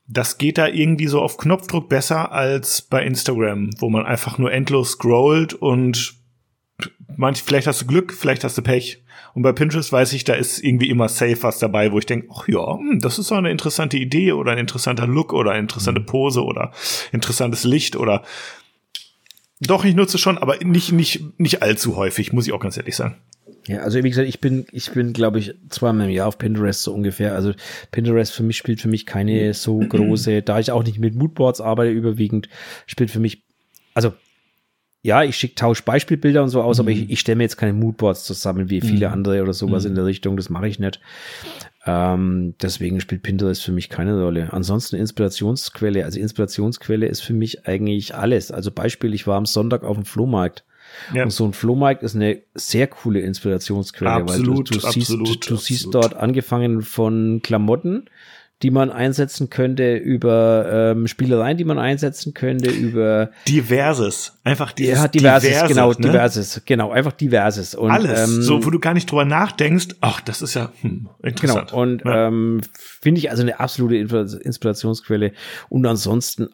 Das 0.08 0.38
geht 0.38 0.58
da 0.58 0.68
irgendwie 0.68 1.08
so 1.08 1.22
auf 1.22 1.38
Knopfdruck 1.38 1.90
besser 1.90 2.32
als 2.32 2.82
bei 2.82 3.04
Instagram, 3.04 3.72
wo 3.80 3.90
man 3.90 4.06
einfach 4.06 4.38
nur 4.38 4.52
endlos 4.52 4.92
scrollt 4.92 5.54
und 5.54 6.16
manch, 7.16 7.44
vielleicht 7.44 7.68
hast 7.68 7.82
du 7.82 7.88
Glück, 7.88 8.14
vielleicht 8.14 8.44
hast 8.44 8.58
du 8.58 8.62
Pech. 8.62 9.04
Und 9.34 9.44
bei 9.44 9.52
Pinterest 9.52 9.92
weiß 9.92 10.14
ich, 10.14 10.24
da 10.24 10.34
ist 10.34 10.64
irgendwie 10.64 10.90
immer 10.90 11.10
safe 11.10 11.44
was 11.44 11.60
dabei, 11.60 11.92
wo 11.92 12.00
ich 12.00 12.06
denke, 12.06 12.28
ach 12.34 12.48
ja, 12.48 12.78
hm, 12.78 13.00
das 13.02 13.20
ist 13.20 13.30
doch 13.30 13.38
eine 13.38 13.52
interessante 13.52 13.98
Idee 13.98 14.32
oder 14.32 14.54
ein 14.54 14.58
interessanter 14.58 15.06
Look 15.06 15.34
oder 15.34 15.52
eine 15.52 15.60
interessante 15.60 16.02
Pose 16.02 16.44
oder 16.44 16.72
interessantes 17.12 17.64
Licht 17.64 17.96
oder 17.96 18.24
doch, 19.60 19.86
ich 19.86 19.96
nutze 19.96 20.18
schon, 20.18 20.38
aber 20.38 20.58
nicht, 20.64 20.92
nicht, 20.92 21.40
nicht 21.40 21.64
allzu 21.64 21.96
häufig, 21.96 22.32
muss 22.32 22.48
ich 22.48 22.54
auch 22.54 22.60
ganz 22.60 22.78
ehrlich 22.78 22.96
sagen. 22.96 23.16
Ja, 23.68 23.80
also 23.80 24.02
wie 24.04 24.10
gesagt, 24.10 24.28
ich 24.28 24.40
bin, 24.40 24.66
ich 24.72 24.92
bin, 24.92 25.14
glaube 25.14 25.40
ich, 25.40 25.54
zweimal 25.70 26.08
im 26.08 26.14
Jahr 26.14 26.28
auf 26.28 26.38
Pinterest 26.38 26.84
so 26.84 26.94
ungefähr. 26.94 27.36
Also 27.36 27.54
Pinterest 27.92 28.34
für 28.34 28.44
mich 28.44 28.58
spielt 28.58 28.80
für 28.82 28.88
mich 28.88 29.06
keine 29.06 29.54
so 29.54 29.80
große, 29.90 30.42
da 30.42 30.60
ich 30.60 30.72
auch 30.72 30.84
nicht 30.84 31.00
mit 31.00 31.16
Moodboards 31.16 31.62
arbeite 31.62 31.92
überwiegend, 31.92 32.48
spielt 32.86 33.12
für 33.12 33.20
mich, 33.20 33.44
also 33.94 34.14
ja, 35.04 35.24
ich 35.24 35.38
schicke 35.38 35.56
tausche 35.56 35.84
Beispielbilder 35.84 36.44
und 36.44 36.50
so 36.50 36.62
aus, 36.62 36.80
aber 36.80 36.92
ich, 36.92 37.10
ich 37.10 37.20
stelle 37.20 37.38
mir 37.38 37.44
jetzt 37.44 37.56
keine 37.56 37.72
Moodboards 37.72 38.26
zusammen 38.26 38.70
wie 38.70 38.82
viele 38.82 39.10
andere 39.10 39.42
oder 39.42 39.54
sowas 39.54 39.86
in 39.86 39.96
der 39.96 40.06
Richtung. 40.06 40.36
Das 40.36 40.50
mache 40.50 40.68
ich 40.68 40.80
nicht. 40.80 41.00
Ähm, 41.86 42.56
deswegen 42.62 43.00
spielt 43.00 43.24
Pinterest 43.24 43.64
für 43.64 43.72
mich 43.72 43.88
keine 43.88 44.22
Rolle. 44.22 44.52
Ansonsten 44.52 44.98
Inspirationsquelle, 44.98 46.04
also 46.04 46.20
Inspirationsquelle 46.20 47.06
ist 47.06 47.22
für 47.22 47.34
mich 47.34 47.66
eigentlich 47.66 48.16
alles. 48.16 48.52
Also 48.52 48.72
Beispiel, 48.72 49.14
ich 49.14 49.28
war 49.28 49.38
am 49.38 49.46
Sonntag 49.46 49.84
auf 49.84 49.96
dem 49.96 50.06
Flohmarkt. 50.06 50.66
Ja. 51.14 51.24
Und 51.24 51.32
so 51.32 51.46
ein 51.46 51.54
Flohmarkt 51.54 52.04
ist 52.04 52.16
eine 52.16 52.42
sehr 52.56 52.88
coole 52.88 53.20
Inspirationsquelle, 53.22 54.12
Absolut, 54.12 54.48
weil 54.48 54.64
du, 54.64 54.80
du, 54.80 54.88
absolut, 54.88 55.28
siehst, 55.28 55.50
du 55.50 55.56
siehst 55.58 55.86
absolut. 55.88 55.94
dort 56.12 56.14
angefangen 56.22 56.82
von 56.82 57.42
Klamotten, 57.44 58.10
die 58.64 58.72
man 58.72 58.90
einsetzen 58.90 59.52
könnte, 59.52 59.98
über 59.98 60.66
ähm, 60.96 61.06
Spielereien, 61.08 61.58
die 61.58 61.64
man 61.64 61.78
einsetzen 61.78 62.34
könnte, 62.34 62.72
über 62.72 63.30
Diverses. 63.48 64.34
Einfach 64.44 64.72
dieses 64.72 64.98
ja, 64.98 65.08
diverses, 65.08 65.50
Diverse, 65.50 65.68
genau, 65.68 65.90
ne? 65.92 65.96
diverses, 66.00 66.62
genau, 66.66 66.90
einfach 66.92 67.12
diverses. 67.12 67.76
Und, 67.76 67.92
Alles. 67.92 68.28
ähm, 68.28 68.42
so, 68.42 68.66
wo 68.66 68.72
du 68.72 68.80
gar 68.80 68.96
nicht 68.96 69.12
drüber 69.12 69.26
nachdenkst, 69.26 69.90
ach, 70.02 70.22
das 70.22 70.42
ist 70.42 70.56
ja 70.56 70.72
hm, 70.82 70.90
Genau, 70.92 71.14
interessant. 71.22 71.74
und 71.74 72.04
ja. 72.04 72.28
ähm, 72.30 72.62
finde 72.74 73.20
ich 73.20 73.30
also 73.30 73.44
eine 73.44 73.60
absolute 73.60 73.96
Inspira- 73.96 74.42
Inspirationsquelle. 74.42 75.34
Und 75.70 75.86
ansonsten, 75.86 76.48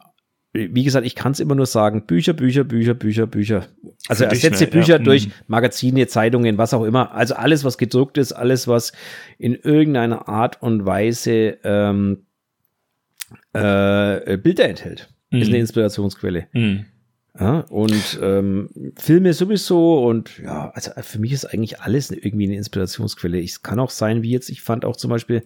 wie 0.54 0.84
gesagt, 0.84 1.06
ich 1.06 1.16
kann 1.16 1.32
es 1.32 1.40
immer 1.40 1.56
nur 1.56 1.66
sagen, 1.66 2.06
Bücher, 2.06 2.34
Bücher, 2.34 2.64
Bücher, 2.64 2.94
Bücher, 2.94 3.26
Bücher. 3.26 3.68
Also 4.08 4.26
ersetze? 4.26 4.68
Bücher 4.68 4.98
Ja, 4.98 5.00
durch 5.00 5.28
mhm. 5.28 5.32
Magazine, 5.48 6.06
Zeitungen, 6.08 6.60
was 6.60 6.74
auch 6.76 6.84
immer. 6.84 7.12
Also 7.14 7.34
alles, 7.34 7.64
was 7.64 7.80
gedruckt 7.80 8.20
ist, 8.20 8.34
alles, 8.34 8.68
was 8.68 8.94
in 9.40 9.56
irgendeiner 9.56 10.30
Art 10.30 10.62
und 10.62 10.86
Weise 10.86 11.58
ähm, 11.64 12.26
äh, 13.54 14.38
Bilder 14.38 14.70
enthält, 14.70 15.10
ist 15.32 15.48
Mhm. 15.48 15.54
eine 15.54 15.60
Inspirationsquelle. 15.60 16.48
Hm. 16.52 16.86
Ja, 17.40 17.62
und 17.62 18.20
ähm, 18.22 18.70
Filme 18.96 19.34
sowieso 19.34 20.06
und 20.06 20.38
ja, 20.38 20.70
also 20.70 20.92
für 21.02 21.18
mich 21.18 21.32
ist 21.32 21.46
eigentlich 21.46 21.82
alles 21.82 22.12
irgendwie 22.12 22.46
eine 22.46 22.58
Inspirationsquelle. 22.58 23.42
Es 23.42 23.64
kann 23.64 23.80
auch 23.80 23.90
sein, 23.90 24.22
wie 24.22 24.30
jetzt, 24.30 24.50
ich 24.50 24.62
fand 24.62 24.86
auch 24.86 24.96
zum 24.96 25.10
Beispiel, 25.10 25.42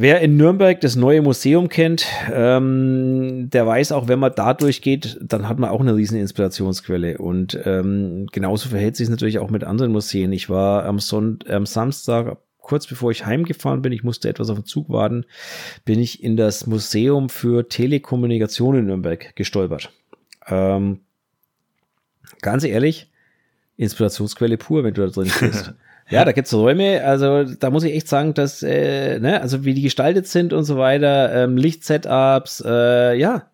wer 0.00 0.20
in 0.20 0.38
Nürnberg 0.38 0.80
das 0.80 0.96
neue 0.96 1.20
Museum 1.20 1.68
kennt, 1.68 2.06
ähm, 2.32 3.50
der 3.50 3.66
weiß 3.66 3.92
auch, 3.92 4.08
wenn 4.08 4.18
man 4.18 4.32
da 4.34 4.54
durchgeht, 4.54 5.18
dann 5.20 5.46
hat 5.46 5.58
man 5.58 5.68
auch 5.68 5.80
eine 5.80 5.94
riesen 5.94 6.18
Inspirationsquelle. 6.18 7.18
Und 7.18 7.58
ähm, 7.64 8.26
genauso 8.32 8.70
verhält 8.70 8.96
sich 8.96 9.04
es 9.04 9.10
natürlich 9.10 9.38
auch 9.38 9.50
mit 9.50 9.62
anderen 9.62 9.92
Museen. 9.92 10.32
Ich 10.32 10.48
war 10.48 10.86
am, 10.86 10.98
Sonnt 11.00 11.48
am 11.50 11.66
Samstag, 11.66 12.38
kurz 12.58 12.86
bevor 12.86 13.10
ich 13.10 13.26
heimgefahren 13.26 13.82
bin, 13.82 13.92
ich 13.92 14.02
musste 14.02 14.30
etwas 14.30 14.48
auf 14.48 14.58
den 14.58 14.64
Zug 14.64 14.88
warten, 14.88 15.26
bin 15.84 16.00
ich 16.00 16.22
in 16.22 16.36
das 16.36 16.66
Museum 16.66 17.28
für 17.28 17.68
Telekommunikation 17.68 18.78
in 18.78 18.86
Nürnberg 18.86 19.36
gestolpert. 19.36 19.90
Ähm, 20.46 21.00
ganz 22.40 22.64
ehrlich, 22.64 23.10
Inspirationsquelle 23.76 24.56
pur, 24.56 24.82
wenn 24.82 24.94
du 24.94 25.02
da 25.06 25.12
drin 25.12 25.28
stehst. 25.28 25.74
ja, 26.10 26.24
da 26.24 26.32
gibt's 26.32 26.52
Räume, 26.52 27.02
also 27.04 27.44
da 27.44 27.70
muss 27.70 27.84
ich 27.84 27.94
echt 27.94 28.08
sagen, 28.08 28.34
dass, 28.34 28.62
äh, 28.62 29.18
ne, 29.20 29.40
also 29.40 29.64
wie 29.64 29.74
die 29.74 29.82
gestaltet 29.82 30.26
sind 30.26 30.52
und 30.52 30.64
so 30.64 30.76
weiter, 30.76 31.44
ähm, 31.44 31.56
Lichtsetups, 31.56 32.62
äh, 32.66 33.14
ja, 33.14 33.50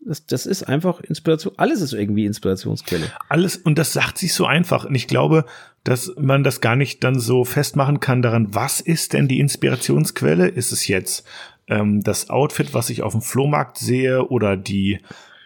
das, 0.00 0.26
das 0.26 0.46
ist 0.46 0.62
einfach 0.62 1.00
Inspiration, 1.00 1.54
alles 1.56 1.80
ist 1.82 1.92
irgendwie 1.92 2.24
Inspirationsquelle. 2.24 3.06
Alles, 3.28 3.56
und 3.56 3.78
das 3.78 3.92
sagt 3.92 4.18
sich 4.18 4.32
so 4.32 4.46
einfach. 4.46 4.86
Und 4.86 4.94
ich 4.94 5.06
glaube, 5.06 5.44
dass 5.84 6.12
man 6.18 6.42
das 6.42 6.60
gar 6.60 6.74
nicht 6.74 7.04
dann 7.04 7.18
so 7.18 7.44
festmachen 7.44 8.00
kann 8.00 8.22
daran, 8.22 8.54
was 8.54 8.80
ist 8.80 9.12
denn 9.12 9.28
die 9.28 9.40
Inspirationsquelle? 9.40 10.48
Ist 10.48 10.72
es 10.72 10.88
jetzt 10.88 11.26
ähm, 11.68 12.02
das 12.02 12.30
Outfit, 12.30 12.72
was 12.72 12.90
ich 12.90 13.02
auf 13.02 13.12
dem 13.12 13.22
Flohmarkt 13.22 13.78
sehe 13.78 14.26
oder 14.26 14.56
die 14.56 15.00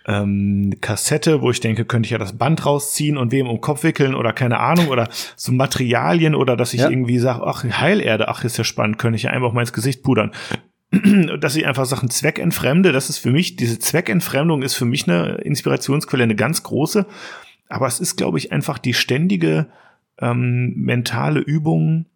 ähm, 0.06 0.74
Kassette, 0.80 1.40
wo 1.40 1.50
ich 1.50 1.60
denke, 1.60 1.84
könnte 1.84 2.06
ich 2.06 2.10
ja 2.10 2.18
das 2.18 2.36
Band 2.36 2.66
rausziehen 2.66 3.16
und 3.16 3.32
wem 3.32 3.46
um 3.48 3.60
Kopf 3.60 3.82
wickeln 3.84 4.14
oder 4.14 4.32
keine 4.32 4.60
Ahnung 4.60 4.88
oder 4.88 5.08
so 5.36 5.52
Materialien 5.52 6.34
oder 6.34 6.56
dass 6.56 6.74
ich 6.74 6.80
Ja. 6.80 6.90
irgendwie 6.90 7.18
sage, 7.18 7.42
ach, 7.46 7.64
Heilerde, 7.64 8.28
ach, 8.28 8.44
ist 8.44 8.58
ja 8.58 8.64
spannend, 8.64 8.98
könnte 8.98 9.16
ich 9.16 9.22
ja 9.24 9.30
einfach 9.30 9.52
mal 9.52 9.62
ins 9.62 9.72
Gesicht 9.72 10.02
pudern. 10.02 10.32
dass 11.40 11.56
ich 11.56 11.66
einfach 11.66 11.86
Sachen 11.86 12.10
zweckentfremde, 12.10 12.92
das 12.92 13.08
ist 13.08 13.18
für 13.18 13.30
mich, 13.32 13.56
diese 13.56 13.78
Zweckentfremdung 13.78 14.62
ist 14.62 14.74
für 14.74 14.84
mich 14.84 15.08
eine 15.08 15.36
Inspirationsquelle, 15.36 16.22
eine 16.22 16.36
ganz 16.36 16.62
große. 16.62 17.06
Aber 17.68 17.86
es 17.86 17.98
ist, 17.98 18.16
glaube 18.16 18.38
ich, 18.38 18.52
einfach 18.52 18.78
die 18.78 18.94
ständige 18.94 19.66
ähm, 20.20 20.74
mentale 20.76 21.40
Übung, 21.40 22.06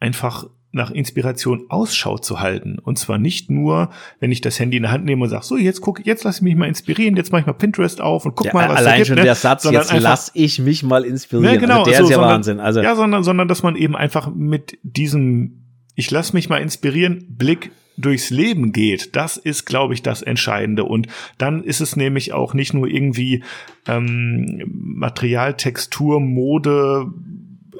einfach 0.00 0.46
nach 0.74 0.90
Inspiration 0.90 1.66
Ausschau 1.68 2.18
zu 2.18 2.40
halten. 2.40 2.78
Und 2.78 2.98
zwar 2.98 3.18
nicht 3.18 3.50
nur, 3.50 3.90
wenn 4.20 4.32
ich 4.32 4.40
das 4.40 4.58
Handy 4.58 4.76
in 4.76 4.82
der 4.82 4.92
Hand 4.92 5.04
nehme 5.04 5.22
und 5.22 5.28
sage, 5.28 5.44
so, 5.44 5.56
jetzt 5.56 5.80
guck, 5.80 6.04
jetzt 6.04 6.24
lass 6.24 6.36
ich 6.36 6.42
mich 6.42 6.56
mal 6.56 6.66
inspirieren, 6.66 7.16
jetzt 7.16 7.32
mache 7.32 7.40
ich 7.40 7.46
mal 7.46 7.52
Pinterest 7.52 8.00
auf 8.00 8.26
und 8.26 8.34
guck 8.34 8.52
mal, 8.52 8.68
was 8.68 8.74
da 8.74 8.80
allein 8.80 8.96
gibt. 8.96 9.06
schon 9.08 9.16
ne? 9.16 9.22
der 9.22 9.34
Satz, 9.34 9.62
Sondern 9.62 9.82
jetzt 9.82 9.92
einfach- 9.92 10.02
lass 10.02 10.30
ich 10.34 10.58
mich 10.58 10.82
mal 10.82 11.04
inspirieren. 11.04 11.54
ja, 11.54 11.60
genau, 11.60 11.78
also 11.80 11.90
der 11.90 11.98
so, 11.98 12.04
ist 12.04 12.10
ja 12.10 12.16
sondern, 12.16 12.34
Wahnsinn. 12.34 12.60
Also, 12.60 12.80
ja, 12.82 12.96
sondern, 12.96 13.22
sondern 13.24 13.48
dass 13.48 13.62
man 13.62 13.76
eben 13.76 13.96
einfach 13.96 14.34
mit 14.34 14.78
diesem, 14.82 15.62
ich 15.94 16.10
lass 16.10 16.32
mich 16.32 16.48
mal 16.48 16.58
inspirieren, 16.58 17.26
Blick 17.30 17.70
durchs 17.96 18.30
Leben 18.30 18.72
geht, 18.72 19.14
das 19.14 19.36
ist, 19.36 19.66
glaube 19.66 19.94
ich, 19.94 20.02
das 20.02 20.22
Entscheidende. 20.22 20.84
Und 20.84 21.06
dann 21.38 21.62
ist 21.62 21.80
es 21.80 21.94
nämlich 21.94 22.32
auch 22.32 22.52
nicht 22.52 22.74
nur 22.74 22.88
irgendwie 22.88 23.44
ähm, 23.86 24.64
Material, 24.66 25.54
Textur, 25.54 26.18
Mode, 26.18 27.06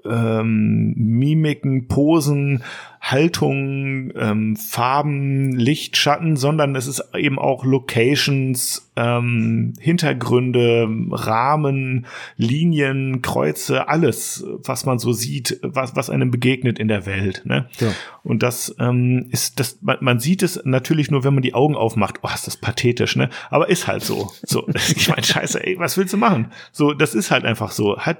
ähm, 0.05 0.95
Mimiken, 0.97 1.89
Posen, 1.89 2.63
Haltung, 3.05 4.13
ähm, 4.17 4.57
Farben, 4.57 5.53
Licht, 5.53 5.99
Schatten, 5.99 6.37
sondern 6.37 6.75
es 6.75 6.87
ist 6.87 7.05
eben 7.15 7.39
auch 7.39 7.63
Locations, 7.63 8.91
ähm, 8.97 9.75
Hintergründe, 9.79 10.89
Rahmen, 11.11 12.07
Linien, 12.39 13.21
Kreuze, 13.21 13.89
alles, 13.89 14.43
was 14.65 14.87
man 14.87 14.99
so 14.99 15.13
sieht, 15.13 15.59
was, 15.63 15.97
was 15.97 16.09
einem 16.09 16.31
begegnet 16.31 16.79
in 16.79 16.89
der 16.89 17.05
Welt. 17.05 17.43
Ne? 17.45 17.69
Ja. 17.79 17.93
Und 18.23 18.43
das 18.43 18.75
ähm, 18.79 19.27
ist, 19.31 19.61
das, 19.61 19.79
man, 19.83 19.99
man 20.01 20.19
sieht 20.19 20.43
es 20.43 20.63
natürlich 20.65 21.11
nur, 21.11 21.25
wenn 21.25 21.35
man 21.35 21.43
die 21.43 21.55
Augen 21.55 21.77
aufmacht. 21.77 22.21
Oh, 22.23 22.29
ist 22.35 22.47
das 22.47 22.57
pathetisch, 22.57 23.17
ne? 23.17 23.29
Aber 23.51 23.69
ist 23.69 23.87
halt 23.87 24.03
so. 24.03 24.31
So, 24.43 24.67
ich 24.97 25.09
meine, 25.09 25.23
scheiße, 25.23 25.65
ey, 25.65 25.79
was 25.79 25.99
willst 25.99 26.15
du 26.15 26.17
machen? 26.17 26.51
So, 26.73 26.95
das 26.95 27.15
ist 27.15 27.31
halt 27.31 27.45
einfach 27.45 27.71
so. 27.71 27.99
Halt, 27.99 28.19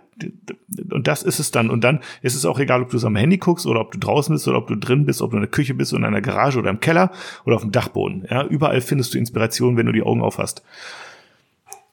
und 0.91 1.07
das 1.07 1.23
ist 1.23 1.39
es 1.39 1.51
dann. 1.53 1.71
Und 1.71 1.85
dann 1.85 2.01
ist 2.21 2.35
es 2.35 2.45
auch 2.45 2.59
egal, 2.59 2.83
ob 2.83 2.91
du 2.91 2.99
es 2.99 3.05
am 3.05 3.17
Handy 3.17 3.39
guckst 3.39 3.67
oder 3.67 3.81
ob 3.81 3.93
du 3.93 3.99
draußen 3.99 4.35
bist 4.35 4.47
oder 4.47 4.59
ob 4.59 4.67
du 4.67 4.74
drin 4.77 5.07
bist, 5.07 5.23
ob 5.23 5.31
du 5.31 5.37
in 5.37 5.43
der 5.43 5.51
Küche 5.51 5.75
bist 5.75 5.93
in 5.93 6.05
einer 6.05 6.21
Garage 6.21 6.59
oder 6.59 6.71
im 6.71 6.81
Keller 6.81 7.13
oder 7.45 7.57
auf 7.57 7.63
dem 7.63 7.73
Dachboden. 7.73 8.27
Ja, 8.31 8.45
überall 8.45 8.81
findest 8.81 9.15
du 9.15 9.19
Inspiration, 9.19 9.77
wenn 9.77 9.87
du 9.87 9.93
die 9.93 10.03
Augen 10.03 10.23
auf 10.23 10.39
hast. 10.39 10.63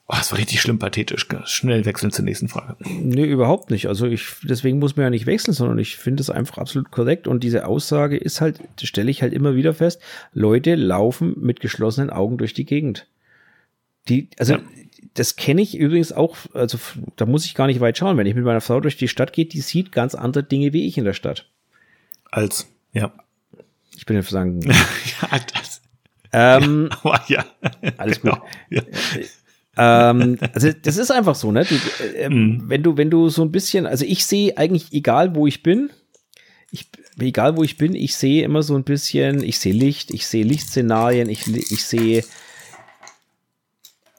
Oh, 0.08 0.16
das 0.16 0.30
war 0.30 0.38
richtig 0.38 0.60
schlimm 0.60 0.78
pathetisch. 0.78 1.26
Schnell 1.46 1.86
wechseln 1.86 2.10
zur 2.10 2.26
nächsten 2.26 2.48
Frage. 2.48 2.76
Nee, 2.84 3.24
überhaupt 3.24 3.70
nicht. 3.70 3.86
Also 3.86 4.06
ich, 4.06 4.26
deswegen 4.42 4.78
muss 4.78 4.94
man 4.94 5.04
ja 5.04 5.10
nicht 5.10 5.24
wechseln, 5.24 5.54
sondern 5.54 5.78
ich 5.78 5.96
finde 5.96 6.20
es 6.20 6.28
einfach 6.28 6.58
absolut 6.58 6.90
korrekt. 6.90 7.26
Und 7.26 7.42
diese 7.42 7.66
Aussage 7.66 8.18
ist 8.18 8.42
halt, 8.42 8.60
stelle 8.82 9.10
ich 9.10 9.22
halt 9.22 9.32
immer 9.32 9.54
wieder 9.54 9.72
fest, 9.72 10.02
Leute 10.34 10.74
laufen 10.74 11.34
mit 11.40 11.60
geschlossenen 11.60 12.10
Augen 12.10 12.36
durch 12.36 12.52
die 12.52 12.66
Gegend. 12.66 13.06
Die, 14.08 14.28
also 14.38 14.54
ja. 14.54 14.60
das 15.14 15.36
kenne 15.36 15.62
ich 15.62 15.78
übrigens 15.78 16.12
auch, 16.12 16.36
also 16.52 16.78
da 17.16 17.24
muss 17.24 17.46
ich 17.46 17.54
gar 17.54 17.68
nicht 17.68 17.80
weit 17.80 17.96
schauen. 17.96 18.18
Wenn 18.18 18.26
ich 18.26 18.34
mit 18.34 18.44
meiner 18.44 18.60
Frau 18.60 18.80
durch 18.80 18.98
die 18.98 19.08
Stadt 19.08 19.32
gehe, 19.32 19.46
die 19.46 19.60
sieht 19.60 19.92
ganz 19.92 20.14
andere 20.14 20.42
Dinge 20.44 20.74
wie 20.74 20.86
ich 20.86 20.98
in 20.98 21.04
der 21.04 21.14
Stadt. 21.14 21.48
Als, 22.30 22.68
ja. 22.92 23.12
Ich 23.96 24.06
bin 24.06 24.16
ja 24.16 24.22
sagen. 24.22 24.60
ja, 25.22 25.40
das. 25.52 25.82
Ähm, 26.32 26.88
ja, 26.92 26.98
aber 27.02 27.24
ja. 27.28 27.44
Alles 27.98 28.20
gut. 28.20 28.32
Genau. 28.32 28.46
Ja 28.70 28.82
ähm, 29.76 30.38
also 30.52 30.70
das 30.70 30.98
ist 30.98 31.10
einfach 31.10 31.34
so, 31.34 31.50
ne? 31.50 31.64
Du, 31.64 31.74
äh, 32.18 32.28
mhm. 32.28 32.64
Wenn 32.66 32.82
du, 32.82 32.96
wenn 32.96 33.10
du 33.10 33.28
so 33.28 33.42
ein 33.42 33.52
bisschen, 33.52 33.86
also 33.86 34.04
ich 34.04 34.26
sehe 34.26 34.56
eigentlich, 34.58 34.92
egal 34.92 35.34
wo 35.34 35.46
ich 35.46 35.62
bin, 35.62 35.90
ich, 36.70 36.88
egal 37.18 37.56
wo 37.56 37.62
ich 37.62 37.78
bin, 37.78 37.94
ich 37.94 38.14
sehe 38.14 38.44
immer 38.44 38.62
so 38.62 38.74
ein 38.74 38.84
bisschen, 38.84 39.42
ich 39.42 39.58
sehe 39.58 39.72
Licht, 39.72 40.12
ich 40.12 40.26
sehe 40.26 40.44
Lichtszenarien, 40.44 41.28
ich, 41.28 41.46
ich 41.48 41.84
sehe. 41.84 42.24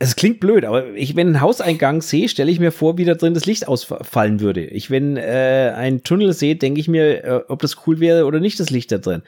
Es 0.04 0.18
klingt 0.18 0.42
blöd, 0.42 0.66
aber 0.66 0.94
ich, 0.96 1.16
wenn 1.16 1.28
einen 1.28 1.42
Hauseingang 1.42 2.02
sehe, 2.02 2.28
stelle 2.28 2.52
ich 2.52 2.60
mir 2.60 2.72
vor, 2.72 2.98
wie 2.98 3.06
da 3.06 3.14
drin 3.14 3.34
das 3.34 3.46
Licht 3.46 3.68
ausfallen 3.70 4.42
würde. 4.42 4.66
Ich, 4.66 4.92
wenn 4.92 5.16
äh, 5.16 5.74
einen 5.76 6.04
Tunnel 6.04 6.34
sehe, 6.34 6.58
denke 6.58 6.82
ich 6.82 6.90
mir, 6.90 7.24
äh, 7.24 7.42
ob 7.48 7.62
das 7.62 7.88
cool 7.88 8.02
wäre 8.02 8.26
oder 8.26 8.42
nicht, 8.42 8.60
das 8.60 8.70
Licht 8.70 8.92
da 8.92 8.98
drin. 8.98 9.22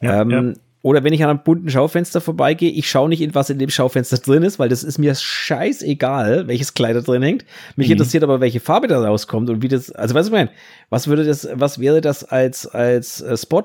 Ja, 0.00 0.22
ähm, 0.22 0.30
ja. 0.30 0.52
Oder 0.80 1.04
wenn 1.04 1.12
ich 1.12 1.22
an 1.22 1.30
einem 1.30 1.42
bunten 1.44 1.68
Schaufenster 1.68 2.20
vorbeigehe, 2.20 2.70
ich 2.70 2.90
schaue 2.90 3.08
nicht 3.08 3.20
in 3.20 3.34
was 3.34 3.50
in 3.50 3.58
dem 3.58 3.70
Schaufenster 3.70 4.16
drin 4.16 4.42
ist, 4.42 4.58
weil 4.58 4.68
das 4.68 4.82
ist 4.82 4.98
mir 4.98 5.14
scheißegal, 5.14 6.48
welches 6.48 6.74
Kleid 6.74 6.96
da 6.96 7.02
drin 7.02 7.22
hängt. 7.22 7.44
Mich 7.76 7.88
mhm. 7.88 7.92
interessiert 7.92 8.24
aber, 8.24 8.40
welche 8.40 8.58
Farbe 8.58 8.88
da 8.88 9.04
rauskommt 9.04 9.50
und 9.50 9.62
wie 9.62 9.68
das, 9.68 9.92
also 9.92 10.14
was 10.14 10.26
ich 10.26 10.32
meine, 10.32 10.50
was 10.90 11.06
würde 11.06 11.24
das, 11.24 11.48
was 11.52 11.78
wäre 11.78 12.00
das 12.00 12.24
als, 12.24 12.66
als 12.66 13.20
äh, 13.20 13.36
Spot? 13.36 13.62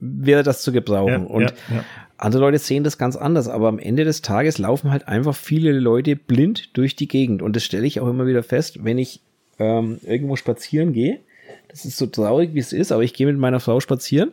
Wäre 0.00 0.42
das 0.42 0.62
zu 0.62 0.72
gebrauchen? 0.72 1.24
Ja, 1.24 1.30
und 1.30 1.42
ja, 1.42 1.52
ja. 1.74 1.84
andere 2.16 2.42
Leute 2.42 2.58
sehen 2.58 2.84
das 2.84 2.98
ganz 2.98 3.16
anders, 3.16 3.48
aber 3.48 3.68
am 3.68 3.78
Ende 3.78 4.04
des 4.04 4.22
Tages 4.22 4.58
laufen 4.58 4.90
halt 4.90 5.08
einfach 5.08 5.34
viele 5.34 5.72
Leute 5.72 6.16
blind 6.16 6.76
durch 6.76 6.94
die 6.96 7.08
Gegend. 7.08 7.42
Und 7.42 7.56
das 7.56 7.64
stelle 7.64 7.86
ich 7.86 8.00
auch 8.00 8.08
immer 8.08 8.26
wieder 8.26 8.42
fest, 8.42 8.84
wenn 8.84 8.98
ich 8.98 9.20
ähm, 9.58 9.98
irgendwo 10.04 10.36
spazieren 10.36 10.92
gehe. 10.92 11.20
Das 11.68 11.84
ist 11.84 11.96
so 11.96 12.06
traurig, 12.06 12.54
wie 12.54 12.60
es 12.60 12.72
ist, 12.72 12.92
aber 12.92 13.02
ich 13.02 13.14
gehe 13.14 13.26
mit 13.26 13.38
meiner 13.38 13.60
Frau 13.60 13.80
spazieren 13.80 14.32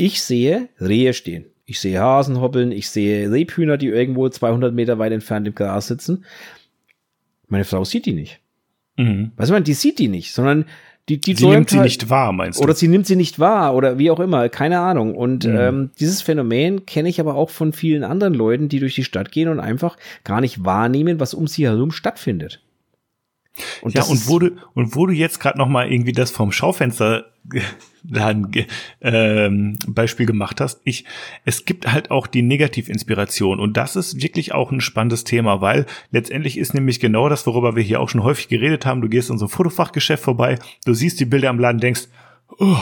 ich 0.00 0.22
sehe 0.22 0.68
Rehe 0.80 1.12
stehen. 1.12 1.44
Ich 1.66 1.78
sehe 1.78 2.00
Hasen 2.00 2.40
hoppeln, 2.40 2.72
ich 2.72 2.88
sehe 2.88 3.30
Rebhühner, 3.30 3.76
die 3.76 3.88
irgendwo 3.88 4.28
200 4.28 4.74
Meter 4.74 4.98
weit 4.98 5.12
entfernt 5.12 5.46
im 5.46 5.54
Gras 5.54 5.88
sitzen. 5.88 6.24
Meine 7.48 7.64
Frau 7.64 7.84
sieht 7.84 8.06
die 8.06 8.14
nicht. 8.14 8.40
Mhm. 8.96 9.32
Weißt 9.36 9.50
du, 9.50 9.60
die 9.60 9.74
sieht 9.74 9.98
die 9.98 10.08
nicht, 10.08 10.32
sondern 10.32 10.64
die, 11.18 11.34
die 11.34 11.40
sie 11.40 11.48
nimmt 11.48 11.70
sie 11.70 11.76
halt, 11.76 11.86
nicht 11.86 12.10
wahr, 12.10 12.32
meinst 12.32 12.60
du? 12.60 12.64
Oder 12.64 12.74
sie 12.74 12.88
nimmt 12.88 13.06
sie 13.06 13.16
nicht 13.16 13.38
wahr 13.38 13.74
oder 13.74 13.98
wie 13.98 14.10
auch 14.10 14.20
immer, 14.20 14.48
keine 14.48 14.78
Ahnung. 14.80 15.14
Und 15.14 15.44
mhm. 15.44 15.56
ähm, 15.58 15.90
dieses 15.98 16.22
Phänomen 16.22 16.86
kenne 16.86 17.08
ich 17.08 17.20
aber 17.20 17.34
auch 17.34 17.50
von 17.50 17.72
vielen 17.72 18.04
anderen 18.04 18.34
Leuten, 18.34 18.68
die 18.68 18.80
durch 18.80 18.94
die 18.94 19.04
Stadt 19.04 19.32
gehen 19.32 19.48
und 19.48 19.60
einfach 19.60 19.96
gar 20.24 20.40
nicht 20.40 20.64
wahrnehmen, 20.64 21.20
was 21.20 21.34
um 21.34 21.46
sie 21.46 21.66
herum 21.66 21.90
stattfindet. 21.90 22.60
Und 23.82 23.94
ja, 23.94 24.02
und 24.04 24.28
wo 24.28 24.38
du, 24.38 24.56
und 24.74 24.94
wo 24.96 25.06
du 25.06 25.12
jetzt 25.12 25.40
gerade 25.40 25.58
noch 25.58 25.68
mal 25.68 25.90
irgendwie 25.90 26.12
das 26.12 26.30
vom 26.30 26.52
Schaufenster 26.52 27.26
ein 28.14 28.50
ähm, 29.00 29.78
Beispiel 29.86 30.26
gemacht 30.26 30.60
hast, 30.60 30.80
ich, 30.84 31.04
es 31.44 31.64
gibt 31.64 31.90
halt 31.90 32.10
auch 32.10 32.26
die 32.26 32.42
Negativinspiration 32.42 33.60
und 33.60 33.76
das 33.76 33.96
ist 33.96 34.22
wirklich 34.22 34.52
auch 34.52 34.70
ein 34.70 34.80
spannendes 34.80 35.24
Thema, 35.24 35.60
weil 35.60 35.86
letztendlich 36.10 36.58
ist 36.58 36.74
nämlich 36.74 37.00
genau 37.00 37.28
das, 37.28 37.46
worüber 37.46 37.76
wir 37.76 37.82
hier 37.82 38.00
auch 38.00 38.08
schon 38.08 38.22
häufig 38.22 38.48
geredet 38.48 38.86
haben. 38.86 39.00
Du 39.00 39.08
gehst 39.08 39.30
in 39.30 39.38
so 39.38 39.46
ein 39.46 39.50
Fotofachgeschäft 39.50 40.22
vorbei, 40.22 40.58
du 40.84 40.94
siehst 40.94 41.20
die 41.20 41.24
Bilder 41.24 41.50
am 41.50 41.58
Laden, 41.58 41.80
denkst, 41.80 42.08
oh, 42.58 42.76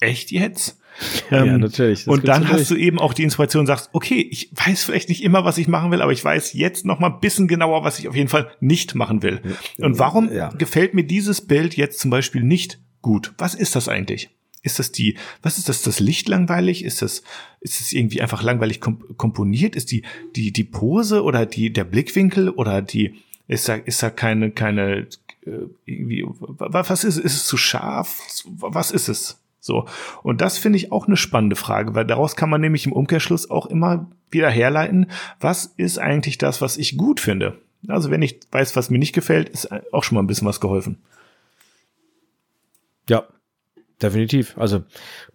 echt 0.00 0.30
jetzt? 0.30 0.78
Ja, 1.30 1.44
ähm, 1.44 1.60
natürlich. 1.60 2.06
und 2.06 2.28
dann 2.28 2.48
hast 2.48 2.70
du 2.70 2.76
eben 2.76 2.98
auch 2.98 3.14
die 3.14 3.22
Inspiration 3.22 3.60
und 3.60 3.66
sagst, 3.66 3.90
okay, 3.92 4.26
ich 4.30 4.50
weiß 4.52 4.84
vielleicht 4.84 5.08
nicht 5.08 5.22
immer, 5.22 5.44
was 5.44 5.58
ich 5.58 5.68
machen 5.68 5.90
will, 5.90 6.02
aber 6.02 6.12
ich 6.12 6.24
weiß 6.24 6.52
jetzt 6.52 6.84
noch 6.84 7.00
mal 7.00 7.08
ein 7.08 7.20
bisschen 7.20 7.48
genauer, 7.48 7.82
was 7.82 7.98
ich 7.98 8.08
auf 8.08 8.14
jeden 8.14 8.28
Fall 8.28 8.50
nicht 8.60 8.94
machen 8.94 9.22
will. 9.22 9.40
Und 9.78 9.98
warum 9.98 10.32
ja. 10.32 10.50
gefällt 10.50 10.94
mir 10.94 11.04
dieses 11.04 11.40
Bild 11.40 11.76
jetzt 11.76 11.98
zum 11.98 12.10
Beispiel 12.10 12.42
nicht 12.42 12.78
gut? 13.02 13.32
Was 13.38 13.54
ist 13.54 13.74
das 13.74 13.88
eigentlich? 13.88 14.30
Ist 14.64 14.78
das 14.78 14.92
die, 14.92 15.16
was 15.42 15.58
ist 15.58 15.68
das, 15.68 15.82
das 15.82 16.00
Licht 16.00 16.26
langweilig? 16.26 16.84
Ist 16.84 17.02
das, 17.02 17.22
ist 17.60 17.80
es 17.82 17.92
irgendwie 17.92 18.22
einfach 18.22 18.42
langweilig 18.42 18.80
komp 18.80 19.18
komponiert? 19.18 19.76
Ist 19.76 19.90
die, 19.90 20.02
die, 20.36 20.52
die 20.52 20.64
Pose 20.64 21.22
oder 21.22 21.44
die, 21.44 21.70
der 21.70 21.84
Blickwinkel 21.84 22.48
oder 22.48 22.80
die, 22.80 23.14
ist 23.46 23.68
da, 23.68 23.74
ist 23.74 24.02
da 24.02 24.08
keine, 24.08 24.52
keine, 24.52 25.06
äh, 25.42 25.66
irgendwie, 25.84 26.24
was 26.26 27.04
ist, 27.04 27.18
ist 27.18 27.34
es 27.34 27.46
zu 27.46 27.58
scharf? 27.58 28.22
Was 28.46 28.90
ist 28.90 29.08
es? 29.08 29.38
So. 29.64 29.86
Und 30.22 30.42
das 30.42 30.58
finde 30.58 30.76
ich 30.76 30.92
auch 30.92 31.06
eine 31.06 31.16
spannende 31.16 31.56
Frage, 31.56 31.94
weil 31.94 32.04
daraus 32.04 32.36
kann 32.36 32.50
man 32.50 32.60
nämlich 32.60 32.84
im 32.84 32.92
Umkehrschluss 32.92 33.48
auch 33.48 33.64
immer 33.64 34.10
wieder 34.30 34.50
herleiten, 34.50 35.06
was 35.40 35.64
ist 35.64 35.98
eigentlich 35.98 36.36
das, 36.36 36.60
was 36.60 36.76
ich 36.76 36.98
gut 36.98 37.18
finde? 37.18 37.58
Also 37.88 38.10
wenn 38.10 38.20
ich 38.20 38.40
weiß, 38.50 38.76
was 38.76 38.90
mir 38.90 38.98
nicht 38.98 39.14
gefällt, 39.14 39.48
ist 39.48 39.70
auch 39.90 40.04
schon 40.04 40.16
mal 40.16 40.22
ein 40.22 40.26
bisschen 40.26 40.46
was 40.46 40.60
geholfen. 40.60 40.98
Ja, 43.08 43.24
definitiv. 44.02 44.58
Also 44.58 44.82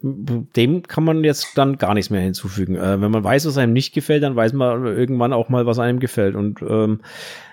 dem 0.00 0.84
kann 0.84 1.02
man 1.02 1.24
jetzt 1.24 1.58
dann 1.58 1.76
gar 1.76 1.94
nichts 1.94 2.10
mehr 2.10 2.20
hinzufügen. 2.20 2.76
Äh, 2.76 3.00
wenn 3.00 3.10
man 3.10 3.24
weiß, 3.24 3.46
was 3.46 3.58
einem 3.58 3.72
nicht 3.72 3.92
gefällt, 3.92 4.22
dann 4.22 4.36
weiß 4.36 4.52
man 4.52 4.86
irgendwann 4.86 5.32
auch 5.32 5.48
mal, 5.48 5.66
was 5.66 5.80
einem 5.80 5.98
gefällt. 5.98 6.36
Und 6.36 6.62
ähm, 6.62 7.00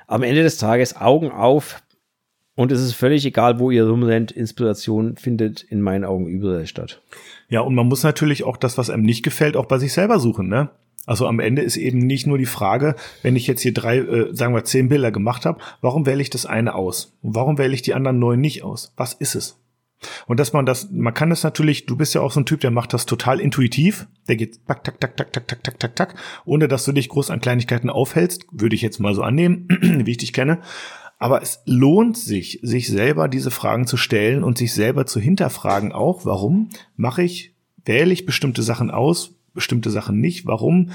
am 0.06 0.22
Ende 0.22 0.44
des 0.44 0.58
Tages 0.58 0.96
Augen 0.96 1.32
auf. 1.32 1.82
Und 2.58 2.72
es 2.72 2.82
ist 2.82 2.94
völlig 2.94 3.24
egal, 3.24 3.60
wo 3.60 3.70
ihr 3.70 3.88
rumrennt, 3.88 4.32
Inspiration 4.32 5.16
findet 5.16 5.62
in 5.62 5.80
meinen 5.80 6.04
Augen 6.04 6.28
überall 6.28 6.66
statt. 6.66 7.04
Ja, 7.50 7.62
und 7.62 7.76
man 7.76 7.88
muss 7.88 8.02
natürlich 8.02 8.44
auch 8.44 8.58
das, 8.58 8.80
was 8.80 8.90
einem 8.90 9.04
nicht 9.04 9.22
gefällt, 9.22 9.56
auch 9.56 9.68
bei 9.68 9.78
sich 9.78 9.94
selber 9.94 10.20
suchen, 10.20 10.50
ne? 10.50 10.72
Also 11.06 11.28
am 11.28 11.40
Ende 11.40 11.62
ist 11.62 11.78
eben 11.78 12.00
nicht 12.00 12.26
nur 12.26 12.40
die 12.40 12.48
Frage, 12.48 12.96
wenn 13.22 13.36
ich 13.36 13.46
jetzt 13.46 13.62
hier 13.62 13.76
drei, 13.76 14.00
äh, 14.00 14.36
sagen 14.36 14.56
wir 14.56 14.64
zehn 14.64 14.90
Bilder 14.90 15.12
gemacht 15.12 15.46
habe, 15.46 15.60
warum 15.82 16.08
wähle 16.08 16.22
ich 16.22 16.32
das 16.32 16.48
eine 16.48 16.74
aus? 16.74 17.16
Und 17.22 17.36
warum 17.36 17.60
wähle 17.60 17.76
ich 17.76 17.84
die 17.84 17.94
anderen 17.94 18.18
neun 18.18 18.42
nicht 18.42 18.64
aus? 18.64 18.92
Was 18.98 19.14
ist 19.14 19.36
es? 19.36 19.60
Und 20.26 20.40
dass 20.40 20.52
man 20.52 20.66
das, 20.66 20.90
man 20.92 21.14
kann 21.14 21.30
das 21.30 21.44
natürlich, 21.44 21.86
du 21.86 21.96
bist 21.96 22.16
ja 22.16 22.22
auch 22.22 22.32
so 22.32 22.40
ein 22.40 22.46
Typ, 22.48 22.60
der 22.62 22.72
macht 22.72 22.92
das 22.92 23.06
total 23.06 23.40
intuitiv. 23.40 24.08
Der 24.28 24.36
geht 24.36 24.66
tak, 24.68 24.84
tak, 24.84 25.00
tak, 25.00 25.16
tak, 25.16 25.32
tak, 25.32 25.48
tak, 25.48 25.64
tak, 25.64 25.80
tak, 25.80 25.96
tak, 25.96 26.16
ohne 26.44 26.68
dass 26.68 26.86
du 26.86 26.92
dich 26.92 27.08
groß 27.08 27.30
an 27.30 27.40
Kleinigkeiten 27.40 27.90
aufhältst, 27.90 28.48
würde 28.52 28.76
ich 28.76 28.82
jetzt 28.82 29.00
mal 29.00 29.14
so 29.14 29.22
annehmen, 29.22 29.68
wie 30.06 30.12
ich 30.12 30.18
dich 30.18 30.34
kenne. 30.34 30.60
Aber 31.18 31.42
es 31.42 31.62
lohnt 31.66 32.18
sich, 32.18 32.60
sich 32.62 32.88
selber 32.88 33.28
diese 33.28 33.52
Fragen 33.52 33.88
zu 33.88 33.98
stellen 33.98 34.44
und 34.44 34.58
sich 34.58 34.74
selber 34.74 35.06
zu 35.06 35.20
hinterfragen 35.20 35.92
auch, 35.92 36.26
warum 36.26 36.70
mache 36.96 37.24
ich, 37.24 37.54
wähle 37.86 38.14
ich 38.14 38.26
bestimmte 38.26 38.62
Sachen 38.62 38.92
aus, 38.92 39.34
bestimmte 39.54 39.90
Sachen 39.90 40.20
nicht, 40.20 40.46
warum 40.46 40.92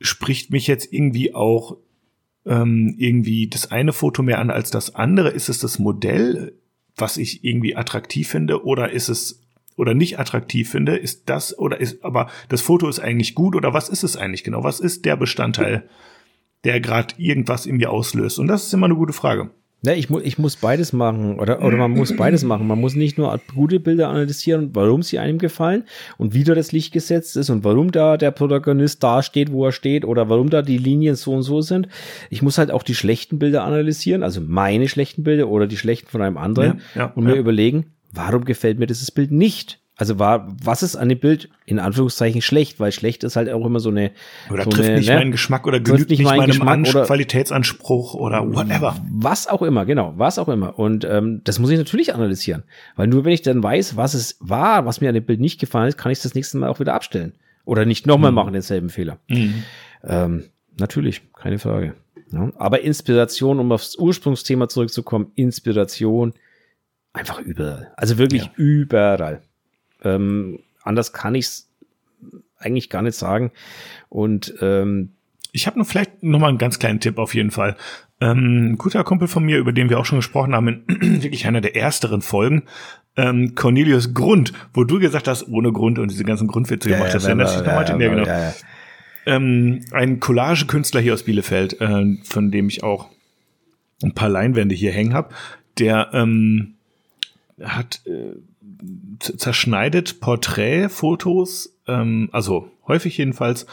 spricht 0.00 0.50
mich 0.50 0.66
jetzt 0.66 0.92
irgendwie 0.92 1.34
auch 1.34 1.76
ähm, 2.46 2.94
irgendwie 2.98 3.48
das 3.48 3.70
eine 3.70 3.92
Foto 3.92 4.22
mehr 4.22 4.40
an 4.40 4.50
als 4.50 4.70
das 4.70 4.94
andere? 4.94 5.30
Ist 5.30 5.48
es 5.48 5.60
das 5.60 5.78
Modell? 5.78 6.54
was 6.96 7.16
ich 7.16 7.44
irgendwie 7.44 7.76
attraktiv 7.76 8.28
finde 8.28 8.64
oder 8.64 8.90
ist 8.90 9.08
es 9.08 9.40
oder 9.76 9.94
nicht 9.94 10.20
attraktiv 10.20 10.70
finde, 10.70 10.96
ist 10.96 11.28
das 11.28 11.58
oder 11.58 11.80
ist 11.80 12.04
aber 12.04 12.30
das 12.48 12.60
Foto 12.60 12.88
ist 12.88 13.00
eigentlich 13.00 13.34
gut 13.34 13.56
oder 13.56 13.74
was 13.74 13.88
ist 13.88 14.04
es 14.04 14.16
eigentlich 14.16 14.44
genau? 14.44 14.62
Was 14.62 14.78
ist 14.78 15.04
der 15.04 15.16
Bestandteil, 15.16 15.88
der 16.64 16.80
gerade 16.80 17.14
irgendwas 17.18 17.66
in 17.66 17.76
mir 17.76 17.90
auslöst? 17.90 18.38
Und 18.38 18.48
das 18.48 18.66
ist 18.66 18.74
immer 18.74 18.86
eine 18.86 18.96
gute 18.96 19.12
Frage. 19.12 19.50
Ja, 19.86 19.92
ich, 19.92 20.08
mu 20.08 20.18
ich 20.18 20.38
muss 20.38 20.56
beides 20.56 20.94
machen 20.94 21.38
oder, 21.38 21.62
oder 21.62 21.76
man 21.76 21.90
muss 21.90 22.16
beides 22.16 22.42
machen. 22.42 22.66
Man 22.66 22.80
muss 22.80 22.94
nicht 22.94 23.18
nur 23.18 23.38
gute 23.54 23.80
Bilder 23.80 24.08
analysieren, 24.08 24.70
warum 24.72 25.02
sie 25.02 25.18
einem 25.18 25.36
gefallen 25.36 25.84
und 26.16 26.32
wie 26.32 26.42
da 26.42 26.54
das 26.54 26.72
Licht 26.72 26.94
gesetzt 26.94 27.36
ist 27.36 27.50
und 27.50 27.64
warum 27.64 27.92
da 27.92 28.16
der 28.16 28.30
Protagonist 28.30 29.02
da 29.02 29.22
steht, 29.22 29.52
wo 29.52 29.66
er 29.66 29.72
steht 29.72 30.06
oder 30.06 30.30
warum 30.30 30.48
da 30.48 30.62
die 30.62 30.78
Linien 30.78 31.16
so 31.16 31.34
und 31.34 31.42
so 31.42 31.60
sind. 31.60 31.88
Ich 32.30 32.40
muss 32.40 32.56
halt 32.56 32.70
auch 32.70 32.82
die 32.82 32.94
schlechten 32.94 33.38
Bilder 33.38 33.64
analysieren, 33.64 34.22
also 34.22 34.40
meine 34.40 34.88
schlechten 34.88 35.22
Bilder 35.22 35.48
oder 35.48 35.66
die 35.66 35.76
schlechten 35.76 36.08
von 36.08 36.22
einem 36.22 36.38
anderen 36.38 36.80
ja, 36.94 37.02
ja, 37.02 37.12
und 37.14 37.24
mir 37.24 37.34
ja. 37.34 37.40
überlegen, 37.40 37.92
warum 38.10 38.46
gefällt 38.46 38.78
mir 38.78 38.86
dieses 38.86 39.10
Bild 39.10 39.32
nicht? 39.32 39.83
Also 39.96 40.18
war, 40.18 40.48
was 40.62 40.82
ist 40.82 40.96
an 40.96 41.08
dem 41.08 41.20
Bild 41.20 41.50
in 41.66 41.78
Anführungszeichen 41.78 42.42
schlecht? 42.42 42.80
Weil 42.80 42.90
schlecht 42.90 43.22
ist 43.22 43.36
halt 43.36 43.48
auch 43.48 43.64
immer 43.64 43.78
so 43.78 43.90
eine. 43.90 44.10
Oder 44.50 44.64
so 44.64 44.70
trifft 44.70 44.88
eine, 44.88 44.98
nicht 44.98 45.08
ne? 45.08 45.14
meinen 45.14 45.30
Geschmack 45.30 45.66
oder 45.68 45.78
genügt 45.78 46.10
nicht, 46.10 46.22
meinem 46.22 46.46
Geschmack 46.46 46.80
oder 46.88 47.04
Qualitätsanspruch 47.04 48.14
oder 48.14 48.44
whatever. 48.52 48.96
Was 49.12 49.46
auch 49.46 49.62
immer, 49.62 49.86
genau, 49.86 50.14
was 50.16 50.40
auch 50.40 50.48
immer. 50.48 50.78
Und 50.78 51.04
ähm, 51.04 51.42
das 51.44 51.60
muss 51.60 51.70
ich 51.70 51.78
natürlich 51.78 52.12
analysieren. 52.12 52.64
Weil 52.96 53.06
nur 53.06 53.24
wenn 53.24 53.32
ich 53.32 53.42
dann 53.42 53.62
weiß, 53.62 53.96
was 53.96 54.14
es 54.14 54.36
war, 54.40 54.84
was 54.84 55.00
mir 55.00 55.08
an 55.08 55.14
dem 55.14 55.24
Bild 55.24 55.40
nicht 55.40 55.60
gefallen 55.60 55.88
ist, 55.88 55.96
kann 55.96 56.10
ich 56.10 56.18
es 56.18 56.24
das 56.24 56.34
nächste 56.34 56.58
Mal 56.58 56.68
auch 56.68 56.80
wieder 56.80 56.94
abstellen. 56.94 57.34
Oder 57.64 57.84
nicht 57.84 58.06
nochmal 58.06 58.32
mhm. 58.32 58.36
machen, 58.36 58.52
denselben 58.52 58.90
Fehler. 58.90 59.18
Mhm. 59.28 59.62
Ähm, 60.02 60.44
natürlich, 60.76 61.22
keine 61.34 61.58
Frage. 61.60 61.94
Ja, 62.32 62.50
aber 62.56 62.80
Inspiration, 62.80 63.60
um 63.60 63.70
aufs 63.70 63.96
Ursprungsthema 63.96 64.68
zurückzukommen, 64.68 65.30
Inspiration 65.36 66.34
einfach 67.12 67.38
überall. 67.38 67.92
Also 67.96 68.18
wirklich 68.18 68.42
ja. 68.42 68.50
überall. 68.56 69.42
Ähm, 70.04 70.60
anders 70.82 71.12
kann 71.12 71.34
ich 71.34 71.46
es 71.46 71.70
eigentlich 72.58 72.90
gar 72.90 73.02
nicht 73.02 73.16
sagen. 73.16 73.50
Und 74.08 74.54
ähm, 74.60 75.10
ich 75.52 75.66
habe 75.66 75.78
nur 75.78 75.86
vielleicht 75.86 76.22
noch 76.22 76.38
mal 76.38 76.48
einen 76.48 76.58
ganz 76.58 76.78
kleinen 76.78 77.00
Tipp 77.00 77.18
auf 77.18 77.34
jeden 77.34 77.50
Fall. 77.50 77.76
Ähm, 78.20 78.72
ein 78.72 78.78
guter 78.78 79.04
Kumpel 79.04 79.28
von 79.28 79.44
mir, 79.44 79.58
über 79.58 79.72
den 79.72 79.88
wir 79.88 79.98
auch 79.98 80.04
schon 80.04 80.18
gesprochen 80.18 80.54
haben, 80.54 80.68
in 80.68 81.22
wirklich 81.22 81.46
einer 81.46 81.60
der 81.60 81.76
ersteren 81.76 82.22
Folgen, 82.22 82.64
ähm, 83.16 83.54
Cornelius 83.54 84.14
Grund, 84.14 84.52
wo 84.72 84.84
du 84.84 84.98
gesagt 84.98 85.28
hast, 85.28 85.46
ohne 85.48 85.72
Grund 85.72 85.98
und 85.98 86.10
diese 86.10 86.24
ganzen 86.24 86.48
Grundwitze 86.48 86.90
ja, 86.90 86.96
gemacht 86.96 87.14
hast. 87.14 87.26
Ja, 87.28 87.36
ja, 87.36 87.44
ja, 87.44 87.98
ja, 87.98 88.08
genau. 88.08 88.26
ja, 88.26 88.40
ja. 88.48 88.54
Ähm, 89.26 89.80
ein 89.92 90.20
Collage-Künstler 90.20 91.00
hier 91.00 91.14
aus 91.14 91.22
Bielefeld, 91.22 91.80
äh, 91.80 92.16
von 92.24 92.50
dem 92.50 92.68
ich 92.68 92.82
auch 92.82 93.08
ein 94.02 94.12
paar 94.12 94.28
Leinwände 94.28 94.74
hier 94.74 94.92
hängen 94.92 95.14
habe, 95.14 95.32
der 95.78 96.10
ähm, 96.12 96.74
hat 97.62 98.02
äh, 98.06 98.36
zerschneidet 99.18 100.20
Porträtfotos, 100.20 101.76
ähm, 101.86 102.28
also 102.32 102.70
häufig 102.86 103.16
jedenfalls. 103.18 103.66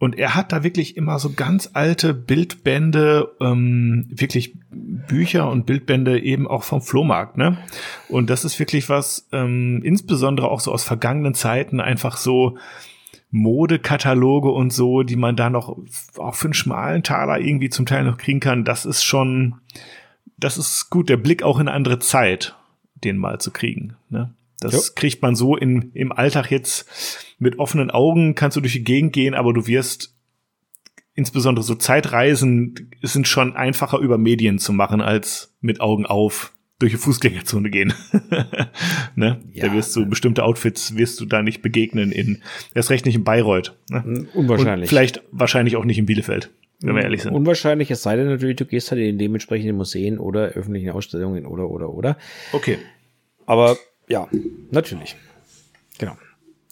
Und 0.00 0.16
er 0.16 0.36
hat 0.36 0.52
da 0.52 0.62
wirklich 0.62 0.96
immer 0.96 1.18
so 1.18 1.32
ganz 1.32 1.70
alte 1.72 2.14
Bildbände, 2.14 3.34
ähm, 3.40 4.06
wirklich 4.10 4.54
Bücher 4.70 5.50
und 5.50 5.66
Bildbände 5.66 6.20
eben 6.20 6.46
auch 6.46 6.62
vom 6.62 6.80
Flohmarkt, 6.82 7.36
ne? 7.36 7.58
Und 8.08 8.30
das 8.30 8.44
ist 8.44 8.60
wirklich 8.60 8.88
was, 8.88 9.26
ähm, 9.32 9.82
insbesondere 9.82 10.48
auch 10.48 10.60
so 10.60 10.72
aus 10.72 10.84
vergangenen 10.84 11.34
Zeiten, 11.34 11.80
einfach 11.80 12.16
so 12.16 12.58
Modekataloge 13.32 14.50
und 14.50 14.72
so, 14.72 15.02
die 15.02 15.16
man 15.16 15.34
da 15.34 15.50
noch 15.50 15.76
auch 16.16 16.34
für 16.36 16.46
einen 16.46 16.54
schmalen 16.54 17.02
Taler 17.02 17.40
irgendwie 17.40 17.68
zum 17.68 17.84
Teil 17.84 18.04
noch 18.04 18.18
kriegen 18.18 18.40
kann. 18.40 18.64
Das 18.64 18.86
ist 18.86 19.02
schon, 19.02 19.56
das 20.38 20.58
ist 20.58 20.90
gut, 20.90 21.08
der 21.08 21.16
Blick 21.16 21.42
auch 21.42 21.58
in 21.58 21.66
eine 21.66 21.76
andere 21.76 21.98
Zeit, 21.98 22.54
den 23.02 23.18
mal 23.18 23.40
zu 23.40 23.50
kriegen, 23.50 23.96
ne? 24.10 24.32
Das 24.60 24.72
jo. 24.72 24.80
kriegt 24.94 25.22
man 25.22 25.36
so 25.36 25.56
in, 25.56 25.92
im 25.94 26.12
Alltag 26.12 26.50
jetzt 26.50 26.88
mit 27.38 27.58
offenen 27.58 27.90
Augen, 27.90 28.34
kannst 28.34 28.56
du 28.56 28.60
durch 28.60 28.72
die 28.72 28.84
Gegend 28.84 29.12
gehen, 29.12 29.34
aber 29.34 29.52
du 29.52 29.66
wirst 29.66 30.14
insbesondere 31.14 31.64
so 31.64 31.74
Zeitreisen 31.74 32.90
sind 33.02 33.26
schon 33.26 33.56
einfacher 33.56 33.98
über 33.98 34.18
Medien 34.18 34.58
zu 34.58 34.72
machen, 34.72 35.00
als 35.00 35.54
mit 35.60 35.80
Augen 35.80 36.06
auf 36.06 36.52
durch 36.78 36.92
die 36.92 36.98
Fußgängerzone 36.98 37.70
gehen. 37.70 37.92
ne? 39.16 39.40
Ja. 39.52 39.66
Da 39.66 39.74
wirst 39.74 39.96
du 39.96 40.06
bestimmte 40.06 40.44
Outfits 40.44 40.96
wirst 40.96 41.20
du 41.20 41.26
da 41.26 41.42
nicht 41.42 41.60
begegnen 41.60 42.12
in 42.12 42.42
erst 42.74 42.90
recht 42.90 43.04
nicht 43.04 43.16
in 43.16 43.24
Bayreuth. 43.24 43.76
Ne? 43.90 44.28
Unwahrscheinlich. 44.32 44.86
Und 44.86 44.88
vielleicht 44.88 45.22
wahrscheinlich 45.32 45.74
auch 45.74 45.84
nicht 45.84 45.98
in 45.98 46.06
Bielefeld, 46.06 46.50
wenn 46.80 46.94
wir 46.94 47.02
ehrlich 47.02 47.22
sind. 47.22 47.34
Unwahrscheinlich, 47.34 47.90
es 47.90 48.02
sei 48.02 48.14
denn 48.14 48.28
natürlich, 48.28 48.56
du 48.56 48.64
gehst 48.64 48.92
halt 48.92 49.00
in 49.00 49.18
dementsprechenden 49.18 49.76
Museen 49.76 50.18
oder 50.18 50.50
öffentlichen 50.50 50.90
Ausstellungen 50.90 51.46
oder 51.46 51.68
oder 51.68 51.90
oder. 51.92 52.16
Okay. 52.52 52.78
Aber 53.44 53.76
ja, 54.08 54.28
natürlich. 54.70 55.16
Genau. 55.98 56.16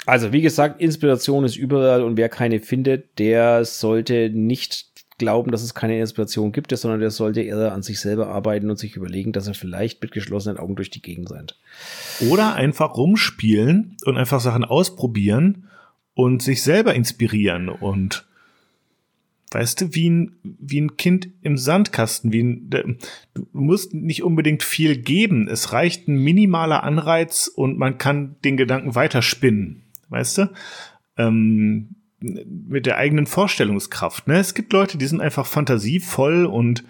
Also, 0.06 0.32
wie 0.32 0.42
gesagt, 0.42 0.80
Inspiration 0.80 1.44
ist 1.44 1.56
überall 1.56 2.02
und 2.02 2.16
wer 2.16 2.28
keine 2.28 2.60
findet, 2.60 3.18
der 3.18 3.64
sollte 3.64 4.30
nicht 4.30 4.86
glauben, 5.18 5.50
dass 5.50 5.62
es 5.62 5.74
keine 5.74 5.98
Inspiration 5.98 6.52
gibt, 6.52 6.76
sondern 6.76 7.00
der 7.00 7.10
sollte 7.10 7.40
eher 7.40 7.72
an 7.72 7.82
sich 7.82 8.00
selber 8.00 8.28
arbeiten 8.28 8.70
und 8.70 8.78
sich 8.78 8.96
überlegen, 8.96 9.32
dass 9.32 9.48
er 9.48 9.54
vielleicht 9.54 10.02
mit 10.02 10.12
geschlossenen 10.12 10.58
Augen 10.58 10.76
durch 10.76 10.90
die 10.90 11.02
Gegend 11.02 11.30
rennt. 11.30 11.58
Oder 12.28 12.54
einfach 12.54 12.96
rumspielen 12.96 13.96
und 14.04 14.16
einfach 14.16 14.40
Sachen 14.40 14.64
ausprobieren 14.64 15.68
und 16.14 16.42
sich 16.42 16.62
selber 16.62 16.94
inspirieren 16.94 17.68
und 17.68 18.26
Weißt 19.52 19.80
du, 19.80 19.94
wie 19.94 20.10
ein, 20.10 20.36
wie 20.42 20.80
ein 20.80 20.96
Kind 20.96 21.28
im 21.40 21.56
Sandkasten, 21.56 22.32
wie 22.32 22.42
ein, 22.42 22.68
du 22.70 23.46
musst 23.52 23.94
nicht 23.94 24.24
unbedingt 24.24 24.64
viel 24.64 24.96
geben. 24.96 25.46
Es 25.46 25.72
reicht 25.72 26.08
ein 26.08 26.16
minimaler 26.16 26.82
Anreiz 26.82 27.46
und 27.46 27.78
man 27.78 27.96
kann 27.96 28.36
den 28.44 28.56
Gedanken 28.56 28.96
weiterspinnen. 28.96 29.82
Weißt 30.08 30.38
du? 30.38 30.50
Ähm, 31.16 31.94
mit 32.20 32.86
der 32.86 32.96
eigenen 32.96 33.26
Vorstellungskraft. 33.26 34.26
Ne? 34.26 34.38
Es 34.38 34.54
gibt 34.54 34.72
Leute, 34.72 34.98
die 34.98 35.06
sind 35.06 35.20
einfach 35.20 35.46
fantasievoll 35.46 36.46
und 36.46 36.82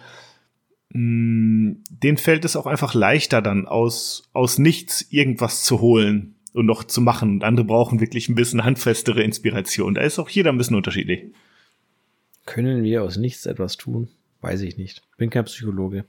mh, 0.93 1.01
mm, 1.01 1.83
denen 1.91 2.17
fällt 2.17 2.45
es 2.45 2.57
auch 2.57 2.67
einfach 2.67 2.95
leichter, 2.95 3.43
dann 3.43 3.67
aus, 3.67 4.31
aus 4.33 4.59
nichts 4.59 5.07
irgendwas 5.11 5.63
zu 5.65 5.81
holen 5.81 6.37
und 6.55 6.65
noch 6.65 6.85
zu 6.85 7.03
machen. 7.03 7.31
Und 7.33 7.45
andere 7.45 7.67
brauchen 7.67 8.01
wirklich 8.01 8.29
ein 8.29 8.35
bisschen 8.35 8.65
handfestere 8.65 9.23
Inspiration. 9.23 9.95
Da 9.95 10.01
ist 10.01 10.19
auch 10.19 10.31
jeder 10.31 10.53
ein 10.53 10.59
bisschen 10.59 10.77
unterschiedlich. 10.77 11.27
Können 12.47 12.83
wir 12.83 13.03
aus 13.03 13.17
nichts 13.17 13.47
etwas 13.47 13.77
tun? 13.77 14.09
Weiß 14.41 14.61
ich 14.61 14.77
nicht. 14.77 15.03
Bin 15.17 15.31
kein 15.31 15.45
Psychologe. 15.47 16.05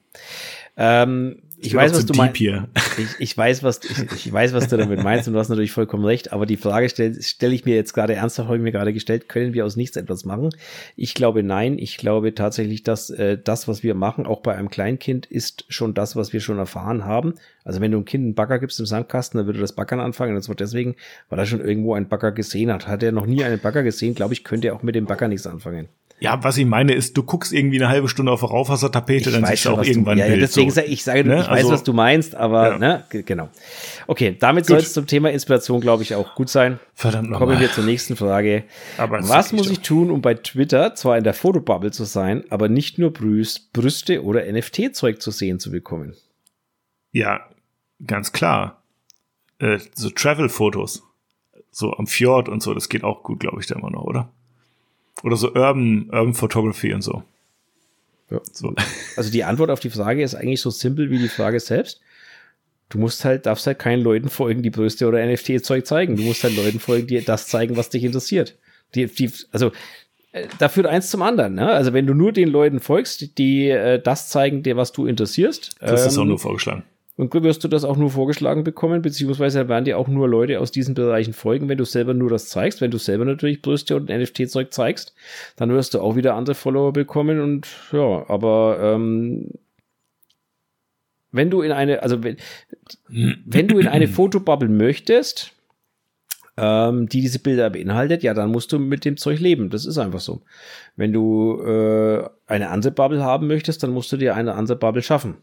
Ähm, 0.76 1.42
ich, 1.58 1.68
ich 1.68 1.74
weiß, 1.74 1.94
was 1.94 2.06
du 2.06 2.14
meinst. 2.14 2.40
Ich, 2.98 3.20
ich, 3.20 3.38
weiß, 3.38 3.64
was 3.64 3.80
ich, 3.84 4.26
ich, 4.26 4.32
weiß, 4.32 4.54
was 4.54 4.68
du 4.68 4.78
damit 4.78 5.04
meinst 5.04 5.28
und 5.28 5.34
du 5.34 5.40
hast 5.40 5.50
natürlich 5.50 5.72
vollkommen 5.72 6.06
recht. 6.06 6.34
Aber 6.34 6.46
die 6.46 6.58
Frage 6.58 6.90
stelle 6.90 7.22
stell 7.22 7.54
ich 7.54 7.66
mir 7.66 7.76
jetzt 7.76 7.94
gerade 7.94 8.14
ernsthaft, 8.14 8.48
habe 8.48 8.58
ich 8.58 8.64
mir 8.64 8.72
gerade 8.72 8.94
gestellt: 8.94 9.30
Können 9.30 9.54
wir 9.54 9.66
aus 9.66 9.76
nichts 9.76 9.98
etwas 9.98 10.26
machen? 10.26 10.50
Ich 10.96 11.16
glaube 11.16 11.42
nein. 11.42 11.80
Ich 11.80 11.98
glaube 11.98 12.36
tatsächlich, 12.36 12.84
dass 12.84 13.10
äh, 13.10 13.40
das, 13.44 13.68
was 13.68 13.82
wir 13.82 13.96
machen, 13.96 14.28
auch 14.28 14.42
bei 14.42 14.56
einem 14.56 14.70
Kleinkind, 14.70 15.26
ist 15.26 15.66
schon 15.70 15.94
das, 15.94 16.16
was 16.16 16.34
wir 16.34 16.42
schon 16.42 16.60
erfahren 16.60 17.06
haben. 17.06 17.34
Also 17.64 17.82
wenn 17.82 17.92
du 17.92 17.98
einem 17.98 18.06
Kind 18.06 18.24
einen 18.24 18.36
Bagger 18.36 18.60
gibst 18.60 18.80
im 18.80 18.86
Sandkasten, 18.86 19.40
dann 19.40 19.48
würde 19.48 19.60
das 19.60 19.74
Baggern 19.74 20.00
anfangen. 20.00 20.36
Und 20.36 20.42
zwar 20.44 20.56
deswegen, 20.56 20.96
weil 21.30 21.40
er 21.40 21.46
schon 21.48 21.62
irgendwo 21.62 21.96
einen 21.96 22.08
Bagger 22.08 22.32
gesehen 22.32 22.72
hat. 22.72 22.88
Hat 22.88 23.02
er 23.02 23.12
noch 23.12 23.26
nie 23.26 23.44
einen 23.44 23.60
Bagger 23.60 23.84
gesehen? 23.84 24.14
Glaube 24.14 24.34
ich, 24.34 24.44
könnte 24.44 24.68
er 24.68 24.76
auch 24.76 24.84
mit 24.84 24.96
dem 24.96 25.06
Bagger 25.06 25.28
nichts 25.28 25.48
anfangen. 25.48 25.88
Ja, 26.20 26.44
was 26.44 26.58
ich 26.58 26.66
meine 26.66 26.94
ist, 26.94 27.16
du 27.16 27.22
guckst 27.22 27.54
irgendwie 27.54 27.78
eine 27.78 27.90
halbe 27.90 28.10
Stunde 28.10 28.32
auf 28.32 28.40
der 28.40 28.50
Rauchwassertapete, 28.50 29.30
dann 29.30 29.46
siehst 29.46 29.66
du 29.66 29.70
auch 29.70 29.84
irgendwann 29.84 30.18
du, 30.18 30.24
ja, 30.24 30.30
ja, 30.32 30.38
deswegen 30.38 30.72
so. 30.72 30.82
ich, 30.82 31.04
sage, 31.04 31.24
ne? 31.24 31.42
ich 31.42 31.48
weiß, 31.48 31.50
also, 31.50 31.72
was 31.72 31.84
du 31.84 31.94
meinst, 31.94 32.34
aber 32.34 32.72
ja. 32.72 32.78
ne, 32.80 33.04
genau. 33.10 33.50
Okay, 34.08 34.36
damit 34.40 34.66
soll 34.66 34.80
es 34.80 34.94
zum 34.94 35.06
Thema 35.06 35.30
Inspiration, 35.30 35.80
glaube 35.80 36.02
ich, 36.02 36.16
auch 36.16 36.34
gut 36.34 36.50
sein. 36.50 36.80
Verdammt 36.96 37.30
nochmal. 37.30 37.50
Kommen 37.50 37.60
wir 37.60 37.72
zur 37.72 37.84
nächsten 37.84 38.16
Frage. 38.16 38.64
Aber 38.98 39.20
was 39.30 39.54
muss 39.54 39.70
ich 39.70 39.82
tun, 39.82 40.10
um 40.10 40.24
bei 40.24 40.34
Twitter 40.34 40.96
zwar 40.96 41.20
in 41.20 41.24
der 41.24 41.36
Fotobubble 41.36 41.92
zu 41.92 42.04
sein, 42.04 42.44
aber 42.50 42.68
nicht 42.68 42.98
nur 42.98 43.14
Brüst, 43.14 43.72
Brüste 43.72 44.24
oder 44.24 44.52
NFT-Zeug 44.52 45.22
zu 45.22 45.30
sehen 45.30 45.60
zu 45.60 45.70
bekommen? 45.70 46.16
Ja, 47.12 47.42
ganz 48.06 48.32
klar. 48.32 48.82
Äh, 49.60 49.78
so 49.94 50.10
Travel-Fotos. 50.10 51.04
So 51.70 51.94
am 51.94 52.08
Fjord 52.08 52.50
und 52.50 52.64
so, 52.64 52.74
das 52.74 52.90
geht 52.90 53.04
auch 53.04 53.22
gut, 53.22 53.40
glaube 53.40 53.60
ich, 53.60 53.68
da 53.68 53.76
immer 53.76 53.92
noch, 53.92 54.04
oder? 54.04 54.32
Oder 55.24 55.36
so 55.36 55.48
Urban, 55.54 56.10
Urban 56.12 56.34
Photography 56.34 56.94
und 56.94 57.02
so. 57.02 57.24
Ja. 58.30 58.42
so. 58.52 58.74
Also 59.16 59.32
die 59.32 59.44
Antwort 59.44 59.72
auf 59.72 59.80
die 59.80 59.90
Frage 59.90 60.22
ist 60.22 60.36
eigentlich 60.36 60.62
so 60.62 60.70
simpel 60.70 61.10
wie 61.10 61.18
die 61.18 61.30
Frage 61.30 61.60
selbst. 61.60 62.02
Du 62.90 63.00
musst 63.00 63.26
halt, 63.26 63.46
darfst 63.46 63.68
halt 63.68 63.80
keinen 63.80 64.02
Leuten 64.02 64.30
folgen, 64.30 64.62
die 64.62 64.70
Brüste 64.70 65.08
oder 65.08 65.26
NFT-Zeug 65.26 65.86
zeigen. 65.86 66.16
Du 66.16 66.24
musst 66.24 66.44
halt 66.44 66.56
Leuten 66.56 66.80
folgen, 66.80 67.08
die 67.08 67.24
das 67.24 67.48
zeigen, 67.48 67.76
was 67.76 67.90
dich 67.90 68.04
interessiert. 68.04 68.56
Die, 68.96 69.08
die, 69.08 69.32
also 69.52 69.72
äh, 70.32 70.48
da 70.60 70.70
führt 70.70 70.88
eins 70.88 71.10
zum 71.10 71.22
anderen. 71.22 71.56
Ne? 71.56 71.68
Also 71.68 71.94
wenn 71.94 72.08
du 72.08 72.14
nur 72.14 72.32
den 72.32 72.48
Leuten 72.48 72.80
folgst, 72.80 73.38
die 73.38 73.70
äh, 73.70 74.02
das 74.02 74.30
zeigen, 74.30 74.64
dir 74.64 74.78
was 74.78 74.94
du 74.94 75.06
interessierst. 75.06 75.76
Das 75.80 76.02
ähm, 76.04 76.08
ist 76.08 76.18
auch 76.18 76.26
nur 76.26 76.40
vorgeschlagen. 76.40 76.84
Und 77.18 77.34
wirst 77.34 77.64
du 77.64 77.68
das 77.68 77.84
auch 77.84 77.98
nur 77.98 78.12
vorgeschlagen 78.12 78.64
bekommen, 78.64 79.02
beziehungsweise 79.02 79.68
werden 79.68 79.86
dir 79.86 79.98
auch 79.98 80.08
nur 80.08 80.30
Leute 80.30 80.60
aus 80.60 80.72
diesen 80.72 80.94
Bereichen 80.94 81.34
folgen, 81.34 81.68
wenn 81.68 81.80
du 81.80 81.84
selber 81.84 82.14
nur 82.14 82.30
das 82.30 82.48
zeigst. 82.48 82.80
Wenn 82.80 82.92
du 82.92 83.00
selber 83.00 83.26
natürlich 83.26 83.64
Brüste 83.64 83.96
und 83.96 84.10
NFT-Zeug 84.10 84.72
zeigst, 84.72 85.16
dann 85.56 85.72
wirst 85.72 85.96
du 85.96 86.00
auch 86.00 86.16
wieder 86.16 86.36
andere 86.36 86.54
Follower 86.54 86.94
bekommen 86.94 87.42
und 87.42 87.68
ja, 87.92 88.24
aber 88.30 88.78
ähm, 88.82 89.50
wenn 91.32 91.50
du 91.50 91.62
in 91.62 91.72
eine, 91.72 92.04
also 92.04 92.24
wenn, 92.24 92.38
wenn 93.08 93.68
du 93.68 93.80
in 93.80 93.88
eine 93.88 94.08
Fotobubble 94.08 94.70
möchtest, 94.70 95.54
ähm, 96.56 97.10
die 97.10 97.22
diese 97.22 97.40
Bilder 97.40 97.70
beinhaltet, 97.70 98.22
ja, 98.22 98.36
dann 98.36 98.52
musst 98.52 98.72
du 98.72 98.80
mit 98.80 99.06
dem 99.06 99.18
Zeug 99.18 99.40
leben. 99.40 99.70
Das 99.70 99.86
ist 99.86 99.98
einfach 99.98 100.20
so. 100.20 100.42
Wenn 100.96 101.14
du 101.14 101.62
äh, 101.62 102.28
eine 102.46 102.70
andere 102.70 102.92
Bubble 102.92 103.24
haben 103.24 103.48
möchtest, 103.48 103.84
dann 103.84 103.92
musst 103.92 104.12
du 104.12 104.18
dir 104.18 104.36
eine 104.36 104.56
andere 104.56 104.78
Bubble 104.78 105.02
schaffen. 105.02 105.38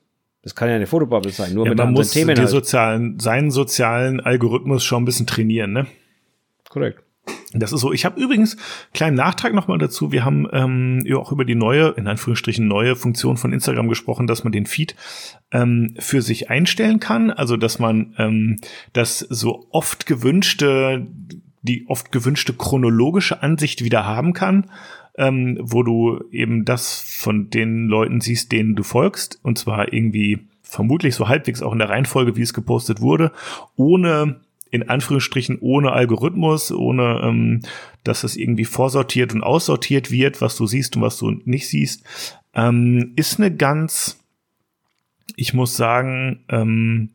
Das 0.44 0.54
kann 0.54 0.68
ja 0.68 0.76
eine 0.76 0.86
Fotobubble 0.86 1.32
sein, 1.32 1.54
nur 1.54 1.64
ja, 1.64 1.70
mit 1.70 1.78
man 1.78 1.92
muss 1.92 2.10
Themen 2.10 2.34
die 2.34 2.42
halt. 2.42 2.50
sozialen, 2.50 3.18
seinen 3.18 3.50
sozialen 3.50 4.20
Algorithmus 4.20 4.84
schon 4.84 5.02
ein 5.02 5.06
bisschen 5.06 5.26
trainieren, 5.26 5.72
ne? 5.72 5.86
Korrekt. 6.68 7.02
Das 7.54 7.72
ist 7.72 7.80
so. 7.80 7.92
Ich 7.92 8.04
habe 8.04 8.20
übrigens 8.20 8.58
kleinen 8.92 9.16
Nachtrag 9.16 9.54
nochmal 9.54 9.78
dazu. 9.78 10.12
Wir 10.12 10.24
haben 10.24 10.46
ähm, 10.52 11.02
ja 11.06 11.16
auch 11.16 11.32
über 11.32 11.46
die 11.46 11.54
neue, 11.54 11.90
in 11.90 12.06
Anführungsstrichen 12.06 12.68
neue 12.68 12.94
Funktion 12.94 13.38
von 13.38 13.52
Instagram 13.52 13.88
gesprochen, 13.88 14.26
dass 14.26 14.44
man 14.44 14.52
den 14.52 14.66
Feed 14.66 14.94
ähm, 15.50 15.94
für 15.98 16.20
sich 16.20 16.50
einstellen 16.50 17.00
kann. 17.00 17.30
Also 17.30 17.56
dass 17.56 17.78
man 17.78 18.14
ähm, 18.18 18.58
das 18.92 19.20
so 19.20 19.66
oft 19.70 20.04
gewünschte, 20.04 21.06
die 21.62 21.86
oft 21.88 22.12
gewünschte 22.12 22.52
chronologische 22.52 23.42
Ansicht 23.42 23.82
wieder 23.82 24.04
haben 24.04 24.34
kann. 24.34 24.70
Ähm, 25.16 25.58
wo 25.60 25.84
du 25.84 26.24
eben 26.32 26.64
das 26.64 27.00
von 27.00 27.48
den 27.48 27.86
Leuten 27.86 28.20
siehst, 28.20 28.50
denen 28.50 28.74
du 28.74 28.82
folgst, 28.82 29.38
und 29.44 29.58
zwar 29.58 29.92
irgendwie 29.92 30.40
vermutlich 30.62 31.14
so 31.14 31.28
halbwegs 31.28 31.62
auch 31.62 31.72
in 31.72 31.78
der 31.78 31.88
Reihenfolge, 31.88 32.36
wie 32.36 32.42
es 32.42 32.52
gepostet 32.52 33.00
wurde, 33.00 33.30
ohne 33.76 34.40
in 34.74 34.88
Anführungsstrichen 34.88 35.58
ohne 35.60 35.92
Algorithmus, 35.92 36.72
ohne 36.72 37.20
ähm, 37.22 37.60
dass 38.02 38.24
es 38.24 38.36
irgendwie 38.36 38.64
vorsortiert 38.64 39.32
und 39.32 39.44
aussortiert 39.44 40.10
wird, 40.10 40.40
was 40.40 40.56
du 40.56 40.66
siehst 40.66 40.96
und 40.96 41.02
was 41.02 41.16
du 41.16 41.30
nicht 41.44 41.68
siehst, 41.68 42.04
ähm, 42.54 43.12
ist 43.14 43.38
eine 43.38 43.54
ganz, 43.54 44.20
ich 45.36 45.54
muss 45.54 45.76
sagen, 45.76 46.44
ähm, 46.48 47.10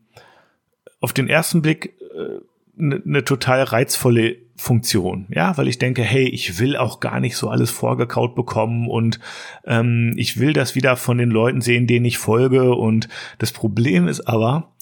auf 1.00 1.12
den 1.12 1.28
ersten 1.28 1.60
Blick 1.60 2.00
äh, 2.14 2.40
eine, 2.80 3.02
eine 3.04 3.24
total 3.24 3.62
reizvolle 3.62 4.36
Funktion, 4.56 5.26
ja, 5.30 5.56
weil 5.56 5.68
ich 5.68 5.78
denke, 5.78 6.02
hey, 6.02 6.28
ich 6.28 6.58
will 6.58 6.76
auch 6.76 7.00
gar 7.00 7.18
nicht 7.20 7.36
so 7.36 7.48
alles 7.48 7.70
vorgekaut 7.70 8.34
bekommen 8.34 8.88
und 8.88 9.18
ähm, 9.64 10.12
ich 10.16 10.38
will 10.38 10.52
das 10.52 10.74
wieder 10.74 10.96
von 10.96 11.16
den 11.16 11.30
Leuten 11.30 11.62
sehen, 11.62 11.86
denen 11.86 12.04
ich 12.04 12.18
folge 12.18 12.74
und 12.74 13.08
das 13.38 13.52
Problem 13.52 14.06
ist 14.06 14.28
aber, 14.28 14.72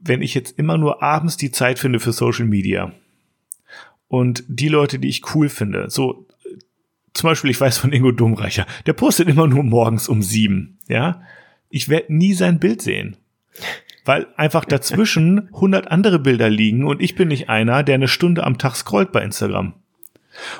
wenn 0.00 0.20
ich 0.20 0.34
jetzt 0.34 0.58
immer 0.58 0.76
nur 0.76 1.02
abends 1.02 1.38
die 1.38 1.50
Zeit 1.50 1.78
finde 1.78 2.00
für 2.00 2.12
Social 2.12 2.44
Media 2.44 2.92
und 4.08 4.44
die 4.46 4.68
Leute, 4.68 4.98
die 4.98 5.08
ich 5.08 5.34
cool 5.34 5.48
finde, 5.48 5.88
so 5.88 6.26
zum 7.14 7.30
Beispiel, 7.30 7.50
ich 7.50 7.60
weiß 7.60 7.78
von 7.78 7.92
Ingo 7.92 8.12
Domreicher, 8.12 8.66
der 8.86 8.92
postet 8.92 9.28
immer 9.28 9.46
nur 9.46 9.62
morgens 9.64 10.08
um 10.08 10.22
sieben, 10.22 10.78
ja. 10.86 11.22
Ich 11.70 11.88
werde 11.88 12.14
nie 12.14 12.32
sein 12.32 12.60
Bild 12.60 12.80
sehen. 12.80 13.16
Weil 14.08 14.26
einfach 14.36 14.64
dazwischen 14.64 15.48
100 15.52 15.90
andere 15.90 16.18
Bilder 16.18 16.48
liegen 16.48 16.86
und 16.86 17.02
ich 17.02 17.14
bin 17.14 17.28
nicht 17.28 17.50
einer, 17.50 17.82
der 17.82 17.96
eine 17.96 18.08
Stunde 18.08 18.42
am 18.42 18.56
Tag 18.56 18.74
scrollt 18.74 19.12
bei 19.12 19.22
Instagram. 19.22 19.74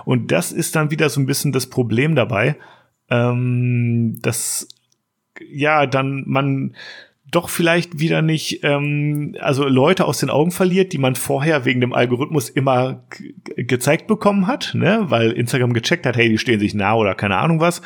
Und 0.05 0.33
das 0.33 0.53
ist 0.53 0.77
dann 0.77 0.91
wieder 0.91 1.09
so 1.09 1.19
ein 1.19 1.25
bisschen 1.25 1.53
das 1.53 1.69
Problem 1.69 2.15
dabei, 2.15 2.57
ähm, 3.09 4.19
dass 4.21 4.69
ja 5.51 5.87
dann 5.87 6.25
man 6.27 6.75
doch 7.31 7.49
vielleicht 7.49 7.99
wieder 7.99 8.21
nicht, 8.21 8.65
ähm, 8.65 9.35
also 9.41 9.67
Leute 9.67 10.05
aus 10.05 10.19
den 10.19 10.29
Augen 10.29 10.51
verliert, 10.51 10.93
die 10.93 10.99
man 10.99 11.15
vorher 11.15 11.65
wegen 11.65 11.81
dem 11.81 11.95
Algorithmus 11.95 12.51
immer 12.51 13.05
gezeigt 13.57 14.09
bekommen 14.09 14.47
hat, 14.47 14.75
ne, 14.75 15.05
weil 15.09 15.33
Instagram 15.33 15.73
gecheckt 15.73 16.05
hat, 16.05 16.19
hey, 16.19 16.29
die 16.29 16.39
stehen 16.39 16.61
sich 16.61 16.75
nah 16.75 16.95
oder 16.95 17.15
keine 17.15 17.39
Ahnung 17.39 17.61
was. 17.61 17.81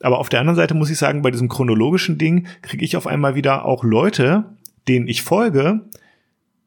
Aber 0.00 0.18
auf 0.18 0.28
der 0.28 0.40
anderen 0.40 0.56
Seite 0.56 0.74
muss 0.74 0.90
ich 0.90 0.98
sagen, 0.98 1.22
bei 1.22 1.30
diesem 1.30 1.48
chronologischen 1.48 2.18
Ding 2.18 2.48
kriege 2.62 2.84
ich 2.84 2.96
auf 2.96 3.06
einmal 3.06 3.36
wieder 3.36 3.64
auch 3.64 3.84
Leute, 3.84 4.44
denen 4.88 5.08
ich 5.08 5.22
folge, 5.22 5.88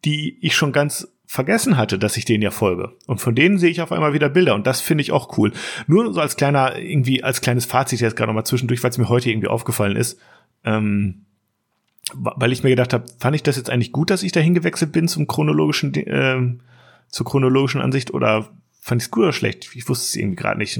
die 0.05 0.38
ich 0.41 0.55
schon 0.55 0.72
ganz 0.72 1.07
vergessen 1.28 1.78
hatte, 1.78 1.99
dass 1.99 2.18
ich 2.18 2.26
denen 2.26 2.41
ja 2.41 2.51
folge. 2.51 2.93
Und 3.05 3.20
von 3.20 3.36
denen 3.36 3.57
sehe 3.59 3.70
ich 3.70 3.82
auf 3.82 3.91
einmal 3.91 4.13
wieder 4.13 4.30
Bilder 4.30 4.55
und 4.55 4.65
das 4.65 4.80
finde 4.80 5.01
ich 5.01 5.11
auch 5.11 5.38
cool. 5.38 5.51
Nur 5.86 6.13
so 6.13 6.22
als 6.22 6.38
kleiner, 6.38 6.78
irgendwie 6.78 7.24
als 7.24 7.41
kleines 7.41 7.65
Fazit 7.65 7.99
jetzt 7.99 8.15
gerade 8.15 8.30
nochmal 8.30 8.45
zwischendurch, 8.45 8.82
weil 8.82 8.91
es 8.91 8.97
mir 8.97 9.09
heute 9.09 9.30
irgendwie 9.30 9.49
aufgefallen 9.49 9.97
ist. 9.97 10.20
Ähm, 10.63 11.26
weil 12.13 12.53
ich 12.53 12.63
mir 12.63 12.70
gedacht 12.70 12.93
habe, 12.93 13.05
fand 13.20 13.36
ich 13.36 13.43
das 13.43 13.57
jetzt 13.57 13.70
eigentlich 13.70 13.91
gut, 13.91 14.09
dass 14.09 14.24
ich 14.24 14.32
dahin 14.32 14.53
gewechselt 14.53 14.93
bin 14.93 15.09
zum 15.09 15.28
chronologischen, 15.28 15.93
äh, 15.93 16.57
zur 17.09 17.26
chronologischen 17.26 17.82
Ansicht 17.82 18.13
oder 18.13 18.49
fand 18.80 19.01
ich 19.01 19.07
es 19.07 19.11
gut 19.11 19.24
oder 19.24 19.34
schlecht? 19.34 19.70
Ich 19.76 19.89
wusste 19.89 20.05
es 20.05 20.15
irgendwie 20.15 20.38
gerade 20.38 20.57
nicht. 20.57 20.80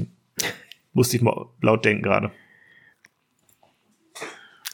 Musste 0.94 1.16
ich 1.16 1.22
mal 1.22 1.46
laut 1.60 1.84
denken 1.84 2.02
gerade. 2.02 2.30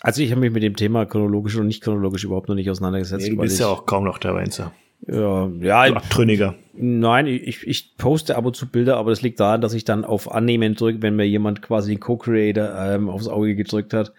Also 0.04 0.20
ich 0.20 0.30
habe 0.32 0.42
mich 0.42 0.52
mit 0.52 0.62
dem 0.62 0.76
Thema 0.76 1.06
chronologisch 1.06 1.56
und 1.56 1.66
nicht 1.66 1.82
chronologisch 1.82 2.24
überhaupt 2.24 2.50
noch 2.50 2.54
nicht 2.54 2.68
auseinandergesetzt. 2.68 3.24
Nee, 3.24 3.30
du 3.30 3.40
bist 3.40 3.58
ja 3.58 3.68
auch 3.68 3.86
kaum 3.86 4.04
noch 4.04 4.18
dabei, 4.18 4.44
Insta. 4.44 4.70
Ja, 5.06 5.48
ja. 5.60 5.88
Du 5.88 5.96
Abtrünniger. 5.96 6.54
Nein, 6.74 7.26
ich, 7.26 7.66
ich 7.66 7.96
poste 7.96 8.36
ab 8.36 8.44
und 8.44 8.54
zu 8.54 8.66
Bilder, 8.66 8.98
aber 8.98 9.10
das 9.10 9.22
liegt 9.22 9.40
daran, 9.40 9.62
dass 9.62 9.72
ich 9.72 9.84
dann 9.84 10.04
auf 10.04 10.30
Annehmen 10.30 10.74
drücke, 10.74 11.00
wenn 11.00 11.16
mir 11.16 11.26
jemand 11.26 11.62
quasi 11.62 11.92
den 11.92 12.00
Co-Creator 12.00 12.74
ähm, 12.78 13.08
aufs 13.08 13.28
Auge 13.28 13.56
gedrückt 13.56 13.94
hat. 13.94 14.12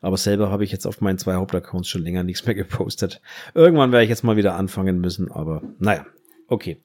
Aber 0.00 0.16
selber 0.16 0.48
habe 0.48 0.62
ich 0.62 0.70
jetzt 0.70 0.86
auf 0.86 1.00
meinen 1.00 1.18
zwei 1.18 1.34
Hauptaccounts 1.34 1.88
schon 1.88 2.02
länger 2.02 2.22
nichts 2.22 2.46
mehr 2.46 2.54
gepostet. 2.56 3.20
Irgendwann 3.52 3.90
werde 3.90 4.04
ich 4.04 4.10
jetzt 4.10 4.22
mal 4.22 4.36
wieder 4.36 4.54
anfangen 4.54 5.00
müssen, 5.00 5.32
aber 5.32 5.60
naja, 5.80 6.06
okay. 6.46 6.76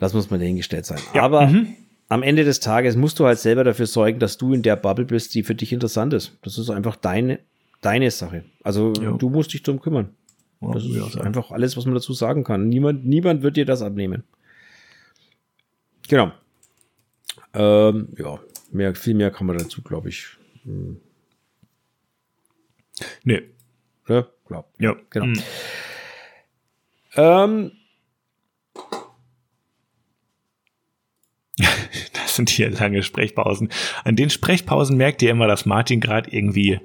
Lass 0.00 0.14
uns 0.14 0.30
mal 0.30 0.38
dahingestellt 0.38 0.84
sein. 0.84 0.98
Ja. 1.14 1.22
Aber 1.22 1.46
mhm. 1.46 1.68
am 2.10 2.22
Ende 2.22 2.44
des 2.44 2.60
Tages 2.60 2.94
musst 2.94 3.18
du 3.20 3.24
halt 3.24 3.38
selber 3.38 3.64
dafür 3.64 3.86
sorgen, 3.86 4.18
dass 4.18 4.36
du 4.36 4.52
in 4.52 4.60
der 4.60 4.76
Bubble 4.76 5.06
bist, 5.06 5.34
die 5.34 5.44
für 5.44 5.54
dich 5.54 5.72
interessant 5.72 6.12
ist. 6.12 6.36
Das 6.42 6.58
ist 6.58 6.68
einfach 6.68 6.96
deine, 6.96 7.38
deine 7.80 8.10
Sache. 8.10 8.44
Also 8.62 8.92
ja. 9.00 9.12
du 9.12 9.30
musst 9.30 9.52
dich 9.52 9.62
drum 9.62 9.80
kümmern. 9.80 10.14
Das 10.60 10.84
ist 10.84 11.18
einfach 11.18 11.52
alles, 11.52 11.76
was 11.76 11.86
man 11.86 11.94
dazu 11.94 12.12
sagen 12.12 12.44
kann. 12.44 12.68
Niemand, 12.68 13.06
niemand 13.06 13.42
wird 13.42 13.56
dir 13.56 13.64
das 13.64 13.80
abnehmen. 13.80 14.24
Genau. 16.08 16.32
Ähm, 17.54 18.08
ja, 18.18 18.38
mehr, 18.70 18.94
viel 18.94 19.14
mehr 19.14 19.30
kann 19.30 19.46
man 19.46 19.56
dazu, 19.56 19.80
glaube 19.82 20.10
ich. 20.10 20.26
Hm. 20.64 21.00
Nee. 23.24 23.42
Ja, 24.06 24.26
klar. 24.44 24.66
Ja. 24.78 24.96
Genau. 25.08 25.26
Mhm. 25.26 25.42
Ähm, 27.16 27.72
das 32.12 32.36
sind 32.36 32.50
hier 32.50 32.70
lange 32.70 33.02
Sprechpausen. 33.02 33.70
An 34.04 34.16
den 34.16 34.30
Sprechpausen 34.30 34.96
merkt 34.96 35.22
ihr 35.22 35.30
immer, 35.30 35.46
dass 35.46 35.64
Martin 35.64 36.00
gerade 36.00 36.30
irgendwie 36.30 36.80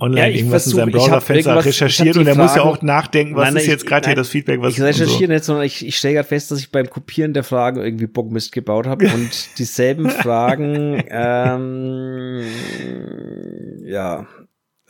online 0.00 0.30
ja, 0.30 0.36
irgendwas 0.36 0.64
versuch, 0.64 0.78
in 0.78 0.84
seinem 0.86 0.92
Browserfenster 0.92 1.64
recherchiert 1.64 2.16
und 2.16 2.26
er 2.26 2.34
muss 2.34 2.56
ja 2.56 2.62
auch 2.62 2.82
nachdenken, 2.82 3.36
was 3.36 3.52
nein, 3.52 3.56
ist 3.56 3.66
jetzt 3.66 3.86
gerade 3.86 4.08
hier 4.08 4.16
das 4.16 4.28
Feedback, 4.28 4.60
was 4.60 4.74
Ich 4.74 4.82
recherchiere 4.82 5.26
so. 5.26 5.32
nicht, 5.32 5.44
sondern 5.44 5.64
ich, 5.64 5.86
ich 5.86 5.96
stelle 5.96 6.14
gerade 6.14 6.28
fest, 6.28 6.50
dass 6.50 6.58
ich 6.58 6.72
beim 6.72 6.90
Kopieren 6.90 7.32
der 7.32 7.44
Fragen 7.44 7.80
irgendwie 7.80 8.06
Bockmist 8.06 8.52
gebaut 8.52 8.86
habe 8.86 9.06
und 9.06 9.48
dieselben 9.58 10.10
Fragen 10.10 11.02
ähm, 11.08 12.42
ja 13.84 14.26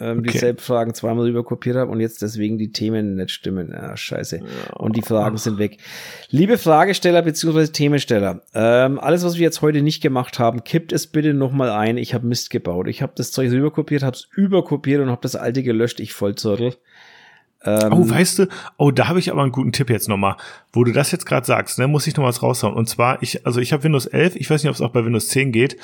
ähm, 0.01 0.19
okay. 0.19 0.33
dieselben 0.33 0.59
Fragen 0.59 0.93
zweimal 0.93 1.25
rüber 1.27 1.45
kopiert 1.45 1.77
habe 1.77 1.91
und 1.91 2.01
jetzt 2.01 2.21
deswegen 2.21 2.59
die 2.59 2.73
Themen 2.73 3.15
nicht 3.15 3.31
stimmen. 3.31 3.73
Ah, 3.73 3.97
scheiße. 3.97 4.39
Ja. 4.39 4.77
Und 4.77 4.97
die 4.97 5.03
Fragen 5.03 5.37
sind 5.37 5.59
weg. 5.59 5.79
Liebe 6.31 6.59
Fragesteller 6.59 7.23
bzw. 7.23 7.69
Themensteller, 7.69 8.43
ähm, 8.55 8.99
alles, 8.99 9.25
was 9.25 9.37
wir 9.37 9.43
jetzt 9.43 9.63
heute 9.63 9.83
nicht 9.83 10.03
gemacht 10.03 10.41
haben, 10.41 10.65
kippt 10.65 10.93
es 10.93 11.07
bitte 11.07 11.33
nochmal 11.33 11.71
ein. 11.71 11.97
Ich 11.97 12.13
habe 12.13 12.27
Mist 12.27 12.51
gebaut. 12.51 12.89
Ich 12.89 13.03
habe 13.03 13.13
das 13.15 13.31
Zeug 13.31 13.53
rüber 13.53 13.71
kopiert, 13.71 14.03
habe 14.03 14.17
es 14.17 14.29
überkopiert 14.35 15.01
und 15.01 15.11
habe 15.11 15.23
das 15.23 15.37
alte 15.37 15.63
gelöscht. 15.63 16.01
Ich 16.01 16.13
Vollzörtel. 16.13 16.75
Ähm, 17.65 17.93
oh, 17.93 18.09
weißt 18.09 18.41
du, 18.41 18.49
oh, 18.77 18.91
da 18.91 19.09
habe 19.09 19.21
ich 19.21 19.31
aber 19.31 19.43
einen 19.43 19.53
guten 19.53 19.73
Tipp 19.73 19.91
jetzt 19.91 20.09
nochmal. 20.09 20.37
Wo 20.73 20.85
du 20.85 20.93
das 20.93 21.13
jetzt 21.13 21.25
gerade 21.25 21.47
sagst, 21.47 21.79
ne, 21.79 21.87
muss 21.87 22.07
ich 22.07 22.17
noch 22.17 22.25
was 22.25 22.43
raushauen. 22.43 22.75
Und 22.75 22.89
zwar, 22.89 23.23
ich, 23.23 23.47
also 23.47 23.61
ich 23.61 23.73
habe 23.73 23.85
Windows 23.85 24.07
11, 24.07 24.37
ich 24.37 24.51
weiß 24.51 24.63
nicht, 24.63 24.71
ob 24.71 24.75
es 24.75 24.83
auch 24.83 24.91
bei 24.91 25.05
Windows 25.05 25.29
10 25.29 25.53
geht. 25.53 25.77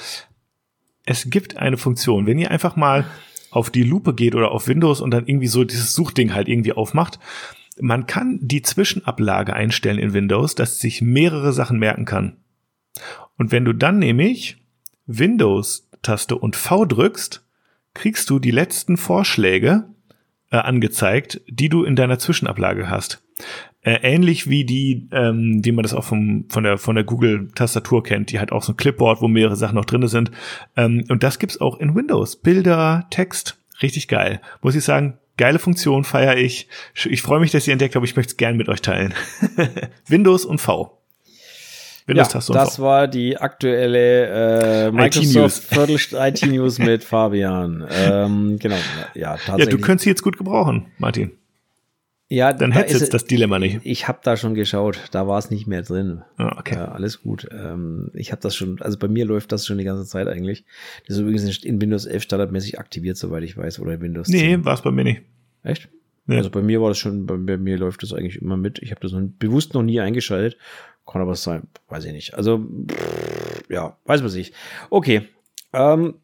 Es 1.06 1.30
gibt 1.30 1.56
eine 1.56 1.78
Funktion, 1.78 2.26
wenn 2.26 2.38
ihr 2.38 2.50
einfach 2.50 2.76
mal 2.76 3.06
auf 3.50 3.70
die 3.70 3.82
Lupe 3.82 4.14
geht 4.14 4.34
oder 4.34 4.50
auf 4.52 4.68
Windows 4.68 5.00
und 5.00 5.10
dann 5.10 5.26
irgendwie 5.26 5.46
so 5.46 5.64
dieses 5.64 5.94
Suchding 5.94 6.34
halt 6.34 6.48
irgendwie 6.48 6.72
aufmacht. 6.72 7.18
Man 7.80 8.06
kann 8.06 8.38
die 8.42 8.62
Zwischenablage 8.62 9.54
einstellen 9.54 9.98
in 9.98 10.12
Windows, 10.12 10.54
dass 10.54 10.78
sich 10.78 11.02
mehrere 11.02 11.52
Sachen 11.52 11.78
merken 11.78 12.04
kann. 12.04 12.36
Und 13.36 13.52
wenn 13.52 13.64
du 13.64 13.72
dann 13.72 13.98
nämlich 13.98 14.58
Windows-Taste 15.06 16.36
und 16.36 16.56
V 16.56 16.84
drückst, 16.84 17.44
kriegst 17.94 18.30
du 18.30 18.38
die 18.38 18.50
letzten 18.50 18.96
Vorschläge 18.96 19.84
äh, 20.50 20.56
angezeigt, 20.56 21.40
die 21.48 21.68
du 21.68 21.84
in 21.84 21.96
deiner 21.96 22.18
Zwischenablage 22.18 22.88
hast. 22.90 23.22
Äh, 23.82 24.00
ähnlich 24.02 24.48
wie 24.48 24.64
die, 24.64 25.08
ähm, 25.10 25.64
wie 25.64 25.72
man 25.72 25.82
das 25.82 25.94
auch 25.94 26.04
vom, 26.04 26.44
von 26.50 26.64
der, 26.64 26.76
von 26.76 26.96
der 26.96 27.04
Google-Tastatur 27.04 28.02
kennt, 28.02 28.30
die 28.30 28.38
halt 28.38 28.52
auch 28.52 28.62
so 28.62 28.72
ein 28.72 28.76
Clipboard, 28.76 29.22
wo 29.22 29.28
mehrere 29.28 29.56
Sachen 29.56 29.76
noch 29.76 29.86
drinne 29.86 30.08
sind. 30.08 30.30
Ähm, 30.76 31.04
und 31.08 31.22
das 31.22 31.38
gibt's 31.38 31.60
auch 31.62 31.80
in 31.80 31.94
Windows. 31.94 32.36
Bilder, 32.36 33.06
Text, 33.08 33.56
richtig 33.80 34.06
geil. 34.08 34.42
Muss 34.60 34.74
ich 34.74 34.84
sagen, 34.84 35.16
geile 35.38 35.58
Funktion, 35.58 36.04
feiere 36.04 36.36
ich. 36.36 36.68
Ich 37.06 37.22
freue 37.22 37.40
mich, 37.40 37.52
dass 37.52 37.66
ihr 37.66 37.72
entdeckt 37.72 37.96
habt, 37.96 38.04
ich 38.04 38.16
möchte 38.16 38.32
es 38.32 38.36
gern 38.36 38.58
mit 38.58 38.68
euch 38.68 38.82
teilen. 38.82 39.14
Windows 40.06 40.44
und 40.44 40.58
V. 40.58 40.98
Windows-Taste 42.06 42.52
ja, 42.52 42.64
das 42.64 42.76
v. 42.76 42.82
war 42.82 43.08
die 43.08 43.38
aktuelle 43.38 44.88
äh, 44.88 44.92
Microsoft 44.92 45.72
IT-News 45.72 46.78
mit 46.80 47.02
Fabian. 47.02 47.86
Ähm, 47.90 48.58
genau, 48.58 48.76
ja, 49.14 49.36
tatsächlich. 49.36 49.64
Ja, 49.64 49.70
du 49.70 49.78
könntest 49.78 50.04
sie 50.04 50.10
jetzt 50.10 50.22
gut 50.22 50.36
gebrauchen, 50.36 50.86
Martin. 50.98 51.30
Ja, 52.32 52.52
dann 52.52 52.70
hätte 52.70 52.96
jetzt 52.96 53.12
das 53.12 53.24
Dilemma 53.24 53.58
nicht. 53.58 53.80
Ich 53.82 54.06
habe 54.06 54.20
da 54.22 54.36
schon 54.36 54.54
geschaut, 54.54 55.00
da 55.10 55.26
war 55.26 55.36
es 55.36 55.50
nicht 55.50 55.66
mehr 55.66 55.82
drin. 55.82 56.22
Ah, 56.36 56.56
okay. 56.60 56.76
Ja, 56.76 56.92
alles 56.92 57.22
gut. 57.22 57.48
Ähm, 57.50 58.12
ich 58.14 58.30
habe 58.30 58.40
das 58.40 58.54
schon, 58.54 58.80
also 58.80 58.96
bei 58.98 59.08
mir 59.08 59.24
läuft 59.24 59.50
das 59.50 59.66
schon 59.66 59.78
die 59.78 59.84
ganze 59.84 60.04
Zeit 60.06 60.28
eigentlich. 60.28 60.64
Das 61.08 61.16
ist 61.16 61.22
übrigens 61.22 61.64
in 61.64 61.80
Windows 61.80 62.06
11 62.06 62.22
standardmäßig 62.22 62.78
aktiviert, 62.78 63.16
soweit 63.16 63.42
ich 63.42 63.56
weiß, 63.56 63.80
oder 63.80 63.94
in 63.94 64.00
Windows 64.00 64.28
10. 64.28 64.60
Nee, 64.60 64.64
war 64.64 64.74
es 64.74 64.82
bei 64.82 64.92
mir 64.92 65.02
nicht. 65.02 65.22
Echt? 65.64 65.88
Ja. 66.28 66.36
Also 66.36 66.50
bei 66.50 66.62
mir 66.62 66.80
war 66.80 66.90
das 66.90 66.98
schon, 66.98 67.26
bei, 67.26 67.36
bei 67.36 67.56
mir 67.56 67.76
läuft 67.76 68.04
das 68.04 68.12
eigentlich 68.12 68.40
immer 68.40 68.56
mit. 68.56 68.78
Ich 68.80 68.92
habe 68.92 69.00
das 69.00 69.10
noch, 69.10 69.22
bewusst 69.40 69.74
noch 69.74 69.82
nie 69.82 69.98
eingeschaltet. 69.98 70.56
Kann 71.06 71.22
aber 71.22 71.34
sein, 71.34 71.64
weiß 71.88 72.04
ich 72.04 72.12
nicht. 72.12 72.34
Also, 72.34 72.64
pff, 72.88 73.64
ja, 73.68 73.96
weiß 74.04 74.22
man 74.22 74.32
nicht. 74.32 74.54
Okay. 74.88 75.22
Ähm, 75.72 76.14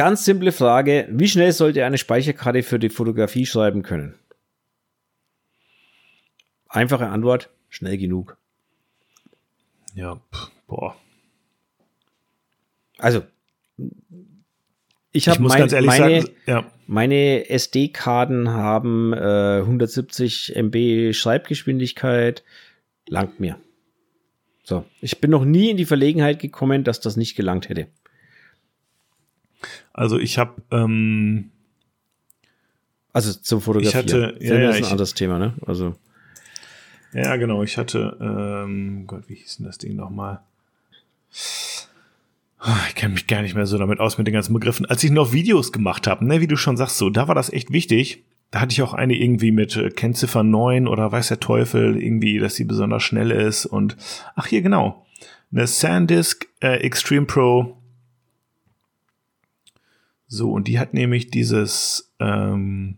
ganz 0.00 0.24
simple 0.24 0.50
Frage. 0.50 1.06
Wie 1.10 1.28
schnell 1.28 1.52
sollte 1.52 1.84
eine 1.84 1.98
Speicherkarte 1.98 2.62
für 2.62 2.78
die 2.78 2.88
Fotografie 2.88 3.44
schreiben 3.44 3.82
können? 3.82 4.14
Einfache 6.70 7.08
Antwort, 7.08 7.50
schnell 7.68 7.98
genug. 7.98 8.38
Ja, 9.94 10.18
boah. 10.66 10.96
Also, 12.96 13.24
ich 15.12 15.28
habe 15.28 15.42
mein, 15.42 15.68
meine, 15.68 16.22
sagen, 16.22 16.34
ja. 16.46 16.64
meine 16.86 17.50
SD-Karten 17.50 18.48
haben 18.48 19.12
äh, 19.12 19.58
170 19.58 20.56
MB 20.56 21.12
Schreibgeschwindigkeit, 21.12 22.42
langt 23.06 23.38
mir. 23.38 23.60
So, 24.62 24.86
ich 25.02 25.20
bin 25.20 25.30
noch 25.30 25.44
nie 25.44 25.68
in 25.68 25.76
die 25.76 25.84
Verlegenheit 25.84 26.38
gekommen, 26.38 26.84
dass 26.84 27.00
das 27.00 27.18
nicht 27.18 27.36
gelangt 27.36 27.68
hätte. 27.68 27.88
Also 29.92 30.18
ich 30.18 30.38
habe 30.38 30.62
ähm, 30.70 31.50
also 33.12 33.32
zum 33.32 33.60
Fotografieren. 33.60 34.06
Ich 34.06 34.12
hatte, 34.14 34.36
ja, 34.40 34.54
ja, 34.54 34.70
ist 34.70 34.76
ein 34.76 34.82
ich, 34.82 34.90
anderes 34.90 35.14
Thema, 35.14 35.38
ne? 35.38 35.54
Also 35.66 35.96
ja, 37.12 37.36
genau. 37.36 37.62
Ich 37.62 37.76
hatte, 37.76 38.16
ähm, 38.20 39.04
Gott, 39.06 39.24
wie 39.28 39.34
hieß 39.34 39.58
denn 39.58 39.66
das 39.66 39.78
Ding 39.78 39.96
nochmal? 39.96 40.40
Ah, 42.58 42.78
ich 42.88 42.94
kenne 42.94 43.14
mich 43.14 43.26
gar 43.26 43.42
nicht 43.42 43.54
mehr 43.54 43.66
so 43.66 43.78
damit 43.78 44.00
aus 44.00 44.18
mit 44.18 44.26
den 44.26 44.34
ganzen 44.34 44.52
Begriffen. 44.52 44.86
Als 44.86 45.02
ich 45.02 45.10
noch 45.10 45.32
Videos 45.32 45.72
gemacht 45.72 46.06
habe, 46.06 46.24
ne, 46.24 46.40
wie 46.40 46.46
du 46.46 46.56
schon 46.56 46.76
sagst, 46.76 46.98
so, 46.98 47.10
da 47.10 47.26
war 47.26 47.34
das 47.34 47.52
echt 47.52 47.72
wichtig. 47.72 48.24
Da 48.50 48.60
hatte 48.60 48.72
ich 48.72 48.82
auch 48.82 48.94
eine 48.94 49.14
irgendwie 49.14 49.52
mit 49.52 49.76
äh, 49.76 49.90
Kennziffer 49.90 50.42
9 50.42 50.86
oder 50.86 51.10
weiß 51.10 51.28
der 51.28 51.40
Teufel, 51.40 52.00
irgendwie, 52.00 52.38
dass 52.38 52.56
sie 52.56 52.64
besonders 52.64 53.02
schnell 53.02 53.30
ist. 53.30 53.64
Und 53.66 53.96
ach 54.34 54.46
hier, 54.46 54.62
genau. 54.62 55.06
Eine 55.52 55.66
SanDisk 55.66 56.46
äh, 56.60 56.76
Extreme 56.80 57.26
Pro. 57.26 57.79
So, 60.32 60.50
und 60.52 60.68
die 60.68 60.78
hat 60.78 60.94
nämlich 60.94 61.30
dieses 61.30 62.14
ähm, 62.20 62.96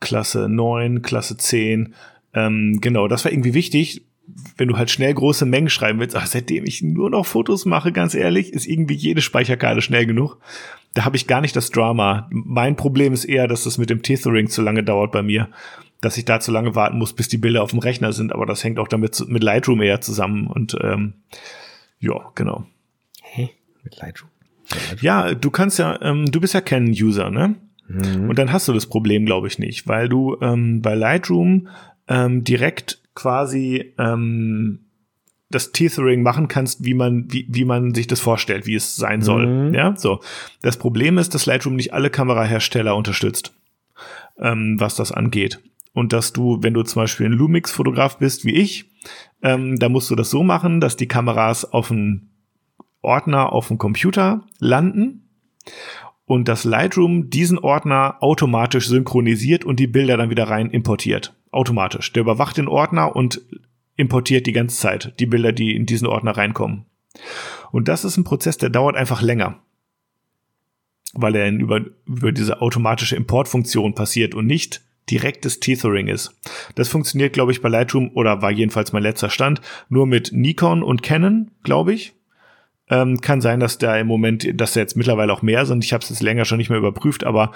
Klasse 0.00 0.48
9, 0.48 1.02
Klasse 1.02 1.36
10. 1.36 1.94
Ähm, 2.32 2.78
genau, 2.80 3.08
das 3.08 3.24
war 3.24 3.32
irgendwie 3.32 3.54
wichtig 3.54 4.02
wenn 4.56 4.68
du 4.68 4.76
halt 4.76 4.90
schnell 4.90 5.12
große 5.12 5.44
Mengen 5.46 5.68
schreiben 5.68 6.00
willst, 6.00 6.16
ach, 6.16 6.26
seitdem 6.26 6.64
ich 6.64 6.82
nur 6.82 7.10
noch 7.10 7.26
Fotos 7.26 7.66
mache, 7.66 7.92
ganz 7.92 8.14
ehrlich, 8.14 8.52
ist 8.52 8.66
irgendwie 8.66 8.94
jede 8.94 9.20
Speicherkarte 9.20 9.82
schnell 9.82 10.06
genug. 10.06 10.38
Da 10.94 11.04
habe 11.04 11.16
ich 11.16 11.26
gar 11.26 11.40
nicht 11.40 11.56
das 11.56 11.70
Drama. 11.70 12.28
Mein 12.30 12.76
Problem 12.76 13.12
ist 13.12 13.24
eher, 13.24 13.48
dass 13.48 13.64
das 13.64 13.78
mit 13.78 13.90
dem 13.90 14.02
Tethering 14.02 14.48
zu 14.48 14.62
lange 14.62 14.84
dauert 14.84 15.12
bei 15.12 15.22
mir, 15.22 15.48
dass 16.00 16.16
ich 16.16 16.24
da 16.24 16.40
zu 16.40 16.52
lange 16.52 16.74
warten 16.74 16.98
muss, 16.98 17.12
bis 17.12 17.28
die 17.28 17.38
Bilder 17.38 17.62
auf 17.62 17.70
dem 17.70 17.80
Rechner 17.80 18.12
sind. 18.12 18.32
Aber 18.32 18.46
das 18.46 18.62
hängt 18.64 18.78
auch 18.78 18.88
damit 18.88 19.22
mit 19.28 19.42
Lightroom 19.42 19.82
eher 19.82 20.00
zusammen. 20.00 20.46
Und 20.46 20.76
ähm, 20.82 21.14
ja, 21.98 22.30
genau. 22.34 22.66
Hä? 23.22 23.50
Mit 23.82 23.96
Lightroom? 23.96 24.30
Ja, 25.00 25.34
du 25.34 25.50
kannst 25.50 25.78
ja, 25.78 26.00
ähm, 26.02 26.30
du 26.30 26.40
bist 26.40 26.54
ja 26.54 26.60
Canon-User, 26.60 27.30
ne? 27.30 27.56
Mhm. 27.88 28.28
Und 28.28 28.38
dann 28.38 28.52
hast 28.52 28.68
du 28.68 28.72
das 28.72 28.86
Problem, 28.86 29.26
glaube 29.26 29.46
ich, 29.46 29.58
nicht, 29.58 29.86
weil 29.88 30.08
du 30.08 30.36
ähm, 30.40 30.80
bei 30.80 30.94
Lightroom 30.94 31.68
ähm, 32.08 32.44
direkt 32.44 33.00
quasi 33.14 33.94
ähm, 33.98 34.80
das 35.50 35.72
Tethering 35.72 36.22
machen 36.22 36.48
kannst, 36.48 36.84
wie 36.84 36.94
man, 36.94 37.32
wie, 37.32 37.46
wie 37.48 37.64
man 37.64 37.94
sich 37.94 38.06
das 38.06 38.20
vorstellt, 38.20 38.66
wie 38.66 38.74
es 38.74 38.96
sein 38.96 39.22
soll. 39.22 39.46
Mhm. 39.46 39.74
Ja, 39.74 39.94
so. 39.96 40.20
Das 40.62 40.76
Problem 40.76 41.18
ist, 41.18 41.34
dass 41.34 41.46
Lightroom 41.46 41.76
nicht 41.76 41.92
alle 41.92 42.10
Kamerahersteller 42.10 42.96
unterstützt, 42.96 43.54
ähm, 44.38 44.76
was 44.78 44.96
das 44.96 45.12
angeht. 45.12 45.60
Und 45.92 46.12
dass 46.12 46.32
du, 46.32 46.58
wenn 46.62 46.74
du 46.74 46.82
zum 46.82 47.02
Beispiel 47.02 47.26
ein 47.26 47.32
Lumix-Fotograf 47.32 48.18
bist, 48.18 48.44
wie 48.44 48.54
ich, 48.54 48.90
ähm, 49.42 49.78
da 49.78 49.88
musst 49.88 50.10
du 50.10 50.16
das 50.16 50.30
so 50.30 50.42
machen, 50.42 50.80
dass 50.80 50.96
die 50.96 51.06
Kameras 51.06 51.64
auf 51.64 51.92
einen 51.92 52.33
Ordner 53.04 53.52
auf 53.52 53.68
dem 53.68 53.78
Computer 53.78 54.44
landen 54.58 55.28
und 56.26 56.48
das 56.48 56.64
Lightroom 56.64 57.30
diesen 57.30 57.58
Ordner 57.58 58.16
automatisch 58.20 58.88
synchronisiert 58.88 59.64
und 59.64 59.78
die 59.78 59.86
Bilder 59.86 60.16
dann 60.16 60.30
wieder 60.30 60.48
rein 60.48 60.70
importiert 60.70 61.34
automatisch. 61.54 62.12
Der 62.12 62.22
überwacht 62.22 62.56
den 62.56 62.68
Ordner 62.68 63.14
und 63.14 63.40
importiert 63.96 64.46
die 64.46 64.52
ganze 64.52 64.76
Zeit 64.76 65.14
die 65.20 65.26
Bilder, 65.26 65.52
die 65.52 65.74
in 65.74 65.86
diesen 65.86 66.06
Ordner 66.06 66.36
reinkommen. 66.36 66.86
Und 67.70 67.88
das 67.88 68.04
ist 68.04 68.16
ein 68.16 68.24
Prozess, 68.24 68.58
der 68.58 68.70
dauert 68.70 68.96
einfach 68.96 69.22
länger. 69.22 69.60
Weil 71.12 71.36
er 71.36 71.50
über, 71.50 71.80
über 72.06 72.32
diese 72.32 72.60
automatische 72.60 73.16
Importfunktion 73.16 73.94
passiert 73.94 74.34
und 74.34 74.46
nicht 74.46 74.82
direktes 75.10 75.60
Tethering 75.60 76.08
ist. 76.08 76.34
Das 76.74 76.88
funktioniert, 76.88 77.34
glaube 77.34 77.52
ich, 77.52 77.60
bei 77.60 77.68
Lightroom 77.68 78.10
oder 78.14 78.42
war 78.42 78.50
jedenfalls 78.50 78.92
mein 78.92 79.02
letzter 79.02 79.30
Stand 79.30 79.60
nur 79.88 80.06
mit 80.06 80.32
Nikon 80.32 80.82
und 80.82 81.02
Canon, 81.02 81.50
glaube 81.62 81.92
ich. 81.92 82.13
Ähm, 82.94 83.20
kann 83.20 83.40
sein, 83.40 83.58
dass 83.58 83.78
da 83.78 83.96
im 83.96 84.06
Moment, 84.06 84.48
dass 84.60 84.74
da 84.74 84.80
jetzt 84.80 84.96
mittlerweile 84.96 85.32
auch 85.32 85.42
mehr 85.42 85.66
sind. 85.66 85.84
Ich 85.84 85.92
habe 85.92 86.04
es 86.04 86.10
jetzt 86.10 86.22
länger 86.22 86.44
schon 86.44 86.58
nicht 86.58 86.70
mehr 86.70 86.78
überprüft, 86.78 87.24
aber 87.24 87.50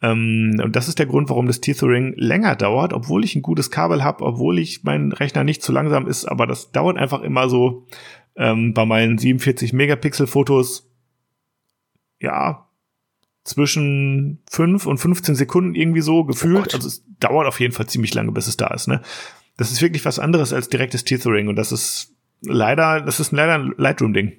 ähm, 0.00 0.58
und 0.64 0.76
das 0.76 0.88
ist 0.88 0.98
der 0.98 1.04
Grund, 1.04 1.28
warum 1.28 1.46
das 1.46 1.60
Tethering 1.60 2.14
länger 2.16 2.56
dauert, 2.56 2.94
obwohl 2.94 3.22
ich 3.22 3.36
ein 3.36 3.42
gutes 3.42 3.70
Kabel 3.70 4.02
habe, 4.02 4.24
obwohl 4.24 4.58
ich 4.58 4.84
mein 4.84 5.12
Rechner 5.12 5.44
nicht 5.44 5.62
zu 5.62 5.72
langsam 5.72 6.06
ist, 6.06 6.24
aber 6.24 6.46
das 6.46 6.72
dauert 6.72 6.96
einfach 6.96 7.20
immer 7.20 7.50
so 7.50 7.86
ähm, 8.34 8.72
bei 8.72 8.86
meinen 8.86 9.18
47 9.18 9.74
Megapixel 9.74 10.26
Fotos 10.26 10.90
ja 12.18 12.66
zwischen 13.44 14.42
5 14.50 14.86
und 14.86 14.96
15 14.96 15.34
Sekunden 15.34 15.74
irgendwie 15.74 16.00
so 16.00 16.24
gefühlt. 16.24 16.72
Oh 16.72 16.76
also 16.76 16.88
es 16.88 17.04
dauert 17.20 17.46
auf 17.46 17.60
jeden 17.60 17.74
Fall 17.74 17.88
ziemlich 17.88 18.14
lange, 18.14 18.32
bis 18.32 18.46
es 18.46 18.56
da 18.56 18.68
ist. 18.68 18.88
Ne? 18.88 19.02
Das 19.58 19.70
ist 19.70 19.82
wirklich 19.82 20.06
was 20.06 20.18
anderes 20.18 20.54
als 20.54 20.70
direktes 20.70 21.04
Tethering 21.04 21.48
und 21.48 21.56
das 21.56 21.72
ist 21.72 22.14
leider, 22.40 23.02
das 23.02 23.20
ist 23.20 23.32
leider 23.32 23.54
ein 23.54 23.74
Lightroom-Ding. 23.76 24.32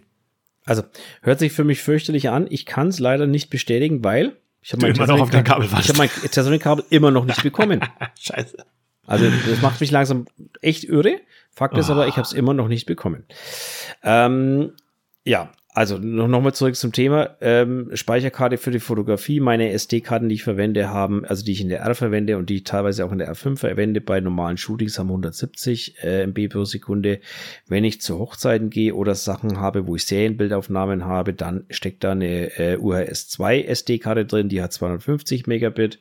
Also 0.70 0.84
hört 1.24 1.40
sich 1.40 1.52
für 1.52 1.64
mich 1.64 1.82
fürchterlich 1.82 2.30
an. 2.30 2.46
Ich 2.48 2.68
kann 2.68 2.90
es 2.90 3.00
leider 3.00 3.26
nicht 3.26 3.50
bestätigen, 3.50 4.04
weil 4.04 4.34
ich 4.62 4.72
habe 4.72 4.84
mein 4.84 4.96
immer 4.96 5.08
noch 5.08 5.20
auf 5.22 5.32
dein 5.32 5.44
Kabel 5.44 5.66
Ich 5.66 5.90
habe 5.90 5.98
mein 5.98 6.10
Tesseract-Kabel 6.10 6.86
immer 6.92 7.10
noch 7.10 7.26
nicht 7.26 7.42
bekommen. 7.42 7.82
Scheiße. 8.20 8.58
Also 9.08 9.26
das 9.50 9.62
macht 9.64 9.82
mich 9.82 9.90
langsam 9.90 10.28
echt 10.62 10.84
irre. 10.84 11.22
Fakt 11.50 11.76
ist 11.76 11.90
oh. 11.90 11.94
aber, 11.94 12.08
ich 12.08 12.18
habe 12.18 12.22
es 12.22 12.34
immer 12.34 12.54
noch 12.54 12.68
nicht 12.68 12.86
bekommen. 12.86 13.26
Ähm, 14.04 14.74
ja, 15.24 15.52
also 15.80 15.98
noch, 15.98 16.28
noch 16.28 16.42
mal 16.42 16.52
zurück 16.52 16.76
zum 16.76 16.92
Thema. 16.92 17.38
Ähm, 17.40 17.90
Speicherkarte 17.94 18.58
für 18.58 18.70
die 18.70 18.82
Fotografie. 18.82 19.40
Meine 19.40 19.72
SD-Karten, 19.72 20.28
die 20.28 20.36
ich 20.36 20.44
verwende, 20.44 20.90
haben, 20.90 21.24
also 21.24 21.46
die 21.46 21.54
ich 21.54 21.62
in 21.62 21.70
der 21.70 21.80
R 21.80 21.96
verwende 21.96 22.38
und 22.38 22.50
die 22.50 22.58
ich 22.58 22.64
teilweise 22.66 23.06
auch 23.06 23.14
in 23.14 23.20
der 23.20 23.34
R5 23.34 23.56
verwende, 23.56 24.02
bei 24.02 24.20
normalen 24.20 24.58
Shootings 24.58 25.00
haben 25.00 25.08
170 25.08 26.04
äh, 26.04 26.24
MB 26.24 26.50
pro 26.50 26.66
Sekunde. 26.66 27.22
Wenn 27.66 27.86
ich 27.86 28.02
zu 28.02 28.20
Hochzeiten 28.20 28.70
gehe 28.70 28.94
oder 28.94 29.16
Sachen 29.16 29.62
habe, 29.62 29.88
wo 29.88 29.96
ich 29.96 30.04
Serienbildaufnahmen 30.04 31.06
habe, 31.06 31.34
dann 31.34 31.64
steckt 31.70 32.04
da 32.04 32.12
eine 32.12 32.58
äh, 32.60 32.78
UHS 32.78 33.30
2 33.30 33.62
SD-Karte 33.62 34.26
drin, 34.26 34.50
die 34.50 34.62
hat 34.62 34.74
250 34.74 35.48
Megabit 35.48 36.00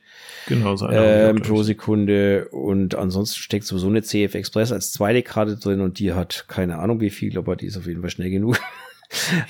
genau, 0.48 0.74
so 0.74 0.88
ähm, 0.90 1.40
pro 1.40 1.62
Sekunde 1.62 2.48
und 2.48 2.96
ansonsten 2.96 3.38
steckt 3.38 3.64
sowieso 3.64 3.86
eine 3.86 4.02
CF 4.02 4.34
Express 4.34 4.72
als 4.72 4.90
zweite 4.90 5.22
Karte 5.22 5.56
drin 5.56 5.80
und 5.80 6.00
die 6.00 6.14
hat 6.14 6.46
keine 6.48 6.80
Ahnung 6.80 7.00
wie 7.00 7.10
viel, 7.10 7.38
aber 7.38 7.54
die 7.54 7.66
ist 7.66 7.76
auf 7.76 7.86
jeden 7.86 8.00
Fall 8.00 8.10
schnell 8.10 8.30
genug. 8.30 8.58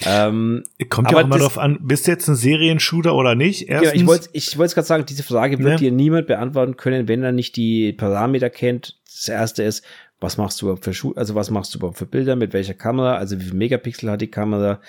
ähm, 0.06 0.62
Kommt 0.88 1.10
ja 1.10 1.16
auch 1.16 1.22
immer 1.22 1.38
darauf 1.38 1.58
an, 1.58 1.78
bist 1.80 2.06
du 2.06 2.12
jetzt 2.12 2.28
ein 2.28 2.36
Serienshooter 2.36 3.14
oder 3.14 3.34
nicht? 3.34 3.68
Erstens, 3.68 3.92
ja, 3.92 4.00
ich 4.00 4.06
wollte 4.06 4.28
ich 4.32 4.58
wollte 4.58 4.74
gerade 4.74 4.86
sagen, 4.86 5.06
diese 5.06 5.22
Frage 5.22 5.58
wird 5.58 5.68
ne? 5.68 5.76
dir 5.76 5.92
niemand 5.92 6.26
beantworten 6.26 6.76
können, 6.76 7.08
wenn 7.08 7.22
er 7.22 7.32
nicht 7.32 7.56
die 7.56 7.92
Parameter 7.92 8.50
kennt. 8.50 8.98
Das 9.06 9.28
erste 9.28 9.64
ist, 9.64 9.84
was 10.20 10.36
machst 10.36 10.60
du 10.60 10.66
überhaupt 10.66 10.84
für 10.84 10.94
Schu 10.94 11.12
also 11.14 11.34
was 11.34 11.50
machst 11.50 11.74
du 11.74 11.78
überhaupt 11.78 11.98
für 11.98 12.06
Bilder, 12.06 12.36
mit 12.36 12.52
welcher 12.52 12.74
Kamera, 12.74 13.16
also 13.16 13.38
wie 13.40 13.44
viel 13.44 13.54
Megapixel 13.54 14.10
hat 14.10 14.20
die 14.20 14.30
Kamera, 14.30 14.80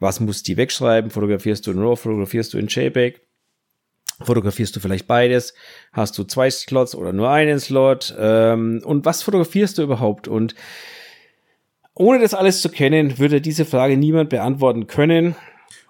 was 0.00 0.20
muss 0.20 0.42
die 0.42 0.56
wegschreiben, 0.56 1.10
fotografierst 1.10 1.66
du 1.66 1.72
in 1.72 1.78
RAW, 1.78 1.96
fotografierst 1.96 2.54
du 2.54 2.58
in 2.58 2.68
JPEG, 2.68 3.20
fotografierst 4.22 4.74
du 4.74 4.80
vielleicht 4.80 5.06
beides, 5.06 5.54
hast 5.92 6.16
du 6.18 6.24
zwei 6.24 6.50
Slots 6.50 6.94
oder 6.94 7.12
nur 7.12 7.30
einen 7.30 7.60
Slot 7.60 8.14
ähm, 8.18 8.80
und 8.84 9.04
was 9.04 9.22
fotografierst 9.22 9.78
du 9.78 9.82
überhaupt 9.82 10.28
und 10.28 10.54
ohne 11.94 12.18
das 12.20 12.34
alles 12.34 12.60
zu 12.60 12.68
kennen, 12.68 13.18
würde 13.18 13.40
diese 13.40 13.64
Frage 13.64 13.96
niemand 13.96 14.30
beantworten 14.30 14.86
können. 14.86 15.36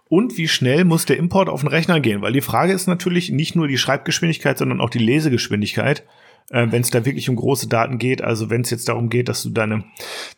Und 0.09 0.37
wie 0.37 0.49
schnell 0.49 0.85
muss 0.85 1.07
der 1.07 1.17
Import 1.17 1.49
auf 1.49 1.61
den 1.61 1.69
Rechner 1.69 2.01
gehen? 2.01 2.23
Weil 2.23 2.33
die 2.33 2.43
Frage 2.43 2.73
ist 2.73 2.87
natürlich 2.87 3.31
nicht 3.31 3.57
nur 3.57 3.69
die 3.69 3.79
Schreibgeschwindigkeit, 3.79 4.59
sondern 4.59 4.81
auch 4.81 4.91
die 4.91 4.99
Lesegeschwindigkeit. 4.99 6.05
Äh, 6.51 6.67
wenn 6.71 6.83
es 6.83 6.91
da 6.91 7.07
wirklich 7.07 7.31
um 7.31 7.37
große 7.37 7.69
Daten 7.69 7.99
geht, 7.99 8.23
also 8.23 8.51
wenn 8.51 8.61
es 8.61 8.71
jetzt 8.71 8.89
darum 8.89 9.09
geht, 9.09 9.29
dass 9.31 9.43
du 9.43 9.51
deine 9.51 9.85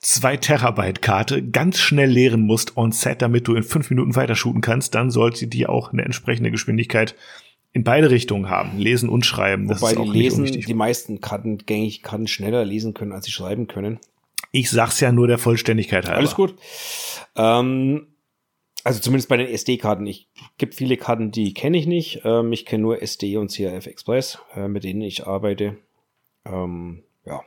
2 0.00 0.36
Terabyte 0.36 1.02
Karte 1.02 1.42
ganz 1.42 1.78
schnell 1.78 2.08
leeren 2.08 2.42
musst 2.42 2.76
on 2.76 2.92
set, 2.92 3.22
damit 3.22 3.48
du 3.48 3.54
in 3.56 3.64
fünf 3.64 3.90
Minuten 3.90 4.14
weiter 4.14 4.36
shooten 4.36 4.60
kannst, 4.60 4.94
dann 4.94 5.10
sollte 5.10 5.48
die 5.48 5.66
auch 5.66 5.92
eine 5.92 6.04
entsprechende 6.04 6.52
Geschwindigkeit 6.52 7.16
in 7.72 7.82
beide 7.82 8.10
Richtungen 8.10 8.48
haben, 8.48 8.78
lesen 8.78 9.08
und 9.08 9.26
schreiben. 9.26 9.66
Das 9.66 9.82
Wobei 9.82 9.92
ist 9.92 9.98
auch 9.98 10.12
die 10.12 10.18
lesen, 10.18 10.44
die 10.44 10.74
meisten 10.74 11.20
Karten 11.20 11.58
gängig 11.58 12.02
Karten 12.02 12.28
schneller 12.28 12.64
lesen 12.64 12.94
können, 12.94 13.12
als 13.12 13.26
sie 13.26 13.32
schreiben 13.32 13.66
können. 13.66 13.98
Ich 14.52 14.70
sag's 14.70 15.00
ja 15.00 15.12
nur 15.12 15.26
der 15.26 15.38
Vollständigkeit 15.38 16.06
halber. 16.06 16.18
Alles 16.18 16.34
gut. 16.34 16.54
Ähm, 17.36 18.08
Also 18.84 19.00
zumindest 19.00 19.28
bei 19.28 19.36
den 19.36 19.48
SD-Karten. 19.48 20.06
Ich 20.06 20.28
gibt 20.58 20.76
viele 20.76 20.96
Karten, 20.96 21.32
die 21.32 21.52
kenne 21.54 21.76
ich 21.76 21.86
nicht. 21.86 22.20
Ähm, 22.24 22.52
ich 22.52 22.64
kenne 22.64 22.82
nur 22.82 23.02
SD 23.02 23.36
und 23.36 23.50
CRF 23.50 23.86
Express, 23.86 24.38
äh, 24.54 24.68
mit 24.68 24.84
denen 24.84 25.02
ich 25.02 25.26
arbeite. 25.26 25.76
Ähm, 26.44 27.02
ja. 27.24 27.42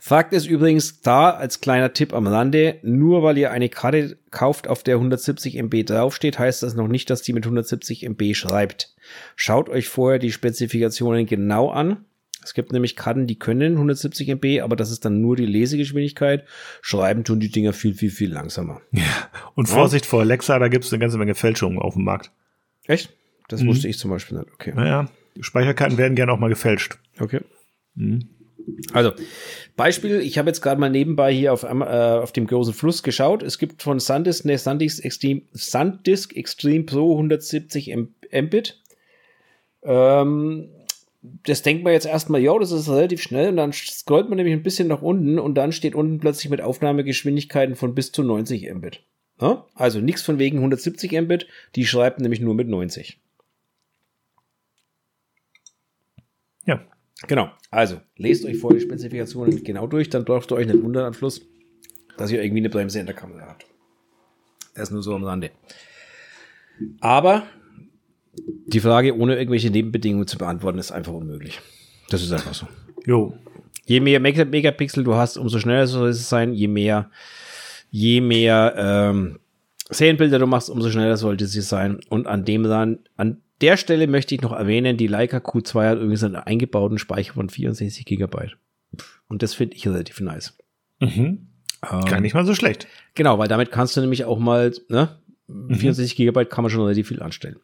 Fakt 0.00 0.32
ist 0.32 0.46
übrigens 0.46 1.02
da 1.02 1.30
als 1.30 1.60
kleiner 1.60 1.92
Tipp 1.92 2.12
am 2.14 2.26
Rande, 2.26 2.78
nur 2.82 3.22
weil 3.22 3.38
ihr 3.38 3.50
eine 3.50 3.68
Karte 3.68 4.18
kauft, 4.30 4.66
auf 4.66 4.82
der 4.82 4.96
170 4.96 5.56
MB 5.56 5.84
draufsteht, 5.84 6.38
heißt 6.38 6.62
das 6.62 6.74
noch 6.74 6.88
nicht, 6.88 7.10
dass 7.10 7.22
die 7.22 7.32
mit 7.32 7.44
170 7.44 8.04
MB 8.04 8.34
schreibt. 8.34 8.94
Schaut 9.36 9.68
euch 9.68 9.88
vorher 9.88 10.18
die 10.18 10.32
Spezifikationen 10.32 11.26
genau 11.26 11.70
an. 11.70 12.04
Es 12.48 12.54
gibt 12.54 12.72
nämlich 12.72 12.96
Karten, 12.96 13.26
die 13.26 13.38
können 13.38 13.74
170 13.74 14.26
MB, 14.26 14.62
aber 14.62 14.74
das 14.74 14.90
ist 14.90 15.04
dann 15.04 15.20
nur 15.20 15.36
die 15.36 15.44
Lesegeschwindigkeit. 15.44 16.46
Schreiben 16.80 17.22
tun 17.22 17.40
die 17.40 17.50
Dinger 17.50 17.74
viel, 17.74 17.92
viel, 17.92 18.08
viel 18.08 18.32
langsamer. 18.32 18.80
Ja. 18.90 19.02
Und 19.54 19.68
Vorsicht 19.68 20.06
ja. 20.06 20.08
vor 20.08 20.20
Alexa, 20.20 20.58
da 20.58 20.68
gibt 20.68 20.86
es 20.86 20.90
eine 20.90 20.98
ganze 20.98 21.18
Menge 21.18 21.34
Fälschungen 21.34 21.78
auf 21.78 21.92
dem 21.92 22.04
Markt. 22.04 22.30
Echt? 22.86 23.12
Das 23.48 23.62
mhm. 23.62 23.66
wusste 23.66 23.86
ich 23.88 23.98
zum 23.98 24.10
Beispiel 24.10 24.38
nicht. 24.38 24.50
Okay. 24.54 24.72
Naja, 24.74 25.10
Speicherkarten 25.38 25.98
werden 25.98 26.14
gerne 26.14 26.32
auch 26.32 26.38
mal 26.38 26.48
gefälscht. 26.48 26.96
Okay. 27.20 27.40
Mhm. 27.96 28.30
Also, 28.94 29.12
Beispiel, 29.76 30.20
ich 30.20 30.38
habe 30.38 30.48
jetzt 30.48 30.62
gerade 30.62 30.80
mal 30.80 30.88
nebenbei 30.88 31.30
hier 31.30 31.52
auf, 31.52 31.64
äh, 31.64 31.66
auf 31.66 32.32
dem 32.32 32.46
großen 32.46 32.72
Fluss 32.72 33.02
geschaut. 33.02 33.42
Es 33.42 33.58
gibt 33.58 33.82
von 33.82 34.00
SanDisk 34.00 34.46
eine 34.46 34.56
SanDisk 34.56 35.04
Extreme, 35.04 35.42
SanDisk 35.52 36.34
Extreme 36.34 36.84
Pro 36.84 37.12
170 37.12 37.94
Mbit. 38.32 38.80
Ähm, 39.82 40.70
das 41.20 41.62
denkt 41.62 41.82
man 41.82 41.92
jetzt 41.92 42.06
erstmal, 42.06 42.40
ja, 42.40 42.56
das 42.58 42.70
ist 42.70 42.88
relativ 42.88 43.22
schnell 43.22 43.48
und 43.48 43.56
dann 43.56 43.72
scrollt 43.72 44.28
man 44.28 44.36
nämlich 44.36 44.54
ein 44.54 44.62
bisschen 44.62 44.88
nach 44.88 45.02
unten 45.02 45.38
und 45.38 45.54
dann 45.54 45.72
steht 45.72 45.94
unten 45.94 46.20
plötzlich 46.20 46.50
mit 46.50 46.60
Aufnahmegeschwindigkeiten 46.60 47.74
von 47.74 47.94
bis 47.94 48.12
zu 48.12 48.22
90 48.22 48.72
Mbit. 48.72 49.02
Ja? 49.40 49.66
Also 49.74 50.00
nichts 50.00 50.22
von 50.22 50.38
wegen 50.38 50.58
170 50.58 51.12
Mbit, 51.12 51.48
die 51.74 51.86
schreibt 51.86 52.20
nämlich 52.20 52.40
nur 52.40 52.54
mit 52.54 52.68
90. 52.68 53.20
Ja. 56.66 56.84
Genau. 57.26 57.50
Also, 57.70 58.00
lest 58.16 58.44
euch 58.44 58.58
vorher 58.58 58.78
die 58.78 58.86
Spezifikationen 58.86 59.64
genau 59.64 59.88
durch, 59.88 60.08
dann 60.08 60.24
dürft 60.24 60.52
ihr 60.52 60.56
euch 60.56 60.66
nicht 60.68 60.82
wundern 60.82 61.04
am 61.04 61.14
Schluss, 61.14 61.42
dass 62.16 62.30
ihr 62.30 62.42
irgendwie 62.42 62.60
eine 62.60 62.70
Bremse 62.70 63.00
in 63.00 63.06
der 63.06 63.14
Kamera 63.14 63.46
habt. 63.48 63.66
Das 64.74 64.84
ist 64.84 64.92
nur 64.92 65.02
so 65.02 65.14
am 65.14 65.24
Rande. 65.24 65.50
Aber 67.00 67.44
die 68.66 68.80
Frage 68.80 69.16
ohne 69.16 69.36
irgendwelche 69.36 69.70
Nebenbedingungen 69.70 70.26
zu 70.26 70.38
beantworten, 70.38 70.78
ist 70.78 70.92
einfach 70.92 71.12
unmöglich. 71.12 71.60
Das 72.10 72.22
ist 72.22 72.32
einfach 72.32 72.54
so. 72.54 72.66
Jo. 73.06 73.34
Je 73.86 74.00
mehr 74.00 74.20
Megapixel 74.20 75.04
du 75.04 75.14
hast, 75.14 75.36
umso 75.36 75.58
schneller 75.58 75.86
soll 75.86 76.10
es 76.10 76.28
sein. 76.28 76.52
Je 76.52 76.68
mehr, 76.68 77.10
je 77.90 78.20
mehr 78.20 78.74
ähm, 78.76 79.38
Serienbilder 79.90 80.38
du 80.38 80.46
machst, 80.46 80.68
umso 80.68 80.90
schneller 80.90 81.16
sollte 81.16 81.46
sie 81.46 81.62
sein. 81.62 82.00
Und 82.08 82.26
an 82.26 82.44
dem 82.44 82.64
dann, 82.64 82.98
an 83.16 83.38
der 83.60 83.76
Stelle 83.76 84.06
möchte 84.06 84.34
ich 84.34 84.42
noch 84.42 84.52
erwähnen, 84.52 84.96
die 84.96 85.06
Leica 85.06 85.38
Q2 85.38 85.88
hat 85.88 85.98
übrigens 85.98 86.22
einen 86.22 86.36
eingebauten 86.36 86.98
Speicher 86.98 87.34
von 87.34 87.48
64 87.48 88.04
Gigabyte. 88.04 88.56
Und 89.28 89.42
das 89.42 89.54
finde 89.54 89.76
ich 89.76 89.86
relativ 89.86 90.20
nice. 90.20 90.56
Mhm. 91.00 91.48
Ähm, 91.90 92.04
Gar 92.04 92.20
nicht 92.20 92.34
mal 92.34 92.46
so 92.46 92.54
schlecht. 92.54 92.86
Genau, 93.14 93.38
weil 93.38 93.48
damit 93.48 93.70
kannst 93.70 93.96
du 93.96 94.00
nämlich 94.00 94.24
auch 94.24 94.38
mal, 94.38 94.72
ne, 94.88 95.16
64 95.48 96.14
mhm. 96.14 96.16
Gigabyte 96.16 96.50
kann 96.50 96.62
man 96.64 96.70
schon 96.70 96.82
relativ 96.82 97.08
viel 97.08 97.22
anstellen. 97.22 97.56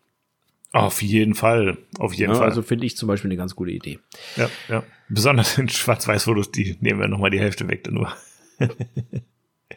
Auf 0.74 1.02
jeden 1.02 1.36
Fall, 1.36 1.78
auf 2.00 2.14
jeden 2.14 2.32
ja, 2.32 2.38
Fall. 2.38 2.48
Also 2.48 2.60
finde 2.62 2.84
ich 2.84 2.96
zum 2.96 3.06
Beispiel 3.06 3.28
eine 3.28 3.36
ganz 3.36 3.54
gute 3.54 3.70
Idee. 3.70 4.00
Ja, 4.34 4.50
ja. 4.68 4.82
Besonders 5.08 5.56
in 5.56 5.68
Schwarz-Weiß-Fotos, 5.68 6.50
die 6.50 6.76
nehmen 6.80 6.98
wir 6.98 7.06
nochmal 7.06 7.30
die 7.30 7.38
Hälfte 7.38 7.68
weg, 7.68 7.84
dann 7.84 7.94
nur. 7.94 8.12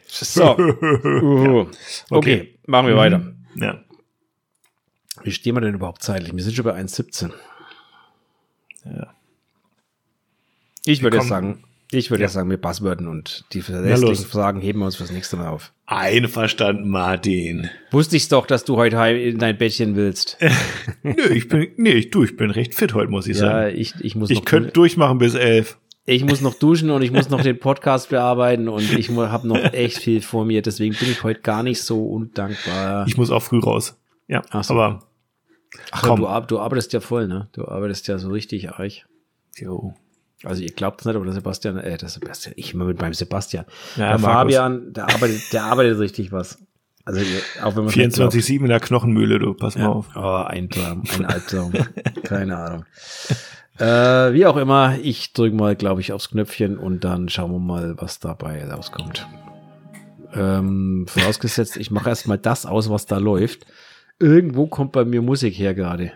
so. 0.08 0.56
Uh. 0.58 1.60
Okay. 1.60 1.70
okay. 2.10 2.58
machen 2.66 2.88
wir 2.88 2.94
mhm. 2.94 2.98
weiter. 2.98 3.32
Ja. 3.54 3.80
Wie 5.22 5.30
stehen 5.30 5.54
wir 5.54 5.60
denn 5.60 5.74
überhaupt 5.74 6.02
zeitlich? 6.02 6.34
Wir 6.34 6.42
sind 6.42 6.56
schon 6.56 6.64
bei 6.64 6.74
1,17. 6.74 7.30
Ja. 8.84 9.14
Ich 10.84 11.02
würde 11.02 11.18
jetzt 11.18 11.28
sagen, 11.28 11.62
ich 11.90 12.10
würde 12.10 12.24
ja. 12.24 12.28
sagen, 12.28 12.50
wir 12.50 12.58
Buzzworden 12.58 13.08
und 13.08 13.44
die 13.52 13.60
restlichen 13.60 14.26
Fragen 14.26 14.60
heben 14.60 14.80
wir 14.80 14.86
uns 14.86 14.96
fürs 14.96 15.10
nächste 15.10 15.36
Mal 15.36 15.48
auf. 15.48 15.72
Einverstanden, 15.86 16.88
Martin. 16.90 17.70
Wusste 17.90 18.16
ich's 18.16 18.28
doch, 18.28 18.46
dass 18.46 18.64
du 18.64 18.76
heute 18.76 18.98
in 18.98 19.38
dein 19.38 19.56
Bettchen 19.56 19.96
willst. 19.96 20.36
Nö, 21.02 21.14
ich 21.30 21.48
bin, 21.48 21.68
nee, 21.76 21.92
ich, 21.92 22.10
du, 22.10 22.24
ich 22.24 22.36
bin 22.36 22.50
recht 22.50 22.74
fit 22.74 22.92
heute, 22.92 23.10
muss 23.10 23.26
ich 23.26 23.38
ja, 23.38 23.46
sagen. 23.46 23.74
ich, 23.76 23.94
ich 24.00 24.14
muss 24.14 24.28
Ich 24.28 24.44
könnte 24.44 24.72
durchmachen 24.72 25.18
bis 25.18 25.34
elf. 25.34 25.78
Ich 26.04 26.24
muss 26.24 26.40
noch 26.40 26.54
duschen 26.54 26.90
und 26.90 27.02
ich 27.02 27.10
muss 27.10 27.30
noch 27.30 27.40
den 27.42 27.58
Podcast 27.58 28.10
bearbeiten 28.10 28.68
und 28.68 28.92
ich 28.98 29.10
habe 29.10 29.48
noch 29.48 29.56
echt 29.72 29.98
viel 29.98 30.20
vor 30.20 30.44
mir. 30.44 30.60
Deswegen 30.60 30.94
bin 30.94 31.10
ich 31.10 31.22
heute 31.22 31.40
gar 31.40 31.62
nicht 31.62 31.82
so 31.82 32.06
undankbar. 32.06 33.06
Ich 33.06 33.16
muss 33.16 33.30
auch 33.30 33.42
früh 33.42 33.60
raus. 33.60 33.98
Ja, 34.26 34.42
Ach 34.50 34.64
so. 34.64 34.74
aber 34.74 35.08
Ach, 35.90 36.02
komm. 36.02 36.20
Du, 36.20 36.40
du 36.46 36.60
arbeitest 36.60 36.92
ja 36.92 37.00
voll, 37.00 37.28
ne? 37.28 37.48
Du 37.52 37.66
arbeitest 37.66 38.08
ja 38.08 38.18
so 38.18 38.28
richtig 38.30 38.78
reich. 38.78 39.06
Jo. 39.56 39.94
Also 40.44 40.62
ihr 40.62 40.70
glaubt 40.70 41.00
es 41.00 41.06
nicht, 41.06 41.16
aber 41.16 41.24
der 41.24 41.34
Sebastian, 41.34 41.78
äh, 41.78 41.96
der 41.96 42.08
Sebastian, 42.08 42.54
ich 42.56 42.72
immer 42.72 42.84
mit 42.84 43.00
meinem 43.00 43.14
Sebastian. 43.14 43.64
Ja, 43.96 44.10
der 44.10 44.18
Markus. 44.18 44.24
Fabian, 44.24 44.92
der 44.92 45.04
arbeitet, 45.08 45.52
der 45.52 45.64
arbeitet 45.64 45.98
richtig 45.98 46.30
was. 46.30 46.58
Also 47.04 47.22
auch 47.62 47.74
wenn 47.74 47.84
man 47.84 47.94
24-7 47.94 48.60
in 48.60 48.68
der 48.68 48.80
Knochenmühle, 48.80 49.38
du, 49.38 49.54
pass 49.54 49.76
mal 49.76 49.84
ja. 49.84 49.88
auf. 49.88 50.06
Oh, 50.14 50.44
ein 50.46 50.68
Traum, 50.68 51.04
ein 51.18 51.24
Albtraum. 51.24 51.72
Keine 52.22 52.56
Ahnung. 52.58 52.84
Äh, 53.78 54.34
wie 54.34 54.44
auch 54.44 54.56
immer, 54.56 54.98
ich 55.02 55.32
drücke 55.32 55.56
mal, 55.56 55.74
glaube 55.74 56.00
ich, 56.02 56.12
aufs 56.12 56.30
Knöpfchen 56.30 56.76
und 56.78 57.04
dann 57.04 57.28
schauen 57.28 57.52
wir 57.52 57.60
mal, 57.60 57.94
was 57.98 58.18
dabei 58.20 58.64
rauskommt. 58.68 59.26
Ähm, 60.34 61.06
vorausgesetzt, 61.08 61.76
ich 61.76 61.90
mache 61.90 62.10
erstmal 62.10 62.38
das 62.38 62.66
aus, 62.66 62.90
was 62.90 63.06
da 63.06 63.18
läuft. 63.18 63.66
Irgendwo 64.18 64.66
kommt 64.66 64.92
bei 64.92 65.04
mir 65.04 65.22
Musik 65.22 65.54
her 65.58 65.74
gerade. 65.74 66.12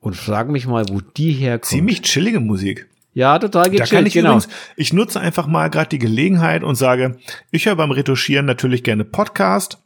Und 0.00 0.16
frag 0.16 0.48
mich 0.48 0.66
mal, 0.66 0.88
wo 0.88 1.00
die 1.00 1.32
herkommt. 1.32 1.66
Ziemlich 1.66 2.02
chillige 2.02 2.40
Musik. 2.40 2.88
Ja, 3.20 3.38
total 3.38 3.68
gechillt, 3.68 3.92
da 3.92 3.96
kann 3.96 4.06
ich 4.06 4.14
genau. 4.14 4.30
Übrigens, 4.30 4.48
ich 4.76 4.94
nutze 4.94 5.20
einfach 5.20 5.46
mal 5.46 5.68
gerade 5.68 5.90
die 5.90 5.98
Gelegenheit 5.98 6.64
und 6.64 6.76
sage, 6.76 7.18
ich 7.50 7.66
höre 7.66 7.76
beim 7.76 7.90
Retuschieren 7.90 8.46
natürlich 8.46 8.82
gerne 8.82 9.04
Podcast. 9.04 9.76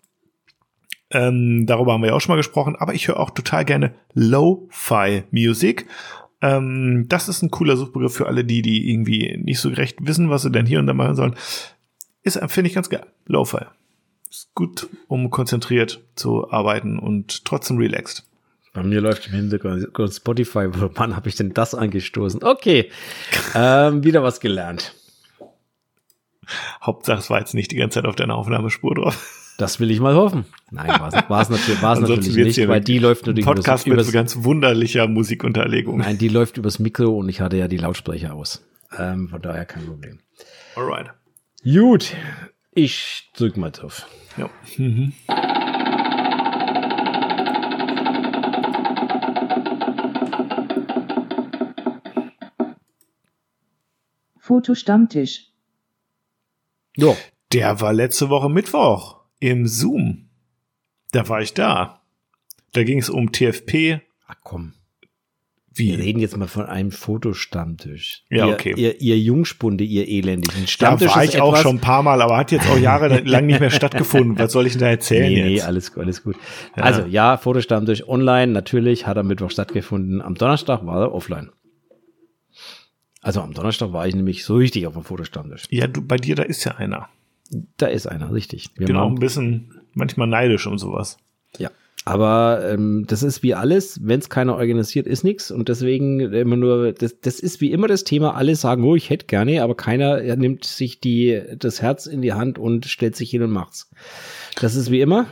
Ähm, 1.11 1.66
darüber 1.66 1.94
haben 1.94 2.02
wir 2.02 2.11
ja 2.11 2.15
auch 2.15 2.20
schon 2.20 2.35
mal 2.35 2.36
gesprochen, 2.36 2.77
aber 2.77 2.94
ich 2.94 3.09
höre 3.09 3.19
auch 3.19 3.31
total 3.31 3.65
gerne 3.65 3.93
Lo-Fi-Musik. 4.12 5.86
Ähm, 6.43 7.06
das 7.09 7.28
ist 7.28 7.43
ein 7.43 7.51
cooler 7.51 7.77
Suchbegriff 7.77 8.15
für 8.15 8.28
alle 8.28 8.44
die, 8.44 8.62
die 8.62 8.89
irgendwie 8.89 9.36
nicht 9.43 9.59
so 9.59 9.69
recht 9.69 10.06
wissen, 10.06 10.31
was 10.31 10.43
sie 10.43 10.52
denn 10.52 10.66
hier 10.66 10.78
und 10.78 10.86
da 10.86 10.94
machen 10.94 11.16
sollen. 11.16 11.35
Ist, 12.23 12.39
finde 12.47 12.69
ich 12.69 12.74
ganz 12.77 12.89
geil. 12.89 13.05
Lo-Fi. 13.27 13.65
Ist 14.31 14.55
gut, 14.55 14.89
um 15.09 15.31
konzentriert 15.31 16.05
zu 16.15 16.52
arbeiten 16.52 17.01
und 17.01 17.44
trotzdem 17.44 17.78
relaxed. 17.78 18.28
Bei 18.74 18.82
mir 18.82 19.01
läuft 19.01 19.28
im 19.28 19.34
Hintergrund 19.34 20.12
Spotify. 20.12 20.66
Wann 20.68 21.16
habe 21.16 21.28
ich 21.28 21.36
denn 21.36 21.55
das 21.55 21.74
angestoßen? 21.74 22.42
Okay, 22.42 22.90
ähm, 23.55 24.05
wieder 24.05 24.22
was 24.22 24.40
gelernt. 24.40 24.94
Hauptsache, 26.82 27.20
es 27.20 27.30
war 27.30 27.38
jetzt 27.38 27.55
nicht 27.55 27.70
die 27.70 27.76
ganze 27.76 28.01
Zeit 28.01 28.06
auf 28.06 28.16
deiner 28.16 28.34
Aufnahmespur 28.34 28.96
drauf. 28.96 29.40
Das 29.59 29.78
will 29.78 29.92
ich 29.92 30.01
mal 30.01 30.16
hoffen. 30.16 30.44
Nein, 30.72 30.88
war 30.88 31.40
es 31.40 31.48
natürlich, 31.48 31.80
war's 31.80 32.01
natürlich 32.01 32.34
nicht, 32.34 32.68
weil 32.68 32.80
die 32.80 32.98
läuft 32.98 33.26
natürlich 33.26 33.44
Podcast 33.44 33.86
übers, 33.86 34.06
mit 34.06 34.12
ganz 34.12 34.42
wunderlicher 34.42 35.06
Musikunterlegung. 35.06 35.98
Nein, 35.98 36.18
die 36.18 36.28
läuft 36.28 36.56
übers 36.56 36.80
Mikro 36.80 37.16
und 37.16 37.28
ich 37.28 37.40
hatte 37.40 37.56
ja 37.56 37.68
die 37.68 37.76
Lautsprecher 37.76 38.34
aus. 38.34 38.66
Ähm, 38.98 39.28
von 39.28 39.40
daher 39.40 39.64
kein 39.64 39.86
Problem. 39.86 40.18
Alright. 40.74 41.10
Gut, 41.62 42.12
ich 42.72 43.30
drück 43.36 43.56
mal 43.56 43.70
drauf. 43.70 44.09
Ja. 44.36 44.51
Mhm. 44.76 45.12
Fotostammtisch. 54.44 55.46
Ja. 56.96 57.16
Der 57.54 57.80
war 57.80 57.94
letzte 57.94 58.28
Woche 58.28 58.50
Mittwoch 58.50 59.22
im 59.40 59.66
Zoom. 59.66 60.28
Da 61.12 61.26
war 61.30 61.40
ich 61.40 61.54
da. 61.54 62.02
Da 62.72 62.84
ging 62.84 62.98
es 62.98 63.08
um 63.08 63.32
TFP. 63.32 64.02
Ach 64.26 64.34
komm. 64.42 64.74
Wie? 65.72 65.96
Wir 65.96 65.98
reden 65.98 66.18
jetzt 66.18 66.36
mal 66.36 66.46
von 66.46 66.66
einem 66.66 66.90
Fotostammtisch. 66.90 68.24
Ja, 68.28 68.48
ihr, 68.48 68.52
okay. 68.52 68.74
Ihr, 68.76 69.00
ihr 69.00 69.18
Jungspunde, 69.18 69.82
ihr 69.82 70.06
elendigen 70.06 70.66
Stammtisch. 70.66 71.08
Da 71.08 71.16
war 71.16 71.24
ich 71.24 71.40
auch 71.40 71.56
schon 71.56 71.76
ein 71.76 71.80
paar 71.80 72.02
Mal, 72.02 72.20
aber 72.20 72.36
hat 72.36 72.52
jetzt 72.52 72.68
auch 72.68 72.78
jahrelang 72.78 73.46
nicht 73.46 73.60
mehr 73.60 73.70
stattgefunden. 73.70 74.38
Was 74.38 74.52
soll 74.52 74.66
ich 74.66 74.72
denn 74.72 74.82
da 74.82 74.88
erzählen 74.88 75.32
nee, 75.32 75.54
jetzt? 75.54 75.62
Nee, 75.62 75.66
alles 75.66 75.94
gut, 75.94 76.02
alles 76.02 76.22
gut. 76.22 76.36
Ja. 76.76 76.82
Also, 76.82 77.06
ja, 77.06 77.38
Fotostammtisch 77.38 78.06
online, 78.06 78.52
natürlich, 78.52 79.06
hat 79.06 79.16
am 79.16 79.26
Mittwoch 79.26 79.50
stattgefunden. 79.50 80.20
Am 80.20 80.34
Donnerstag 80.34 80.84
war 80.84 81.00
er 81.00 81.14
offline. 81.14 81.50
Also 83.24 83.40
am 83.40 83.55
Donnerstag 83.55 83.94
war 83.94 84.06
ich 84.06 84.14
nämlich 84.14 84.44
so 84.44 84.56
richtig 84.56 84.86
auf 84.86 84.92
dem 84.92 85.02
Fotostammtisch. 85.02 85.64
Ja, 85.70 85.86
du, 85.86 86.02
bei 86.02 86.18
dir, 86.18 86.36
da 86.36 86.42
ist 86.42 86.62
ja 86.64 86.72
einer. 86.72 87.09
Da 87.78 87.86
ist 87.86 88.06
einer, 88.06 88.34
richtig. 88.34 88.68
Wir 88.76 88.86
genau, 88.86 89.09
ein 89.09 89.14
bisschen 89.14 89.80
manchmal 89.94 90.26
neidisch 90.26 90.66
um 90.66 90.76
sowas. 90.76 91.16
Ja. 91.56 91.70
Aber 92.05 92.60
ähm, 92.70 93.06
das 93.09 93.22
ist 93.22 93.42
wie 93.42 93.55
alles, 93.55 93.98
wenn 94.02 94.20
es 94.20 94.28
keiner 94.28 94.56
organisiert, 94.56 95.06
ist 95.06 95.24
nichts. 95.24 95.51
Und 95.51 95.70
deswegen 95.70 96.20
immer 96.20 96.56
nur, 96.56 96.92
das, 96.92 97.18
das 97.18 97.40
ist 97.40 97.62
wie 97.62 97.72
immer 97.72 97.88
das 97.88 98.05
Thema, 98.05 98.34
alle 98.34 98.56
sagen, 98.56 98.84
oh, 98.84 98.94
ich 98.94 99.09
hätte 99.09 99.24
gerne, 99.24 99.62
aber 99.62 99.74
keiner 99.74 100.20
nimmt 100.36 100.64
sich 100.64 101.01
die, 101.01 101.40
das 101.59 101.80
Herz 101.80 102.05
in 102.05 102.20
die 102.20 102.34
Hand 102.34 102.59
und 102.59 102.84
stellt 102.84 103.16
sich 103.16 103.30
hin 103.30 103.42
und 103.42 103.52
macht's. 103.52 103.88
Das 104.60 104.74
ist 104.74 104.90
wie 104.90 105.01
immer. 105.01 105.28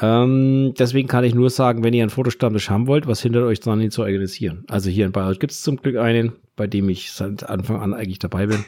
Ähm, 0.00 0.74
deswegen 0.78 1.08
kann 1.08 1.24
ich 1.24 1.34
nur 1.34 1.50
sagen, 1.50 1.82
wenn 1.82 1.94
ihr 1.94 2.02
einen 2.02 2.10
Fotostammtisch 2.10 2.68
haben 2.70 2.86
wollt, 2.86 3.06
was 3.06 3.22
hindert 3.22 3.44
euch 3.44 3.60
dran, 3.60 3.80
ihn 3.80 3.90
zu 3.90 4.02
organisieren? 4.02 4.64
Also 4.68 4.90
hier 4.90 5.06
in 5.06 5.12
Bayreuth 5.12 5.40
gibt 5.40 5.52
es 5.52 5.62
zum 5.62 5.76
Glück 5.76 5.96
einen, 5.96 6.32
bei 6.54 6.66
dem 6.66 6.88
ich 6.88 7.12
seit 7.12 7.48
Anfang 7.48 7.80
an 7.80 7.94
eigentlich 7.94 8.18
dabei 8.18 8.46
bin. 8.46 8.64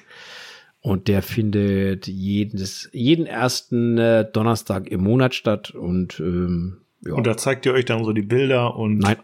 Und 0.80 1.08
der 1.08 1.22
findet 1.22 2.06
jedes, 2.06 2.88
jeden 2.92 3.26
ersten 3.26 3.98
äh, 3.98 4.24
Donnerstag 4.30 4.88
im 4.88 5.02
Monat 5.02 5.34
statt. 5.34 5.70
Und, 5.70 6.20
ähm, 6.20 6.78
ja. 7.04 7.14
und 7.14 7.26
da 7.26 7.36
zeigt 7.36 7.66
ihr 7.66 7.72
euch 7.72 7.84
dann 7.84 8.04
so 8.04 8.12
die 8.12 8.22
Bilder 8.22 8.76
und. 8.76 8.98
Nein. 8.98 9.16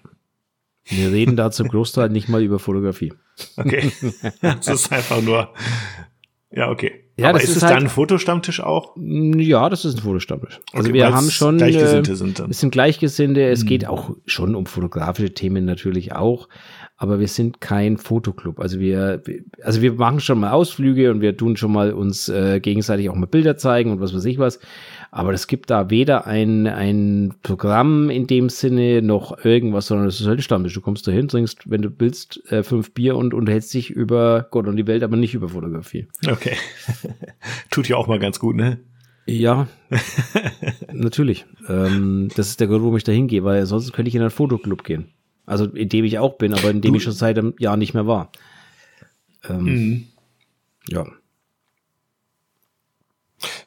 Wir 0.87 1.11
reden 1.13 1.37
da 1.37 1.51
zum 1.51 1.69
Großteil 1.69 2.11
nicht 2.11 2.29
mal 2.29 2.43
über 2.43 2.59
Fotografie. 2.59 3.15
Okay. 3.57 3.91
Das 4.43 4.69
ist 4.69 4.93
einfach 4.93 5.23
nur. 5.23 5.55
Ja, 6.51 6.71
okay. 6.71 7.04
Ja, 7.17 7.29
Aber 7.29 7.41
ist, 7.41 7.51
ist 7.51 7.57
es 7.59 7.63
halt, 7.63 7.77
dann 7.77 7.85
ein 7.85 7.89
Fotostammtisch 7.89 8.61
auch? 8.61 8.97
Ja, 8.97 9.69
das 9.69 9.85
ist 9.85 9.97
ein 9.97 10.03
Fotostammtisch. 10.03 10.61
Also 10.73 10.89
okay, 10.89 10.95
wir 10.95 11.15
haben 11.15 11.31
schon 11.31 11.59
Gleichgesinnte 11.59 12.13
äh, 12.13 12.17
sind 12.17 12.39
dann. 12.41 12.51
Es 12.51 12.59
sind 12.59 12.71
Gleichgesinnte. 12.71 13.43
Es 13.43 13.61
hm. 13.61 13.69
geht 13.69 13.87
auch 13.87 14.11
schon 14.27 14.57
um 14.57 14.67
fotografische 14.67 15.33
Themen 15.33 15.65
natürlich 15.65 16.15
auch 16.15 16.49
aber 16.97 17.19
wir 17.19 17.29
sind 17.29 17.61
kein 17.61 17.99
Fotoclub. 17.99 18.61
Also 18.61 18.79
wir, 18.79 19.23
also 19.63 19.83
wir 19.83 19.95
machen 19.95 20.21
schon 20.21 20.39
mal 20.39 20.53
Ausflüge 20.53 21.11
und 21.11 21.21
wir 21.21 21.37
tun 21.37 21.57
schon 21.57 21.73
mal 21.73 21.93
uns 21.93 22.29
äh, 22.29 22.61
gegenseitig 22.61 23.11
auch 23.11 23.17
mal 23.17 23.27
Bilder 23.27 23.57
zeigen 23.57 23.91
und 23.91 24.01
was 24.01 24.15
weiß 24.15 24.25
ich 24.27 24.39
was. 24.39 24.61
Aber 25.17 25.33
es 25.33 25.47
gibt 25.47 25.71
da 25.71 25.91
weder 25.91 26.27
ein, 26.27 26.67
ein 26.67 27.35
Programm 27.45 28.11
in 28.11 28.27
dem 28.27 28.49
Sinne 28.49 29.01
noch 29.01 29.45
irgendwas, 29.45 29.87
sondern 29.87 30.09
es 30.09 30.21
ist 30.21 30.27
halt 30.27 30.43
Stammtisch. 30.43 30.75
Du 30.75 30.81
kommst 30.81 31.07
da 31.07 31.13
hin, 31.13 31.29
trinkst, 31.29 31.71
wenn 31.71 31.83
du 31.83 31.91
willst, 31.99 32.43
äh, 32.51 32.65
fünf 32.65 32.91
Bier 32.95 33.15
und 33.17 33.33
unterhältst 33.33 33.73
dich 33.75 33.91
über 33.91 34.49
Gott 34.51 34.67
und 34.67 34.75
die 34.75 34.89
Welt, 34.89 35.05
aber 35.05 35.17
nicht 35.17 35.33
über 35.33 35.49
Fotografie. 35.49 36.09
Okay. 36.29 36.57
Tut 37.71 37.89
ja 37.89 37.97
auch 37.97 38.09
mal 38.09 38.19
ganz 38.19 38.41
gut, 38.41 38.57
ne? 38.57 38.81
Ja, 39.25 39.69
natürlich. 40.93 41.47
Ähm, 41.69 42.29
das 42.35 42.49
ist 42.49 42.59
der 42.59 42.67
Grund, 42.67 42.83
warum 42.83 42.97
ich 42.97 43.05
da 43.05 43.13
hingehe, 43.13 43.45
weil 43.45 43.67
sonst 43.67 43.93
könnte 43.93 44.09
ich 44.09 44.17
in 44.17 44.21
einen 44.21 44.31
Fotoclub 44.31 44.83
gehen. 44.83 45.13
Also 45.47 45.67
in 45.67 45.91
dem 45.91 46.05
ich 46.05 46.19
auch 46.19 46.39
bin, 46.39 46.55
aber 46.55 46.71
in 46.73 46.81
dem 46.81 46.91
du, 46.91 46.97
ich 46.97 47.05
schon 47.05 47.13
seit 47.13 47.39
einem 47.39 47.55
Jahr 47.61 47.77
nicht 47.77 47.95
mehr 47.95 48.09
war. 48.09 48.33
Ähm, 49.49 49.63
mhm. 49.63 50.05
Ja. 50.89 51.07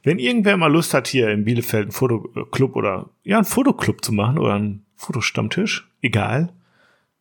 Wenn 0.04 0.20
irgendwer 0.20 0.58
mal 0.58 0.72
Lust 0.72 0.94
hat, 0.94 1.08
hier 1.08 1.30
in 1.30 1.46
Bielefeld 1.46 1.84
einen 1.84 1.92
Fotoclub 1.92 2.76
oder 2.76 3.10
ja, 3.24 3.38
einen 3.38 3.46
Fotoclub 3.46 4.04
zu 4.04 4.14
machen 4.14 4.38
oder 4.38 4.56
einen 4.56 4.86
Fotostammtisch, 4.96 5.90
egal, 6.02 6.54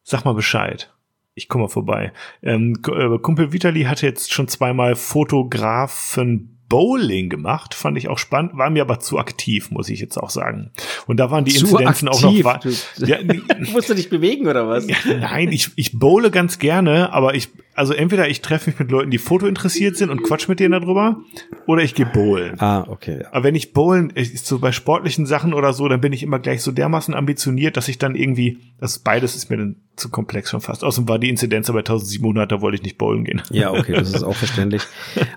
sag 0.02 0.24
mal 0.24 0.34
Bescheid. 0.34 0.92
Ich 1.34 1.48
komme 1.48 1.64
mal 1.64 1.68
vorbei. 1.68 2.12
Ähm, 2.42 2.78
äh, 2.88 3.18
Kumpel 3.18 3.52
Vitali 3.52 3.84
hatte 3.84 4.06
jetzt 4.06 4.32
schon 4.32 4.48
zweimal 4.48 4.96
Fotografen 4.96 6.55
Bowling 6.68 7.28
gemacht, 7.28 7.74
fand 7.74 7.96
ich 7.96 8.08
auch 8.08 8.18
spannend, 8.18 8.56
war 8.56 8.70
mir 8.70 8.82
aber 8.82 8.98
zu 9.00 9.18
aktiv, 9.18 9.70
muss 9.70 9.88
ich 9.88 10.00
jetzt 10.00 10.16
auch 10.16 10.30
sagen. 10.30 10.70
Und 11.06 11.18
da 11.18 11.30
waren 11.30 11.44
die 11.44 11.52
zu 11.52 11.66
Inzidenzen 11.66 12.08
aktiv. 12.08 12.46
auch 12.46 12.54
noch. 12.54 12.60
Du, 12.60 13.06
ja, 13.06 13.18
musst 13.72 13.88
du 13.88 13.94
dich 13.94 14.10
bewegen 14.10 14.48
oder 14.48 14.68
was? 14.68 14.86
Nein, 15.06 15.52
ich, 15.52 15.70
ich 15.76 15.98
bowle 15.98 16.30
ganz 16.30 16.58
gerne, 16.58 17.12
aber 17.12 17.34
ich 17.34 17.50
also 17.76 17.92
entweder 17.92 18.28
ich 18.28 18.40
treffe 18.40 18.70
mich 18.70 18.78
mit 18.78 18.90
Leuten, 18.90 19.10
die 19.10 19.18
Foto 19.18 19.46
interessiert 19.46 19.96
sind 19.96 20.08
und 20.08 20.22
quatsch 20.22 20.48
mit 20.48 20.60
denen 20.60 20.72
darüber, 20.72 21.20
oder 21.66 21.82
ich 21.82 21.94
gehe 21.94 22.06
bowlen. 22.06 22.58
Ah, 22.58 22.86
okay. 22.88 23.24
Aber 23.30 23.44
wenn 23.44 23.54
ich 23.54 23.74
bowlen, 23.74 24.10
ist 24.10 24.46
so 24.46 24.58
bei 24.58 24.72
sportlichen 24.72 25.26
Sachen 25.26 25.52
oder 25.52 25.74
so, 25.74 25.86
dann 25.86 26.00
bin 26.00 26.14
ich 26.14 26.22
immer 26.22 26.38
gleich 26.38 26.62
so 26.62 26.72
dermaßen 26.72 27.14
ambitioniert, 27.14 27.76
dass 27.76 27.88
ich 27.88 27.98
dann 27.98 28.14
irgendwie, 28.14 28.58
das 28.80 29.00
beides 29.00 29.36
ist 29.36 29.50
mir 29.50 29.58
dann 29.58 29.76
zu 29.96 30.10
komplex 30.10 30.50
schon 30.50 30.60
fast. 30.60 30.84
Außerdem 30.84 31.08
war 31.08 31.18
die 31.18 31.30
Inzidenz 31.30 31.68
bei 31.68 31.78
1700, 31.78 32.52
da 32.52 32.60
wollte 32.60 32.76
ich 32.76 32.82
nicht 32.82 32.98
bowlen 32.98 33.24
gehen. 33.24 33.42
Ja, 33.50 33.72
okay, 33.72 33.94
das 33.94 34.12
ist 34.12 34.22
auch 34.22 34.34
verständlich. 34.34 34.82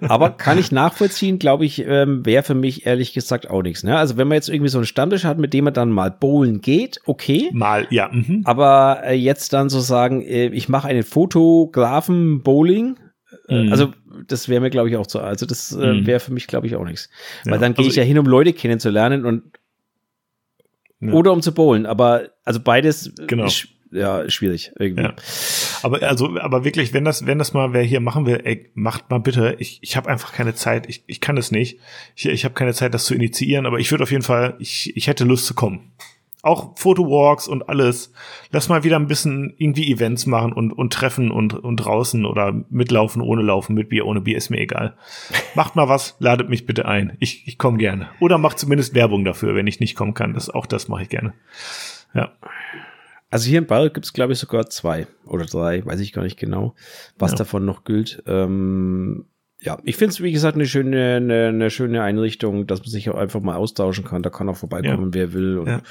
Aber 0.01 0.31
kann 0.31 0.57
ich 0.57 0.71
nachvollziehen, 0.71 1.39
glaube 1.39 1.65
ich, 1.65 1.85
ähm, 1.85 2.25
wäre 2.25 2.43
für 2.43 2.55
mich 2.55 2.85
ehrlich 2.85 3.13
gesagt 3.13 3.49
auch 3.49 3.63
nichts. 3.63 3.83
Ne? 3.83 3.97
Also 3.97 4.17
wenn 4.17 4.27
man 4.27 4.35
jetzt 4.35 4.49
irgendwie 4.49 4.69
so 4.69 4.77
einen 4.77 4.85
Stammtisch 4.85 5.23
hat, 5.23 5.37
mit 5.37 5.53
dem 5.53 5.63
man 5.63 5.73
dann 5.73 5.91
mal 5.91 6.11
bowlen 6.11 6.61
geht, 6.61 6.99
okay. 7.05 7.49
Mal, 7.53 7.87
ja. 7.89 8.09
Mhm. 8.11 8.41
Aber 8.43 9.01
äh, 9.05 9.15
jetzt 9.15 9.53
dann 9.53 9.69
so 9.69 9.79
sagen, 9.79 10.21
äh, 10.21 10.47
ich 10.47 10.67
mache 10.67 10.87
einen 10.87 11.03
Fotografen 11.03 12.43
Bowling. 12.43 12.97
Äh, 13.47 13.63
mhm. 13.63 13.71
Also 13.71 13.93
das 14.27 14.49
wäre 14.49 14.61
mir, 14.61 14.69
glaube 14.69 14.89
ich, 14.89 14.97
auch 14.97 15.07
zu. 15.07 15.19
Also 15.19 15.45
das 15.45 15.71
äh, 15.71 15.93
mhm. 15.93 16.05
wäre 16.05 16.19
für 16.19 16.33
mich, 16.33 16.47
glaube 16.47 16.67
ich, 16.67 16.75
auch 16.75 16.85
nichts. 16.85 17.09
Weil 17.45 17.53
ja, 17.53 17.59
dann 17.59 17.73
gehe 17.73 17.85
also 17.85 17.91
ich 17.91 17.95
ja 17.95 18.03
hin, 18.03 18.19
um 18.19 18.25
Leute 18.25 18.53
kennenzulernen 18.53 19.25
und 19.25 19.43
ja. 20.99 21.13
oder 21.13 21.31
um 21.31 21.41
zu 21.41 21.53
bowlen. 21.53 21.85
Aber 21.85 22.29
also 22.43 22.59
beides 22.59 23.13
genau. 23.27 23.45
ist 23.45 23.69
ja 23.91 24.29
schwierig 24.29 24.71
irgendwie. 24.77 25.03
Ja. 25.03 25.13
Aber 25.83 26.01
also, 26.03 26.37
aber 26.39 26.63
wirklich, 26.63 26.93
wenn 26.93 27.05
das, 27.05 27.25
wenn 27.25 27.39
das 27.39 27.53
mal 27.53 27.73
wer 27.73 27.83
hier 27.83 27.99
machen 27.99 28.25
will, 28.25 28.41
ey, 28.43 28.69
macht 28.73 29.09
mal 29.09 29.19
bitte. 29.19 29.55
Ich, 29.59 29.79
ich 29.81 29.97
habe 29.97 30.09
einfach 30.09 30.33
keine 30.33 30.53
Zeit. 30.53 30.87
Ich, 30.87 31.03
ich 31.07 31.21
kann 31.21 31.37
es 31.37 31.51
nicht. 31.51 31.79
Ich, 32.15 32.25
ich 32.25 32.45
habe 32.45 32.53
keine 32.53 32.73
Zeit, 32.73 32.93
das 32.93 33.05
zu 33.05 33.15
initiieren. 33.15 33.65
Aber 33.65 33.79
ich 33.79 33.91
würde 33.91 34.03
auf 34.03 34.11
jeden 34.11 34.23
Fall, 34.23 34.55
ich, 34.59 34.95
ich 34.95 35.07
hätte 35.07 35.23
Lust 35.23 35.45
zu 35.45 35.53
kommen 35.53 35.91
auch 36.41 36.77
Fotowalks 36.77 37.47
und 37.47 37.67
alles. 37.67 38.13
Lass 38.51 38.69
mal 38.69 38.83
wieder 38.83 38.97
ein 38.97 39.07
bisschen 39.07 39.53
irgendwie 39.57 39.91
Events 39.91 40.25
machen 40.25 40.53
und, 40.53 40.71
und 40.71 40.93
treffen 40.93 41.31
und, 41.31 41.53
und 41.53 41.77
draußen 41.77 42.25
oder 42.25 42.63
mitlaufen, 42.69 43.21
ohne 43.21 43.41
Laufen, 43.41 43.75
mit 43.75 43.89
Bier, 43.89 44.05
ohne 44.05 44.21
Bier, 44.21 44.37
ist 44.37 44.49
mir 44.49 44.59
egal. 44.59 44.95
Macht 45.55 45.75
mal 45.75 45.89
was, 45.89 46.15
ladet 46.19 46.49
mich 46.49 46.65
bitte 46.65 46.85
ein. 46.85 47.17
Ich, 47.19 47.47
ich 47.47 47.57
komme 47.57 47.77
gerne. 47.77 48.09
Oder 48.19 48.37
macht 48.37 48.59
zumindest 48.59 48.95
Werbung 48.95 49.25
dafür, 49.25 49.55
wenn 49.55 49.67
ich 49.67 49.79
nicht 49.79 49.95
kommen 49.95 50.13
kann. 50.13 50.33
Das, 50.33 50.49
auch 50.49 50.65
das 50.65 50.87
mache 50.87 51.03
ich 51.03 51.09
gerne. 51.09 51.33
Ja. 52.13 52.31
Also 53.29 53.47
hier 53.47 53.59
in 53.59 53.67
Bayreuth 53.67 53.93
gibt 53.93 54.05
es, 54.05 54.13
glaube 54.13 54.33
ich, 54.33 54.39
sogar 54.39 54.69
zwei 54.69 55.07
oder 55.25 55.45
drei, 55.45 55.85
weiß 55.85 55.99
ich 55.99 56.13
gar 56.13 56.23
nicht 56.23 56.39
genau, 56.39 56.73
was 57.17 57.31
ja. 57.31 57.37
davon 57.37 57.65
noch 57.65 57.83
gilt. 57.83 58.23
Ähm, 58.25 59.25
ja, 59.61 59.77
ich 59.83 59.97
finde 59.97 60.13
es, 60.13 60.21
wie 60.21 60.31
gesagt, 60.31 60.55
eine 60.55 60.65
schöne, 60.65 61.15
eine, 61.17 61.47
eine, 61.47 61.69
schöne 61.69 62.01
Einrichtung, 62.01 62.65
dass 62.65 62.79
man 62.79 62.89
sich 62.89 63.09
auch 63.09 63.17
einfach 63.17 63.41
mal 63.41 63.55
austauschen 63.55 64.05
kann. 64.05 64.23
Da 64.23 64.29
kann 64.29 64.47
auch 64.47 64.55
vorbeikommen, 64.55 65.07
ja. 65.07 65.13
wer 65.13 65.33
will. 65.33 65.57
Und, 65.57 65.67
ja, 65.67 65.81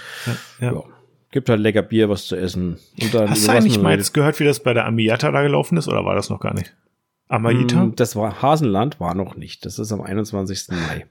ja. 0.61 0.83
Gibt 1.31 1.51
halt 1.51 1.61
lecker 1.61 1.83
Bier, 1.83 2.09
was 2.09 2.27
zu 2.27 2.37
essen. 2.37 2.79
Und 3.01 3.15
dann 3.15 3.29
Hast 3.29 3.47
du 3.47 3.53
eigentlich 3.53 3.79
mal 3.79 3.95
jetzt 3.95 4.15
gehört, 4.15 4.41
wie 4.41 4.45
das 4.45 4.61
bei 4.61 4.73
der 4.73 4.87
Amiata 4.87 5.31
da 5.31 5.43
gelaufen 5.43 5.77
ist, 5.77 5.87
oder 5.87 6.05
war 6.07 6.15
das 6.15 6.31
noch 6.31 6.41
gar 6.41 6.55
nicht? 6.55 6.75
Amaita? 7.29 7.85
Mm, 7.85 7.95
das 7.95 8.17
war 8.17 8.41
Hasenland, 8.41 8.99
war 9.01 9.15
noch 9.15 9.37
nicht. 9.37 9.67
Das 9.67 9.79
ist 9.79 9.93
am 9.93 10.01
21. 10.01 10.69
Mai. 10.71 11.07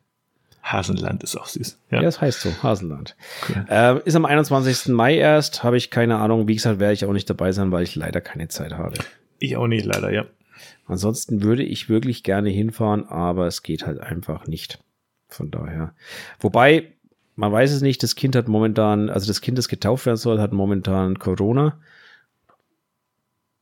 Hasenland 0.72 1.24
ist 1.24 1.36
auch 1.36 1.48
süß. 1.48 1.80
Ja, 1.92 1.98
ja 1.98 2.04
das 2.04 2.22
heißt 2.22 2.42
so, 2.42 2.52
Hasenland. 2.62 3.16
Cool. 3.48 3.66
Äh, 3.70 4.00
ist 4.06 4.16
am 4.16 4.26
21. 4.26 4.90
Mai 4.90 5.18
erst, 5.18 5.64
habe 5.64 5.78
ich 5.78 5.90
keine 5.90 6.18
Ahnung. 6.18 6.48
Wie 6.48 6.56
gesagt, 6.56 6.80
werde 6.80 6.94
ich 6.94 7.06
auch 7.06 7.14
nicht 7.14 7.30
dabei 7.30 7.52
sein, 7.52 7.72
weil 7.72 7.84
ich 7.84 7.96
leider 7.96 8.22
keine 8.22 8.48
Zeit 8.48 8.74
habe. 8.74 8.98
Ich 9.40 9.56
auch 9.58 9.68
nicht, 9.68 9.86
leider, 9.86 10.12
ja. 10.12 10.26
Ansonsten 10.86 11.42
würde 11.42 11.64
ich 11.64 11.90
wirklich 11.90 12.24
gerne 12.24 12.50
hinfahren, 12.50 13.08
aber 13.08 13.48
es 13.48 13.64
geht 13.64 13.86
halt 13.86 14.00
einfach 14.00 14.48
nicht. 14.48 14.80
Von 15.30 15.52
daher. 15.52 15.94
Wobei, 16.40 16.94
man 17.36 17.52
weiß 17.52 17.72
es 17.72 17.82
nicht, 17.82 18.02
das 18.04 18.16
Kind 18.16 18.36
hat 18.36 18.48
momentan, 18.48 19.10
also 19.10 19.28
das 19.28 19.42
Kind, 19.42 19.58
das 19.58 19.68
getauft 19.68 20.06
werden 20.06 20.18
soll, 20.18 20.40
hat 20.40 20.54
momentan 20.54 21.20
Corona. 21.20 21.80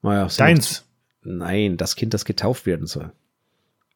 Naja, 0.01 0.27
Deins? 0.37 0.85
Nein, 1.23 1.77
das 1.77 1.95
Kind, 1.95 2.13
das 2.13 2.25
getauft 2.25 2.67
werden 2.67 2.85
soll. 2.85 3.11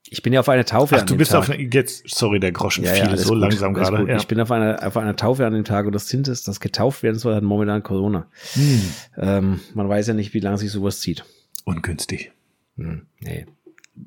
Ich 0.07 0.23
bin 0.23 0.33
ja 0.33 0.39
auf 0.39 0.49
einer 0.49 0.65
Taufe 0.65 0.95
Ach, 0.97 1.03
du 1.03 1.17
bist 1.17 1.31
Tag. 1.31 1.39
auf 1.39 1.49
eine, 1.49 1.61
jetzt, 1.61 2.09
sorry, 2.09 2.39
der 2.39 2.51
Groschen 2.51 2.83
ja, 2.83 2.93
fiel 2.93 3.09
ja, 3.09 3.17
so 3.17 3.33
gut, 3.33 3.41
langsam 3.41 3.73
gerade. 3.73 4.07
Ja. 4.07 4.17
Ich 4.17 4.27
bin 4.27 4.39
auf 4.39 4.51
einer, 4.51 4.85
auf 4.85 4.97
einer 4.97 5.15
Taufe 5.15 5.45
an 5.45 5.53
dem 5.53 5.65
Tag 5.65 5.85
und 5.85 5.93
das 5.93 6.07
Kind, 6.07 6.27
das, 6.27 6.43
das 6.43 6.59
getauft 6.59 7.03
werden 7.03 7.17
soll, 7.17 7.35
hat 7.35 7.43
momentan 7.43 7.83
Corona. 7.83 8.27
Hm. 8.53 8.81
Ähm, 9.17 9.59
man 9.73 9.89
weiß 9.89 10.07
ja 10.07 10.13
nicht, 10.13 10.33
wie 10.33 10.39
lange 10.39 10.57
sich 10.57 10.71
sowas 10.71 10.99
zieht. 10.99 11.25
Ungünstig. 11.65 12.31
Hm, 12.77 13.05
nee. 13.19 13.45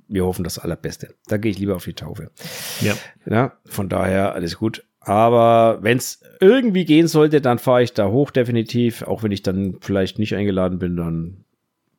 Wir 0.08 0.24
hoffen 0.24 0.42
das 0.42 0.58
Allerbeste. 0.58 1.14
Da 1.26 1.36
gehe 1.36 1.50
ich 1.50 1.58
lieber 1.58 1.76
auf 1.76 1.84
die 1.84 1.92
Taufe. 1.92 2.30
Ja. 2.80 2.94
ja 3.28 3.52
von 3.66 3.88
daher 3.88 4.34
alles 4.34 4.56
gut. 4.56 4.84
Aber 5.00 5.78
wenn 5.82 5.98
es 5.98 6.22
irgendwie 6.40 6.84
gehen 6.84 7.08
sollte, 7.08 7.40
dann 7.40 7.58
fahre 7.58 7.82
ich 7.82 7.92
da 7.92 8.08
hoch 8.08 8.30
definitiv. 8.30 9.02
Auch 9.02 9.22
wenn 9.22 9.32
ich 9.32 9.42
dann 9.42 9.76
vielleicht 9.80 10.18
nicht 10.18 10.34
eingeladen 10.34 10.78
bin, 10.78 10.96
dann 10.96 11.44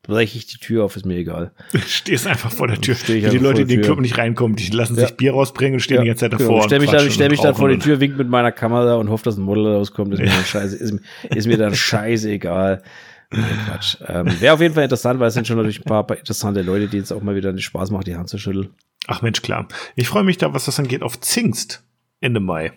breche 0.03 0.38
ich 0.38 0.45
die 0.45 0.57
Tür 0.57 0.84
auf, 0.84 0.95
ist 0.95 1.05
mir 1.05 1.15
egal. 1.15 1.51
Stehst 1.88 2.27
einfach 2.27 2.51
vor 2.51 2.67
der 2.67 2.80
Tür. 2.80 2.95
Die 3.07 3.21
Leute, 3.38 3.65
die 3.65 3.73
in 3.73 3.80
den 3.80 3.85
Club 3.85 3.99
nicht 3.99 4.17
reinkommen, 4.17 4.55
die 4.55 4.69
lassen 4.69 4.95
ja. 4.95 5.07
sich 5.07 5.15
Bier 5.15 5.31
rausbringen 5.31 5.75
und 5.75 5.80
stehen 5.80 5.97
ja, 5.97 6.01
die 6.03 6.07
ganze 6.09 6.25
Zeit 6.25 6.34
davor. 6.34 6.47
Genau. 6.47 6.59
Ich 6.59 6.65
stelle 6.65 6.81
mich, 6.81 6.91
dann, 6.91 7.11
stell 7.11 7.30
mich 7.30 7.39
dann 7.39 7.55
vor 7.55 7.69
die 7.69 7.80
Tür, 7.80 7.99
wink 7.99 8.17
mit 8.17 8.30
meiner 8.30 8.51
Kamera 8.51 8.95
und 8.95 9.09
hoffe, 9.09 9.23
dass 9.23 9.38
ein 9.38 9.43
Model 9.43 9.65
rauskommt. 9.65 10.13
Ist 10.13 10.19
mir 10.19 10.25
dann 10.27 10.45
scheiße, 10.45 10.75
ist, 10.75 10.99
ist 11.34 11.47
mir 11.47 11.57
dann 11.57 11.73
scheißegal. 11.73 12.84
Nein, 13.31 13.59
Quatsch. 13.65 13.97
Ähm, 14.07 14.30
Wäre 14.39 14.53
auf 14.53 14.61
jeden 14.61 14.75
Fall 14.75 14.84
interessant, 14.84 15.19
weil 15.19 15.30
es 15.30 15.34
sind 15.34 15.47
schon 15.47 15.57
natürlich 15.57 15.80
ein 15.80 15.85
paar, 15.85 16.05
paar 16.05 16.17
interessante 16.17 16.61
Leute, 16.61 16.88
die 16.88 16.97
jetzt 16.97 17.11
auch 17.11 17.21
mal 17.21 17.35
wieder 17.35 17.57
Spaß 17.57 17.89
machen, 17.89 18.03
die 18.03 18.15
Hand 18.15 18.30
zu 18.30 18.38
schütteln. 18.38 18.69
Ach 19.07 19.21
Mensch, 19.21 19.41
klar. 19.41 19.67
Ich 19.95 20.07
freue 20.07 20.23
mich 20.23 20.38
da, 20.38 20.53
was 20.53 20.65
das 20.65 20.80
angeht, 20.80 21.01
auf 21.01 21.19
Zingst 21.19 21.84
Ende 22.21 22.39
Mai. 22.39 22.73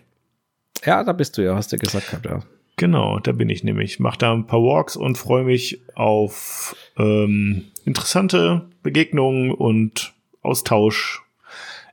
Ja, 0.85 1.03
da 1.03 1.13
bist 1.13 1.37
du 1.37 1.43
ja, 1.43 1.55
hast 1.55 1.71
du 1.71 1.77
gesagt 1.77 2.09
gehabt, 2.09 2.25
ja. 2.25 2.39
Genau, 2.75 3.19
da 3.19 3.31
bin 3.31 3.49
ich 3.49 3.63
nämlich. 3.63 3.99
Mach 3.99 4.15
da 4.17 4.33
ein 4.33 4.45
paar 4.45 4.61
Walks 4.61 4.95
und 4.95 5.17
freue 5.17 5.43
mich 5.43 5.81
auf 5.95 6.75
ähm, 6.97 7.65
interessante 7.85 8.69
Begegnungen 8.83 9.51
und 9.51 10.13
Austausch, 10.41 11.21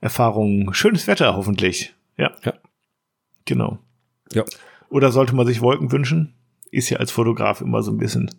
Erfahrungen. 0.01 0.75
Schönes 0.75 1.07
Wetter 1.07 1.37
hoffentlich. 1.37 1.95
Ja. 2.17 2.33
Ja. 2.45 2.55
Genau. 3.45 3.79
Ja. 4.33 4.45
Oder 4.91 5.13
sollte 5.13 5.35
man 5.35 5.47
sich 5.47 5.61
Wolken 5.61 5.91
wünschen? 5.93 6.35
ist 6.75 6.91
ja 6.91 6.99
als 6.99 7.11
Fotograf 7.11 7.61
immer 7.61 7.83
so 7.83 7.93
ein 7.93 7.99
bisschen, 7.99 8.31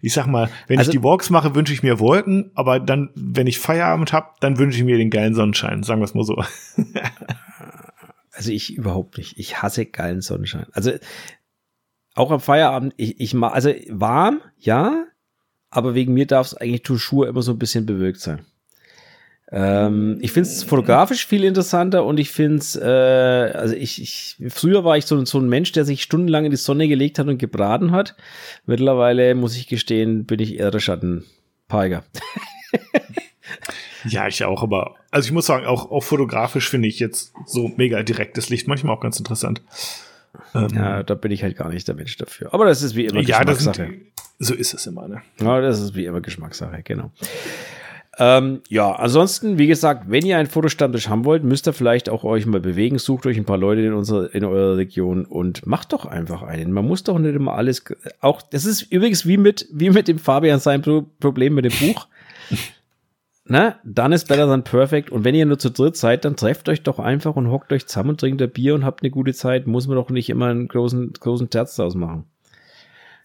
ich 0.00 0.12
sag 0.12 0.26
mal, 0.26 0.48
wenn 0.66 0.78
also, 0.78 0.90
ich 0.90 0.98
die 0.98 1.04
Walks 1.04 1.30
mache, 1.30 1.54
wünsche 1.54 1.72
ich 1.72 1.82
mir 1.82 2.00
Wolken, 2.00 2.50
aber 2.54 2.80
dann, 2.80 3.10
wenn 3.14 3.46
ich 3.46 3.58
Feierabend 3.58 4.12
habe, 4.12 4.30
dann 4.40 4.58
wünsche 4.58 4.78
ich 4.78 4.84
mir 4.84 4.96
den 4.96 5.10
geilen 5.10 5.34
Sonnenschein, 5.34 5.82
sagen 5.82 6.00
wir 6.00 6.06
es 6.06 6.14
mal 6.14 6.24
so. 6.24 6.42
also 8.32 8.50
ich 8.50 8.74
überhaupt 8.74 9.18
nicht. 9.18 9.38
Ich 9.38 9.62
hasse 9.62 9.86
geilen 9.86 10.22
Sonnenschein. 10.22 10.66
Also 10.72 10.92
auch 12.14 12.30
am 12.30 12.40
Feierabend, 12.40 12.94
ich, 12.96 13.20
ich 13.20 13.34
mag, 13.34 13.54
also 13.54 13.70
warm, 13.90 14.40
ja, 14.58 15.04
aber 15.72 15.94
wegen 15.94 16.12
mir 16.12 16.26
darf 16.26 16.48
es 16.48 16.54
eigentlich 16.54 16.82
toujours 16.82 17.26
immer 17.26 17.42
so 17.42 17.52
ein 17.52 17.58
bisschen 17.58 17.86
bewölkt 17.86 18.20
sein. 18.20 18.44
Ähm, 19.50 20.18
ich 20.20 20.32
finde 20.32 20.48
es 20.48 20.62
fotografisch 20.62 21.26
viel 21.26 21.44
interessanter 21.44 22.04
und 22.04 22.20
ich 22.20 22.30
finde 22.30 22.58
es, 22.58 22.76
äh, 22.76 22.82
also 22.82 23.74
ich, 23.74 24.00
ich, 24.00 24.36
früher 24.48 24.84
war 24.84 24.96
ich 24.98 25.06
so, 25.06 25.22
so 25.24 25.38
ein 25.38 25.48
Mensch, 25.48 25.72
der 25.72 25.84
sich 25.84 26.02
stundenlang 26.02 26.44
in 26.44 26.50
die 26.50 26.56
Sonne 26.58 26.88
gelegt 26.88 27.18
hat 27.18 27.26
und 27.26 27.38
gebraten 27.38 27.90
hat. 27.90 28.16
Mittlerweile, 28.66 29.34
muss 29.34 29.56
ich 29.56 29.66
gestehen, 29.66 30.26
bin 30.26 30.40
ich 30.40 30.58
eher 30.58 30.70
der 30.70 30.80
Schattenpeiger. 30.80 32.04
ja, 34.08 34.28
ich 34.28 34.44
auch, 34.44 34.62
aber, 34.62 34.96
also 35.10 35.26
ich 35.26 35.32
muss 35.32 35.46
sagen, 35.46 35.64
auch, 35.64 35.90
auch 35.90 36.04
fotografisch 36.04 36.68
finde 36.68 36.88
ich 36.88 36.98
jetzt 36.98 37.32
so 37.46 37.72
mega 37.76 38.02
direktes 38.02 38.50
Licht 38.50 38.68
manchmal 38.68 38.94
auch 38.94 39.00
ganz 39.00 39.18
interessant. 39.18 39.62
Ähm, 40.54 40.68
ja, 40.74 41.02
da 41.02 41.14
bin 41.14 41.30
ich 41.30 41.42
halt 41.42 41.56
gar 41.56 41.70
nicht 41.70 41.88
der 41.88 41.94
Mensch 41.94 42.16
dafür. 42.16 42.52
Aber 42.52 42.66
das 42.66 42.82
ist 42.82 42.94
wie 42.94 43.06
immer 43.06 43.20
ja. 43.20 43.42
Sind, 43.54 44.12
so 44.42 44.54
ist 44.54 44.74
es 44.74 44.86
immer, 44.86 45.06
ne? 45.06 45.22
Ja, 45.40 45.60
das 45.60 45.80
ist 45.80 45.94
wie 45.94 46.04
immer 46.04 46.20
Geschmackssache, 46.20 46.82
genau. 46.82 47.12
Ähm, 48.18 48.60
ja, 48.68 48.92
ansonsten, 48.92 49.56
wie 49.56 49.68
gesagt, 49.68 50.04
wenn 50.08 50.26
ihr 50.26 50.36
einen 50.36 50.48
Fotostammtisch 50.48 51.08
haben 51.08 51.24
wollt, 51.24 51.44
müsst 51.44 51.66
ihr 51.66 51.72
vielleicht 51.72 52.10
auch 52.10 52.24
euch 52.24 52.44
mal 52.44 52.60
bewegen. 52.60 52.98
Sucht 52.98 53.24
euch 53.24 53.38
ein 53.38 53.46
paar 53.46 53.56
Leute 53.56 53.82
in, 53.82 53.94
unserer, 53.94 54.34
in 54.34 54.44
eurer 54.44 54.76
Region 54.76 55.24
und 55.24 55.64
macht 55.66 55.92
doch 55.92 56.04
einfach 56.04 56.42
einen. 56.42 56.72
Man 56.72 56.86
muss 56.86 57.04
doch 57.04 57.18
nicht 57.18 57.34
immer 57.34 57.54
alles, 57.54 57.84
auch, 58.20 58.42
das 58.42 58.64
ist 58.64 58.82
übrigens 58.82 59.26
wie 59.26 59.38
mit, 59.38 59.66
wie 59.72 59.90
mit 59.90 60.08
dem 60.08 60.18
Fabian 60.18 60.58
sein 60.58 60.82
Problem 60.82 61.54
mit 61.54 61.64
dem 61.64 61.88
Buch. 61.88 62.08
Na, 63.44 63.76
dann 63.84 64.12
ist 64.12 64.28
better 64.28 64.46
than 64.46 64.64
perfect. 64.64 65.10
Und 65.10 65.24
wenn 65.24 65.34
ihr 65.34 65.46
nur 65.46 65.58
zu 65.58 65.70
dritt 65.70 65.96
seid, 65.96 66.24
dann 66.24 66.36
trefft 66.36 66.68
euch 66.68 66.82
doch 66.82 66.98
einfach 66.98 67.36
und 67.36 67.50
hockt 67.50 67.72
euch 67.72 67.86
zusammen 67.86 68.10
und 68.10 68.20
trinkt 68.20 68.42
ein 68.42 68.50
Bier 68.50 68.74
und 68.74 68.84
habt 68.84 69.02
eine 69.02 69.10
gute 69.10 69.34
Zeit. 69.34 69.66
Muss 69.66 69.86
man 69.86 69.96
doch 69.96 70.10
nicht 70.10 70.30
immer 70.30 70.46
einen 70.46 70.68
großen, 70.68 71.12
großen 71.12 71.48
Terz 71.48 71.76
draus 71.76 71.94
machen. 71.94 72.24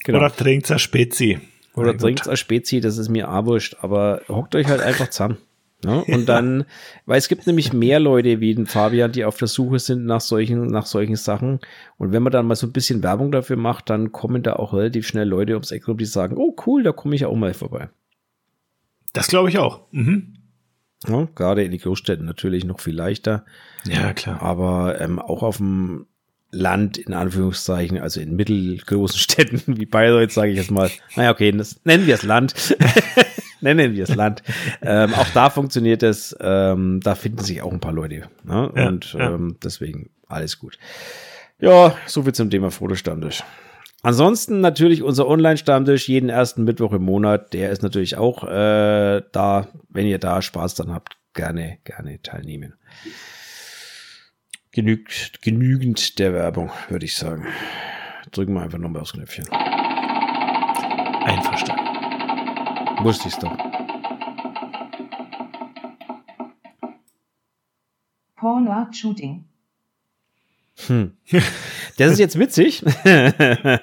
Genau. 0.03 0.19
Oder 0.19 0.36
trinkt 0.36 0.72
ein 0.72 0.80
Spezi. 0.80 1.40
Oder 1.76 1.95
trinkt 1.95 2.28
als 2.28 2.40
Spezi, 2.40 2.80
das 2.80 2.98
ist 2.98 3.10
mir 3.10 3.32
auch 3.32 3.45
wurscht, 3.45 3.78
aber 3.82 4.22
hockt 4.28 4.56
euch 4.56 4.68
halt 4.68 4.82
einfach 4.82 5.10
zusammen. 5.10 5.38
Ne? 5.86 6.03
Und 6.07 6.28
dann, 6.28 6.65
weil 7.06 7.19
es 7.19 7.28
gibt 7.28 7.45
nämlich 7.45 7.72
mehr 7.72 7.99
Leute 7.99 8.40
wie 8.40 8.56
den 8.56 8.65
Fabian, 8.65 9.11
die 9.11 9.26
auf 9.26 9.38
der 9.38 9.48
Suche 9.48 9.78
sind 9.78 10.06
nach 10.06 10.22
solchen, 10.22 10.65
nach 10.68 10.88
solchen 10.88 11.15
Sachen. 11.15 11.60
Und 11.98 12.11
wenn 12.14 12.24
man 12.24 12.32
dann 12.32 12.48
mal 12.48 12.56
so 12.56 12.65
ein 12.65 12.74
bisschen 12.74 13.03
Werbung 13.03 13.32
dafür 13.32 13.57
macht, 13.57 13.90
dann 13.91 14.11
kommen 14.11 14.41
da 14.41 14.53
auch 14.53 14.74
relativ 14.74 15.07
schnell 15.07 15.28
Leute 15.28 15.53
ums 15.53 15.72
Eck 15.72 15.88
rum, 15.88 15.98
die 15.98 16.06
sagen, 16.06 16.36
oh 16.38 16.56
cool, 16.65 16.82
da 16.82 16.91
komme 16.91 17.15
ich 17.15 17.26
auch 17.26 17.36
mal 17.36 17.53
vorbei. 17.53 17.90
Das 19.14 19.28
glaube 19.28 19.49
ich 19.49 19.60
auch. 19.60 19.82
Mhm. 19.91 20.34
Ja, 21.07 21.28
gerade 21.36 21.64
in 21.64 21.72
die 21.72 21.78
Großstädten 21.78 22.26
natürlich 22.26 22.65
noch 22.65 22.80
viel 22.80 22.95
leichter. 22.95 23.45
Ja, 23.86 24.14
klar. 24.14 24.41
Aber 24.41 24.99
ähm, 24.99 25.19
auch 25.19 25.44
auf 25.44 25.57
dem 25.57 26.07
Land, 26.52 26.98
in 26.98 27.14
Anführungszeichen, 27.14 27.99
also 27.99 28.19
in 28.22 28.36
mittelgroßen 28.36 29.19
Städten 29.19 29.78
wie 29.78 29.86
Bayreuth, 29.86 30.32
sage 30.32 30.52
ich 30.52 30.57
jetzt 30.57 30.72
mal. 30.72 30.90
Naja, 31.15 31.32
okay, 31.32 31.52
das 31.52 31.80
nennen 31.84 32.07
wir 32.07 32.15
es 32.15 32.24
Land. 32.24 32.53
nennen 33.61 33.95
wir 33.95 34.03
es 34.03 34.15
Land. 34.15 34.44
Ähm, 34.82 35.14
auch 35.14 35.28
da 35.34 35.49
funktioniert 35.49 36.03
es. 36.03 36.36
Ähm, 36.40 36.99
da 37.02 37.15
finden 37.15 37.40
sich 37.40 37.61
auch 37.61 37.72
ein 37.72 37.80
paar 37.80 37.94
Leute. 37.94 38.30
Ne? 38.44 38.72
Ja, 38.76 38.88
Und 38.88 39.14
ja. 39.14 39.32
Ähm, 39.32 39.57
deswegen 39.64 40.10
alles 40.28 40.60
gut. 40.60 40.78
Ja, 41.60 41.95
soviel 42.06 42.34
zum 42.34 42.49
Thema 42.49 42.72
Fotostammtisch. 42.72 43.44
Ansonsten 44.03 44.61
natürlich 44.61 45.02
unser 45.02 45.28
Online-Stammtisch 45.28 46.07
jeden 46.07 46.30
ersten 46.30 46.64
Mittwoch 46.64 46.94
im 46.94 47.03
Monat. 47.03 47.53
Der 47.53 47.72
ist 47.72 47.82
natürlich 47.82 48.15
auch 48.15 48.44
äh, 48.44 49.22
da. 49.32 49.68
Wenn 49.90 50.06
ihr 50.06 50.19
da 50.19 50.41
Spaß 50.41 50.76
dann 50.76 50.94
habt, 50.94 51.18
gerne, 51.34 51.80
gerne 51.84 52.22
teilnehmen 52.22 52.76
genügt, 54.77 55.41
genügend 55.41 56.19
der 56.19 56.33
Werbung, 56.33 56.69
würde 56.89 57.05
ich 57.05 57.15
sagen. 57.15 57.47
Drücken 58.31 58.53
wir 58.53 58.61
einfach 58.61 58.77
nochmal 58.77 59.01
aufs 59.01 59.13
Knöpfchen. 59.13 59.47
Einverstanden. 61.25 63.03
Wusste 63.03 63.27
ich's 63.27 63.39
doch. 63.39 63.57
Porno 68.35 68.87
Shooting. 68.91 69.45
Hm. 70.85 71.13
Das 71.97 72.11
ist 72.11 72.19
jetzt 72.19 72.37
witzig. 72.37 72.85
da 73.03 73.81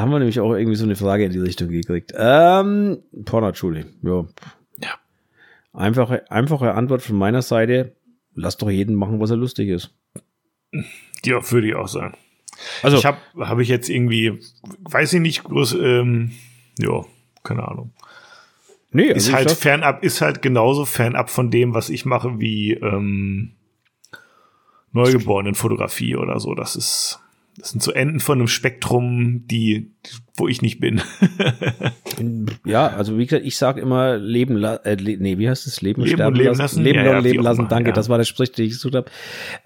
haben 0.00 0.10
wir 0.10 0.18
nämlich 0.18 0.40
auch 0.40 0.52
irgendwie 0.52 0.74
so 0.74 0.82
eine 0.82 0.96
Frage 0.96 1.26
in 1.26 1.30
die 1.30 1.38
Richtung 1.38 1.68
gekriegt. 1.68 2.12
Ähm, 2.16 3.04
Shooting. 3.54 3.94
Ja. 4.02 4.26
ja. 4.82 4.98
Einfache, 5.72 6.28
einfache 6.32 6.74
Antwort 6.74 7.02
von 7.02 7.16
meiner 7.16 7.42
Seite 7.42 7.94
lass 8.34 8.56
doch 8.56 8.70
jeden 8.70 8.94
machen, 8.94 9.20
was 9.20 9.30
er 9.30 9.36
lustig 9.36 9.68
ist. 9.68 9.94
Ja, 11.24 11.50
würde 11.50 11.68
ich 11.68 11.74
auch 11.74 11.88
sagen. 11.88 12.16
Also 12.82 12.98
ich 12.98 13.06
habe 13.06 13.18
habe 13.38 13.62
ich 13.62 13.68
jetzt 13.68 13.88
irgendwie, 13.88 14.38
weiß 14.80 15.12
ich 15.14 15.20
nicht, 15.20 15.44
groß, 15.44 15.74
ähm, 15.74 16.32
ja, 16.78 17.04
keine 17.42 17.66
Ahnung. 17.66 17.92
Nee, 18.92 19.04
ist 19.04 19.32
also 19.32 19.36
halt 19.36 19.50
fernab, 19.52 20.02
ist 20.02 20.20
halt 20.20 20.42
genauso 20.42 20.84
fernab 20.84 21.30
von 21.30 21.50
dem, 21.50 21.74
was 21.74 21.90
ich 21.90 22.04
mache, 22.04 22.40
wie 22.40 22.72
ähm, 22.72 23.52
Neugeborenenfotografie 24.92 26.16
oder 26.16 26.40
so. 26.40 26.54
Das 26.54 26.76
ist 26.76 27.20
das 27.60 27.70
sind 27.70 27.82
so 27.82 27.92
Enden 27.92 28.20
von 28.20 28.38
einem 28.38 28.48
Spektrum, 28.48 29.46
die, 29.46 29.92
wo 30.34 30.48
ich 30.48 30.62
nicht 30.62 30.80
bin. 30.80 31.00
ja, 32.64 32.88
also 32.88 33.18
wie 33.18 33.26
gesagt, 33.26 33.46
ich 33.46 33.56
sage 33.56 33.80
immer 33.80 34.16
Leben, 34.16 34.62
äh, 34.62 34.96
nee, 34.96 35.38
wie 35.38 35.48
heißt 35.48 35.66
es? 35.66 35.80
Leben, 35.80 36.02
leben 36.02 36.16
sterben 36.16 36.36
leben 36.36 36.48
lassen. 36.48 36.60
lassen. 36.60 36.82
Leben 36.82 36.98
ja, 36.98 37.04
ja, 37.04 37.18
leben 37.18 37.42
lassen, 37.42 37.68
danke, 37.68 37.90
ja. 37.90 37.94
das 37.94 38.08
war 38.08 38.18
der 38.18 38.24
Sprich, 38.24 38.52
den 38.52 38.66
ich 38.66 38.72
gesucht 38.72 38.94
habe. 38.94 39.10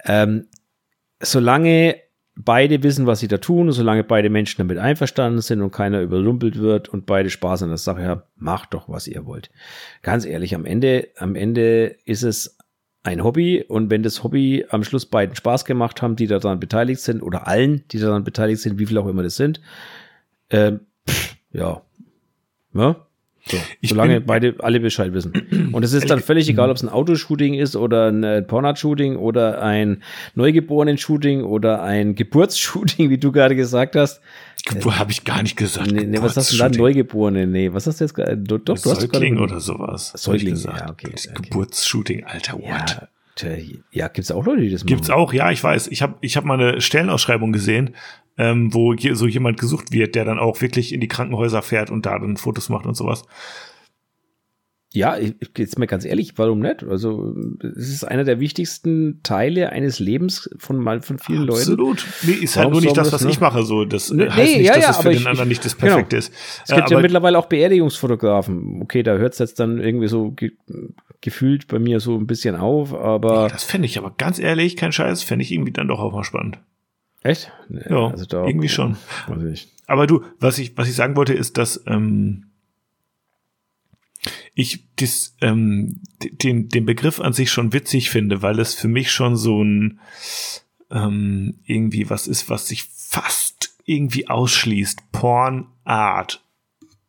Ähm, 0.05 0.47
solange 1.21 1.95
beide 2.35 2.83
wissen, 2.83 3.05
was 3.07 3.19
sie 3.19 3.27
da 3.27 3.37
tun, 3.37 3.71
solange 3.71 4.03
beide 4.03 4.29
Menschen 4.29 4.57
damit 4.57 4.77
einverstanden 4.77 5.41
sind 5.41 5.61
und 5.61 5.71
keiner 5.71 6.01
überrumpelt 6.01 6.59
wird 6.59 6.89
und 6.89 7.05
beide 7.05 7.29
Spaß 7.29 7.63
an 7.63 7.69
der 7.69 7.77
Sache 7.77 8.03
haben, 8.03 8.23
macht 8.35 8.73
doch, 8.73 8.89
was 8.89 9.07
ihr 9.07 9.25
wollt. 9.25 9.49
Ganz 10.01 10.25
ehrlich, 10.25 10.53
am 10.53 10.65
Ende, 10.65 11.07
am 11.17 11.35
Ende 11.35 11.95
ist 12.05 12.23
es 12.23 12.54
ein 13.05 13.23
Hobby 13.23 13.63
und 13.67 13.89
wenn 13.89 14.03
das 14.03 14.23
Hobby 14.23 14.65
am 14.69 14.83
Schluss 14.83 15.05
beiden 15.05 15.35
Spaß 15.35 15.65
gemacht 15.65 16.01
haben, 16.01 16.15
die 16.15 16.27
daran 16.27 16.59
beteiligt 16.59 17.01
sind 17.01 17.21
oder 17.21 17.47
allen, 17.47 17.83
die 17.91 17.99
daran 17.99 18.23
beteiligt 18.23 18.61
sind, 18.61 18.79
wie 18.79 18.85
viel 18.85 18.97
auch 18.97 19.07
immer 19.07 19.23
das 19.23 19.35
sind, 19.35 19.61
ähm, 20.49 20.81
pff, 21.07 21.35
ja, 21.51 21.81
ja, 22.73 23.05
so, 23.47 23.57
ich 23.79 23.89
solange 23.89 24.21
beide 24.21 24.55
alle 24.59 24.79
Bescheid 24.79 25.13
wissen. 25.13 25.69
Und 25.71 25.83
es 25.83 25.93
ist 25.93 26.09
dann 26.09 26.19
völlig 26.19 26.49
egal, 26.49 26.71
ob 26.71 26.77
es 26.77 26.83
ein 26.83 26.89
Autoshooting 26.89 27.53
ist 27.53 27.75
oder 27.75 28.07
ein 28.07 28.23
äh, 28.23 28.41
Pornhard-Shooting 28.41 29.17
oder 29.17 29.61
ein 29.61 30.01
Neugeborenen-Shooting 30.33 31.43
oder 31.43 31.83
ein 31.83 32.15
Geburtsshooting, 32.15 33.09
wie 33.11 33.19
du 33.19 33.31
gerade 33.31 33.55
gesagt 33.55 33.95
hast. 33.95 34.21
Habe 34.67 35.11
ich 35.11 35.23
gar 35.23 35.43
nicht 35.43 35.57
gesagt. 35.57 35.91
Nee, 35.91 36.05
nee 36.05 36.21
was 36.21 36.35
hast 36.35 36.51
du 36.51 36.57
da? 36.57 36.69
Neugeborene? 36.69 37.45
Nee, 37.45 37.71
was 37.71 37.85
hast 37.85 37.99
du 37.99 38.05
jetzt 38.05 38.15
gerade? 38.15 38.37
Doch, 38.37 38.57
du 38.59 38.75
Säugling 38.75 39.37
oder 39.37 39.59
sowas. 39.59 40.11
Säugling, 40.15 40.55
ja, 40.55 40.89
okay. 40.89 41.11
okay. 41.11 41.29
Geburtsshooting, 41.35 42.23
Alter, 42.23 42.53
what? 42.53 42.63
Ja, 42.63 43.07
ja, 43.91 44.07
gibt's 44.07 44.31
auch 44.31 44.45
Leute, 44.45 44.61
die 44.61 44.71
das 44.71 44.83
machen? 44.83 44.87
Gibt's 44.87 45.09
auch, 45.09 45.33
ja, 45.33 45.51
ich 45.51 45.63
weiß. 45.63 45.87
Ich 45.87 46.01
habe 46.01 46.15
ich 46.21 46.37
hab 46.37 46.45
mal 46.45 46.59
eine 46.59 46.81
Stellenausschreibung 46.81 47.51
gesehen, 47.51 47.95
ähm, 48.37 48.73
wo 48.73 48.95
so 49.13 49.27
jemand 49.27 49.59
gesucht 49.59 49.91
wird, 49.91 50.15
der 50.15 50.25
dann 50.25 50.39
auch 50.39 50.61
wirklich 50.61 50.93
in 50.93 51.01
die 51.01 51.07
Krankenhäuser 51.07 51.61
fährt 51.61 51.91
und 51.91 52.05
da 52.05 52.17
dann 52.17 52.37
Fotos 52.37 52.69
macht 52.69 52.85
und 52.85 52.95
sowas. 52.95 53.23
Ja, 54.95 55.17
ich, 55.17 55.35
jetzt 55.57 55.77
mal 55.77 55.87
ganz 55.87 56.05
ehrlich, 56.05 56.37
warum 56.37 56.59
nicht? 56.59 56.81
Also, 56.83 57.35
es 57.61 57.89
ist 57.89 58.05
einer 58.05 58.23
der 58.23 58.39
wichtigsten 58.39 59.19
Teile 59.23 59.71
eines 59.71 59.99
Lebens 59.99 60.49
von 60.57 60.77
mal 60.77 61.01
von 61.01 61.19
vielen 61.19 61.49
Absolut. 61.49 61.79
Leuten. 61.79 61.91
Absolut. 61.91 62.05
Nee, 62.23 62.43
ist 62.43 62.55
halt 62.55 62.71
nur 62.71 62.79
nicht 62.79 62.95
das, 62.95 63.11
was 63.11 63.25
ne? 63.25 63.29
ich 63.29 63.41
mache. 63.41 63.63
So, 63.63 63.83
das 63.83 64.09
nee, 64.09 64.29
heißt 64.29 64.57
nicht, 64.57 64.65
ja, 64.65 64.75
dass 64.75 64.83
ja, 64.83 64.89
es 64.91 64.97
für 64.97 65.09
den 65.09 65.17
ich, 65.17 65.27
anderen 65.27 65.49
nicht 65.49 65.65
das. 65.65 65.75
Perfekte 65.75 66.15
genau. 66.15 66.19
ist. 66.19 66.33
Es 66.65 66.73
gibt 66.73 66.89
ja, 66.89 66.99
mittlerweile 67.01 67.37
auch 67.37 67.47
Beerdigungsfotografen. 67.47 68.81
Okay, 68.83 69.03
da 69.03 69.17
hört 69.17 69.33
es 69.33 69.39
jetzt 69.39 69.59
dann 69.59 69.79
irgendwie 69.79 70.07
so 70.07 70.31
ge 70.31 70.53
gefühlt 71.19 71.67
bei 71.67 71.79
mir 71.79 71.99
so 71.99 72.15
ein 72.15 72.25
bisschen 72.25 72.55
auf, 72.55 72.93
aber. 72.93 73.49
Das 73.49 73.65
fände 73.65 73.87
ich 73.87 73.97
aber 73.97 74.13
ganz 74.17 74.39
ehrlich, 74.39 74.77
kein 74.77 74.93
Scheiß, 74.93 75.23
fände 75.23 75.43
ich 75.43 75.51
irgendwie 75.51 75.73
dann 75.73 75.89
doch 75.89 75.99
auch 75.99 76.13
mal 76.13 76.23
spannend. 76.23 76.59
Echt? 77.21 77.51
Nee, 77.67 77.81
ja, 77.89 78.11
also 78.11 78.25
da, 78.25 78.45
irgendwie 78.45 78.69
schon. 78.69 78.95
Aber 79.87 80.07
du, 80.07 80.23
was 80.39 80.57
ich, 80.57 80.77
was 80.77 80.87
ich 80.87 80.95
sagen 80.95 81.17
wollte, 81.17 81.33
ist, 81.33 81.57
dass 81.57 81.83
ähm, 81.85 82.45
ich 84.53 84.85
das, 84.97 85.35
ähm, 85.41 86.01
den, 86.21 86.69
den 86.69 86.85
Begriff 86.85 87.19
an 87.19 87.33
sich 87.33 87.51
schon 87.51 87.73
witzig 87.73 88.09
finde, 88.09 88.41
weil 88.41 88.59
es 88.59 88.73
für 88.73 88.87
mich 88.87 89.11
schon 89.11 89.35
so 89.35 89.63
ein 89.63 89.99
ähm, 90.91 91.55
irgendwie 91.65 92.09
was 92.09 92.27
ist, 92.27 92.49
was 92.49 92.67
sich 92.67 92.83
fast 92.83 93.75
irgendwie 93.85 94.27
ausschließt. 94.27 95.11
Porn 95.11 95.67
Art. 95.83 96.43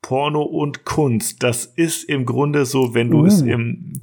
Porno 0.03 0.43
und 0.43 0.85
Kunst. 0.85 1.43
Das 1.43 1.65
ist 1.65 2.05
im 2.05 2.27
Grunde 2.27 2.65
so, 2.65 2.95
wenn 2.95 3.11
du 3.11 3.23
uh. 3.23 3.27
es 3.27 3.41
im 3.41 4.01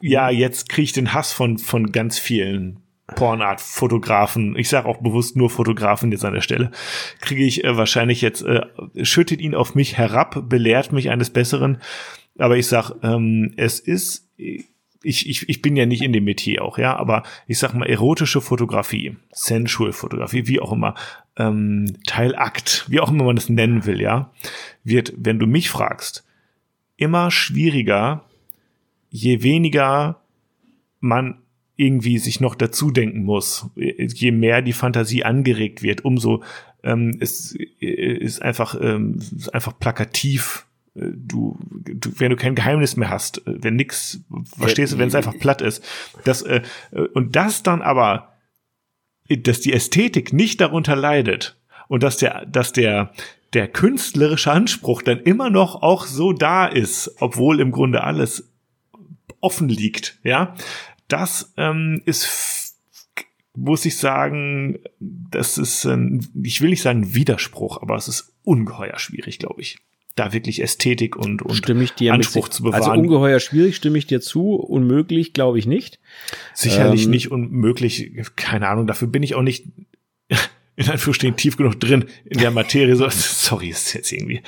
ja, 0.00 0.30
jetzt 0.30 0.68
kriege 0.68 0.84
ich 0.84 0.92
den 0.92 1.12
Hass 1.12 1.32
von, 1.32 1.58
von 1.58 1.90
ganz 1.90 2.18
vielen 2.18 2.80
Pornart-Fotografen, 3.14 4.56
ich 4.56 4.68
sage 4.68 4.86
auch 4.86 4.98
bewusst 4.98 5.36
nur 5.36 5.50
Fotografen 5.50 6.12
jetzt 6.12 6.24
an 6.24 6.34
der 6.34 6.40
Stelle, 6.40 6.70
kriege 7.20 7.44
ich 7.44 7.64
äh, 7.64 7.76
wahrscheinlich 7.76 8.20
jetzt, 8.20 8.42
äh, 8.42 8.60
schüttet 9.02 9.40
ihn 9.40 9.54
auf 9.54 9.74
mich 9.74 9.96
herab, 9.96 10.48
belehrt 10.48 10.92
mich 10.92 11.10
eines 11.10 11.30
Besseren. 11.30 11.78
Aber 12.38 12.56
ich 12.56 12.66
sag, 12.66 12.92
ähm, 13.02 13.52
es 13.56 13.80
ist, 13.80 14.28
ich, 14.36 15.28
ich, 15.28 15.48
ich 15.48 15.62
bin 15.62 15.76
ja 15.76 15.86
nicht 15.86 16.02
in 16.02 16.12
dem 16.12 16.24
Metier 16.24 16.62
auch, 16.62 16.78
ja, 16.78 16.96
aber 16.96 17.22
ich 17.46 17.58
sag 17.58 17.74
mal, 17.74 17.86
erotische 17.86 18.40
Fotografie, 18.40 19.16
Sensual 19.32 19.92
Fotografie, 19.92 20.46
wie 20.46 20.60
auch 20.60 20.72
immer, 20.72 20.94
ähm, 21.36 21.96
Teilakt, 22.06 22.86
wie 22.88 23.00
auch 23.00 23.10
immer 23.10 23.24
man 23.24 23.36
das 23.36 23.48
nennen 23.48 23.86
will, 23.86 24.00
ja, 24.00 24.32
wird, 24.84 25.12
wenn 25.16 25.38
du 25.38 25.46
mich 25.46 25.68
fragst, 25.68 26.24
immer 26.96 27.30
schwieriger, 27.30 28.24
je 29.10 29.42
weniger 29.42 30.20
man 31.00 31.38
irgendwie 31.76 32.18
sich 32.18 32.40
noch 32.40 32.56
dazu 32.56 32.90
denken 32.90 33.22
muss. 33.22 33.70
Je 33.76 34.32
mehr 34.32 34.62
die 34.62 34.72
Fantasie 34.72 35.24
angeregt 35.24 35.82
wird, 35.82 36.04
umso 36.04 36.42
ähm, 36.82 37.16
es 37.20 37.56
ist 37.78 38.42
einfach 38.42 38.76
ähm, 38.80 39.20
einfach 39.52 39.78
plakativ. 39.78 40.66
Du, 41.00 41.58
du, 41.70 42.10
wenn 42.18 42.30
du 42.30 42.36
kein 42.36 42.54
Geheimnis 42.54 42.96
mehr 42.96 43.10
hast, 43.10 43.42
wenn 43.44 43.76
nix, 43.76 44.20
verstehst 44.58 44.92
du, 44.92 44.98
wenn 44.98 45.08
es 45.08 45.14
einfach 45.14 45.38
platt 45.38 45.62
ist, 45.62 45.84
das 46.24 46.42
äh, 46.42 46.62
und 47.14 47.36
das 47.36 47.62
dann 47.62 47.82
aber, 47.82 48.32
dass 49.28 49.60
die 49.60 49.72
Ästhetik 49.72 50.32
nicht 50.32 50.60
darunter 50.60 50.96
leidet 50.96 51.56
und 51.88 52.02
dass 52.02 52.16
der, 52.16 52.46
dass 52.46 52.72
der 52.72 53.12
der 53.54 53.68
künstlerische 53.68 54.52
Anspruch 54.52 55.02
dann 55.02 55.20
immer 55.20 55.50
noch 55.50 55.82
auch 55.82 56.04
so 56.04 56.32
da 56.32 56.66
ist, 56.66 57.14
obwohl 57.18 57.60
im 57.60 57.70
Grunde 57.70 58.04
alles 58.04 58.50
offen 59.40 59.68
liegt, 59.68 60.18
ja, 60.22 60.54
das 61.08 61.54
ähm, 61.56 62.02
ist, 62.04 62.76
muss 63.56 63.86
ich 63.86 63.96
sagen, 63.96 64.78
das 65.00 65.56
ist, 65.58 65.86
ein, 65.86 66.28
ich 66.42 66.60
will 66.60 66.70
nicht 66.70 66.82
sagen 66.82 67.14
Widerspruch, 67.14 67.80
aber 67.80 67.96
es 67.96 68.08
ist 68.08 68.34
ungeheuer 68.44 68.98
schwierig, 68.98 69.38
glaube 69.38 69.62
ich. 69.62 69.78
Da 70.18 70.32
wirklich 70.32 70.60
Ästhetik 70.60 71.16
und, 71.16 71.42
und 71.42 71.54
stimme 71.54 71.84
ich 71.84 71.92
dir 71.92 72.12
Anspruch 72.12 72.48
zu 72.48 72.64
bewahren. 72.64 72.82
Also 72.82 72.90
ungeheuer 72.90 73.38
schwierig, 73.38 73.76
stimme 73.76 73.98
ich 73.98 74.06
dir 74.08 74.20
zu. 74.20 74.56
Unmöglich, 74.56 75.32
glaube 75.32 75.60
ich 75.60 75.66
nicht. 75.66 76.00
Sicherlich 76.54 77.04
ähm, 77.04 77.10
nicht 77.10 77.30
unmöglich. 77.30 78.10
Keine 78.34 78.66
Ahnung, 78.66 78.88
dafür 78.88 79.06
bin 79.06 79.22
ich 79.22 79.36
auch 79.36 79.42
nicht 79.42 79.66
in 80.76 80.88
Anführungsstrichen 80.90 81.36
tief 81.36 81.56
genug 81.56 81.78
drin 81.78 82.06
in 82.24 82.38
der 82.38 82.50
Materie. 82.50 82.96
So, 82.96 83.08
sorry, 83.10 83.68
ist 83.68 83.92
jetzt 83.92 84.10
irgendwie. 84.10 84.42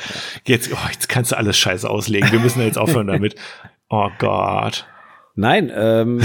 Jetzt, 0.44 0.72
oh, 0.72 0.88
jetzt 0.90 1.08
kannst 1.08 1.30
du 1.30 1.36
alles 1.36 1.56
scheiße 1.56 1.88
auslegen. 1.88 2.32
Wir 2.32 2.40
müssen 2.40 2.58
ja 2.58 2.66
jetzt 2.66 2.78
aufhören 2.78 3.06
damit. 3.06 3.36
Oh 3.88 4.08
Gott. 4.18 4.86
Nein, 5.36 5.70
ähm, 5.72 6.20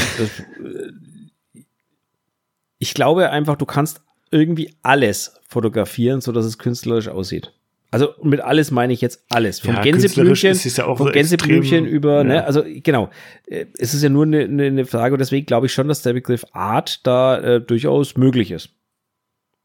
ich 2.80 2.96
glaube 2.96 3.30
einfach, 3.30 3.58
du 3.58 3.66
kannst 3.66 4.02
irgendwie 4.32 4.74
alles 4.82 5.40
fotografieren, 5.48 6.22
so 6.22 6.32
dass 6.32 6.46
es 6.46 6.58
künstlerisch 6.58 7.10
aussieht. 7.10 7.54
Also 7.92 8.14
mit 8.22 8.42
alles 8.42 8.72
meine 8.72 8.94
ich 8.94 9.02
jetzt 9.02 9.26
alles. 9.30 9.60
Vom 9.60 9.76
ja, 9.76 9.82
Gänseblümchen, 9.82 10.54
ja 10.54 10.96
vom 10.96 11.12
Gänseblümchen 11.12 11.86
über, 11.86 12.24
ne, 12.24 12.36
ja. 12.36 12.42
ne, 12.42 12.46
also 12.48 12.64
genau, 12.66 13.10
äh, 13.48 13.66
es 13.78 13.94
ist 13.94 14.04
ja 14.04 14.10
nur 14.10 14.24
eine, 14.24 14.44
eine 14.44 14.86
Frage 14.86 15.14
und 15.14 15.20
deswegen 15.20 15.46
glaube 15.46 15.68
ich 15.68 15.74
schon, 15.74 15.88
dass 15.88 16.02
der 16.02 16.14
Begriff 16.14 16.46
Art 16.52 17.06
da 17.08 17.38
äh, 17.38 17.62
durchaus 17.62 18.18
möglich 18.18 18.52
ist. 18.52 18.70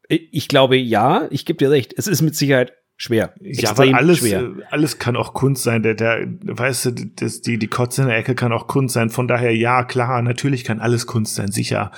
Ich 0.07 0.47
glaube 0.47 0.77
ja, 0.77 1.27
ich 1.29 1.45
gebe 1.45 1.57
dir 1.57 1.71
recht. 1.71 1.93
Es 1.97 2.07
ist 2.07 2.21
mit 2.21 2.35
Sicherheit 2.35 2.73
schwer. 3.01 3.33
Ja, 3.41 3.75
weil 3.77 3.95
alles, 3.95 4.19
schwer. 4.19 4.43
Äh, 4.43 4.63
alles 4.69 4.99
kann 4.99 5.15
auch 5.15 5.33
Kunst 5.33 5.63
sein. 5.63 5.81
Der, 5.81 5.95
der, 5.95 6.27
weißt 6.43 6.85
du, 6.85 6.91
das, 7.15 7.41
die, 7.41 7.57
die 7.57 7.67
Kotze 7.67 8.03
in 8.03 8.09
der 8.09 8.17
Ecke 8.17 8.35
kann 8.35 8.53
auch 8.53 8.67
Kunst 8.67 8.93
sein. 8.93 9.09
Von 9.09 9.27
daher, 9.27 9.55
ja, 9.55 9.83
klar, 9.83 10.21
natürlich 10.21 10.63
kann 10.63 10.79
alles 10.79 11.07
Kunst 11.07 11.33
sein, 11.33 11.51
sicher. 11.51 11.91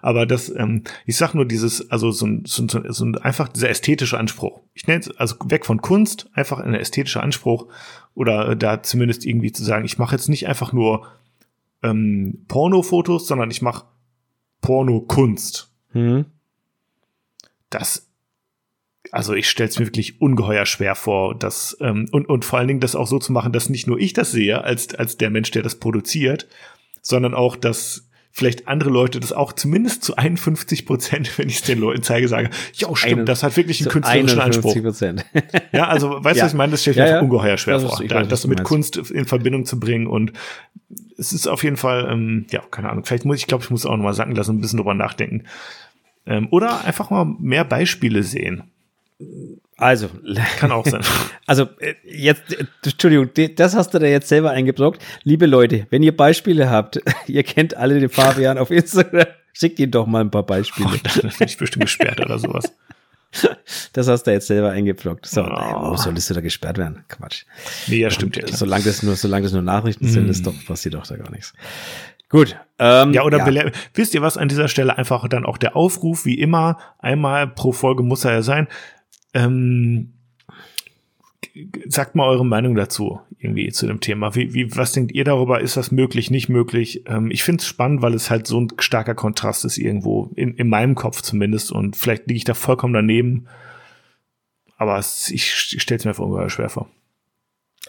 Aber 0.00 0.24
das, 0.24 0.48
ähm, 0.48 0.84
ich 1.04 1.16
sag 1.16 1.34
nur 1.34 1.44
dieses, 1.44 1.90
also 1.90 2.10
so 2.10 2.26
ein, 2.26 2.44
so, 2.46 2.62
ein, 2.62 2.68
so 2.88 3.04
ein 3.04 3.18
einfach 3.18 3.48
dieser 3.48 3.68
ästhetische 3.68 4.18
Anspruch. 4.18 4.62
Ich 4.72 4.86
nenne 4.86 5.00
es, 5.00 5.10
also 5.18 5.36
weg 5.44 5.66
von 5.66 5.82
Kunst, 5.82 6.30
einfach 6.32 6.58
ein 6.60 6.74
ästhetischer 6.74 7.22
Anspruch. 7.22 7.66
Oder 8.14 8.48
äh, 8.50 8.56
da 8.56 8.82
zumindest 8.82 9.26
irgendwie 9.26 9.52
zu 9.52 9.62
sagen, 9.62 9.84
ich 9.84 9.98
mache 9.98 10.14
jetzt 10.14 10.30
nicht 10.30 10.48
einfach 10.48 10.72
nur 10.72 11.06
ähm, 11.82 12.44
Pornofotos, 12.48 13.26
sondern 13.28 13.50
ich 13.50 13.60
mache 13.60 13.84
Pornokunst. 14.62 15.70
Hm. 15.92 16.24
Das 17.68 18.05
also 19.12 19.34
ich 19.34 19.48
stelle 19.48 19.68
es 19.68 19.78
mir 19.78 19.86
wirklich 19.86 20.20
ungeheuer 20.20 20.66
schwer 20.66 20.94
vor, 20.94 21.34
dass 21.34 21.76
ähm, 21.80 22.08
und, 22.12 22.28
und 22.28 22.44
vor 22.44 22.58
allen 22.58 22.68
Dingen 22.68 22.80
das 22.80 22.94
auch 22.94 23.06
so 23.06 23.18
zu 23.18 23.32
machen, 23.32 23.52
dass 23.52 23.68
nicht 23.68 23.86
nur 23.86 23.98
ich 23.98 24.12
das 24.12 24.32
sehe 24.32 24.62
als, 24.62 24.94
als 24.94 25.16
der 25.16 25.30
Mensch, 25.30 25.50
der 25.50 25.62
das 25.62 25.76
produziert, 25.76 26.48
sondern 27.02 27.34
auch, 27.34 27.56
dass 27.56 28.08
vielleicht 28.36 28.68
andere 28.68 28.90
Leute 28.90 29.18
das 29.18 29.32
auch 29.32 29.54
zumindest 29.54 30.04
zu 30.04 30.16
51 30.16 30.84
Prozent, 30.84 31.38
wenn 31.38 31.48
ich 31.48 31.56
es 31.56 31.62
den 31.62 31.78
Leuten 31.78 32.02
zeige, 32.02 32.28
sage, 32.28 32.50
ja, 32.74 32.94
stimmt, 32.94 33.28
das 33.28 33.42
hat 33.42 33.56
wirklich 33.56 33.80
einen 33.80 33.90
künstlerischen 33.90 34.40
Anspruch. 34.40 34.76
ja, 35.72 35.88
also 35.88 36.22
weißt 36.22 36.36
du, 36.36 36.38
ja. 36.40 36.44
was 36.44 36.52
ich 36.52 36.56
meine? 36.56 36.72
Das 36.72 36.82
stelle 36.82 36.96
ich 36.96 37.00
mir 37.00 37.08
ja, 37.08 37.14
ja. 37.16 37.20
ungeheuer 37.22 37.56
schwer 37.56 37.78
das 37.78 37.84
vor, 37.84 38.04
da, 38.06 38.22
das 38.24 38.46
mit 38.46 38.62
Kunst 38.62 38.96
in 38.96 39.24
Verbindung 39.24 39.64
zu 39.64 39.80
bringen 39.80 40.06
und 40.06 40.32
es 41.16 41.32
ist 41.32 41.46
auf 41.48 41.64
jeden 41.64 41.78
Fall, 41.78 42.08
ähm, 42.10 42.46
ja, 42.50 42.62
keine 42.70 42.90
Ahnung, 42.90 43.04
vielleicht 43.04 43.24
muss 43.24 43.38
ich, 43.38 43.46
glaube 43.46 43.64
ich, 43.64 43.70
muss 43.70 43.86
auch 43.86 43.96
noch 43.96 44.04
mal 44.04 44.12
sacken 44.12 44.34
lassen 44.34 44.58
ein 44.58 44.60
bisschen 44.60 44.76
drüber 44.78 44.94
nachdenken. 44.94 45.44
Ähm, 46.26 46.48
oder 46.50 46.84
einfach 46.84 47.08
mal 47.10 47.24
mehr 47.24 47.64
Beispiele 47.64 48.22
sehen. 48.22 48.64
Also. 49.76 50.08
Kann 50.58 50.72
auch 50.72 50.86
sein. 50.86 51.02
Also, 51.48 51.68
äh, 51.78 51.94
jetzt, 52.04 52.52
äh, 52.52 52.64
Entschuldigung, 52.84 53.30
das 53.54 53.76
hast 53.76 53.94
du 53.94 54.00
da 54.00 54.06
jetzt 54.06 54.26
selber 54.26 54.50
eingeblockt. 54.50 55.00
Liebe 55.22 55.46
Leute, 55.46 55.86
wenn 55.90 56.02
ihr 56.02 56.16
Beispiele 56.16 56.68
habt, 56.70 57.00
ihr 57.28 57.44
kennt 57.44 57.76
alle 57.76 58.00
den 58.00 58.08
Fabian 58.08 58.58
auf 58.58 58.72
Instagram, 58.72 59.26
schickt 59.52 59.78
ihm 59.78 59.92
doch 59.92 60.06
mal 60.06 60.22
ein 60.22 60.30
paar 60.32 60.42
Beispiele. 60.42 60.88
Oh, 60.92 60.96
dann 61.04 61.30
bin 61.38 61.46
ich 61.46 61.56
bestimmt 61.56 61.84
gesperrt 61.84 62.20
oder 62.20 62.38
sowas. 62.38 62.72
Das 63.92 64.08
hast 64.08 64.22
du 64.22 64.30
jetzt 64.30 64.46
selber 64.46 64.70
eingeblockt. 64.70 65.26
So, 65.26 65.42
oh. 65.42 65.90
wo 65.90 65.96
solltest 65.96 66.30
du 66.30 66.34
da 66.34 66.40
gesperrt 66.40 66.78
werden? 66.78 67.04
Quatsch. 67.08 67.44
Nee, 67.86 67.98
ja, 67.98 68.10
stimmt 68.10 68.36
ja. 68.36 68.46
Solange 68.46 68.84
das 68.84 69.02
nur, 69.02 69.14
solange 69.16 69.42
das 69.42 69.52
nur 69.52 69.62
Nachrichten 69.62 70.06
mm. 70.06 70.08
sind, 70.08 70.28
ist 70.28 70.46
doch, 70.46 70.54
passiert 70.64 70.94
doch 70.94 71.06
da 71.06 71.16
gar 71.16 71.30
nichts. 71.30 71.52
Gut. 72.28 72.56
Ähm, 72.78 73.12
ja, 73.12 73.22
oder 73.22 73.46
ja. 73.48 73.70
wisst 73.94 74.14
ihr 74.14 74.22
was 74.22 74.36
an 74.36 74.48
dieser 74.48 74.68
Stelle 74.68 74.98
einfach 74.98 75.28
dann 75.28 75.46
auch 75.46 75.58
der 75.58 75.76
Aufruf, 75.76 76.24
wie 76.24 76.38
immer, 76.38 76.78
einmal 76.98 77.46
pro 77.46 77.72
Folge 77.72 78.02
muss 78.02 78.24
er 78.24 78.32
ja 78.32 78.42
sein, 78.42 78.68
ähm, 79.36 80.12
sagt 81.88 82.14
mal 82.14 82.28
eure 82.28 82.44
Meinung 82.44 82.74
dazu, 82.74 83.20
irgendwie 83.38 83.70
zu 83.70 83.86
dem 83.86 84.00
Thema. 84.00 84.34
Wie, 84.34 84.54
wie, 84.54 84.74
was 84.76 84.92
denkt 84.92 85.12
ihr 85.12 85.24
darüber? 85.24 85.60
Ist 85.60 85.76
das 85.76 85.90
möglich, 85.90 86.30
nicht 86.30 86.48
möglich? 86.48 87.04
Ähm, 87.06 87.30
ich 87.30 87.44
finde 87.44 87.60
es 87.60 87.66
spannend, 87.66 88.02
weil 88.02 88.14
es 88.14 88.30
halt 88.30 88.46
so 88.46 88.60
ein 88.60 88.68
starker 88.78 89.14
Kontrast 89.14 89.64
ist 89.64 89.78
irgendwo, 89.78 90.30
in, 90.34 90.54
in 90.54 90.68
meinem 90.68 90.94
Kopf 90.94 91.22
zumindest. 91.22 91.72
Und 91.72 91.96
vielleicht 91.96 92.26
liege 92.26 92.38
ich 92.38 92.44
da 92.44 92.54
vollkommen 92.54 92.94
daneben. 92.94 93.46
Aber 94.76 94.98
es, 94.98 95.30
ich, 95.30 95.72
ich 95.74 95.82
stelle 95.82 95.98
es 95.98 96.04
mir 96.04 96.10
einfach 96.10 96.24
ungeheuer 96.24 96.50
schwer 96.50 96.68
vor. 96.68 96.88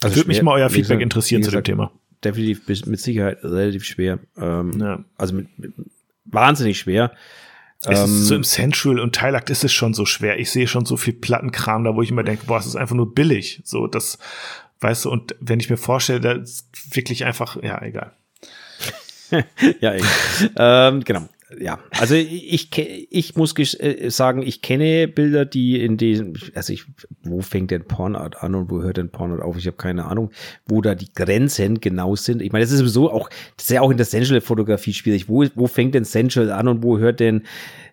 Also 0.02 0.16
würde 0.16 0.28
mich 0.28 0.42
mal 0.42 0.54
euer 0.54 0.70
Feedback 0.70 0.84
gesagt, 0.84 1.02
interessieren 1.02 1.42
gesagt, 1.42 1.66
zu 1.66 1.74
dem 1.74 1.78
Thema. 1.78 1.92
Definitiv 2.24 2.86
mit 2.88 3.00
Sicherheit 3.00 3.44
relativ 3.44 3.84
schwer. 3.84 4.20
Ähm, 4.38 4.80
ja. 4.80 5.04
Also 5.18 5.36
mit, 5.36 5.60
mit, 5.60 5.74
wahnsinnig 6.26 6.80
schwer. 6.80 7.12
Es 7.84 8.00
ist 8.02 8.26
so 8.26 8.34
ähm, 8.34 8.40
im 8.40 8.44
Sensual 8.44 9.00
und 9.00 9.16
Teilakt 9.16 9.50
ist 9.50 9.64
es 9.64 9.72
schon 9.72 9.94
so 9.94 10.06
schwer. 10.06 10.40
Ich 10.40 10.52
sehe 10.52 10.68
schon 10.68 10.86
so 10.86 10.98
viel 10.98 11.14
Plattenkram 11.14 11.84
da, 11.84 11.96
wo 11.96 12.02
ich 12.02 12.10
immer 12.10 12.24
denke, 12.24 12.46
boah, 12.46 12.58
es 12.58 12.66
ist 12.66 12.76
einfach 12.76 12.96
nur 12.96 13.14
billig. 13.14 13.62
So, 13.64 13.88
das, 13.88 14.18
weißt 14.80 15.06
du, 15.06 15.12
und 15.12 15.36
wenn 15.40 15.60
ich 15.60 15.70
mir 15.70 15.78
vorstelle, 15.78 16.20
da 16.20 16.32
ist 16.34 16.68
wirklich 16.92 17.26
einfach, 17.26 17.62
ja, 17.62 17.82
egal. 17.82 18.14
ja, 19.80 19.94
egal. 19.94 20.10
ähm, 20.58 21.04
genau 21.04 21.28
ja, 21.60 21.80
also 21.92 22.14
ich, 22.16 22.70
ich 23.10 23.36
muss 23.38 23.58
äh, 23.58 24.10
sagen, 24.10 24.42
ich 24.42 24.62
kenne 24.62 25.08
Bilder, 25.08 25.46
die 25.46 25.82
in 25.82 25.96
den, 25.96 26.38
also 26.54 26.74
ich, 26.74 26.84
wo 27.24 27.40
fängt 27.40 27.72
denn 27.72 27.86
Pornart 27.86 28.44
an 28.44 28.54
und 28.54 28.70
wo 28.70 28.82
hört 28.82 28.98
denn 28.98 29.10
Pornart 29.10 29.42
auf? 29.42 29.58
Ich 29.58 29.66
habe 29.66 29.78
keine 29.78 30.06
Ahnung, 30.06 30.32
wo 30.66 30.82
da 30.82 30.94
die 30.94 31.14
Grenzen 31.14 31.80
genau 31.80 32.18
sind. 32.18 32.42
Ich 32.42 32.52
meine, 32.52 32.66
das 32.66 32.74
ist 32.74 32.80
sowieso 32.80 33.10
auch, 33.12 33.30
das 33.56 33.68
ist 33.68 33.72
ja 33.72 33.82
auch 33.82 33.92
in 33.92 33.98
der 33.98 34.06
Sensual-Fotografie 34.06 34.92
schwierig. 34.92 35.30
Wo, 35.30 35.46
wo 35.56 35.68
fängt 35.68 35.96
denn 35.96 36.04
Sensual 36.04 36.52
an 36.52 36.68
und 36.68 36.84
wo 36.84 36.98
hört 36.98 37.22
denn 37.22 37.44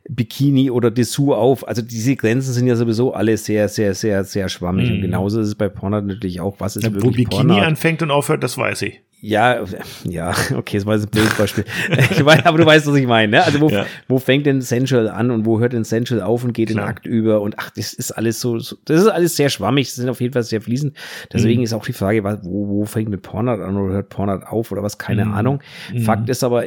Bikini 0.08 0.72
oder 0.72 0.90
Dessous 0.90 1.34
auf? 1.34 1.68
Also 1.68 1.80
diese 1.80 2.16
Grenzen 2.16 2.52
sind 2.52 2.66
ja 2.66 2.74
sowieso 2.74 3.14
alle 3.14 3.36
sehr, 3.36 3.68
sehr, 3.68 3.94
sehr, 3.94 4.24
sehr 4.24 4.48
schwammig. 4.48 4.88
Mhm. 4.88 4.96
Und 4.96 5.02
genauso 5.02 5.40
ist 5.40 5.46
es 5.46 5.54
bei 5.54 5.68
Pornart 5.68 6.06
natürlich 6.06 6.40
auch. 6.40 6.56
Was 6.58 6.74
ist 6.74 6.82
ja, 6.82 6.92
wirklich 6.92 7.04
Wo 7.04 7.16
Bikini 7.16 7.46
Pornart? 7.46 7.66
anfängt 7.66 8.02
und 8.02 8.10
aufhört, 8.10 8.42
das 8.42 8.58
weiß 8.58 8.82
ich. 8.82 9.03
Ja, 9.26 9.64
ja, 10.04 10.34
okay, 10.54 10.76
das 10.76 10.84
war 10.84 10.96
jetzt 10.96 11.06
ein 11.06 11.10
blödes 11.10 11.34
Beispiel. 11.34 11.64
ich 12.10 12.22
weiß, 12.22 12.44
aber 12.44 12.58
du 12.58 12.66
weißt, 12.66 12.86
was 12.86 12.94
ich 12.94 13.06
meine. 13.06 13.38
Ne? 13.38 13.42
Also 13.42 13.58
wo, 13.58 13.70
ja. 13.70 13.86
wo 14.06 14.18
fängt 14.18 14.44
denn 14.44 14.60
Sensual 14.60 15.08
an 15.08 15.30
und 15.30 15.46
wo 15.46 15.60
hört 15.60 15.72
denn 15.72 15.84
Sensual 15.84 16.20
auf 16.20 16.44
und 16.44 16.52
geht 16.52 16.68
Klar. 16.68 16.84
in 16.84 16.90
Akt 16.90 17.06
über? 17.06 17.40
Und 17.40 17.58
ach, 17.58 17.70
das 17.70 17.94
ist 17.94 18.10
alles 18.12 18.38
so, 18.38 18.58
so, 18.58 18.76
das 18.84 19.00
ist 19.00 19.08
alles 19.08 19.34
sehr 19.34 19.48
schwammig, 19.48 19.86
das 19.86 19.94
sind 19.94 20.10
auf 20.10 20.20
jeden 20.20 20.34
Fall 20.34 20.42
sehr 20.42 20.60
fließend. 20.60 20.94
Deswegen 21.32 21.60
mhm. 21.60 21.64
ist 21.64 21.72
auch 21.72 21.86
die 21.86 21.94
Frage, 21.94 22.22
wo, 22.42 22.68
wo 22.68 22.84
fängt 22.84 23.08
mit 23.08 23.22
Pornhub 23.22 23.60
an 23.60 23.76
oder 23.78 23.94
hört 23.94 24.10
Pornhub 24.10 24.42
auf 24.44 24.70
oder 24.70 24.82
was? 24.82 24.98
Keine 24.98 25.24
mhm. 25.24 25.32
Ahnung. 25.32 25.62
Mhm. 25.90 26.00
Fakt 26.00 26.28
ist 26.28 26.44
aber, 26.44 26.64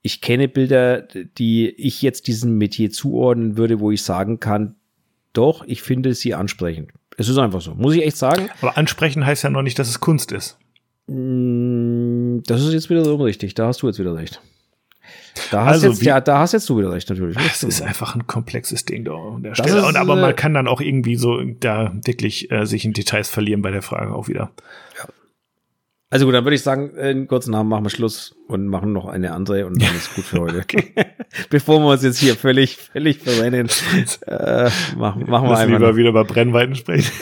ich 0.00 0.20
kenne 0.22 0.48
Bilder, 0.48 1.02
die 1.02 1.68
ich 1.68 2.00
jetzt 2.00 2.26
diesem 2.26 2.56
Metier 2.56 2.90
zuordnen 2.90 3.58
würde, 3.58 3.80
wo 3.80 3.90
ich 3.90 4.02
sagen 4.02 4.40
kann, 4.40 4.76
doch, 5.34 5.62
ich 5.66 5.82
finde 5.82 6.14
sie 6.14 6.34
ansprechend. 6.34 6.90
Es 7.18 7.28
ist 7.28 7.36
einfach 7.36 7.60
so, 7.60 7.74
muss 7.74 7.94
ich 7.94 8.02
echt 8.02 8.16
sagen. 8.16 8.48
Aber 8.62 8.78
ansprechen 8.78 9.26
heißt 9.26 9.44
ja 9.44 9.50
noch 9.50 9.60
nicht, 9.60 9.78
dass 9.78 9.90
es 9.90 10.00
Kunst 10.00 10.32
ist. 10.32 10.58
Mm, 11.08 12.42
das 12.46 12.62
ist 12.62 12.72
jetzt 12.72 12.90
wieder 12.90 13.04
so 13.04 13.16
richtig. 13.16 13.54
Da 13.54 13.66
hast 13.66 13.82
du 13.82 13.86
jetzt 13.86 13.98
wieder 13.98 14.14
recht. 14.14 14.40
Da 15.50 15.64
hast, 15.64 15.74
also, 15.74 15.88
jetzt, 15.88 16.02
ja, 16.02 16.20
da 16.20 16.38
hast 16.38 16.52
jetzt 16.52 16.68
du 16.68 16.78
wieder 16.78 16.92
recht, 16.92 17.08
natürlich. 17.08 17.36
Es 17.38 17.62
ist 17.62 17.80
einfach 17.80 18.14
ein 18.14 18.26
komplexes 18.26 18.84
Ding 18.84 19.04
da 19.04 19.14
an 19.14 19.42
der 19.42 19.54
Stelle. 19.54 19.78
Ist, 19.78 19.84
Und, 19.84 19.96
aber 19.96 20.16
man 20.16 20.30
äh, 20.30 20.34
kann 20.34 20.52
dann 20.52 20.68
auch 20.68 20.80
irgendwie 20.80 21.16
so 21.16 21.42
da 21.42 21.94
wirklich 22.04 22.50
äh, 22.50 22.66
sich 22.66 22.84
in 22.84 22.92
Details 22.92 23.28
verlieren 23.28 23.62
bei 23.62 23.70
der 23.70 23.82
Frage 23.82 24.14
auch 24.14 24.28
wieder. 24.28 24.50
Ja. 24.98 25.08
Also 26.10 26.24
gut, 26.24 26.34
dann 26.34 26.44
würde 26.44 26.54
ich 26.54 26.62
sagen, 26.62 26.96
in 26.96 27.28
kurzen 27.28 27.50
Namen 27.52 27.68
machen 27.68 27.84
wir 27.84 27.90
Schluss 27.90 28.34
und 28.46 28.66
machen 28.66 28.92
noch 28.92 29.06
eine 29.06 29.32
andere 29.32 29.66
und 29.66 29.80
dann 29.80 29.94
ist 29.94 30.14
gut 30.14 30.24
für 30.24 30.40
heute. 30.40 30.58
okay. 30.62 30.92
Bevor 31.50 31.80
wir 31.80 31.88
uns 31.92 32.02
jetzt 32.02 32.18
hier 32.18 32.34
völlig, 32.34 32.76
völlig 32.76 33.18
verrennen, 33.18 33.68
äh, 34.26 34.70
machen, 34.96 35.24
machen 35.28 35.48
wir 35.48 35.58
einfach. 35.58 35.66
lieber 35.66 35.78
noch. 35.78 35.96
wieder 35.96 36.08
über 36.10 36.24
Brennweiten 36.24 36.74
sprechen. 36.74 37.12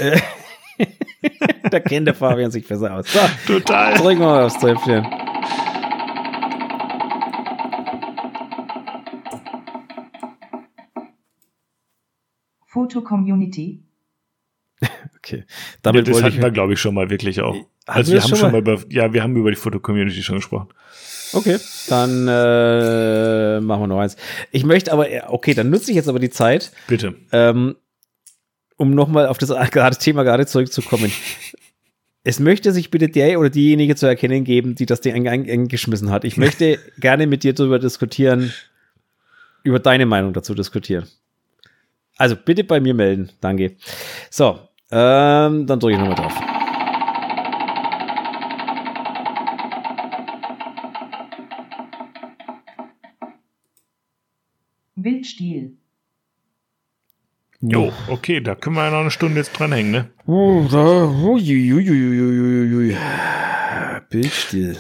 da 1.70 1.80
kennt 1.80 2.06
der 2.06 2.14
Fabian 2.14 2.50
sich 2.50 2.66
besser 2.66 2.94
aus. 2.94 3.06
So, 3.12 3.20
Total. 3.46 3.94
Drücken 3.94 4.20
wir 4.20 4.26
mal 4.26 4.44
aufs 4.44 4.58
Tröpfchen. 4.58 5.06
Foto-Community. 12.76 13.82
okay. 15.16 15.44
Damit 15.82 16.06
ja, 16.06 16.12
das 16.12 16.22
hatten 16.22 16.42
wir, 16.42 16.50
glaube 16.50 16.74
ich, 16.74 16.80
schon 16.80 16.94
mal 16.94 17.08
wirklich 17.08 17.40
auch. 17.40 17.56
Also 17.86 18.12
wir, 18.12 18.18
wir 18.18 18.24
haben 18.24 18.36
schon 18.36 18.52
mal 18.52 18.60
über, 18.60 18.78
ja, 18.90 19.12
wir 19.12 19.22
haben 19.22 19.34
über 19.36 19.50
die 19.50 19.56
Foto-Community 19.56 20.22
schon 20.22 20.36
gesprochen. 20.36 20.68
Okay, 21.32 21.58
dann 21.88 22.28
äh, 22.28 23.60
machen 23.60 23.82
wir 23.82 23.86
noch 23.86 24.00
eins. 24.00 24.16
Ich 24.52 24.64
möchte 24.64 24.92
aber, 24.92 25.06
okay, 25.28 25.54
dann 25.54 25.70
nutze 25.70 25.90
ich 25.90 25.96
jetzt 25.96 26.08
aber 26.08 26.18
die 26.18 26.30
Zeit. 26.30 26.72
Bitte. 26.86 27.14
Ähm, 27.32 27.76
um 28.76 28.90
nochmal 28.90 29.26
auf 29.26 29.38
das 29.38 29.48
gerade 29.70 29.96
Thema 29.96 30.22
gerade 30.22 30.46
zurückzukommen. 30.46 31.12
es 32.24 32.40
möchte 32.40 32.72
sich 32.72 32.90
bitte 32.90 33.08
der 33.08 33.38
oder 33.38 33.50
diejenige 33.50 33.96
zu 33.96 34.06
erkennen 34.06 34.44
geben, 34.44 34.74
die 34.74 34.86
das 34.86 35.00
Ding 35.00 35.28
eingeschmissen 35.28 36.10
hat. 36.10 36.24
Ich 36.24 36.36
möchte 36.36 36.78
gerne 36.98 37.26
mit 37.26 37.42
dir 37.42 37.54
darüber 37.54 37.78
diskutieren, 37.78 38.52
über 39.62 39.78
deine 39.78 40.06
Meinung 40.06 40.32
dazu 40.32 40.54
diskutieren. 40.54 41.06
Also 42.16 42.36
bitte 42.36 42.64
bei 42.64 42.80
mir 42.80 42.94
melden. 42.94 43.30
Danke. 43.40 43.76
So, 44.30 44.58
ähm, 44.90 45.66
dann 45.66 45.80
drücke 45.80 45.94
ich 45.94 45.98
nochmal 45.98 46.14
drauf. 46.14 46.34
Bildstil. 54.96 55.76
Jo, 57.60 57.92
okay, 58.08 58.40
da 58.40 58.54
können 58.54 58.76
wir 58.76 58.84
ja 58.84 58.90
noch 58.90 59.00
eine 59.00 59.10
Stunde 59.10 59.38
jetzt 59.38 59.58
dranhängen, 59.58 59.90
ne? 59.90 60.10
Oh, 60.26 60.66
da, 60.70 61.04
uiuiuiuiui. 61.06 62.96
Bildstil. 64.10 64.78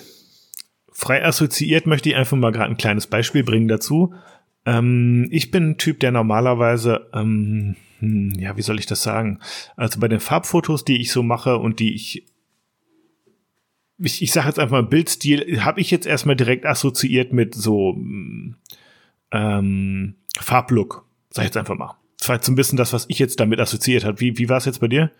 Frei 0.92 1.24
assoziiert 1.24 1.86
möchte 1.86 2.08
ich 2.08 2.16
einfach 2.16 2.36
mal 2.36 2.52
gerade 2.52 2.70
ein 2.70 2.76
kleines 2.76 3.06
Beispiel 3.06 3.44
bringen 3.44 3.68
dazu. 3.68 4.14
Ähm, 4.64 5.28
ich 5.30 5.50
bin 5.50 5.70
ein 5.70 5.78
Typ, 5.78 6.00
der 6.00 6.10
normalerweise, 6.10 7.08
ähm, 7.14 7.76
hm, 8.00 8.34
ja, 8.38 8.56
wie 8.56 8.62
soll 8.62 8.78
ich 8.78 8.86
das 8.86 9.02
sagen? 9.02 9.40
Also 9.76 10.00
bei 10.00 10.08
den 10.08 10.20
Farbfotos, 10.20 10.84
die 10.84 11.00
ich 11.00 11.12
so 11.12 11.22
mache 11.22 11.56
und 11.58 11.80
die 11.80 11.94
ich 11.94 12.24
ich, 13.98 14.22
ich 14.22 14.32
sage 14.32 14.48
jetzt 14.48 14.58
einfach 14.58 14.82
mal 14.82 14.82
Bildstil, 14.82 15.64
habe 15.64 15.80
ich 15.80 15.90
jetzt 15.90 16.06
erstmal 16.06 16.36
direkt 16.36 16.66
assoziiert 16.66 17.32
mit 17.32 17.54
so 17.54 17.94
hm, 17.94 18.56
ähm, 19.32 20.14
Farblook. 20.38 21.06
Sag 21.30 21.44
ich 21.44 21.48
jetzt 21.48 21.56
einfach 21.56 21.76
mal. 21.76 21.96
Das 22.26 22.30
war 22.30 22.36
jetzt 22.38 22.46
so 22.46 22.52
ein 22.52 22.56
bisschen 22.56 22.76
das, 22.76 22.92
was 22.92 23.06
ich 23.06 23.20
jetzt 23.20 23.38
damit 23.38 23.60
assoziiert 23.60 24.04
habe. 24.04 24.18
Wie, 24.18 24.36
wie 24.36 24.48
war 24.48 24.56
es 24.56 24.64
jetzt 24.64 24.80
bei 24.80 24.88
dir? 24.88 25.12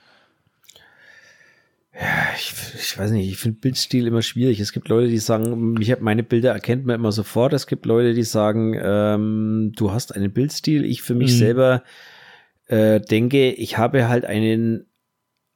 Ja, 1.94 2.34
ich, 2.36 2.52
ich 2.74 2.98
weiß 2.98 3.12
nicht, 3.12 3.30
ich 3.30 3.36
finde 3.38 3.60
Bildstil 3.60 4.08
immer 4.08 4.22
schwierig. 4.22 4.58
Es 4.58 4.72
gibt 4.72 4.88
Leute, 4.88 5.06
die 5.06 5.18
sagen, 5.18 5.80
ich 5.80 5.92
habe 5.92 6.02
meine 6.02 6.24
Bilder 6.24 6.50
erkennt 6.50 6.84
man 6.84 6.96
immer 6.96 7.12
sofort. 7.12 7.52
Es 7.52 7.68
gibt 7.68 7.86
Leute, 7.86 8.12
die 8.12 8.24
sagen, 8.24 8.76
ähm, 8.82 9.72
du 9.76 9.92
hast 9.92 10.16
einen 10.16 10.32
Bildstil. 10.32 10.84
Ich 10.84 11.02
für 11.02 11.14
mich 11.14 11.30
mhm. 11.34 11.36
selber 11.36 11.84
äh, 12.66 13.00
denke, 13.00 13.52
ich 13.52 13.78
habe 13.78 14.08
halt 14.08 14.24
einen 14.24 14.86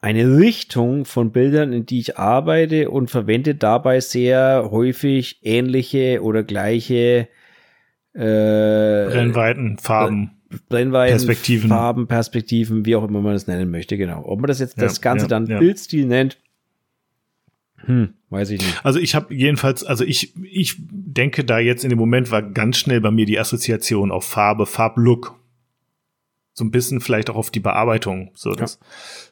eine 0.01 0.39
Richtung 0.39 1.05
von 1.05 1.32
Bildern, 1.32 1.72
in 1.72 1.85
die 1.85 1.98
ich 1.98 2.16
arbeite 2.16 2.90
und 2.90 3.10
verwende 3.10 3.56
dabei 3.56 3.98
sehr 3.98 4.68
häufig 4.70 5.40
ähnliche 5.43 6.22
oder 6.22 6.44
gleiche 6.44 7.27
äh, 8.14 9.09
Brennweiten, 9.09 9.78
Farben. 9.78 10.40
Brennweiten, 10.68 11.12
Perspektiven. 11.12 11.68
Farben, 11.68 12.06
Perspektiven, 12.06 12.85
wie 12.85 12.97
auch 12.97 13.05
immer 13.05 13.20
man 13.20 13.35
das 13.35 13.47
nennen 13.47 13.70
möchte, 13.70 13.97
genau. 13.97 14.24
Ob 14.24 14.40
man 14.40 14.48
das 14.48 14.59
jetzt 14.59 14.77
ja, 14.77 14.85
das 14.85 15.01
Ganze 15.01 15.24
ja, 15.24 15.28
dann 15.28 15.47
ja. 15.47 15.59
Bildstil 15.59 16.06
nennt, 16.06 16.39
hm, 17.85 18.14
weiß 18.28 18.51
ich 18.51 18.60
nicht. 18.60 18.85
Also 18.85 18.98
ich 18.98 19.14
habe 19.14 19.35
jedenfalls, 19.35 19.85
also 19.85 20.05
ich, 20.05 20.35
ich 20.44 20.77
denke 20.78 21.44
da 21.44 21.59
jetzt 21.59 21.85
in 21.85 21.90
dem 21.90 21.98
Moment 21.98 22.31
war 22.31 22.43
ganz 22.43 22.78
schnell 22.78 23.01
bei 23.01 23.10
mir 23.10 23.27
die 23.27 23.39
Assoziation 23.39 24.10
auf 24.10 24.24
Farbe, 24.24 24.66
Farblook. 24.66 25.36
So 26.52 26.64
ein 26.64 26.70
bisschen 26.70 27.01
vielleicht 27.01 27.31
auch 27.31 27.36
auf 27.36 27.51
die 27.51 27.60
Bearbeitung. 27.60 28.32
So, 28.35 28.52
dass 28.52 28.81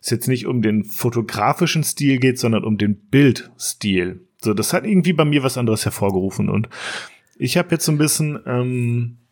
es 0.01 0.11
jetzt 0.11 0.29
nicht 0.29 0.47
um 0.47 0.63
den 0.63 0.85
fotografischen 0.85 1.85
Stil 1.85 2.19
geht, 2.19 2.39
sondern 2.39 2.65
um 2.65 2.79
den 2.79 2.97
Bildstil. 2.97 4.27
So, 4.41 4.55
das 4.55 4.73
hat 4.73 4.87
irgendwie 4.87 5.13
bei 5.13 5.25
mir 5.25 5.43
was 5.43 5.59
anderes 5.59 5.85
hervorgerufen. 5.85 6.49
Und 6.49 6.69
ich 7.37 7.59
habe 7.59 7.69
jetzt 7.73 7.85
so 7.85 7.93
ein 7.93 7.99
bisschen 7.99 8.39
ähm, 8.47 9.19
äh, 9.19 9.28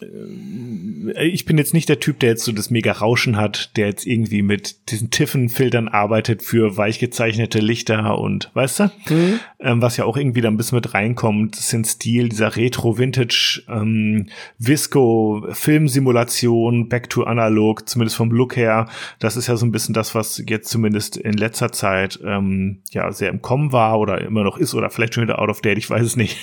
ich 0.00 1.44
bin 1.44 1.58
jetzt 1.58 1.74
nicht 1.74 1.88
der 1.88 1.98
Typ, 1.98 2.20
der 2.20 2.28
jetzt 2.30 2.44
so 2.44 2.52
das 2.52 2.70
mega 2.70 2.92
Rauschen 2.92 3.36
hat, 3.36 3.76
der 3.76 3.88
jetzt 3.88 4.06
irgendwie 4.06 4.42
mit 4.42 4.88
diesen 4.90 5.10
Tiffen-Filtern 5.10 5.88
arbeitet 5.88 6.42
für 6.42 6.76
weich 6.76 7.00
gezeichnete 7.00 7.58
Lichter 7.58 8.16
und 8.18 8.50
weißt 8.54 8.80
du? 8.80 8.84
Mhm. 9.08 9.40
Ähm, 9.60 9.82
was 9.82 9.96
ja 9.96 10.04
auch 10.04 10.16
irgendwie 10.16 10.40
da 10.40 10.46
ein 10.48 10.56
bisschen 10.56 10.76
mit 10.76 10.94
reinkommt, 10.94 11.56
das 11.56 11.68
sind 11.68 11.84
Stil 11.86 12.28
dieser 12.28 12.54
Retro-Vintage 12.54 13.64
ähm, 13.68 14.26
Visco-Filmsimulation, 14.58 16.88
Back 16.88 17.10
to 17.10 17.24
Analog, 17.24 17.88
zumindest 17.88 18.16
vom 18.16 18.30
Look 18.30 18.54
her. 18.56 18.86
Das 19.18 19.36
ist 19.36 19.48
ja 19.48 19.56
so 19.56 19.66
ein 19.66 19.72
bisschen 19.72 19.94
das, 19.94 20.14
was 20.14 20.40
jetzt 20.46 20.68
zumindest 20.68 21.16
in 21.16 21.34
letzter 21.34 21.72
Zeit 21.72 22.20
ähm, 22.24 22.82
ja 22.92 23.10
sehr 23.10 23.30
im 23.30 23.42
Kommen 23.42 23.72
war 23.72 23.98
oder 23.98 24.20
immer 24.20 24.44
noch 24.44 24.58
ist 24.58 24.74
oder 24.74 24.90
vielleicht 24.90 25.14
schon 25.14 25.24
wieder 25.24 25.40
out 25.40 25.48
of 25.48 25.60
date, 25.60 25.78
ich 25.78 25.90
weiß 25.90 26.02
es 26.02 26.14
nicht. 26.16 26.36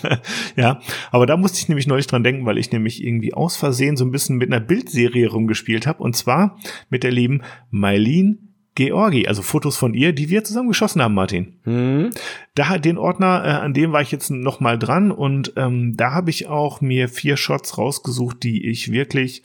ja, 0.56 0.80
aber 1.10 1.26
da 1.26 1.36
musste 1.36 1.58
ich 1.58 1.68
nämlich 1.68 1.86
neulich 1.86 2.06
dran 2.06 2.24
denken, 2.24 2.46
weil 2.46 2.56
ich 2.56 2.72
nämlich 2.72 2.93
ich 2.94 3.04
irgendwie 3.04 3.34
aus 3.34 3.56
Versehen 3.56 3.96
so 3.96 4.04
ein 4.04 4.10
bisschen 4.10 4.36
mit 4.36 4.52
einer 4.52 4.64
Bildserie 4.64 5.30
rumgespielt 5.30 5.86
habe. 5.86 6.02
Und 6.02 6.16
zwar 6.16 6.58
mit 6.90 7.02
der 7.02 7.12
lieben 7.12 7.42
Mailin 7.70 8.54
Georgi, 8.74 9.28
also 9.28 9.42
Fotos 9.42 9.76
von 9.76 9.94
ihr, 9.94 10.12
die 10.12 10.30
wir 10.30 10.42
zusammen 10.42 10.68
geschossen 10.68 11.00
haben, 11.00 11.14
Martin. 11.14 11.60
Mhm. 11.64 12.10
Da 12.54 12.78
den 12.78 12.98
Ordner, 12.98 13.44
äh, 13.44 13.50
an 13.50 13.72
dem 13.72 13.92
war 13.92 14.02
ich 14.02 14.10
jetzt 14.10 14.30
noch 14.30 14.58
mal 14.58 14.78
dran 14.78 15.12
und 15.12 15.52
ähm, 15.56 15.96
da 15.96 16.12
habe 16.12 16.30
ich 16.30 16.48
auch 16.48 16.80
mir 16.80 17.08
vier 17.08 17.36
Shots 17.36 17.78
rausgesucht, 17.78 18.42
die 18.42 18.66
ich 18.66 18.90
wirklich 18.90 19.44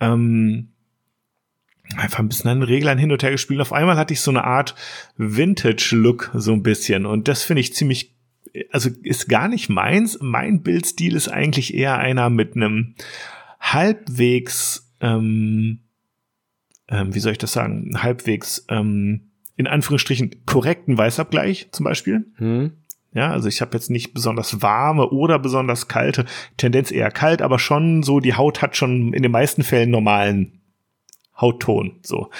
ähm, 0.00 0.68
einfach 1.96 2.20
ein 2.20 2.28
bisschen 2.28 2.50
an 2.50 2.60
den 2.60 2.68
Reglern 2.68 2.96
hin 2.96 3.12
und 3.12 3.22
her 3.22 3.30
gespielt. 3.30 3.60
Auf 3.60 3.74
einmal 3.74 3.98
hatte 3.98 4.14
ich 4.14 4.22
so 4.22 4.30
eine 4.30 4.44
Art 4.44 4.74
Vintage-Look 5.18 6.30
so 6.34 6.54
ein 6.54 6.62
bisschen 6.62 7.04
und 7.04 7.28
das 7.28 7.42
finde 7.42 7.60
ich 7.60 7.74
ziemlich 7.74 8.14
also 8.72 8.90
ist 9.02 9.28
gar 9.28 9.48
nicht 9.48 9.68
meins. 9.68 10.18
Mein 10.20 10.62
Bildstil 10.62 11.14
ist 11.14 11.28
eigentlich 11.28 11.74
eher 11.74 11.98
einer 11.98 12.30
mit 12.30 12.56
einem 12.56 12.94
halbwegs, 13.60 14.92
ähm, 15.00 15.80
ähm, 16.88 17.14
wie 17.14 17.20
soll 17.20 17.32
ich 17.32 17.38
das 17.38 17.52
sagen, 17.52 18.02
halbwegs 18.02 18.64
ähm, 18.68 19.30
in 19.56 19.66
Anführungsstrichen 19.66 20.46
korrekten 20.46 20.96
Weißabgleich 20.96 21.68
zum 21.72 21.84
Beispiel. 21.84 22.26
Hm. 22.36 22.72
Ja, 23.12 23.32
also 23.32 23.48
ich 23.48 23.60
habe 23.60 23.76
jetzt 23.76 23.90
nicht 23.90 24.14
besonders 24.14 24.62
warme 24.62 25.10
oder 25.10 25.38
besonders 25.38 25.88
kalte, 25.88 26.26
Tendenz 26.56 26.92
eher 26.92 27.10
kalt, 27.10 27.42
aber 27.42 27.58
schon 27.58 28.02
so, 28.04 28.20
die 28.20 28.34
Haut 28.34 28.62
hat 28.62 28.76
schon 28.76 29.12
in 29.12 29.22
den 29.22 29.32
meisten 29.32 29.64
Fällen 29.64 29.90
normalen 29.90 30.60
Hautton. 31.36 31.98
So. 32.02 32.30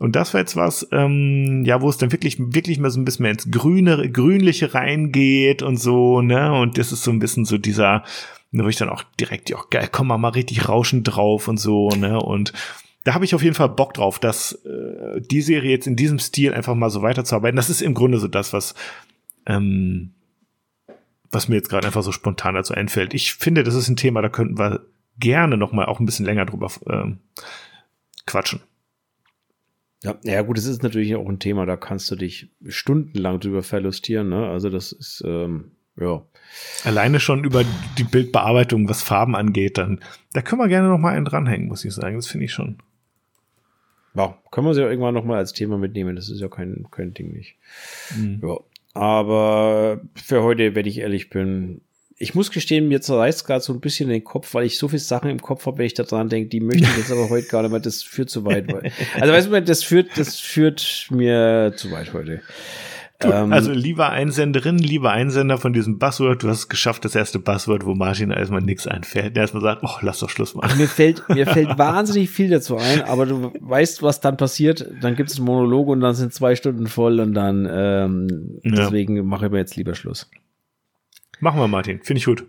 Und 0.00 0.16
das 0.16 0.32
war 0.32 0.40
jetzt 0.40 0.56
was, 0.56 0.88
ähm, 0.92 1.62
ja, 1.66 1.82
wo 1.82 1.90
es 1.90 1.98
dann 1.98 2.10
wirklich, 2.10 2.38
wirklich 2.38 2.78
mal 2.78 2.90
so 2.90 2.98
ein 2.98 3.04
bisschen 3.04 3.24
mehr 3.24 3.32
ins 3.32 3.50
Grüne, 3.50 4.10
Grünliche 4.10 4.72
reingeht 4.72 5.62
und 5.62 5.76
so, 5.76 6.22
ne? 6.22 6.54
Und 6.54 6.78
das 6.78 6.90
ist 6.90 7.02
so 7.02 7.10
ein 7.10 7.18
bisschen 7.18 7.44
so 7.44 7.58
dieser, 7.58 8.02
wo 8.50 8.66
ich 8.66 8.76
dann 8.76 8.88
auch 8.88 9.02
direkt, 9.20 9.50
ja, 9.50 9.58
geil, 9.68 9.90
komm 9.92 10.06
mal 10.06 10.16
mal 10.16 10.30
richtig 10.30 10.66
rauschend 10.66 11.04
drauf 11.04 11.48
und 11.48 11.58
so, 11.58 11.90
ne? 11.90 12.18
Und 12.18 12.54
da 13.04 13.12
habe 13.12 13.26
ich 13.26 13.34
auf 13.34 13.42
jeden 13.42 13.54
Fall 13.54 13.68
Bock 13.68 13.92
drauf, 13.92 14.18
dass 14.18 14.52
äh, 14.64 15.20
die 15.20 15.42
Serie 15.42 15.70
jetzt 15.70 15.86
in 15.86 15.96
diesem 15.96 16.18
Stil 16.18 16.54
einfach 16.54 16.74
mal 16.74 16.88
so 16.88 17.02
weiterzuarbeiten. 17.02 17.56
Das 17.56 17.68
ist 17.68 17.82
im 17.82 17.92
Grunde 17.92 18.18
so 18.18 18.28
das, 18.28 18.54
was 18.54 18.74
ähm, 19.44 20.14
was 21.30 21.48
mir 21.48 21.56
jetzt 21.56 21.68
gerade 21.68 21.86
einfach 21.86 22.02
so 22.02 22.12
spontan 22.12 22.54
dazu 22.54 22.72
einfällt. 22.72 23.12
Ich 23.12 23.34
finde, 23.34 23.64
das 23.64 23.74
ist 23.74 23.88
ein 23.90 23.96
Thema, 23.96 24.22
da 24.22 24.30
könnten 24.30 24.58
wir 24.58 24.86
gerne 25.18 25.58
noch 25.58 25.72
mal 25.72 25.84
auch 25.84 26.00
ein 26.00 26.06
bisschen 26.06 26.24
länger 26.24 26.46
drüber 26.46 26.70
ähm, 26.88 27.18
quatschen. 28.24 28.62
Ja, 30.02 30.16
ja 30.22 30.42
gut, 30.42 30.56
es 30.56 30.66
ist 30.66 30.82
natürlich 30.82 31.14
auch 31.14 31.28
ein 31.28 31.38
Thema, 31.38 31.66
da 31.66 31.76
kannst 31.76 32.10
du 32.10 32.16
dich 32.16 32.48
stundenlang 32.66 33.40
drüber 33.40 33.62
verlustieren. 33.62 34.30
Ne? 34.30 34.48
Also 34.48 34.70
das 34.70 34.92
ist, 34.92 35.22
ähm, 35.26 35.72
ja. 35.96 36.22
Alleine 36.84 37.20
schon 37.20 37.44
über 37.44 37.64
die 37.98 38.04
Bildbearbeitung, 38.04 38.88
was 38.88 39.02
Farben 39.02 39.36
angeht, 39.36 39.78
dann, 39.78 40.00
da 40.32 40.40
können 40.40 40.60
wir 40.60 40.68
gerne 40.68 40.88
noch 40.88 40.98
mal 40.98 41.14
einen 41.14 41.26
dranhängen, 41.26 41.68
muss 41.68 41.84
ich 41.84 41.92
sagen. 41.92 42.16
Das 42.16 42.26
finde 42.26 42.46
ich 42.46 42.52
schon. 42.52 42.78
Ja, 44.14 44.36
können 44.50 44.66
wir 44.66 44.74
sie 44.74 44.80
ja 44.80 44.88
irgendwann 44.88 45.14
noch 45.14 45.24
mal 45.24 45.36
als 45.36 45.52
Thema 45.52 45.78
mitnehmen. 45.78 46.16
Das 46.16 46.30
ist 46.30 46.40
ja 46.40 46.48
kein, 46.48 46.86
kein 46.90 47.14
Ding 47.14 47.32
nicht. 47.32 47.56
Mhm. 48.16 48.40
Ja. 48.42 48.56
Aber 48.94 50.00
für 50.16 50.42
heute, 50.42 50.74
wenn 50.74 50.86
ich 50.86 50.98
ehrlich 50.98 51.30
bin, 51.30 51.82
ich 52.22 52.34
muss 52.34 52.50
gestehen, 52.50 52.86
mir 52.86 53.00
zerreißt 53.00 53.46
gerade 53.46 53.62
so 53.62 53.72
ein 53.72 53.80
bisschen 53.80 54.10
den 54.10 54.22
Kopf, 54.22 54.52
weil 54.52 54.66
ich 54.66 54.76
so 54.76 54.88
viele 54.88 55.00
Sachen 55.00 55.30
im 55.30 55.40
Kopf 55.40 55.64
habe, 55.64 55.78
wenn 55.78 55.86
ich 55.86 55.94
da 55.94 56.02
dran 56.02 56.28
denke, 56.28 56.50
die 56.50 56.60
möchte 56.60 56.82
ich 56.82 56.96
jetzt 56.98 57.10
aber 57.10 57.30
heute 57.30 57.48
gar 57.48 57.62
nicht, 57.62 57.72
weil 57.72 57.80
das 57.80 58.02
führt 58.02 58.28
zu 58.28 58.44
weit. 58.44 58.60
Also 59.20 59.32
weißt 59.32 59.50
du, 59.50 59.62
das 59.62 59.82
führt, 59.82 60.10
das 60.16 60.38
führt 60.38 61.08
mir 61.10 61.72
zu 61.76 61.90
weit 61.90 62.12
heute. 62.12 62.42
Gut, 63.22 63.32
ähm, 63.32 63.52
also 63.54 63.72
lieber 63.72 64.10
Einsenderin, 64.10 64.76
lieber 64.76 65.12
Einsender 65.12 65.56
von 65.56 65.72
diesem 65.72 65.98
Buzzword, 65.98 66.42
du 66.42 66.48
hast 66.48 66.58
es 66.58 66.68
geschafft, 66.68 67.06
das 67.06 67.14
erste 67.14 67.38
Buzzword, 67.38 67.86
wo 67.86 67.94
Martin 67.94 68.30
erstmal 68.30 68.60
nichts 68.60 68.86
einfällt. 68.86 69.34
Der 69.34 69.42
erstmal 69.42 69.62
sagt, 69.62 69.82
oh, 69.82 69.98
lass 70.02 70.20
doch 70.20 70.28
Schluss 70.28 70.54
machen. 70.54 70.68
Ach, 70.70 70.76
mir 70.76 70.88
fällt, 70.88 71.26
mir 71.30 71.46
fällt 71.46 71.78
wahnsinnig 71.78 72.28
viel 72.28 72.50
dazu 72.50 72.76
ein, 72.76 73.02
aber 73.02 73.24
du 73.24 73.52
weißt, 73.60 74.02
was 74.02 74.20
dann 74.20 74.36
passiert. 74.36 74.86
Dann 75.00 75.16
gibt 75.16 75.30
es 75.30 75.36
einen 75.36 75.46
Monolog 75.46 75.88
und 75.88 76.00
dann 76.00 76.14
sind 76.14 76.34
zwei 76.34 76.54
Stunden 76.54 76.86
voll 76.86 77.18
und 77.18 77.32
dann 77.32 77.66
ähm, 77.70 78.60
ja. 78.62 78.72
deswegen 78.76 79.26
mache 79.26 79.46
ich 79.46 79.52
mir 79.52 79.58
jetzt 79.58 79.76
lieber 79.76 79.94
Schluss. 79.94 80.30
Machen 81.40 81.60
wir, 81.60 81.68
Martin. 81.68 82.00
Finde 82.02 82.18
ich 82.18 82.26
gut. 82.26 82.46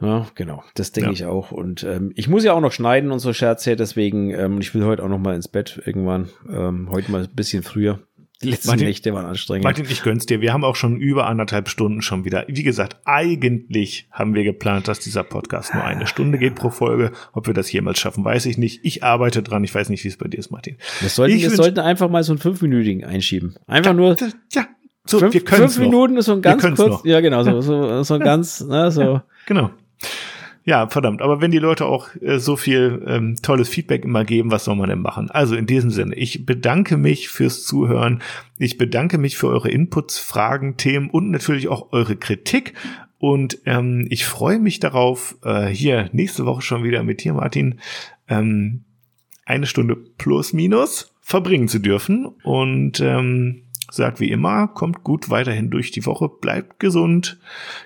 Ja, 0.00 0.26
genau. 0.34 0.62
Das 0.74 0.92
denke 0.92 1.10
ja. 1.10 1.12
ich 1.12 1.24
auch. 1.24 1.50
Und 1.50 1.82
ähm, 1.82 2.12
ich 2.14 2.28
muss 2.28 2.44
ja 2.44 2.52
auch 2.52 2.60
noch 2.60 2.72
schneiden 2.72 3.10
und 3.10 3.18
so 3.18 3.32
Scherze, 3.32 3.74
deswegen, 3.74 4.30
ähm, 4.30 4.60
ich 4.60 4.74
will 4.74 4.84
heute 4.84 5.02
auch 5.02 5.08
noch 5.08 5.18
mal 5.18 5.34
ins 5.34 5.48
Bett 5.48 5.80
irgendwann. 5.84 6.28
Ähm, 6.48 6.88
heute 6.90 7.10
mal 7.10 7.24
ein 7.24 7.34
bisschen 7.34 7.62
früher. 7.62 8.00
Die 8.40 8.50
letzten 8.50 8.68
Martin, 8.68 8.86
Nächte 8.86 9.12
waren 9.12 9.26
anstrengend. 9.26 9.64
Martin, 9.64 9.86
ich 9.90 10.04
gönn's 10.04 10.24
dir. 10.24 10.40
Wir 10.40 10.52
haben 10.52 10.62
auch 10.62 10.76
schon 10.76 10.96
über 10.98 11.26
anderthalb 11.26 11.68
Stunden 11.68 12.02
schon 12.02 12.24
wieder. 12.24 12.44
Wie 12.46 12.62
gesagt, 12.62 12.98
eigentlich 13.04 14.06
haben 14.12 14.36
wir 14.36 14.44
geplant, 14.44 14.86
dass 14.86 15.00
dieser 15.00 15.24
Podcast 15.24 15.74
nur 15.74 15.82
eine 15.82 16.06
Stunde 16.06 16.38
geht 16.38 16.54
pro 16.54 16.70
Folge. 16.70 17.10
Ob 17.32 17.48
wir 17.48 17.54
das 17.54 17.72
jemals 17.72 17.98
schaffen, 17.98 18.24
weiß 18.24 18.46
ich 18.46 18.56
nicht. 18.56 18.84
Ich 18.84 19.02
arbeite 19.02 19.42
dran. 19.42 19.64
Ich 19.64 19.74
weiß 19.74 19.88
nicht, 19.88 20.04
wie 20.04 20.08
es 20.08 20.16
bei 20.16 20.28
dir 20.28 20.38
ist, 20.38 20.52
Martin. 20.52 20.76
Wir 21.00 21.08
sollten, 21.08 21.36
wir 21.36 21.50
sollten 21.50 21.80
einfach 21.80 22.08
mal 22.08 22.22
so 22.22 22.30
einen 22.30 22.38
fünfminütigen 22.38 23.02
einschieben. 23.02 23.56
Einfach 23.66 23.94
nur. 23.94 24.16
Ja, 24.52 24.68
so, 25.08 25.18
fünf, 25.18 25.34
wir 25.34 25.42
fünf 25.42 25.78
Minuten 25.78 26.16
ist 26.16 26.26
so 26.26 26.32
ein 26.32 26.42
ganz 26.42 26.62
kurz, 26.62 26.78
noch. 26.78 27.04
ja 27.04 27.20
genau, 27.20 27.42
so, 27.42 27.60
so, 27.60 28.02
so 28.02 28.18
ganz, 28.18 28.60
ne, 28.68 28.90
so. 28.90 29.20
Genau. 29.46 29.70
Ja, 30.68 30.86
verdammt. 30.86 31.22
Aber 31.22 31.40
wenn 31.40 31.50
die 31.50 31.58
Leute 31.58 31.86
auch 31.86 32.08
äh, 32.20 32.38
so 32.38 32.56
viel 32.56 33.02
ähm, 33.06 33.36
tolles 33.40 33.70
Feedback 33.70 34.04
immer 34.04 34.26
geben, 34.26 34.50
was 34.50 34.64
soll 34.64 34.76
man 34.76 34.90
denn 34.90 35.00
machen? 35.00 35.30
Also 35.30 35.56
in 35.56 35.64
diesem 35.64 35.88
Sinne, 35.90 36.14
ich 36.14 36.44
bedanke 36.44 36.98
mich 36.98 37.30
fürs 37.30 37.64
Zuhören. 37.64 38.20
Ich 38.58 38.76
bedanke 38.76 39.16
mich 39.16 39.38
für 39.38 39.48
eure 39.48 39.70
Inputs, 39.70 40.18
Fragen, 40.18 40.76
Themen 40.76 41.08
und 41.08 41.30
natürlich 41.30 41.68
auch 41.68 41.92
eure 41.92 42.16
Kritik. 42.16 42.74
Und 43.16 43.60
ähm, 43.64 44.06
ich 44.10 44.26
freue 44.26 44.58
mich 44.58 44.78
darauf, 44.78 45.38
äh, 45.42 45.68
hier 45.68 46.10
nächste 46.12 46.44
Woche 46.44 46.60
schon 46.60 46.84
wieder 46.84 47.02
mit 47.02 47.24
dir, 47.24 47.32
Martin, 47.32 47.80
ähm, 48.28 48.84
eine 49.46 49.64
Stunde 49.64 49.96
plus 49.96 50.52
minus 50.52 51.14
verbringen 51.22 51.68
zu 51.68 51.78
dürfen. 51.78 52.26
Und 52.44 53.00
ähm, 53.00 53.62
sagt 53.90 54.20
wie 54.20 54.30
immer, 54.30 54.68
kommt 54.68 55.04
gut 55.04 55.30
weiterhin 55.30 55.70
durch 55.70 55.90
die 55.90 56.06
Woche, 56.06 56.28
bleibt 56.28 56.80
gesund, 56.80 57.38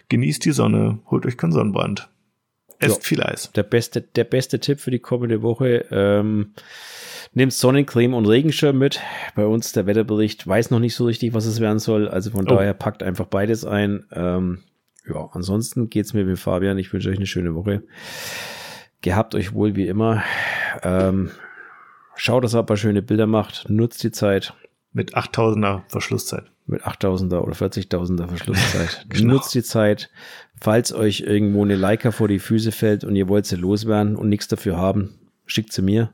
genießt 0.08 0.44
die 0.44 0.52
Sonne, 0.52 1.00
holt 1.10 1.26
euch 1.26 1.36
keinen 1.36 1.52
Sonnenbrand. 1.52 2.08
Esst 2.78 2.98
ja, 2.98 3.02
viel 3.02 3.22
Eis. 3.22 3.52
Der 3.52 3.62
beste, 3.62 4.00
der 4.02 4.24
beste 4.24 4.58
Tipp 4.58 4.80
für 4.80 4.90
die 4.90 4.98
kommende 4.98 5.42
Woche, 5.42 5.86
ähm, 5.90 6.54
nehmt 7.32 7.52
Sonnencreme 7.52 8.14
und 8.14 8.26
Regenschirm 8.26 8.76
mit. 8.76 9.00
Bei 9.36 9.46
uns 9.46 9.72
der 9.72 9.86
Wetterbericht 9.86 10.46
weiß 10.46 10.70
noch 10.70 10.80
nicht 10.80 10.96
so 10.96 11.04
richtig, 11.04 11.32
was 11.32 11.46
es 11.46 11.60
werden 11.60 11.78
soll. 11.78 12.08
Also 12.08 12.30
von 12.30 12.46
oh. 12.48 12.56
daher 12.56 12.74
packt 12.74 13.02
einfach 13.02 13.26
beides 13.26 13.64
ein. 13.64 14.04
Ähm, 14.12 14.64
ja, 15.08 15.28
ansonsten 15.32 15.90
geht's 15.90 16.12
mir 16.12 16.26
wie 16.26 16.36
Fabian. 16.36 16.78
Ich 16.78 16.92
wünsche 16.92 17.10
euch 17.10 17.16
eine 17.16 17.26
schöne 17.26 17.54
Woche. 17.54 17.82
Gehabt 19.00 19.34
euch 19.34 19.52
wohl 19.52 19.76
wie 19.76 19.86
immer. 19.86 20.22
Ähm, 20.82 21.30
schaut, 22.14 22.44
dass 22.44 22.54
ihr 22.54 22.60
ein 22.60 22.66
paar 22.66 22.76
schöne 22.76 23.02
Bilder 23.02 23.26
macht. 23.26 23.68
Nutzt 23.68 24.02
die 24.02 24.12
Zeit. 24.12 24.54
Mit 24.92 25.16
8000er 25.16 25.82
Verschlusszeit. 25.88 26.44
Mit 26.66 26.82
8000er 26.82 27.38
oder 27.38 27.54
40.000er 27.54 28.28
Verschlusszeit. 28.28 29.06
genau. 29.08 29.34
Nutzt 29.34 29.54
die 29.54 29.62
Zeit. 29.62 30.10
Falls 30.60 30.92
euch 30.92 31.20
irgendwo 31.20 31.64
eine 31.64 31.76
Leica 31.76 32.10
vor 32.10 32.28
die 32.28 32.38
Füße 32.38 32.72
fällt 32.72 33.04
und 33.04 33.16
ihr 33.16 33.28
wollt 33.28 33.46
sie 33.46 33.56
loswerden 33.56 34.16
und 34.16 34.28
nichts 34.28 34.48
dafür 34.48 34.76
haben, 34.76 35.14
schickt 35.46 35.72
sie 35.72 35.82
mir. 35.82 36.12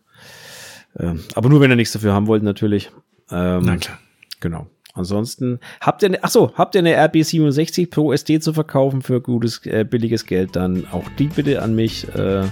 Ähm, 0.98 1.22
aber 1.34 1.48
nur 1.48 1.60
wenn 1.60 1.70
ihr 1.70 1.76
nichts 1.76 1.92
dafür 1.92 2.12
haben 2.12 2.26
wollt, 2.28 2.42
natürlich. 2.42 2.90
Ähm, 3.30 3.62
Na 3.64 3.76
klar. 3.76 3.98
Genau. 4.40 4.68
Ansonsten 4.94 5.60
habt 5.80 6.02
ihr, 6.02 6.06
eine, 6.06 6.24
ach 6.24 6.30
so, 6.30 6.52
habt 6.54 6.74
ihr 6.74 6.80
eine 6.80 6.96
RB67 6.96 7.90
Pro 7.90 8.12
SD 8.12 8.40
zu 8.40 8.52
verkaufen 8.52 9.02
für 9.02 9.20
gutes, 9.20 9.64
äh, 9.66 9.84
billiges 9.84 10.26
Geld, 10.26 10.56
dann 10.56 10.86
auch 10.90 11.08
die 11.18 11.28
bitte 11.28 11.62
an 11.62 11.74
mich. 11.74 12.08
Äh, 12.14 12.44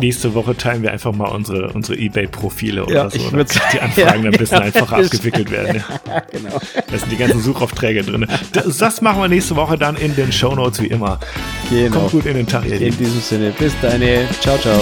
Nächste 0.00 0.34
Woche 0.34 0.56
teilen 0.56 0.82
wir 0.82 0.92
einfach 0.92 1.12
mal 1.12 1.28
unsere, 1.28 1.72
unsere 1.72 1.98
Ebay-Profile 1.98 2.84
oder 2.84 2.94
ja, 2.94 3.10
so. 3.10 3.32
Würde 3.32 3.52
die 3.72 3.80
Anfragen 3.80 4.24
ja, 4.24 4.30
ein 4.30 4.38
bisschen 4.38 4.58
einfacher 4.58 4.96
abgewickelt 4.96 5.50
werden. 5.50 5.84
Ja. 6.06 6.20
genau. 6.32 6.60
Da 6.90 6.98
sind 6.98 7.10
die 7.10 7.16
ganzen 7.16 7.40
Suchaufträge 7.40 8.02
drin. 8.02 8.26
Das, 8.52 8.78
das, 8.78 9.00
machen 9.00 9.20
wir 9.20 9.28
nächste 9.28 9.56
Woche 9.56 9.76
dann 9.76 9.96
in 9.96 10.14
den 10.16 10.32
Show 10.32 10.54
Notes 10.54 10.80
wie 10.82 10.86
immer. 10.86 11.18
Genau. 11.70 12.00
Kommt 12.00 12.12
gut 12.12 12.26
in 12.26 12.36
den 12.36 12.46
Tag, 12.46 12.66
ihr 12.66 12.80
In 12.80 12.96
diesem 12.96 13.20
Sinne, 13.20 13.52
bis 13.58 13.72
dann. 13.80 14.02
Ciao, 14.40 14.58
ciao. 14.58 14.80